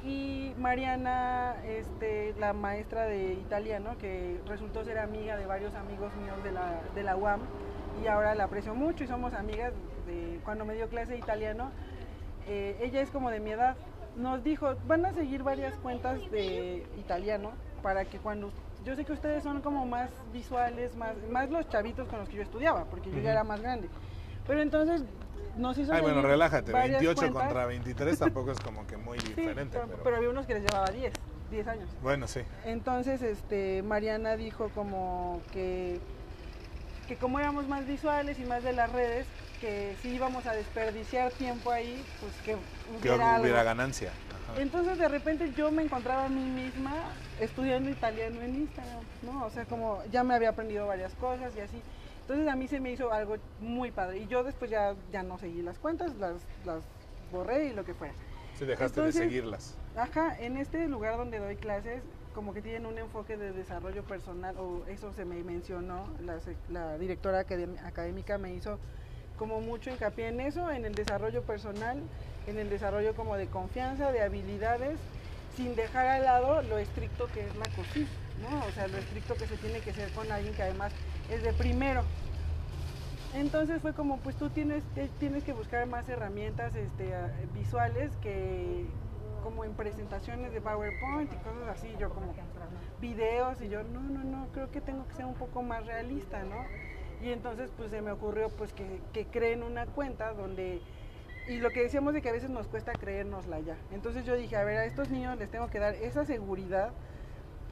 [0.04, 6.44] Y Mariana, este, la maestra de italiano, que resultó ser amiga de varios amigos míos
[6.44, 7.42] de la, de la UAM,
[8.04, 9.74] y ahora la aprecio mucho y somos amigas
[10.12, 11.72] de cuando me dio clase de italiano,
[12.48, 13.76] eh, ella es como de mi edad.
[14.16, 17.52] Nos dijo, van a seguir varias cuentas de italiano
[17.82, 18.52] para que cuando...
[18.84, 22.38] Yo sé que ustedes son como más visuales, más, más los chavitos con los que
[22.38, 23.88] yo estudiaba, porque yo ya era más grande.
[24.48, 25.04] Pero entonces
[25.56, 27.44] nos hizo Ay, bueno, relájate, varias 28 cuentas.
[27.44, 29.78] contra 23 tampoco es como que muy Sí, diferente.
[29.78, 31.14] pero, pero- pero había unos que les llevaba 10,
[31.52, 31.90] 10 años.
[32.02, 32.42] Bueno, sí.
[32.66, 36.00] Entonces, este, Mariana dijo como que,
[37.08, 39.28] que como éramos más visuales y más de las redes,
[39.62, 42.58] que si íbamos a desperdiciar tiempo ahí, pues que
[43.02, 44.10] Que hubiera, ganancia.
[44.10, 44.60] Ajá.
[44.60, 46.94] Entonces de repente yo me encontraba a mí misma
[47.40, 49.46] estudiando italiano en Instagram, ¿no?
[49.46, 51.82] O sea, como ya me había aprendido varias cosas y así.
[52.22, 54.18] Entonces a mí se me hizo algo muy padre.
[54.20, 56.36] Y yo después ya, ya no seguí las cuentas, las,
[56.66, 56.82] las
[57.32, 58.14] borré y lo que fuera.
[58.58, 59.76] Sí, dejaste de seguirlas.
[59.96, 62.02] Ajá, en este lugar donde doy clases,
[62.34, 66.38] como que tienen un enfoque de desarrollo personal, o eso se me mencionó, la,
[66.70, 68.80] la directora académica me hizo
[69.42, 71.98] como mucho hincapié en eso, en el desarrollo personal,
[72.46, 75.00] en el desarrollo como de confianza, de habilidades,
[75.58, 78.08] sin dejar al lado lo estricto que es la cocina,
[78.40, 78.60] ¿no?
[78.60, 80.94] O sea, lo estricto que se tiene que ser con alguien que además
[81.32, 82.04] es de primero.
[83.34, 88.12] Entonces fue como, pues tú tienes que, tienes que buscar más herramientas este, ah, visuales
[88.18, 88.86] que
[89.44, 92.32] como en presentaciones de PowerPoint y cosas así, yo como
[93.02, 96.44] videos y yo, no, no, no, creo que tengo que ser un poco más realista,
[96.44, 96.64] ¿no?
[97.24, 100.82] Y entonces pues se me ocurrió pues que, que creen una cuenta donde,
[101.48, 103.78] y lo que decíamos de que a veces nos cuesta creérnosla ya.
[103.92, 106.92] Entonces yo dije, a ver, a estos niños les tengo que dar esa seguridad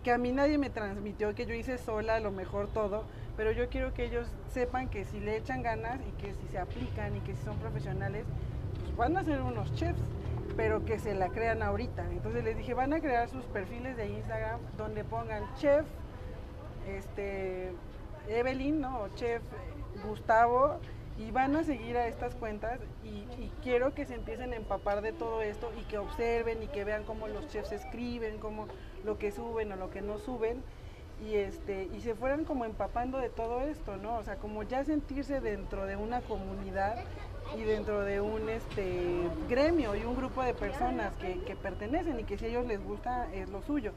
[0.03, 3.03] que a mí nadie me transmitió, que yo hice sola a lo mejor todo,
[3.35, 6.57] pero yo quiero que ellos sepan que si le echan ganas y que si se
[6.57, 8.26] aplican y que si son profesionales,
[8.80, 9.99] pues van a ser unos chefs,
[10.55, 12.05] pero que se la crean ahorita.
[12.11, 15.85] Entonces les dije, van a crear sus perfiles de Instagram donde pongan chef,
[16.88, 17.71] este,
[18.30, 19.01] Evelyn, ¿no?
[19.01, 20.80] O chef eh, Gustavo,
[21.19, 23.19] y van a seguir a estas cuentas y,
[23.61, 27.03] quiero que se empiecen a empapar de todo esto y que observen y que vean
[27.03, 28.68] cómo los chefs escriben, cómo
[29.03, 30.64] lo que suben o lo que no suben
[31.22, 34.15] y este y se fueran como empapando de todo esto, ¿no?
[34.15, 37.03] O sea, como ya sentirse dentro de una comunidad
[37.57, 42.23] y dentro de un este gremio y un grupo de personas que, que pertenecen y
[42.23, 43.91] que si a ellos les gusta es lo suyo.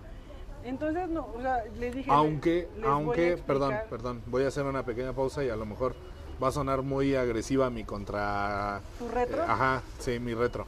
[0.64, 2.10] Entonces, no, o sea, les dije...
[2.10, 5.94] Aunque, les aunque, perdón, perdón, voy a hacer una pequeña pausa y a lo mejor
[6.42, 8.80] va a sonar muy agresiva mi contra...
[8.98, 9.38] ¿Tu retro?
[9.42, 10.66] Eh, ajá, sí, mi retro.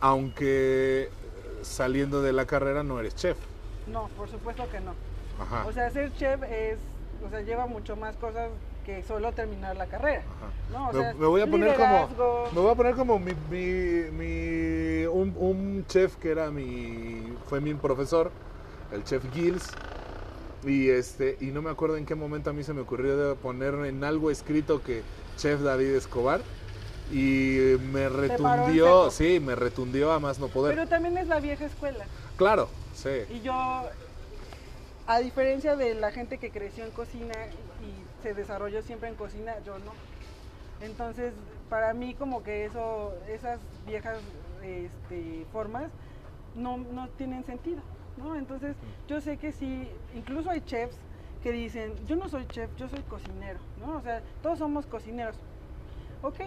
[0.00, 1.08] Aunque
[1.62, 3.38] saliendo de la carrera no eres chef.
[3.86, 4.92] No, por supuesto que no.
[5.40, 5.66] Ajá.
[5.66, 6.78] O sea, ser chef es,
[7.26, 8.50] o sea, lleva mucho más cosas
[8.84, 10.20] que solo terminar la carrera.
[10.20, 10.78] Ajá.
[10.78, 12.08] No, o me, sea, me voy a poner como
[12.52, 17.60] me voy a poner como mi, mi- mi- un, un chef que era mi fue
[17.60, 18.30] mi profesor
[18.94, 19.70] el chef Gills
[20.64, 23.34] Y este y no me acuerdo en qué momento a mí se me ocurrió de
[23.34, 25.02] poner en algo escrito que
[25.36, 26.40] Chef David Escobar
[27.12, 30.74] y me retundió, sí, me retundió a más no poder.
[30.74, 32.06] Pero también es la vieja escuela.
[32.36, 33.10] Claro, sí.
[33.28, 33.52] Y yo,
[35.06, 37.34] a diferencia de la gente que creció en cocina
[37.82, 39.92] y se desarrolló siempre en cocina, yo no.
[40.80, 41.34] Entonces,
[41.68, 44.18] para mí como que eso, esas viejas
[44.62, 45.90] este, formas
[46.54, 47.82] no, no tienen sentido,
[48.16, 48.36] ¿no?
[48.36, 48.76] Entonces,
[49.08, 50.96] yo sé que sí, incluso hay chefs
[51.42, 53.96] que dicen, yo no soy chef, yo soy cocinero, ¿no?
[53.96, 55.36] O sea, todos somos cocineros.
[56.22, 56.40] Ok,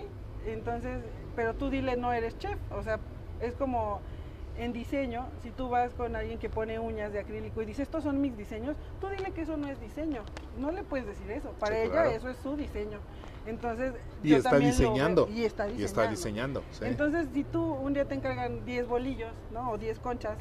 [0.45, 1.03] entonces,
[1.35, 2.99] pero tú dile no eres chef, o sea,
[3.39, 4.01] es como
[4.57, 8.03] en diseño, si tú vas con alguien que pone uñas de acrílico y dice estos
[8.03, 10.23] son mis diseños, tú dile que eso no es diseño,
[10.57, 12.99] no le puedes decir eso, para ella eso es su diseño.
[13.45, 15.79] Entonces, y, está diseñando, y está diseñando.
[15.79, 16.63] Y está diseñando.
[16.81, 19.71] Entonces, si tú un día te encargan 10 bolillos, ¿no?
[19.71, 20.37] O 10 conchas,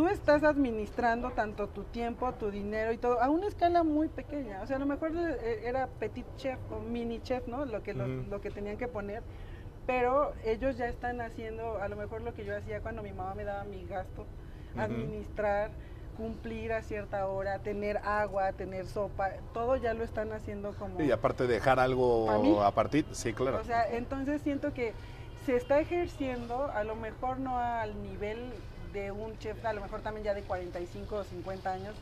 [0.00, 4.62] tú estás administrando tanto tu tiempo, tu dinero y todo a una escala muy pequeña.
[4.62, 7.66] O sea, a lo mejor eh, era petit chef o mini chef, ¿no?
[7.66, 9.22] Lo que, lo, que tenían que poner.
[9.86, 13.34] Pero ellos ya están haciendo a lo mejor lo que yo hacía cuando mi mamá
[13.34, 14.24] me daba mi gasto,
[14.74, 15.70] administrar,
[16.16, 20.98] cumplir a cierta hora, tener agua, tener sopa, todo ya lo están haciendo como...
[21.02, 23.58] Y aparte dejar algo a partir, sí, claro.
[23.58, 24.94] O sea, entonces siento que
[25.44, 28.38] se está ejerciendo, a lo mejor no al nivel
[28.92, 31.94] de un chef a lo mejor también ya de 45 o 50 años,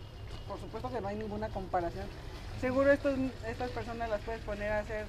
[0.47, 2.07] por supuesto que no hay ninguna comparación.
[2.61, 5.07] Seguro estos, estas personas las puedes poner a hacer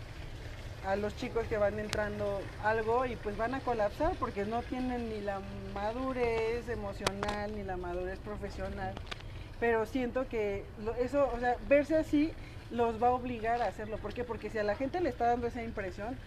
[0.86, 5.10] a los chicos que van entrando algo y pues van a colapsar porque no tienen
[5.10, 5.42] ni la
[5.74, 8.94] madurez emocional ni la madurez profesional.
[9.60, 10.64] Pero siento que
[11.00, 12.32] eso, o sea, verse así
[12.72, 13.98] los va a obligar a hacerlo.
[13.98, 14.24] ¿Por qué?
[14.24, 16.18] Porque si a la gente le está dando esa impresión,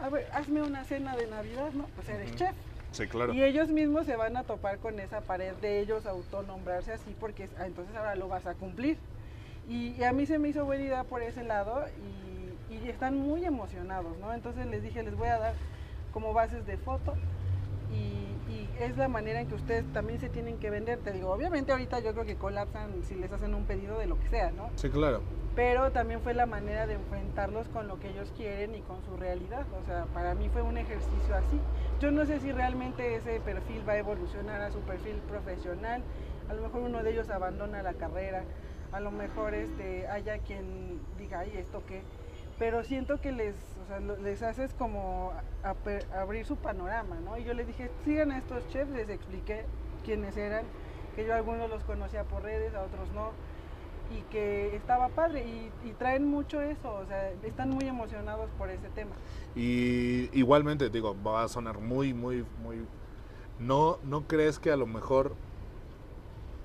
[0.00, 1.86] a ver, hazme una cena de Navidad, ¿no?
[1.94, 2.54] Pues eres chef.
[3.10, 3.32] Claro.
[3.32, 7.48] Y ellos mismos se van a topar con esa pared de ellos autonombrarse así porque
[7.58, 8.98] ah, entonces ahora lo vas a cumplir.
[9.68, 12.24] Y, a mí se me hizo buena idea por ese lado y,
[12.88, 14.34] están muy emocionados, ¿no?
[14.34, 15.54] Entonces les dije, les voy a dar
[16.12, 17.14] como bases de foto
[17.90, 20.98] y, y, es la manera en que ustedes también se tienen que vender.
[20.98, 24.20] Te digo, obviamente ahorita yo creo que colapsan si les hacen un pedido de lo
[24.20, 24.70] que sea, ¿no?
[24.76, 25.22] Sí, claro
[25.54, 29.16] pero también fue la manera de enfrentarlos con lo que ellos quieren y con su
[29.16, 29.64] realidad.
[29.80, 31.60] O sea, para mí fue un ejercicio así.
[32.00, 36.02] Yo no sé si realmente ese perfil va a evolucionar a su perfil profesional.
[36.48, 38.42] A lo mejor uno de ellos abandona la carrera,
[38.92, 42.02] a lo mejor este, haya quien diga, ay, ¿esto qué?
[42.58, 45.32] Pero siento que les, o sea, les haces como
[46.14, 47.38] abrir su panorama, ¿no?
[47.38, 49.64] Y yo les dije, sigan a estos chefs, les expliqué
[50.04, 50.64] quiénes eran,
[51.16, 53.32] que yo a algunos los conocía por redes, a otros no
[54.18, 55.44] y que estaba padre
[55.84, 59.12] y, traen mucho eso, o sea, están muy emocionados por ese tema.
[59.54, 62.84] Y igualmente, digo, va a sonar muy, muy, muy...
[63.58, 65.36] ¿No, no crees que a lo mejor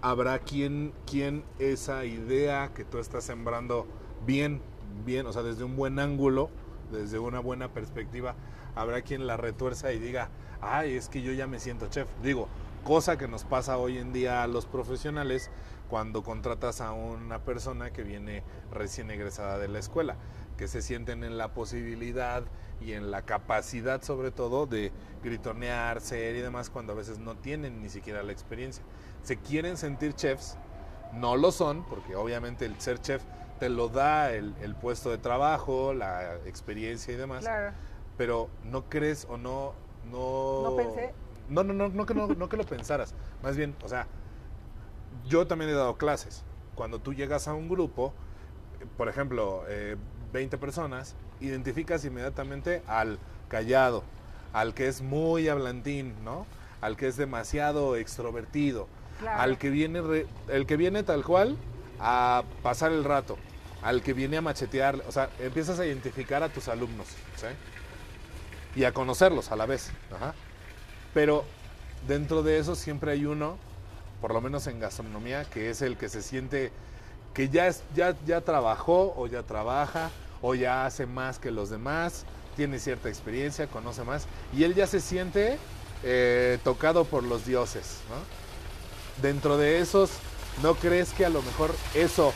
[0.01, 3.85] habrá quien, quien esa idea que tú estás sembrando
[4.25, 4.61] bien,
[5.05, 6.49] bien, o sea, desde un buen ángulo,
[6.91, 8.35] desde una buena perspectiva,
[8.75, 10.29] habrá quien la retuerza y diga,
[10.61, 12.07] ay, es que yo ya me siento chef.
[12.23, 12.47] Digo,
[12.83, 15.51] cosa que nos pasa hoy en día a los profesionales
[15.89, 20.15] cuando contratas a una persona que viene recién egresada de la escuela,
[20.55, 22.43] que se sienten en la posibilidad
[22.79, 24.91] y en la capacidad sobre todo de
[25.23, 28.83] gritonear, ser y demás cuando a veces no tienen ni siquiera la experiencia.
[29.23, 30.57] Se quieren sentir chefs,
[31.13, 33.23] no lo son, porque obviamente el ser chef
[33.59, 37.45] te lo da el, puesto de trabajo, la experiencia y demás.
[38.15, 39.73] Pero no crees o no...
[40.09, 41.13] No, no pensé.
[41.49, 43.13] No, no, no, no que no, no que lo pensaras.
[43.43, 44.07] Más bien, o sea,
[45.27, 46.43] yo también he dado clases.
[46.75, 48.13] Cuando tú llegas a un grupo,
[48.97, 49.63] por ejemplo,
[50.33, 54.03] 20 eh, personas, identificas inmediatamente al callado,
[54.53, 56.45] al que es muy hablantín, ¿no?
[56.81, 58.87] Al que es demasiado extrovertido,
[59.27, 61.57] al que viene el que viene tal cual
[61.99, 63.37] a pasar el rato,
[63.81, 67.47] al que viene a machetear, o sea, empiezas a identificar a tus alumnos, ¿sí?
[68.75, 69.91] Y a conocerlos a la vez,
[71.13, 71.43] Pero
[72.07, 73.57] dentro de eso siempre hay uno
[74.21, 76.71] por lo menos en gastronomía, que es el que se siente
[77.33, 80.09] que ya, es, ya, ya trabajó o ya trabaja
[80.41, 82.25] o ya hace más que los demás,
[82.55, 85.57] tiene cierta experiencia, conoce más, y él ya se siente
[86.03, 87.97] eh, tocado por los dioses.
[89.21, 90.11] Dentro de esos,
[90.63, 92.33] ¿no crees que a lo mejor eso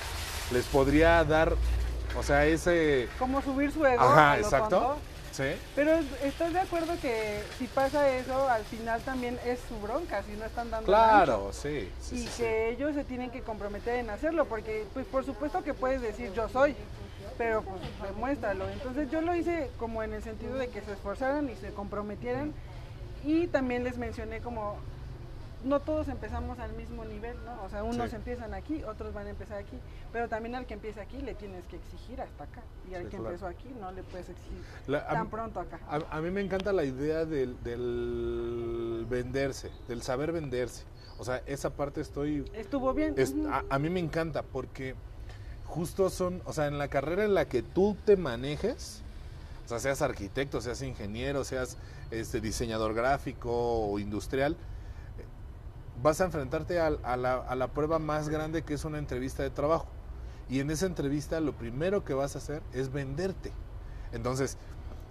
[0.52, 1.56] les podría dar,
[2.18, 3.08] o sea, ese...
[3.20, 4.04] Como subir su ego.
[4.04, 4.98] Ajá, exacto.
[5.76, 5.92] Pero
[6.24, 10.46] ¿estás de acuerdo que si pasa eso, al final también es su bronca, si no
[10.46, 15.06] están dando Claro, sí, Y que ellos se tienen que comprometer en hacerlo, porque pues
[15.08, 16.76] por supuesto que puedes decir yo soy,
[17.38, 18.70] pero pues demuéstralo.
[18.70, 22.54] Entonces yo lo hice como en el sentido de que se esforzaran y se comprometieran.
[23.26, 24.78] Y también les mencioné como
[25.64, 27.64] no todos empezamos al mismo nivel, ¿no?
[27.64, 28.16] O sea, unos Sí.
[28.16, 29.78] empiezan aquí, otros van a empezar aquí,
[30.12, 32.62] pero también al que empieza aquí le tienes que exigir hasta acá.
[32.90, 33.26] Y al Sí, que claro.
[33.28, 35.80] empezó aquí no le puedes exigir La- a tan mí- pronto acá.
[35.88, 40.84] A, a mí me encanta la idea del, del venderse, del saber venderse.
[41.20, 42.44] O sea, esa parte estoy...
[42.54, 43.14] Estuvo bien.
[43.18, 44.96] es- a, a mí me encanta porque
[45.66, 49.02] justo son, o sea, en la carrera en la que tú te manejes,
[49.66, 51.78] o sea, seas arquitecto, seas ingeniero, seas
[52.12, 53.52] este, diseñador gráfico
[53.88, 54.58] o industrial,
[56.02, 59.44] vas a enfrentarte al- a, la, a la prueba más grande que es una entrevista
[59.44, 59.88] de trabajo.
[60.50, 63.52] Y en esa entrevista lo primero que vas a hacer es venderte.
[64.12, 64.58] Entonces,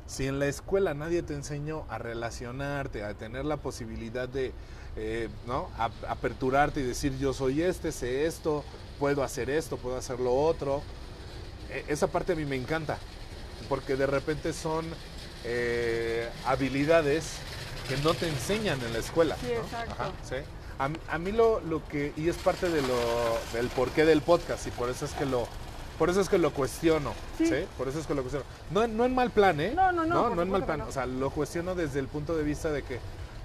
[0.07, 4.53] si en la escuela nadie te enseñó a relacionarte, a tener la posibilidad de,
[4.97, 5.69] eh, ¿no?
[5.79, 8.65] A- aperturarte y decir yo soy este, sé esto,
[8.99, 10.83] puedo hacer esto, puedo hacer lo otro,
[11.71, 12.99] e- esa parte a mí me encanta,
[13.69, 14.85] porque de repente son
[15.45, 17.37] eh, habilidades
[17.89, 19.37] que no te enseñan en la escuela.
[19.41, 19.63] Sí, ¿no?
[19.63, 20.13] exacto.
[20.29, 20.37] sí.
[20.79, 22.97] A, mí- a mí lo, lo que, y es parte de lo,
[23.53, 25.47] del porqué del podcast, y por eso es que lo,
[25.99, 27.47] por eso es que lo cuestiono, Sí.
[27.47, 27.67] ¿sí?
[27.79, 28.47] Por eso es que lo cuestiono.
[28.71, 29.73] No, en- no en mal plan, ¿eh?
[29.77, 30.79] No, no, no, por No, en mal plan.
[30.81, 30.87] no.
[30.87, 32.99] O sea, lo cuestiono desde el punto de vista de que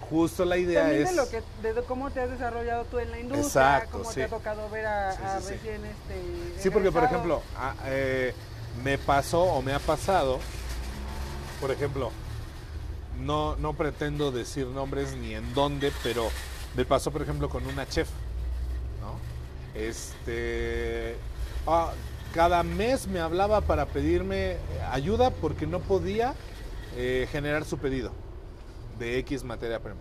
[0.09, 1.09] justo la idea También es...
[1.09, 3.45] de lo que, de cómo te has desarrollado tú en la industria,
[3.77, 4.15] Exacto, cómo sí.
[4.15, 6.61] te ha tocado ver a, Sí, a recién este.
[6.61, 8.33] Sí, porque por ejemplo, a- eh,
[8.83, 10.39] me pasó o me ha pasado,
[11.59, 12.11] por ejemplo,
[13.19, 16.29] no, no pretendo decir nombres ni en dónde, pero
[16.75, 18.09] me pasó, por ejemplo, con una chef.
[19.73, 21.15] Este,
[21.67, 21.91] ah,
[22.33, 24.57] cada mes me hablaba para pedirme
[24.91, 26.33] ayuda porque no podía
[26.95, 28.11] eh, generar su pedido
[28.97, 29.99] de X materia prima.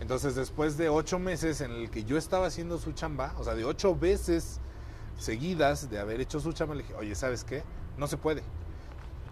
[0.00, 3.54] Entonces, después de ocho meses en el que yo estaba haciendo su chamba, o sea,
[3.54, 4.60] de ocho veces
[5.18, 7.62] seguidas de haber hecho su chamba, le dije, oye, ¿sabes qué?
[7.96, 8.42] No se puede.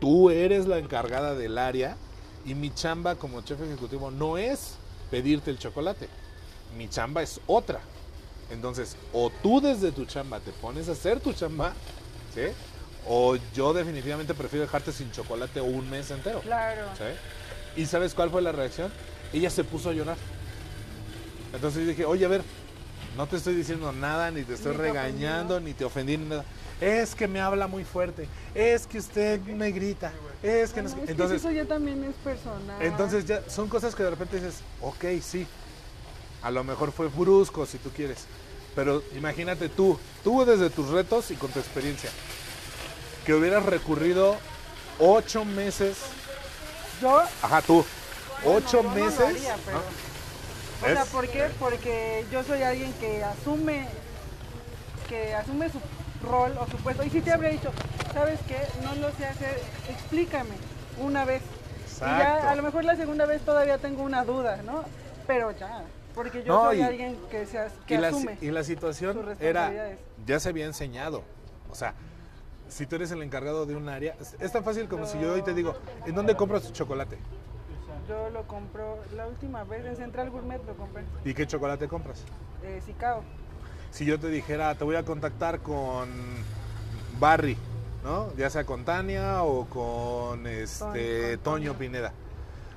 [0.01, 1.97] Tú eres la encargada del área
[2.45, 4.77] y mi chamba como chef ejecutivo no es
[5.11, 6.09] pedirte el chocolate.
[6.77, 7.81] Mi chamba es otra.
[8.51, 11.75] Entonces, o tú desde tu chamba te pones a hacer tu chamba,
[12.35, 12.43] ¿sí?
[13.07, 16.41] O yo definitivamente prefiero dejarte sin chocolate un mes entero.
[16.41, 16.87] Claro.
[16.97, 17.81] ¿sí?
[17.81, 18.93] ¿Y sabes cuál fue la reacción?
[19.33, 20.17] Ella se puso a llorar.
[21.53, 22.43] Entonces yo dije, oye, a ver,
[23.17, 26.45] no te estoy diciendo nada, ni te estoy Ni regañando, ni te ofendí, ni nada.
[26.81, 30.95] Es que me habla muy fuerte, es que usted me grita, es que no sé
[30.95, 31.01] Bueno, qué".
[31.01, 32.81] es que Entonces, eso ya también es personal.
[32.81, 35.45] entonces ya son cosas que de repente dices, ok, sí,
[36.41, 38.27] a lo mejor fue brusco si tú quieres,
[38.77, 42.11] pero imagínate tú, tú desde tus retos y con tu experiencia,
[43.27, 44.37] que hubieras recurrido
[45.01, 45.97] ocho meses,
[47.03, 47.85] Yo, ajá, tú,
[48.45, 49.85] bueno, ocho yo no lo meses, haría, pero- ¿no?
[50.81, 51.05] O sea.
[51.07, 51.49] ¿por qué?
[51.59, 53.89] Porque yo soy alguien que asume
[55.09, 55.81] que asume su
[56.23, 57.05] rol o su puesto.
[57.05, 57.71] Y si te habría dicho,
[58.13, 58.59] ¿sabes qué?
[58.83, 59.59] No lo sé hacer,
[59.89, 60.55] explícame
[61.01, 61.43] una vez.
[61.97, 64.85] Y ya a lo mejor la segunda vez todavía tengo una duda, ¿no?
[65.27, 65.83] Pero ya,
[66.15, 68.39] porque yo No, soy y- alguien que, se, que y, la, asume.
[68.41, 69.97] y la situación era,
[70.27, 71.23] ya se había enseñado.
[71.71, 71.95] O sea,
[72.69, 75.33] si tú eres el encargado de un área, es, es tan fácil como si yo
[75.35, 75.75] hoy te digo,
[76.07, 77.19] ¿en dónde compras tu chocolate?
[78.09, 82.23] Yo lo compro la última vez en Central Gourmet lo compré, ¿Y qué chocolate compras?
[82.63, 83.23] eh, Sicao.
[83.91, 86.09] Si yo te dijera, te voy a contactar con
[87.19, 87.57] Barry,
[88.05, 88.33] ¿no?
[88.37, 91.79] Ya sea con Tania o con este Toño Toño.
[91.79, 92.13] Pineda,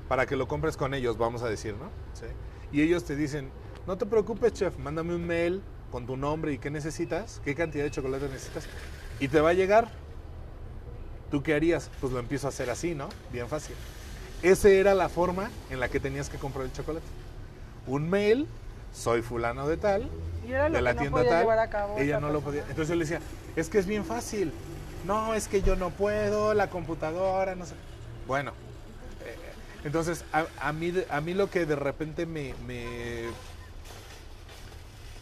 [0.08, 1.90] para que lo compres con ellos, vamos a decir, ¿no?
[2.14, 2.26] Sí.
[2.72, 3.50] Y ellos te dicen,
[3.88, 5.62] no te preocupes, chef, mándame un mail
[5.92, 8.66] con tu nombre y qué necesitas, qué cantidad de chocolate necesitas,
[9.20, 9.90] y te va a llegar.
[11.30, 11.90] ¿Tú qué harías?
[12.02, 13.10] Pues lo empiezo a hacer así, ¿no?
[13.32, 13.76] Bien fácil.
[14.42, 17.06] Esa era la forma en la que tenías que comprar el chocolate.
[17.88, 18.48] Un mail,
[18.94, 20.10] soy fulano de tal,
[20.48, 22.42] Y era lo de la no tienda podía tal, llevar a cabo ella no lo
[22.42, 22.62] podía.
[22.62, 23.22] Entonces yo le decía,
[23.56, 24.52] es que es bien fácil.
[25.06, 27.74] No, es que yo no puedo, la computadora, no sé.
[28.28, 28.52] Bueno,
[29.26, 29.36] eh,
[29.84, 33.30] entonces a, a mí, a mí lo que de repente me, me-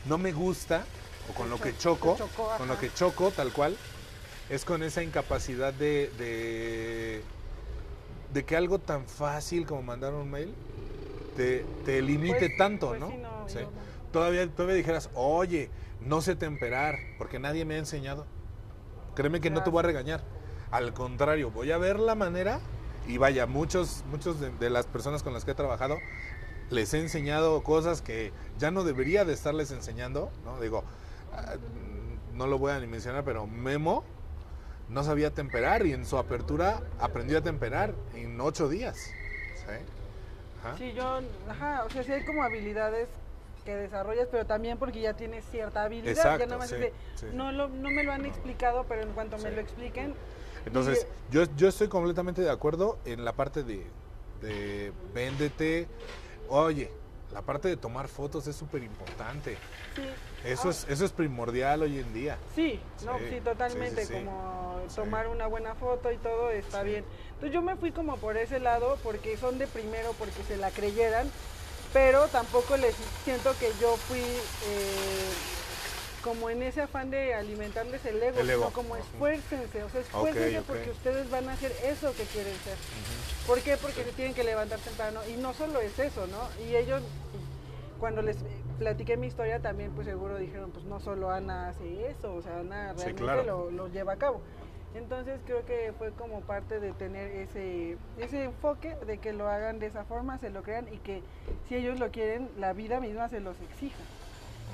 [0.06, 0.84] no me gusta,
[1.30, 3.76] o con lo que choco, chocó, con lo que choco tal cual,
[4.50, 7.22] es con esa incapacidad de, de,
[8.34, 10.54] de que algo tan fácil como mandar un mail
[11.38, 13.10] te, te limite Pues- tanto, pues ¿no?
[13.12, 13.60] sí, no, Sí.
[14.12, 15.70] Todavía, todavía dijeras, oye,
[16.02, 18.26] no sé temperar, porque nadie me ha enseñado.
[19.16, 20.24] Créeme que no te voy a regañar.
[20.72, 22.60] Al contrario, voy a ver la manera
[23.08, 25.98] y vaya, muchos, muchos de, de las personas con las que he trabajado
[26.70, 30.60] les he enseñado cosas que ya no debería de estarles enseñando, ¿no?
[30.60, 30.84] Digo,
[31.34, 31.56] ah,
[32.34, 34.04] no lo voy a ni mencionar, pero Memo
[34.88, 39.12] no sabía temperar y en su apertura aprendió a temperar en ocho días.
[39.56, 39.74] ¿sí?
[40.62, 40.78] Ajá.
[40.78, 43.08] Sí, yo, ajá, o sea, sí hay como habilidades
[43.66, 46.12] que desarrollas, pero también porque ya tienes cierta habilidad.
[46.12, 47.26] Exacto, ya nada más sí, de, sí.
[47.34, 49.56] no, lo, no me lo han explicado, pero en cuanto me Sí.
[49.56, 50.14] lo expliquen,
[50.66, 53.86] Entonces, yo, yo estoy completamente de acuerdo en la parte de,
[54.42, 55.88] de véndete.
[56.50, 56.92] Oye,
[57.32, 59.58] la parte de tomar fotos es súper importante.
[59.96, 60.02] Sí.
[60.44, 62.38] Eso, Ah, es, eso es primordial hoy en día.
[62.56, 64.26] Sí, no, Sí, sí, totalmente, sí, sí, sí.
[64.26, 64.96] como Sí.
[64.96, 66.88] tomar una buena foto y todo está Sí.
[66.90, 67.06] bien.
[67.30, 70.72] Entonces yo me fui como por ese lado porque son de primero, porque se la
[70.72, 71.30] creyeran,
[71.94, 75.30] pero tampoco les siento que yo fui eh,
[76.24, 78.64] como en ese afán de alimentarles el ego, El ego.
[78.66, 82.76] sino como esfuércense, o sea, esfuércense porque ustedes van a hacer eso que quieren ser.
[83.48, 83.78] ¿Por qué?
[83.78, 85.22] Porque se tienen que levantar temprano.
[85.28, 86.48] Y no solo es eso, ¿no?
[86.66, 87.02] Y ellos,
[88.00, 88.38] cuando les
[88.78, 92.60] platiqué mi historia, también pues seguro dijeron, pues no solo Ana hace eso, o sea,
[92.60, 93.44] Ana Sí, realmente claro.
[93.44, 94.42] lo, lo lleva a cabo.
[94.96, 99.80] Entonces creo que fue como parte de tener ese, ese enfoque de que lo hagan
[99.80, 101.22] de esa forma, se lo crean y que
[101.68, 104.00] si ellos lo quieren, la vida misma se los exija.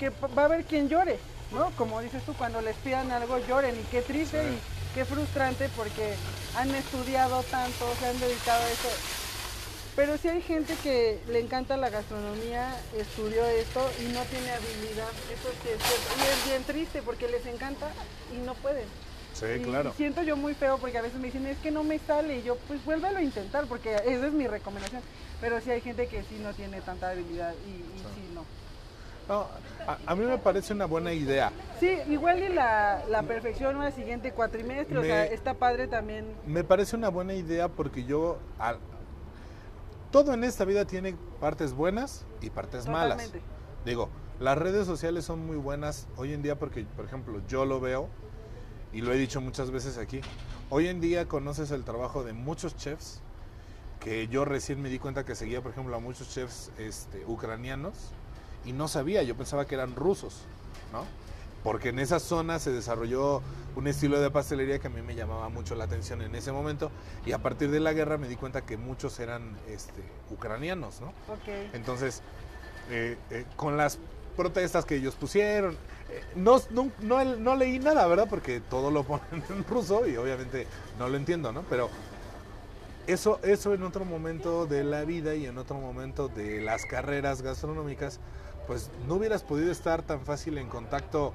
[0.00, 1.18] Que va a haber quien llore,
[1.52, 1.70] ¿no?
[1.72, 4.48] Como dices tú, cuando les pidan algo lloren y qué triste Sí.
[4.56, 6.14] y qué frustrante porque
[6.56, 8.88] han estudiado tanto, se han dedicado a eso.
[9.96, 15.08] Pero si hay gente que le encanta la gastronomía, estudió esto y no tiene habilidad,
[15.32, 16.14] eso sí es cierto.
[16.18, 17.88] Y es bien triste porque les encanta
[18.34, 18.84] y no pueden.
[19.38, 19.90] Sí, Y- claro.
[19.90, 22.38] y siento yo muy feo porque a veces me dicen, es que no me sale.
[22.38, 25.02] Y yo, pues vuélvelo a intentar porque esa es mi recomendación.
[25.40, 28.04] Pero sí hay gente que sí no tiene tanta habilidad y, y Sí.
[28.14, 28.44] sí no.
[29.28, 29.46] No,
[29.88, 31.50] a, a mí me parece una buena idea.
[31.80, 36.26] Sí, igual y la, la perfección al siguiente cuatrimestre, o sea, está padre también.
[36.46, 38.38] Me parece una buena idea porque yo...
[40.12, 43.18] todo en esta vida tiene partes buenas y partes malas.
[43.24, 43.40] Totalmente.
[43.84, 44.08] Digo,
[44.40, 48.08] las redes sociales son muy buenas hoy en día porque, por ejemplo, yo lo veo
[48.96, 50.22] y lo he dicho muchas veces aquí.
[50.70, 53.20] Hoy en día conoces el trabajo de muchos chefs
[54.00, 57.92] que yo recién me di cuenta que seguía, por ejemplo, a muchos chefs este, ucranianos
[58.64, 60.40] y no sabía, yo pensaba que eran rusos,
[60.94, 61.04] ¿no?
[61.62, 63.42] Porque en esa zona se desarrolló
[63.74, 66.90] un estilo de pastelería que a mí me llamaba mucho la atención en ese momento
[67.26, 71.08] y a partir de la guerra me di cuenta que muchos eran este, ucranianos, ¿no?
[71.28, 71.74] Ok.
[71.74, 72.22] Entonces,
[72.90, 73.98] eh, eh, con las
[74.38, 75.76] protestas que ellos pusieron,
[76.34, 76.90] no, no,
[77.24, 78.26] no, leí nada, ¿verdad?
[78.28, 80.66] Porque todo lo ponen en ruso y obviamente
[80.98, 81.62] no lo entiendo, ¿no?
[81.68, 81.88] Pero
[83.06, 87.42] eso, eso en otro momento de la vida y en otro momento de las carreras
[87.42, 88.20] gastronómicas,
[88.66, 91.32] pues no hubieras podido estar tan fácil en contacto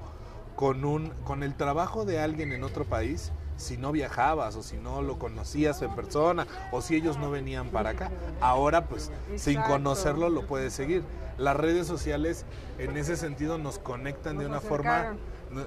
[0.56, 4.76] con, un, con el trabajo de alguien en otro país si no viajabas o si
[4.76, 8.10] no lo conocías en persona o si ellos no venían para acá.
[8.40, 11.02] Ahora pues sin conocerlo lo puedes seguir.
[11.38, 12.44] Las redes sociales
[12.78, 15.14] en ese sentido nos conectan de una forma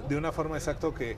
[0.08, 1.16] de una forma exacto que,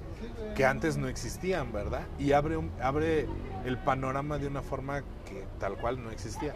[0.54, 2.02] que antes no existían, ¿verdad?
[2.18, 3.26] Y abre, un- abre
[3.64, 6.52] el panorama de una forma que tal cual no existía.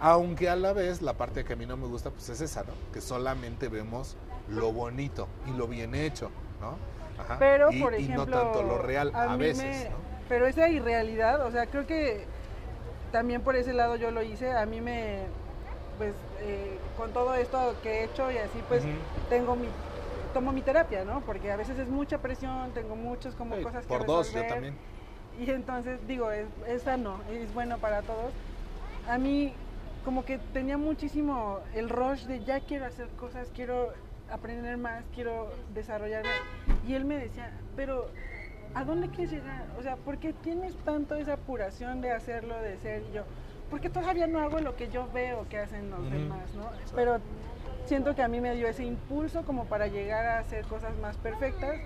[0.00, 2.62] Aunque a la vez la parte que a mí no me gusta pues es esa,
[2.62, 2.72] ¿no?
[2.92, 4.16] Que solamente vemos
[4.48, 6.30] lo bonito y lo bien hecho,
[6.60, 6.76] ¿no?
[7.18, 7.36] Ajá.
[7.38, 9.96] Pero, y, por y ejemplo, no tanto lo real a, mí veces, me- ¿no?
[10.28, 12.26] Pero esa irrealidad, o sea, creo que
[13.12, 14.52] también por ese lado yo lo hice.
[14.52, 15.26] A mí me,
[15.96, 18.84] pues, eh, con todo esto que he hecho y así, pues,
[19.28, 19.68] tengo mi,
[20.34, 21.20] tomo mi terapia, ¿no?
[21.22, 24.32] Porque a veces es mucha presión, tengo muchas como Sí, cosas que por dos, yo
[24.32, 24.52] resolver.
[24.52, 24.78] también.
[25.38, 28.34] Y entonces, digo, es, es sano, es bueno para todos.
[29.06, 29.56] A mí,
[30.04, 33.92] como que tenía muchísimo el rush de ya quiero hacer cosas, quiero
[34.30, 36.30] aprender más, quiero desarrollarme.
[36.86, 38.08] Y él me decía, pero
[38.74, 39.66] ¿a dónde quieres llegar?
[39.78, 43.02] O sea, ¿por qué tienes tanto esa apuración de hacerlo, de ser?
[43.12, 43.24] Yo,
[43.70, 46.70] porque todavía no hago lo que yo veo que hacen los demás, ¿no?
[46.94, 47.18] Pero
[47.84, 51.16] siento que a mí me dio ese impulso como para llegar a hacer cosas más
[51.16, 51.76] perfectas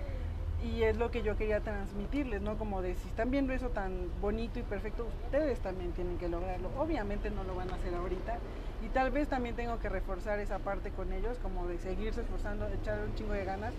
[0.63, 2.57] y es lo que yo quería transmitirles, ¿no?
[2.57, 6.69] Como de si están viendo eso tan bonito y perfecto, ustedes también tienen que lograrlo.
[6.77, 8.37] Obviamente no lo van a hacer ahorita
[8.85, 12.67] y tal vez también tengo que reforzar esa parte con ellos, como de seguirse esforzando,
[12.67, 13.73] echar un chingo de ganas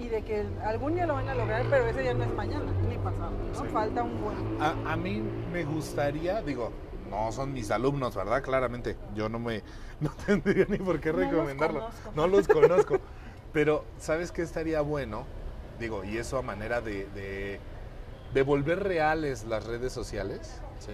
[0.00, 2.70] y de que algún día lo van a lograr, pero ese día no es mañana
[2.88, 3.60] ni pasado, ¿no?
[3.60, 3.66] Sí.
[3.72, 4.62] Falta un buen.
[4.62, 5.22] A, a mí
[5.52, 6.72] me gustaría, digo,
[7.10, 8.42] no son mis alumnos, ¿verdad?
[8.42, 9.62] Claramente, yo no me
[10.00, 11.80] no tendría ni por qué No los recomendarlo.
[11.80, 12.12] conozco.
[12.14, 12.96] No los conozco.
[13.52, 15.24] Pero, ¿sabes qué estaría bueno?
[15.80, 17.60] Digo, y eso a manera de, de,
[18.34, 20.92] de volver reales las redes sociales, ¿sí?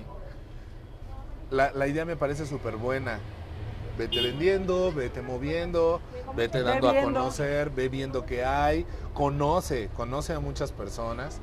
[1.51, 3.19] La, la idea me parece súper buena.
[3.97, 6.01] Vete vendiendo, vete moviendo,
[6.35, 11.41] vete Ve dando a conocer, ve viendo qué hay, conoce, conoce a muchas personas.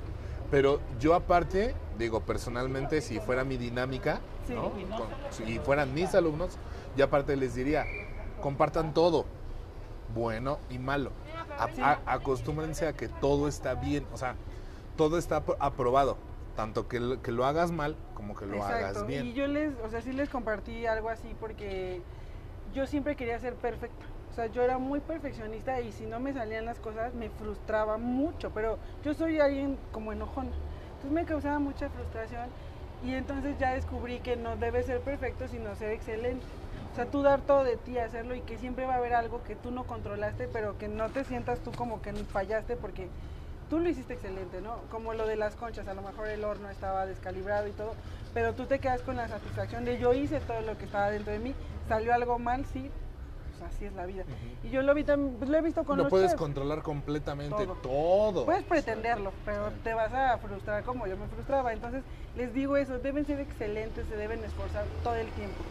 [0.50, 4.54] Pero yo aparte, digo, personalmente, si fuera mi dinámica, Sí.
[4.54, 4.72] ¿no?
[4.72, 6.58] Con- si fueran mis alumnos,
[6.98, 7.86] yo aparte les diría,
[8.42, 9.26] compartan todo,
[10.14, 11.12] bueno y malo.
[11.58, 11.70] A-
[12.06, 14.36] a- acostúmbrense a que todo está bien, o sea,
[14.98, 16.18] todo está apro- aprobado,
[16.58, 19.28] tanto que, lo- que lo hagas mal como que lo hagas bien.
[19.28, 22.02] Y yo les, o sea, sí les compartí algo así porque
[22.74, 24.06] yo siempre quería ser perfecta.
[24.32, 27.98] O sea, yo era muy perfeccionista y si no me salían las cosas me frustraba
[27.98, 30.46] mucho, pero yo soy alguien como enojón.
[30.46, 32.50] Entonces me causaba mucha frustración
[33.04, 36.46] y entonces ya descubrí que no debe ser perfecto, sino ser excelente.
[36.92, 39.44] O sea, tú dar todo de ti, hacerlo y que siempre va a haber algo
[39.44, 43.08] que tú no controlaste, pero que no te sientas tú como que fallaste porque
[43.70, 44.76] tú lo hiciste excelente, ¿no?
[44.92, 47.96] Como lo de las conchas, a lo mejor el horno estaba descalibrado y todo,
[48.34, 51.32] pero tú te quedas con la satisfacción de yo hice todo lo que estaba dentro
[51.32, 51.56] de mí,
[51.92, 52.90] salió algo mal, sí,
[53.60, 54.24] pues así es la vida.
[54.64, 56.40] Y yo lo, vi pues lo he visto con no los puedes chefs.
[56.40, 57.76] controlar completamente Todo.
[57.76, 58.46] todo.
[58.46, 61.74] Puedes pretenderlo, pero te vas a frustrar como yo me frustraba.
[61.74, 62.04] Entonces,
[62.38, 65.62] les digo eso, deben ser excelentes, se deben esforzar todo el tiempo.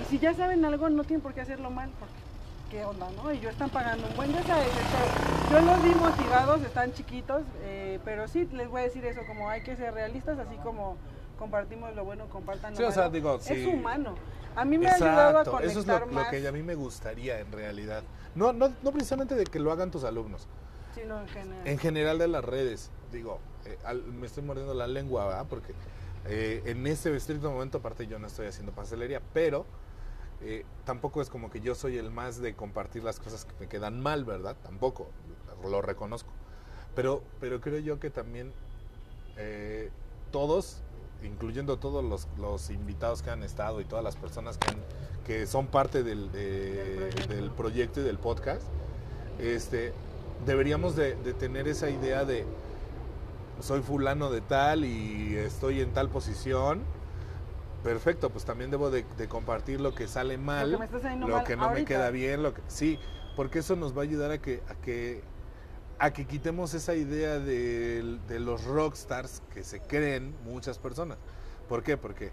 [0.00, 2.14] Y si ya saben algo, no tienen por qué hacerlo mal, porque
[2.70, 3.30] qué onda, ¿no?
[3.32, 4.40] Y yo están pagando un buen día
[5.50, 9.50] Yo los vi motivados, están chiquitos, eh, pero sí les voy a decir eso, como
[9.50, 10.96] hay que ser realistas, así como
[11.38, 13.12] compartimos lo bueno, compartan lo Sí, o sea, malo.
[13.12, 13.66] digo, Es sí.
[13.66, 14.14] humano.
[14.56, 16.74] A mí me ha ayudado a Exacto, conectar eso es lo, que a mí me
[16.74, 18.02] gustaría en realidad.
[18.34, 20.46] No, no, no precisamente de que lo hagan tus alumnos,
[20.94, 21.66] sino en general.
[21.68, 22.90] en general de las redes.
[23.12, 25.46] Digo, eh, al- me estoy mordiendo la lengua, ¿verdad?
[25.48, 25.74] Porque
[26.26, 29.64] eh, en este estricto momento, aparte yo no estoy haciendo pastelería, pero
[30.42, 33.68] eh, tampoco es como que yo soy el más de compartir las cosas que me
[33.68, 34.56] quedan mal, ¿verdad?
[34.62, 35.08] Tampoco,
[35.68, 36.30] lo reconozco.
[36.94, 38.52] Pero, pero creo yo que también
[39.36, 39.90] eh,
[40.32, 40.82] todos,
[41.22, 44.80] incluyendo todos los, los invitados que han estado y todas las personas que, han-
[45.26, 48.00] que son parte del, de- Del proyecto.
[48.00, 48.62] y del podcast,
[49.38, 49.92] este,
[50.46, 52.44] deberíamos de, de tener esa idea de
[53.60, 56.80] soy fulano de tal y estoy en tal posición.
[57.84, 61.00] Perfecto, pues también debo de, de compartir lo que sale mal, Lo que me está
[61.00, 62.98] saliendo lo mal que no me queda bien, lo que sí,
[63.36, 65.22] porque eso nos va a ayudar a que a que
[66.00, 71.18] a que quitemos esa idea de, de los rockstars que se creen muchas personas.
[71.68, 71.98] ¿Por qué?
[71.98, 72.32] Porque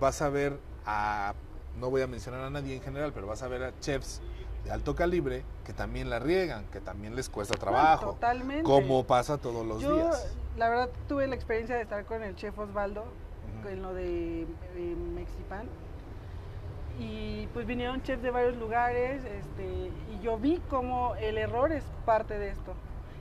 [0.00, 1.34] vas a ver a
[1.78, 4.20] no voy a mencionar a nadie en general, pero vas a ver a chefs
[4.64, 8.64] de alto calibre que también la riegan, que también les cuesta trabajo, Totalmente.
[8.64, 10.34] como pasa todos los Yo, días.
[10.56, 13.04] la verdad, tuve la experiencia de estar con el chef Osvaldo
[13.68, 15.68] en lo de eh, Mexipan.
[16.98, 19.64] Y pues vinieron chefs de varios lugares este,
[20.12, 22.74] y yo vi cómo el error es parte de esto.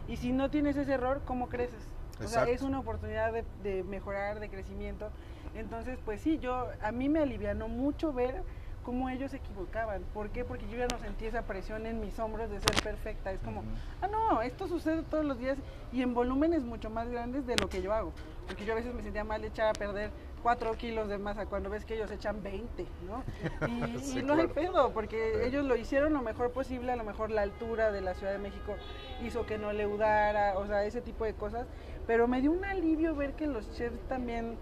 [0.07, 1.87] Y si no tienes ese error, ¿cómo creces?
[2.23, 5.09] O sea, es una oportunidad de, de mejorar, de crecimiento.
[5.55, 8.43] Entonces, pues sí, yo a mí me alivianó mucho ver
[8.83, 10.03] cómo ellos se equivocaban.
[10.13, 10.45] ¿Por qué?
[10.45, 13.31] Porque yo ya no sentí esa presión en mis hombros de ser perfecta.
[13.31, 13.63] Es como,
[14.01, 15.57] ah, no, esto sucede todos los días
[15.91, 18.11] y en volúmenes mucho más grandes de lo que yo hago.
[18.47, 20.11] Porque yo a veces me sentía mal de echar a perder
[20.43, 23.23] 4 kilos de masa cuando ves que ellos echan 20, ¿no?
[23.67, 24.53] Y, Sí, y no hay claro.
[24.53, 25.47] pedo, porque Sí.
[25.47, 28.39] ellos lo hicieron lo mejor posible, a lo mejor la altura de la Ciudad de
[28.39, 28.75] México
[29.23, 31.65] hizo que no leudara, o sea, ese tipo de cosas.
[32.05, 34.57] Pero me dio un alivio ver que los chefs también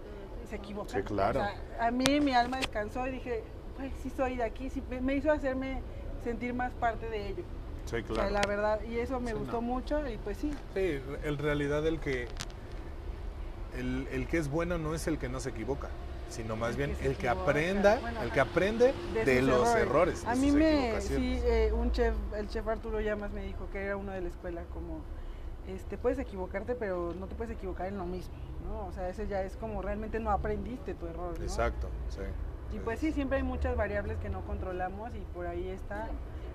[0.48, 1.00] se equivocan.
[1.00, 1.40] Sí, claro.
[1.40, 3.42] O sea, a mí mi alma descansó y dije,
[3.76, 5.82] pues sí soy de aquí, sí, me- hizo hacerme
[6.22, 7.42] sentir más parte de ello.
[7.86, 8.30] Sí, O sea, claro.
[8.30, 9.62] la verdad, y eso me Sí, gustó no.
[9.62, 12.28] mucho y pues sí, Sí, en realidad el que
[13.78, 15.88] el, el que es bueno no es el que no se equivoca,
[16.28, 17.50] sino más El bien que el que equivoca.
[17.50, 18.94] aprenda, Bueno, el que aprende
[19.24, 20.24] de, los errores.
[20.24, 23.82] de A mí me, sí, eh, un chef, el chef Arturo Llamas me dijo que
[23.84, 25.00] era uno de la escuela, como,
[25.68, 28.34] este, puedes equivocarte, pero no te puedes equivocar en lo mismo,
[28.66, 28.86] ¿no?
[28.86, 31.44] O sea, ese ya es como realmente no aprendiste tu error, ¿no?
[31.44, 32.22] Exacto, sí.
[32.74, 36.08] Y pues sí, siempre hay muchas variables que no controlamos y por ahí está.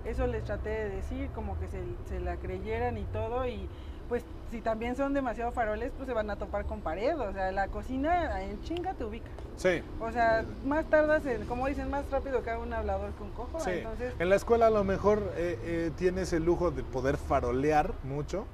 [0.04, 1.80] Eso les traté de decir, como que se,
[2.10, 3.46] se la creyeran y todo.
[3.48, 3.70] Y
[4.10, 7.20] pues si también son demasiado faroles, pues se van a topar con pared.
[7.20, 9.30] O sea, la cocina en chinga te ubica.
[9.58, 13.60] Sí, O sea, más tardas en, como dicen, más rápido que un hablador con cojo.
[13.60, 13.72] sí.
[13.72, 17.92] Entonces, En la escuela a lo mejor eh, eh, tienes el lujo de poder farolear
[18.04, 18.46] mucho,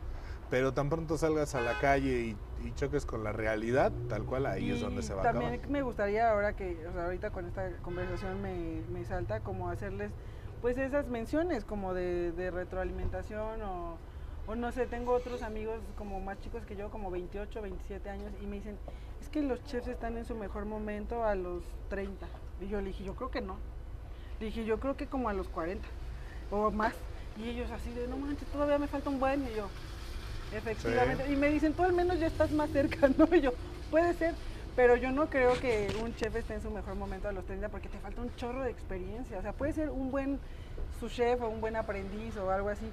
[0.50, 4.46] pero tan pronto salgas a la calle y, y choques con la realidad, tal cual
[4.46, 5.70] ahí es donde se va a también acabar.
[5.70, 10.12] me gustaría ahora que, o sea, ahorita con esta conversación me, me salta como hacerles
[10.62, 13.98] pues esas menciones como de, de retroalimentación o,
[14.48, 18.32] o no sé, tengo otros amigos como más chicos que yo, como 28, 27 años
[18.42, 18.78] y me dicen,
[19.22, 22.28] es que los chefs están en su mejor momento a los 30.
[22.62, 23.58] Y yo le dije, yo creo que no.
[24.40, 25.88] Le dije, yo creo que como a los 40
[26.52, 26.94] o más.
[27.38, 29.48] Y ellos así de, no manches, todavía me falta un buen.
[29.48, 29.70] Y yo,
[30.54, 31.32] efectivamente.
[31.32, 33.34] Y me dicen, tú al menos ya estás más cerca, ¿no?
[33.34, 33.54] Y yo,
[33.90, 34.36] puede ser.
[34.76, 37.70] Pero yo no creo que un chef esté en su mejor momento a los 30
[37.70, 39.38] porque te falta un chorro de experiencia.
[39.38, 40.40] O sea, puede ser un buen
[41.00, 42.86] su chef o un buen aprendiz o algo así,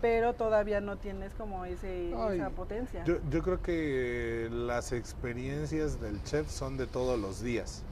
[0.00, 3.04] pero todavía no tienes como ese, Ay, esa potencia.
[3.04, 7.84] Yo, yo creo que las experiencias del chef son de todos los días.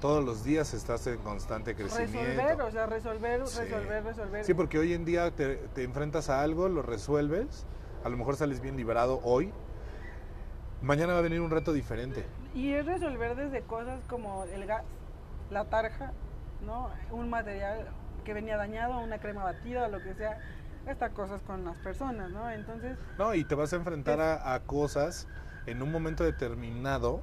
[0.00, 2.18] Todos los días estás en constante crecimiento.
[2.20, 3.60] resolver, o sea, resolver, Sí.
[3.60, 4.44] resolver, resolver.
[4.44, 7.64] Sí, porque hoy en día te, te enfrentas a algo, lo resuelves,
[8.04, 9.52] a lo mejor sales bien librado hoy,
[10.82, 12.24] mañana va a venir un reto diferente.
[12.54, 14.82] Y es resolver desde cosas como el gas,
[15.50, 16.12] la tarja,
[16.66, 16.90] ¿no?
[17.10, 17.88] Un material
[18.24, 20.38] que venía dañado, una crema batida, lo que sea,
[20.88, 22.50] hasta cosas con las personas, ¿no?
[22.50, 25.26] Entonces, No, y te vas a enfrentar a, a cosas
[25.66, 27.20] en un momento determinado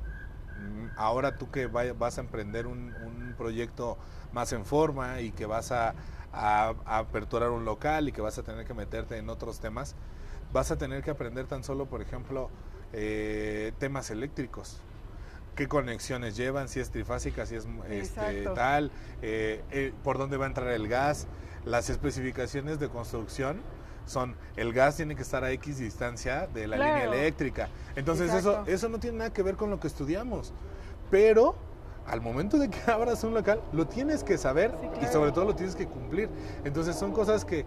[0.60, 3.98] mm, ahora tú que vas a emprender un, un proyecto
[4.34, 5.94] más en forma y que vas a,
[6.34, 9.96] a- a aperturar un local y que vas a tener que meterte en otros temas,
[10.54, 12.50] vas a tener que aprender tan solo, por ejemplo,
[12.94, 14.78] eh, temas eléctricos.
[15.56, 16.70] ¿Qué conexiones llevan?
[16.70, 18.90] Si es trifásica, si es este, tal,
[19.22, 21.28] eh, eh, por dónde va a entrar el gas.
[21.66, 23.62] Las especificaciones de construcción
[24.06, 27.70] son el gas tiene que estar a X distancia de la línea eléctrica.
[27.96, 28.72] Entonces eso, Exacto.
[28.72, 30.54] eso no tiene nada que ver con lo que estudiamos.
[31.12, 31.56] Pero
[32.08, 35.46] al momento de que abras un local, lo tienes que saber Sí, y sobre todo
[35.46, 36.30] lo tienes que cumplir.
[36.66, 37.66] Entonces son cosas que,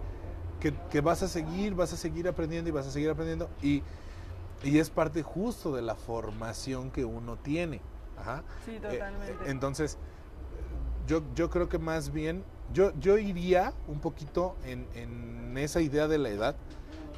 [0.59, 3.49] que, que vas a seguir, vas a seguir aprendiendo y vas a seguir aprendiendo.
[3.61, 3.81] Y,
[4.61, 7.81] y es parte justo de la formación que uno tiene.
[8.17, 8.43] Ajá.
[8.65, 9.49] Sí, Eh, totalmente.
[9.49, 9.97] entonces,
[11.07, 12.43] yo, yo creo que más bien,
[12.73, 16.55] yo, yo iría un poquito en, en esa idea de la edad.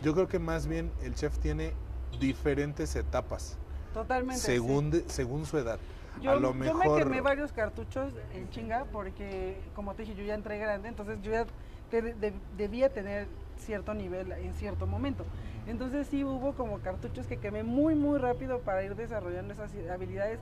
[0.02, 1.74] Yo creo que más bien el chef tiene
[2.20, 3.58] diferentes etapas
[3.94, 4.40] totalmente.
[4.40, 4.46] sí.
[4.46, 5.80] según, de- según su edad.
[6.22, 7.00] Yo, a lo yo me mejor.
[7.00, 11.32] quemé varios cartuchos en chinga porque, como te dije, yo ya entré grande, entonces yo
[11.32, 11.46] ya
[11.92, 13.28] te- de- debía tener
[13.60, 15.26] cierto nivel en cierto momento.
[15.68, 20.40] Entonces sí hubo como cartuchos que quemé muy, muy rápido para ir desarrollando esas habilidades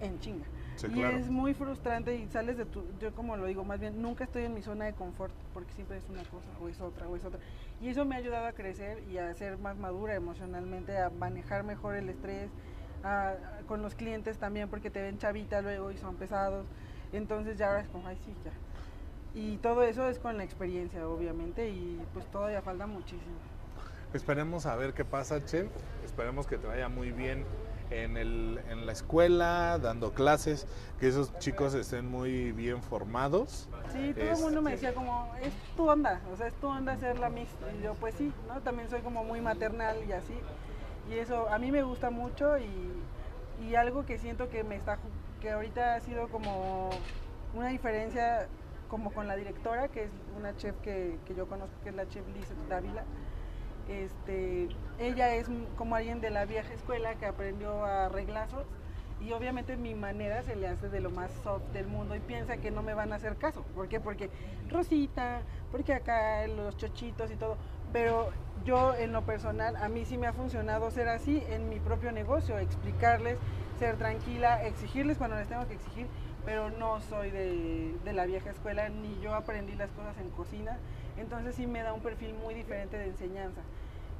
[0.00, 0.46] en chinga.
[0.76, 1.16] Sí, y claro.
[1.16, 4.44] es muy frustrante y sales de tu, yo como lo digo, más bien nunca estoy
[4.44, 7.24] en mi zona de confort porque siempre es una cosa o es otra o es
[7.24, 7.38] otra.
[7.80, 11.62] Y eso me ha ayudado a crecer y a ser más madura emocionalmente, a manejar
[11.64, 12.50] mejor el estrés,
[13.04, 13.34] a-
[13.66, 16.66] con los clientes también porque te ven chavita luego y son pesados.
[17.12, 18.52] Entonces ya ahora es como, ay sí, ya.
[19.34, 23.36] Y todo eso es con la experiencia, obviamente, y pues todavía falta muchísimo.
[24.12, 25.68] Esperemos a ver qué pasa, chef.
[26.04, 27.44] Esperemos que te vaya muy bien
[27.92, 30.66] en, el, en la escuela, dando clases,
[30.98, 33.68] que esos chicos estén muy bien formados.
[33.92, 36.68] Sí, todo el mundo me Este- decía como, es tu onda, o sea, es tu
[36.68, 37.48] onda ser la Miss.
[37.78, 38.60] Y yo, pues sí, ¿no?
[38.60, 40.34] También soy como muy maternal y así.
[41.10, 42.68] Y eso a mí me gusta mucho y,
[43.68, 44.98] y algo que siento que me está,
[45.40, 46.90] que ahorita ha sido como
[47.54, 48.46] una diferencia
[48.88, 52.06] como con la directora, que es una chef que, que yo conozco, que es la
[52.08, 53.04] chef Liz Dávila.
[53.88, 58.66] Este, ella es como alguien de la vieja escuela que aprendió a reglazos
[59.20, 62.56] y obviamente mi manera se le hace de lo más soft del mundo y piensa
[62.56, 63.62] que no me van a hacer caso.
[63.74, 64.00] ¿Por qué?
[64.00, 64.30] Porque
[64.68, 67.56] Rosita, porque acá los chochitos y todo.
[67.92, 68.30] Pero
[68.64, 72.10] yo en lo personal, a mí sí me ha funcionado ser así en mi propio
[72.10, 73.38] negocio, explicarles,
[73.78, 76.06] ser tranquila, exigirles cuando les tengo que exigir,
[76.44, 80.78] pero no soy de, de la vieja escuela, ni yo aprendí las cosas en cocina,
[81.22, 83.60] entonces sí me da un perfil muy diferente de enseñanza.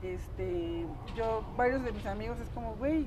[0.03, 3.07] Este, yo, varios de mis amigos es como, güey,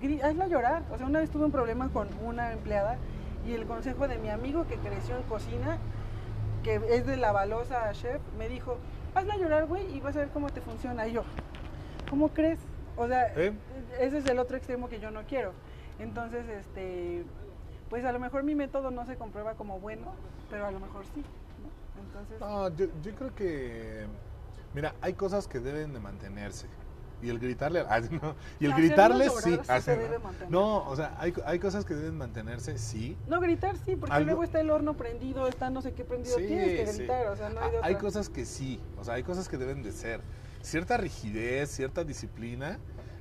[0.00, 0.82] pues, hazla llorar.
[0.92, 2.98] O sea, una vez tuve un problema con una empleada
[3.46, 5.78] y el consejo de mi amigo que creció en cocina,
[6.62, 8.76] que es de la balosa chef, me dijo,
[9.14, 11.06] hazla llorar, güey, y vas a ver cómo te funciona.
[11.08, 11.22] Y yo,
[12.10, 12.58] ¿cómo crees?
[12.96, 13.52] O sea, ¿Eh?
[14.00, 15.52] ese es el otro extremo que yo no quiero.
[15.98, 17.24] Entonces, este,
[17.88, 20.12] pues a lo mejor mi método no se comprueba como bueno,
[20.50, 21.24] pero a lo mejor sí.
[22.06, 24.06] Entonces, No, yo, yo creo que.
[24.74, 26.66] Mira, hay cosas que deben de mantenerse.
[27.20, 27.80] Y el gritarle.
[27.88, 29.58] ah, no, y el gritarle sí.
[29.58, 30.02] sí se ¿no?
[30.02, 30.50] debe mantener.
[30.52, 33.16] No, o sea, hay, hay cosas que deben mantenerse, sí.
[33.26, 36.36] no gritar sí, porque Algo- luego está el horno prendido, está no sé qué prendido,
[36.38, 36.98] Sí, tienes que sí.
[36.98, 38.04] gritar, o sea, no hay de Ah, Hay otra.
[38.06, 40.20] cosas que sí, o sea, hay cosas que deben de ser.
[40.62, 42.78] Cierta rigidez, cierta disciplina.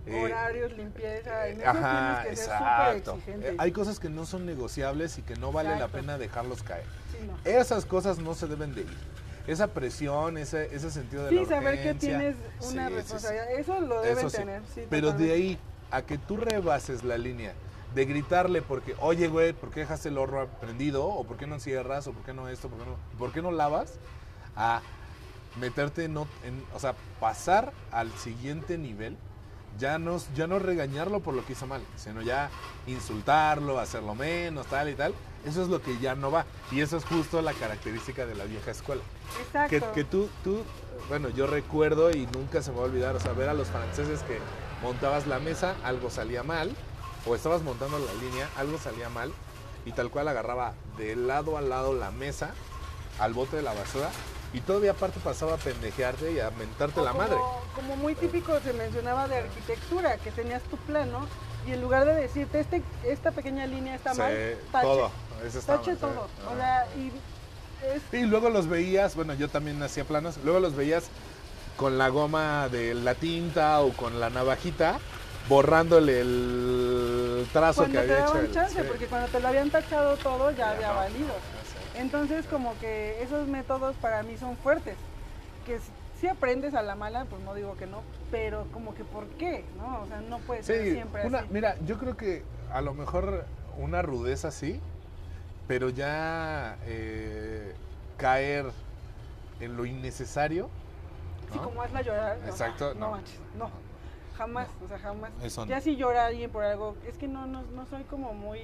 [0.07, 3.11] Eh, Horarios, limpieza, en eso Ajá, tienes que ser súper exacto.
[3.15, 3.49] exigente.
[3.49, 5.97] Eh, hay cosas que no son negociables y que no vale la Exacto.
[5.97, 6.85] pena dejarlos caer.
[7.11, 7.37] Sí, no.
[7.51, 8.97] Esas cosas no se deben de ir.
[9.47, 12.17] Esa presión, ese, ese sentido de Sí, la saber que urgencia.
[12.17, 12.95] tienes una Sí, sí, sí.
[12.95, 14.37] responsabilidad, eso lo deben Eso sí.
[14.37, 14.61] tener.
[14.75, 15.33] sí, Pero de totalmente.
[15.33, 15.59] ahí
[15.91, 17.53] a que tú rebases la línea
[17.95, 21.05] de gritarle porque, oye, güey, ¿por qué dejaste el horno prendido?
[21.05, 22.07] ¿O por qué no cierras?
[22.07, 22.67] ¿O por qué no esto?
[22.67, 23.93] ¿Por qué no, por qué no lavas?
[24.57, 24.81] A
[25.59, 29.17] meterte en, en- o sea, pasar al siguiente nivel,
[29.79, 32.49] ya no, ya no regañarlo por lo que hizo mal, sino ya
[32.87, 35.13] insultarlo, hacerlo menos, tal y tal.
[35.45, 36.45] Eso es lo que ya no va.
[36.71, 39.01] Y eso es justo la característica de la vieja escuela.
[39.69, 39.93] Que, Exacto.
[39.93, 40.63] que tú, tú,
[41.07, 43.67] bueno, yo recuerdo y nunca se me va a olvidar, o sea, ver a los
[43.67, 44.39] franceses que
[44.81, 46.75] montabas la mesa, algo salía mal,
[47.25, 49.31] o estabas montando la línea, algo salía mal,
[49.85, 52.53] y tal cual agarraba de lado a lado la mesa
[53.19, 54.09] al bote de la basura,
[54.53, 57.37] y todavía aparte pasaba a pendejearte y a mentarte O la como, madre.
[57.75, 61.27] Como muy típico se mencionaba de arquitectura, que tenías tu plano
[61.67, 65.11] y en lugar de decirte este, esta pequeña línea está Sí, mal, tache, todo.
[65.45, 66.27] Eso estaba tache mal, todo.
[66.37, 66.43] sí.
[66.51, 67.11] O sea, y
[67.85, 71.05] es Y luego los veías, bueno, yo también hacía planos, luego los veías
[71.75, 74.97] con la goma de la tinta o con la navajita,
[75.47, 78.33] borrándole el trazo cuando que había hecho.
[78.33, 80.95] daban chance, porque cuando te lo habían tachado todo ya Ya había no.
[80.95, 81.33] valido.
[81.97, 84.95] Entonces como que esos métodos para mí son fuertes,
[85.65, 85.79] que
[86.19, 88.01] si aprendes a la mala, pues no digo que no,
[88.31, 89.65] pero como que ¿por qué?
[89.77, 90.01] ¿No?
[90.01, 91.47] O sea, no puede ser Sí, siempre una- así.
[91.51, 93.45] mira, yo creo que a lo mejor
[93.77, 94.79] una rudeza sí,
[95.67, 97.73] pero ya eh,
[98.17, 98.65] caer
[99.59, 100.69] en lo innecesario.
[101.51, 101.63] Sí, ¿no?
[101.63, 102.37] como hazla llorar.
[102.45, 103.11] Exacto, No, no.
[103.11, 103.69] manches, no.
[104.37, 105.31] Jamás, o sea, jamás.
[105.41, 105.69] Eso no.
[105.69, 108.59] Ya si llora alguien por algo, es que no, no, no soy como muy...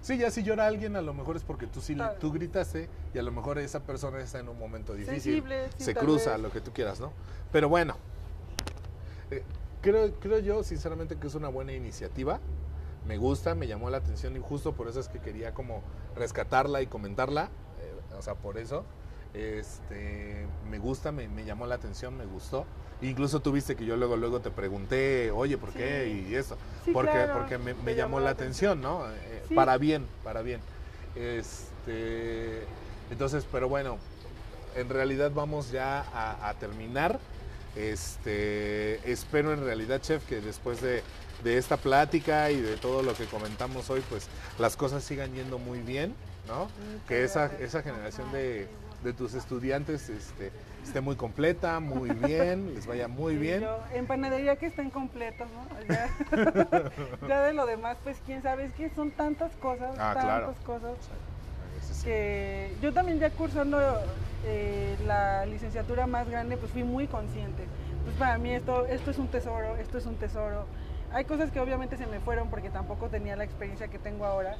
[0.00, 2.18] Sí, ya si llora alguien, a lo mejor es porque tú sí le- Claro.
[2.18, 5.20] tú gritaste y a lo mejor esa persona está en un momento difícil.
[5.20, 6.40] Sensible, sí, se tal cruza, vez.
[6.40, 7.12] lo que tú quieras, ¿no?
[7.52, 7.96] Pero bueno,
[9.30, 9.42] eh,
[9.82, 12.40] creo, creo yo sinceramente que es una buena iniciativa.
[13.06, 15.82] Me gusta, me llamó la atención y justo por eso es que quería como
[16.16, 17.50] rescatarla y comentarla.
[17.80, 18.84] eh, o sea, por eso.
[19.34, 22.66] Este, me gusta, me, me llamó la atención, me gustó.
[23.00, 26.04] Incluso tuviste que yo luego luego te pregunté, oye, ¿por qué?
[26.06, 26.30] Sí.
[26.30, 26.56] Y eso.
[26.84, 29.06] Sí, porque claro, porque me, llamó la atención, ¿no?
[29.10, 29.54] Eh, Sí.
[29.54, 30.60] Para bien, para bien.
[31.16, 32.64] Este,
[33.10, 33.96] entonces, pero bueno,
[34.74, 37.18] en realidad vamos ya a, a terminar.
[37.76, 41.02] Este, espero en realidad, chef, que después de,
[41.44, 44.26] de esta plática y de todo lo que comentamos hoy, pues
[44.58, 46.14] las cosas sigan yendo muy bien,
[46.46, 46.68] ¿no?
[47.06, 48.68] Que esa, esa generación de,
[49.02, 50.50] de tus estudiantes este,
[50.82, 53.66] esté muy completa, muy bien, les vaya muy Sí, bien.
[53.94, 55.66] en panadería que estén completos, ¿no?
[55.88, 56.10] Ya,
[57.28, 60.54] ya de lo demás, pues quién sabe, es que son tantas cosas, Ah, tantas claro.
[60.64, 60.96] cosas,
[61.92, 62.04] sí.
[62.04, 63.78] que yo también ya cursando
[64.44, 67.64] eh, la licenciatura más grande, pues fui muy consciente.
[68.04, 70.66] Pues para mí esto, esto es un tesoro, esto es un tesoro.
[71.12, 74.56] Hay cosas que obviamente se me fueron porque tampoco tenía la experiencia que tengo ahora,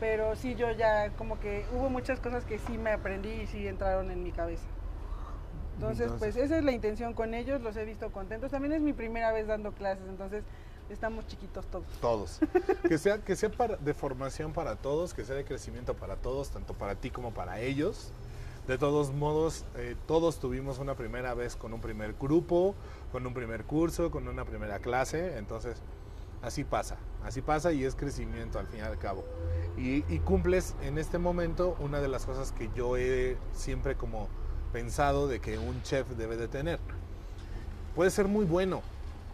[0.00, 3.66] pero sí yo ya como que hubo muchas cosas que sí me aprendí y sí
[3.66, 4.64] entraron en mi cabeza.
[5.74, 8.50] Entonces, Entonces- pues esa es la intención con ellos, los he visto contentos.
[8.50, 10.42] También es mi primera vez dando clases, entonces
[10.90, 11.86] estamos chiquitos todos.
[12.00, 12.40] Todos.
[12.88, 16.50] Que sea, que sea para- de formación para todos, que sea de crecimiento para todos,
[16.50, 18.10] tanto para ti como para ellos.
[18.66, 22.74] De todos modos, eh, todos tuvimos una primera vez con un primer grupo,
[23.12, 25.38] con un primer curso, con una primera clase.
[25.38, 25.80] Entonces,
[26.42, 26.96] así pasa.
[27.24, 29.24] Así pasa y es crecimiento al fin y al cabo.
[29.76, 34.28] Y, cumples en este momento una de las cosas que yo he siempre como
[34.72, 36.80] pensado de que un chef debe de tener.
[37.94, 38.82] Puede ser muy bueno,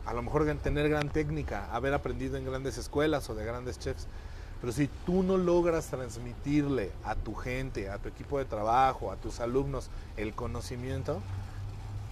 [0.06, 4.06] a lo mejor tener gran técnica, haber aprendido en grandes escuelas o de grandes chefs,
[4.60, 9.16] pero si tú no logras transmitirle a tu gente, a tu equipo de trabajo, a
[9.16, 11.20] tus alumnos el conocimiento,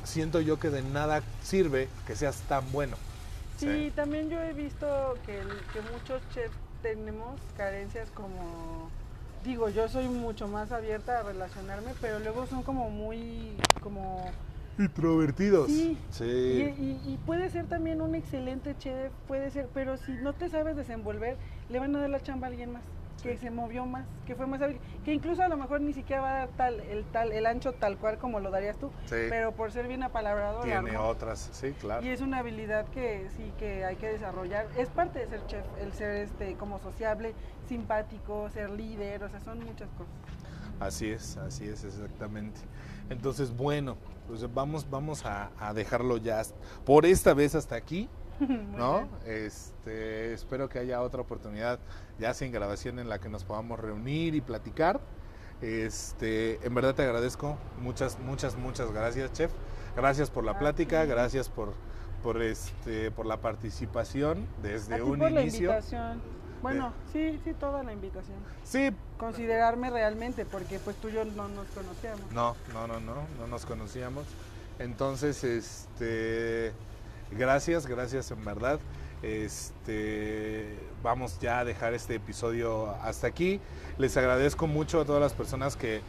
[0.05, 2.97] siento yo que de nada sirve que seas tan bueno.
[3.63, 8.91] Sí, también yo he visto que, el- que muchos chefs tenemos carencias como,
[9.45, 14.31] digo, yo soy mucho más abierta a relacionarme, pero luego son como muy, como,
[14.79, 15.71] Introvertidos.
[15.71, 15.99] Sí.
[16.11, 16.25] Sí.
[16.25, 20.49] y, y- y puede ser también un excelente chef, puede ser, pero si no te
[20.49, 21.37] sabes desenvolver,
[21.69, 22.83] le van a dar la chamba a alguien más,
[23.23, 26.23] que se movió más, que fue más hábil, que incluso a lo mejor ni siquiera
[26.23, 29.53] va a dar tal, el tal, el ancho tal cual como lo darías tú, pero
[29.53, 32.05] por ser bien apalabrado, la Tiene otras, sí, claro.
[32.05, 34.67] Y es una habilidad que sí que hay que desarrollar.
[34.77, 37.35] Es parte de ser chef, el ser este como sociable,
[37.69, 40.13] simpático, ser líder, o sea, son muchas cosas.
[40.81, 42.61] Así es, así es, exactamente.
[43.09, 46.43] Entonces, bueno, pues vamos, vamos a, a dejarlo ya
[46.85, 48.09] por esta vez hasta aquí,
[48.41, 49.09] ¿no?
[49.27, 51.79] Este, espero que haya otra oportunidad
[52.19, 55.01] ya sin grabación en la que nos podamos reunir y platicar.
[55.61, 59.53] Este, en verdad te agradezco, muchas, muchas, muchas gracias, chef.
[59.97, 61.09] Gracias por la plática, ti.
[61.09, 61.75] gracias por,
[62.23, 65.71] por este, por la participación desde un por la inicio.
[65.71, 66.21] invitación.
[66.63, 68.39] Bueno, sí, sí, toda la invitación.
[68.65, 72.33] Sí, Considerarme realmente, porque pues tú y yo no nos conocíamos.
[72.33, 74.25] No, no, no, no, no nos conocíamos.
[74.81, 76.73] Entonces, este,
[77.37, 78.81] gracias, gracias en verdad.
[79.23, 83.61] Este, vamos ya a dejar este episodio hasta aquí.
[83.99, 86.01] Les agradezco mucho a todas las personas que,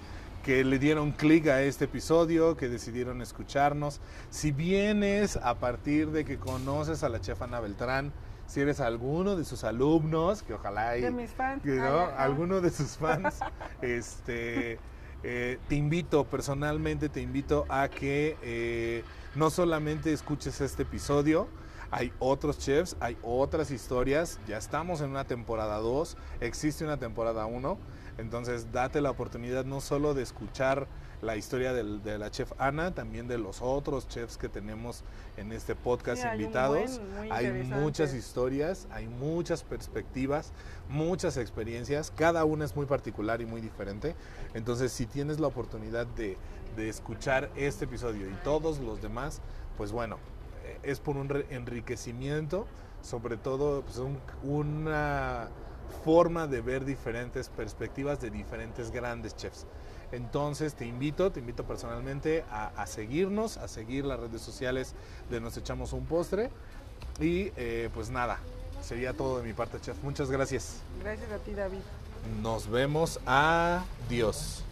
[0.44, 4.02] que le dieron clic a este episodio, que decidieron escucharnos.
[4.30, 8.12] Si vienes a partir de que conoces a la chef Ana Beltrán,
[8.48, 11.64] si eres alguno de sus alumnos, que ojalá y, De mis fans.
[11.66, 12.16] ajá.
[12.18, 13.40] alguno de sus fans,
[13.82, 14.80] este,
[15.24, 19.04] eh, te invito, personalmente te invito a que eh,
[19.36, 21.48] no solamente escuches este episodio,
[21.92, 27.46] hay otros chefs, hay otras historias, ya estamos en una temporada 2, existe una temporada
[27.46, 27.78] 1,
[28.18, 30.88] entonces date la oportunidad no solo de escuchar
[31.22, 35.04] la historia del- de la chef Ana, también de los otros chefs que tenemos
[35.38, 37.00] en este podcast Sí, invitados.
[37.16, 40.52] buen, hay muchas historias, hay muchas perspectivas,
[40.90, 44.16] muchas experiencias, cada una es muy particular y muy diferente.
[44.54, 46.38] Entonces, si tienes la oportunidad de,
[46.76, 49.42] de escuchar este episodio y todos los demás,
[49.78, 50.18] pues bueno,
[50.66, 52.66] eh, es por un enriquecimiento,
[53.02, 55.50] sobre todo pues, un- una
[56.04, 59.66] forma de ver diferentes perspectivas de diferentes grandes chefs.
[60.12, 64.94] Entonces te invito, te invito personalmente a, a seguirnos, a seguir las redes sociales
[65.30, 66.50] de Nos Echamos un Postre.
[67.20, 68.38] Y eh, pues nada,
[68.82, 70.02] sería todo de mi parte, chef.
[70.04, 70.82] Muchas gracias.
[71.02, 71.80] Gracias a ti, David.
[72.42, 73.20] Nos vemos.
[73.26, 74.64] Adiós.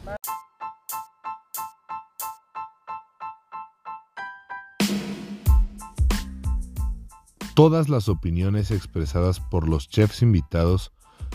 [7.54, 10.94] Todas las opiniones expresadas por los chefs invitados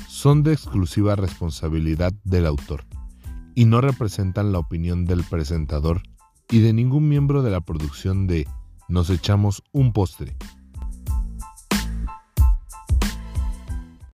[0.09, 2.85] son de exclusiva responsabilidad del autor
[3.55, 6.03] y no representan la opinión del presentador
[6.51, 8.49] y de ningún miembro de la producción de
[8.89, 10.37] Nos echamos un postre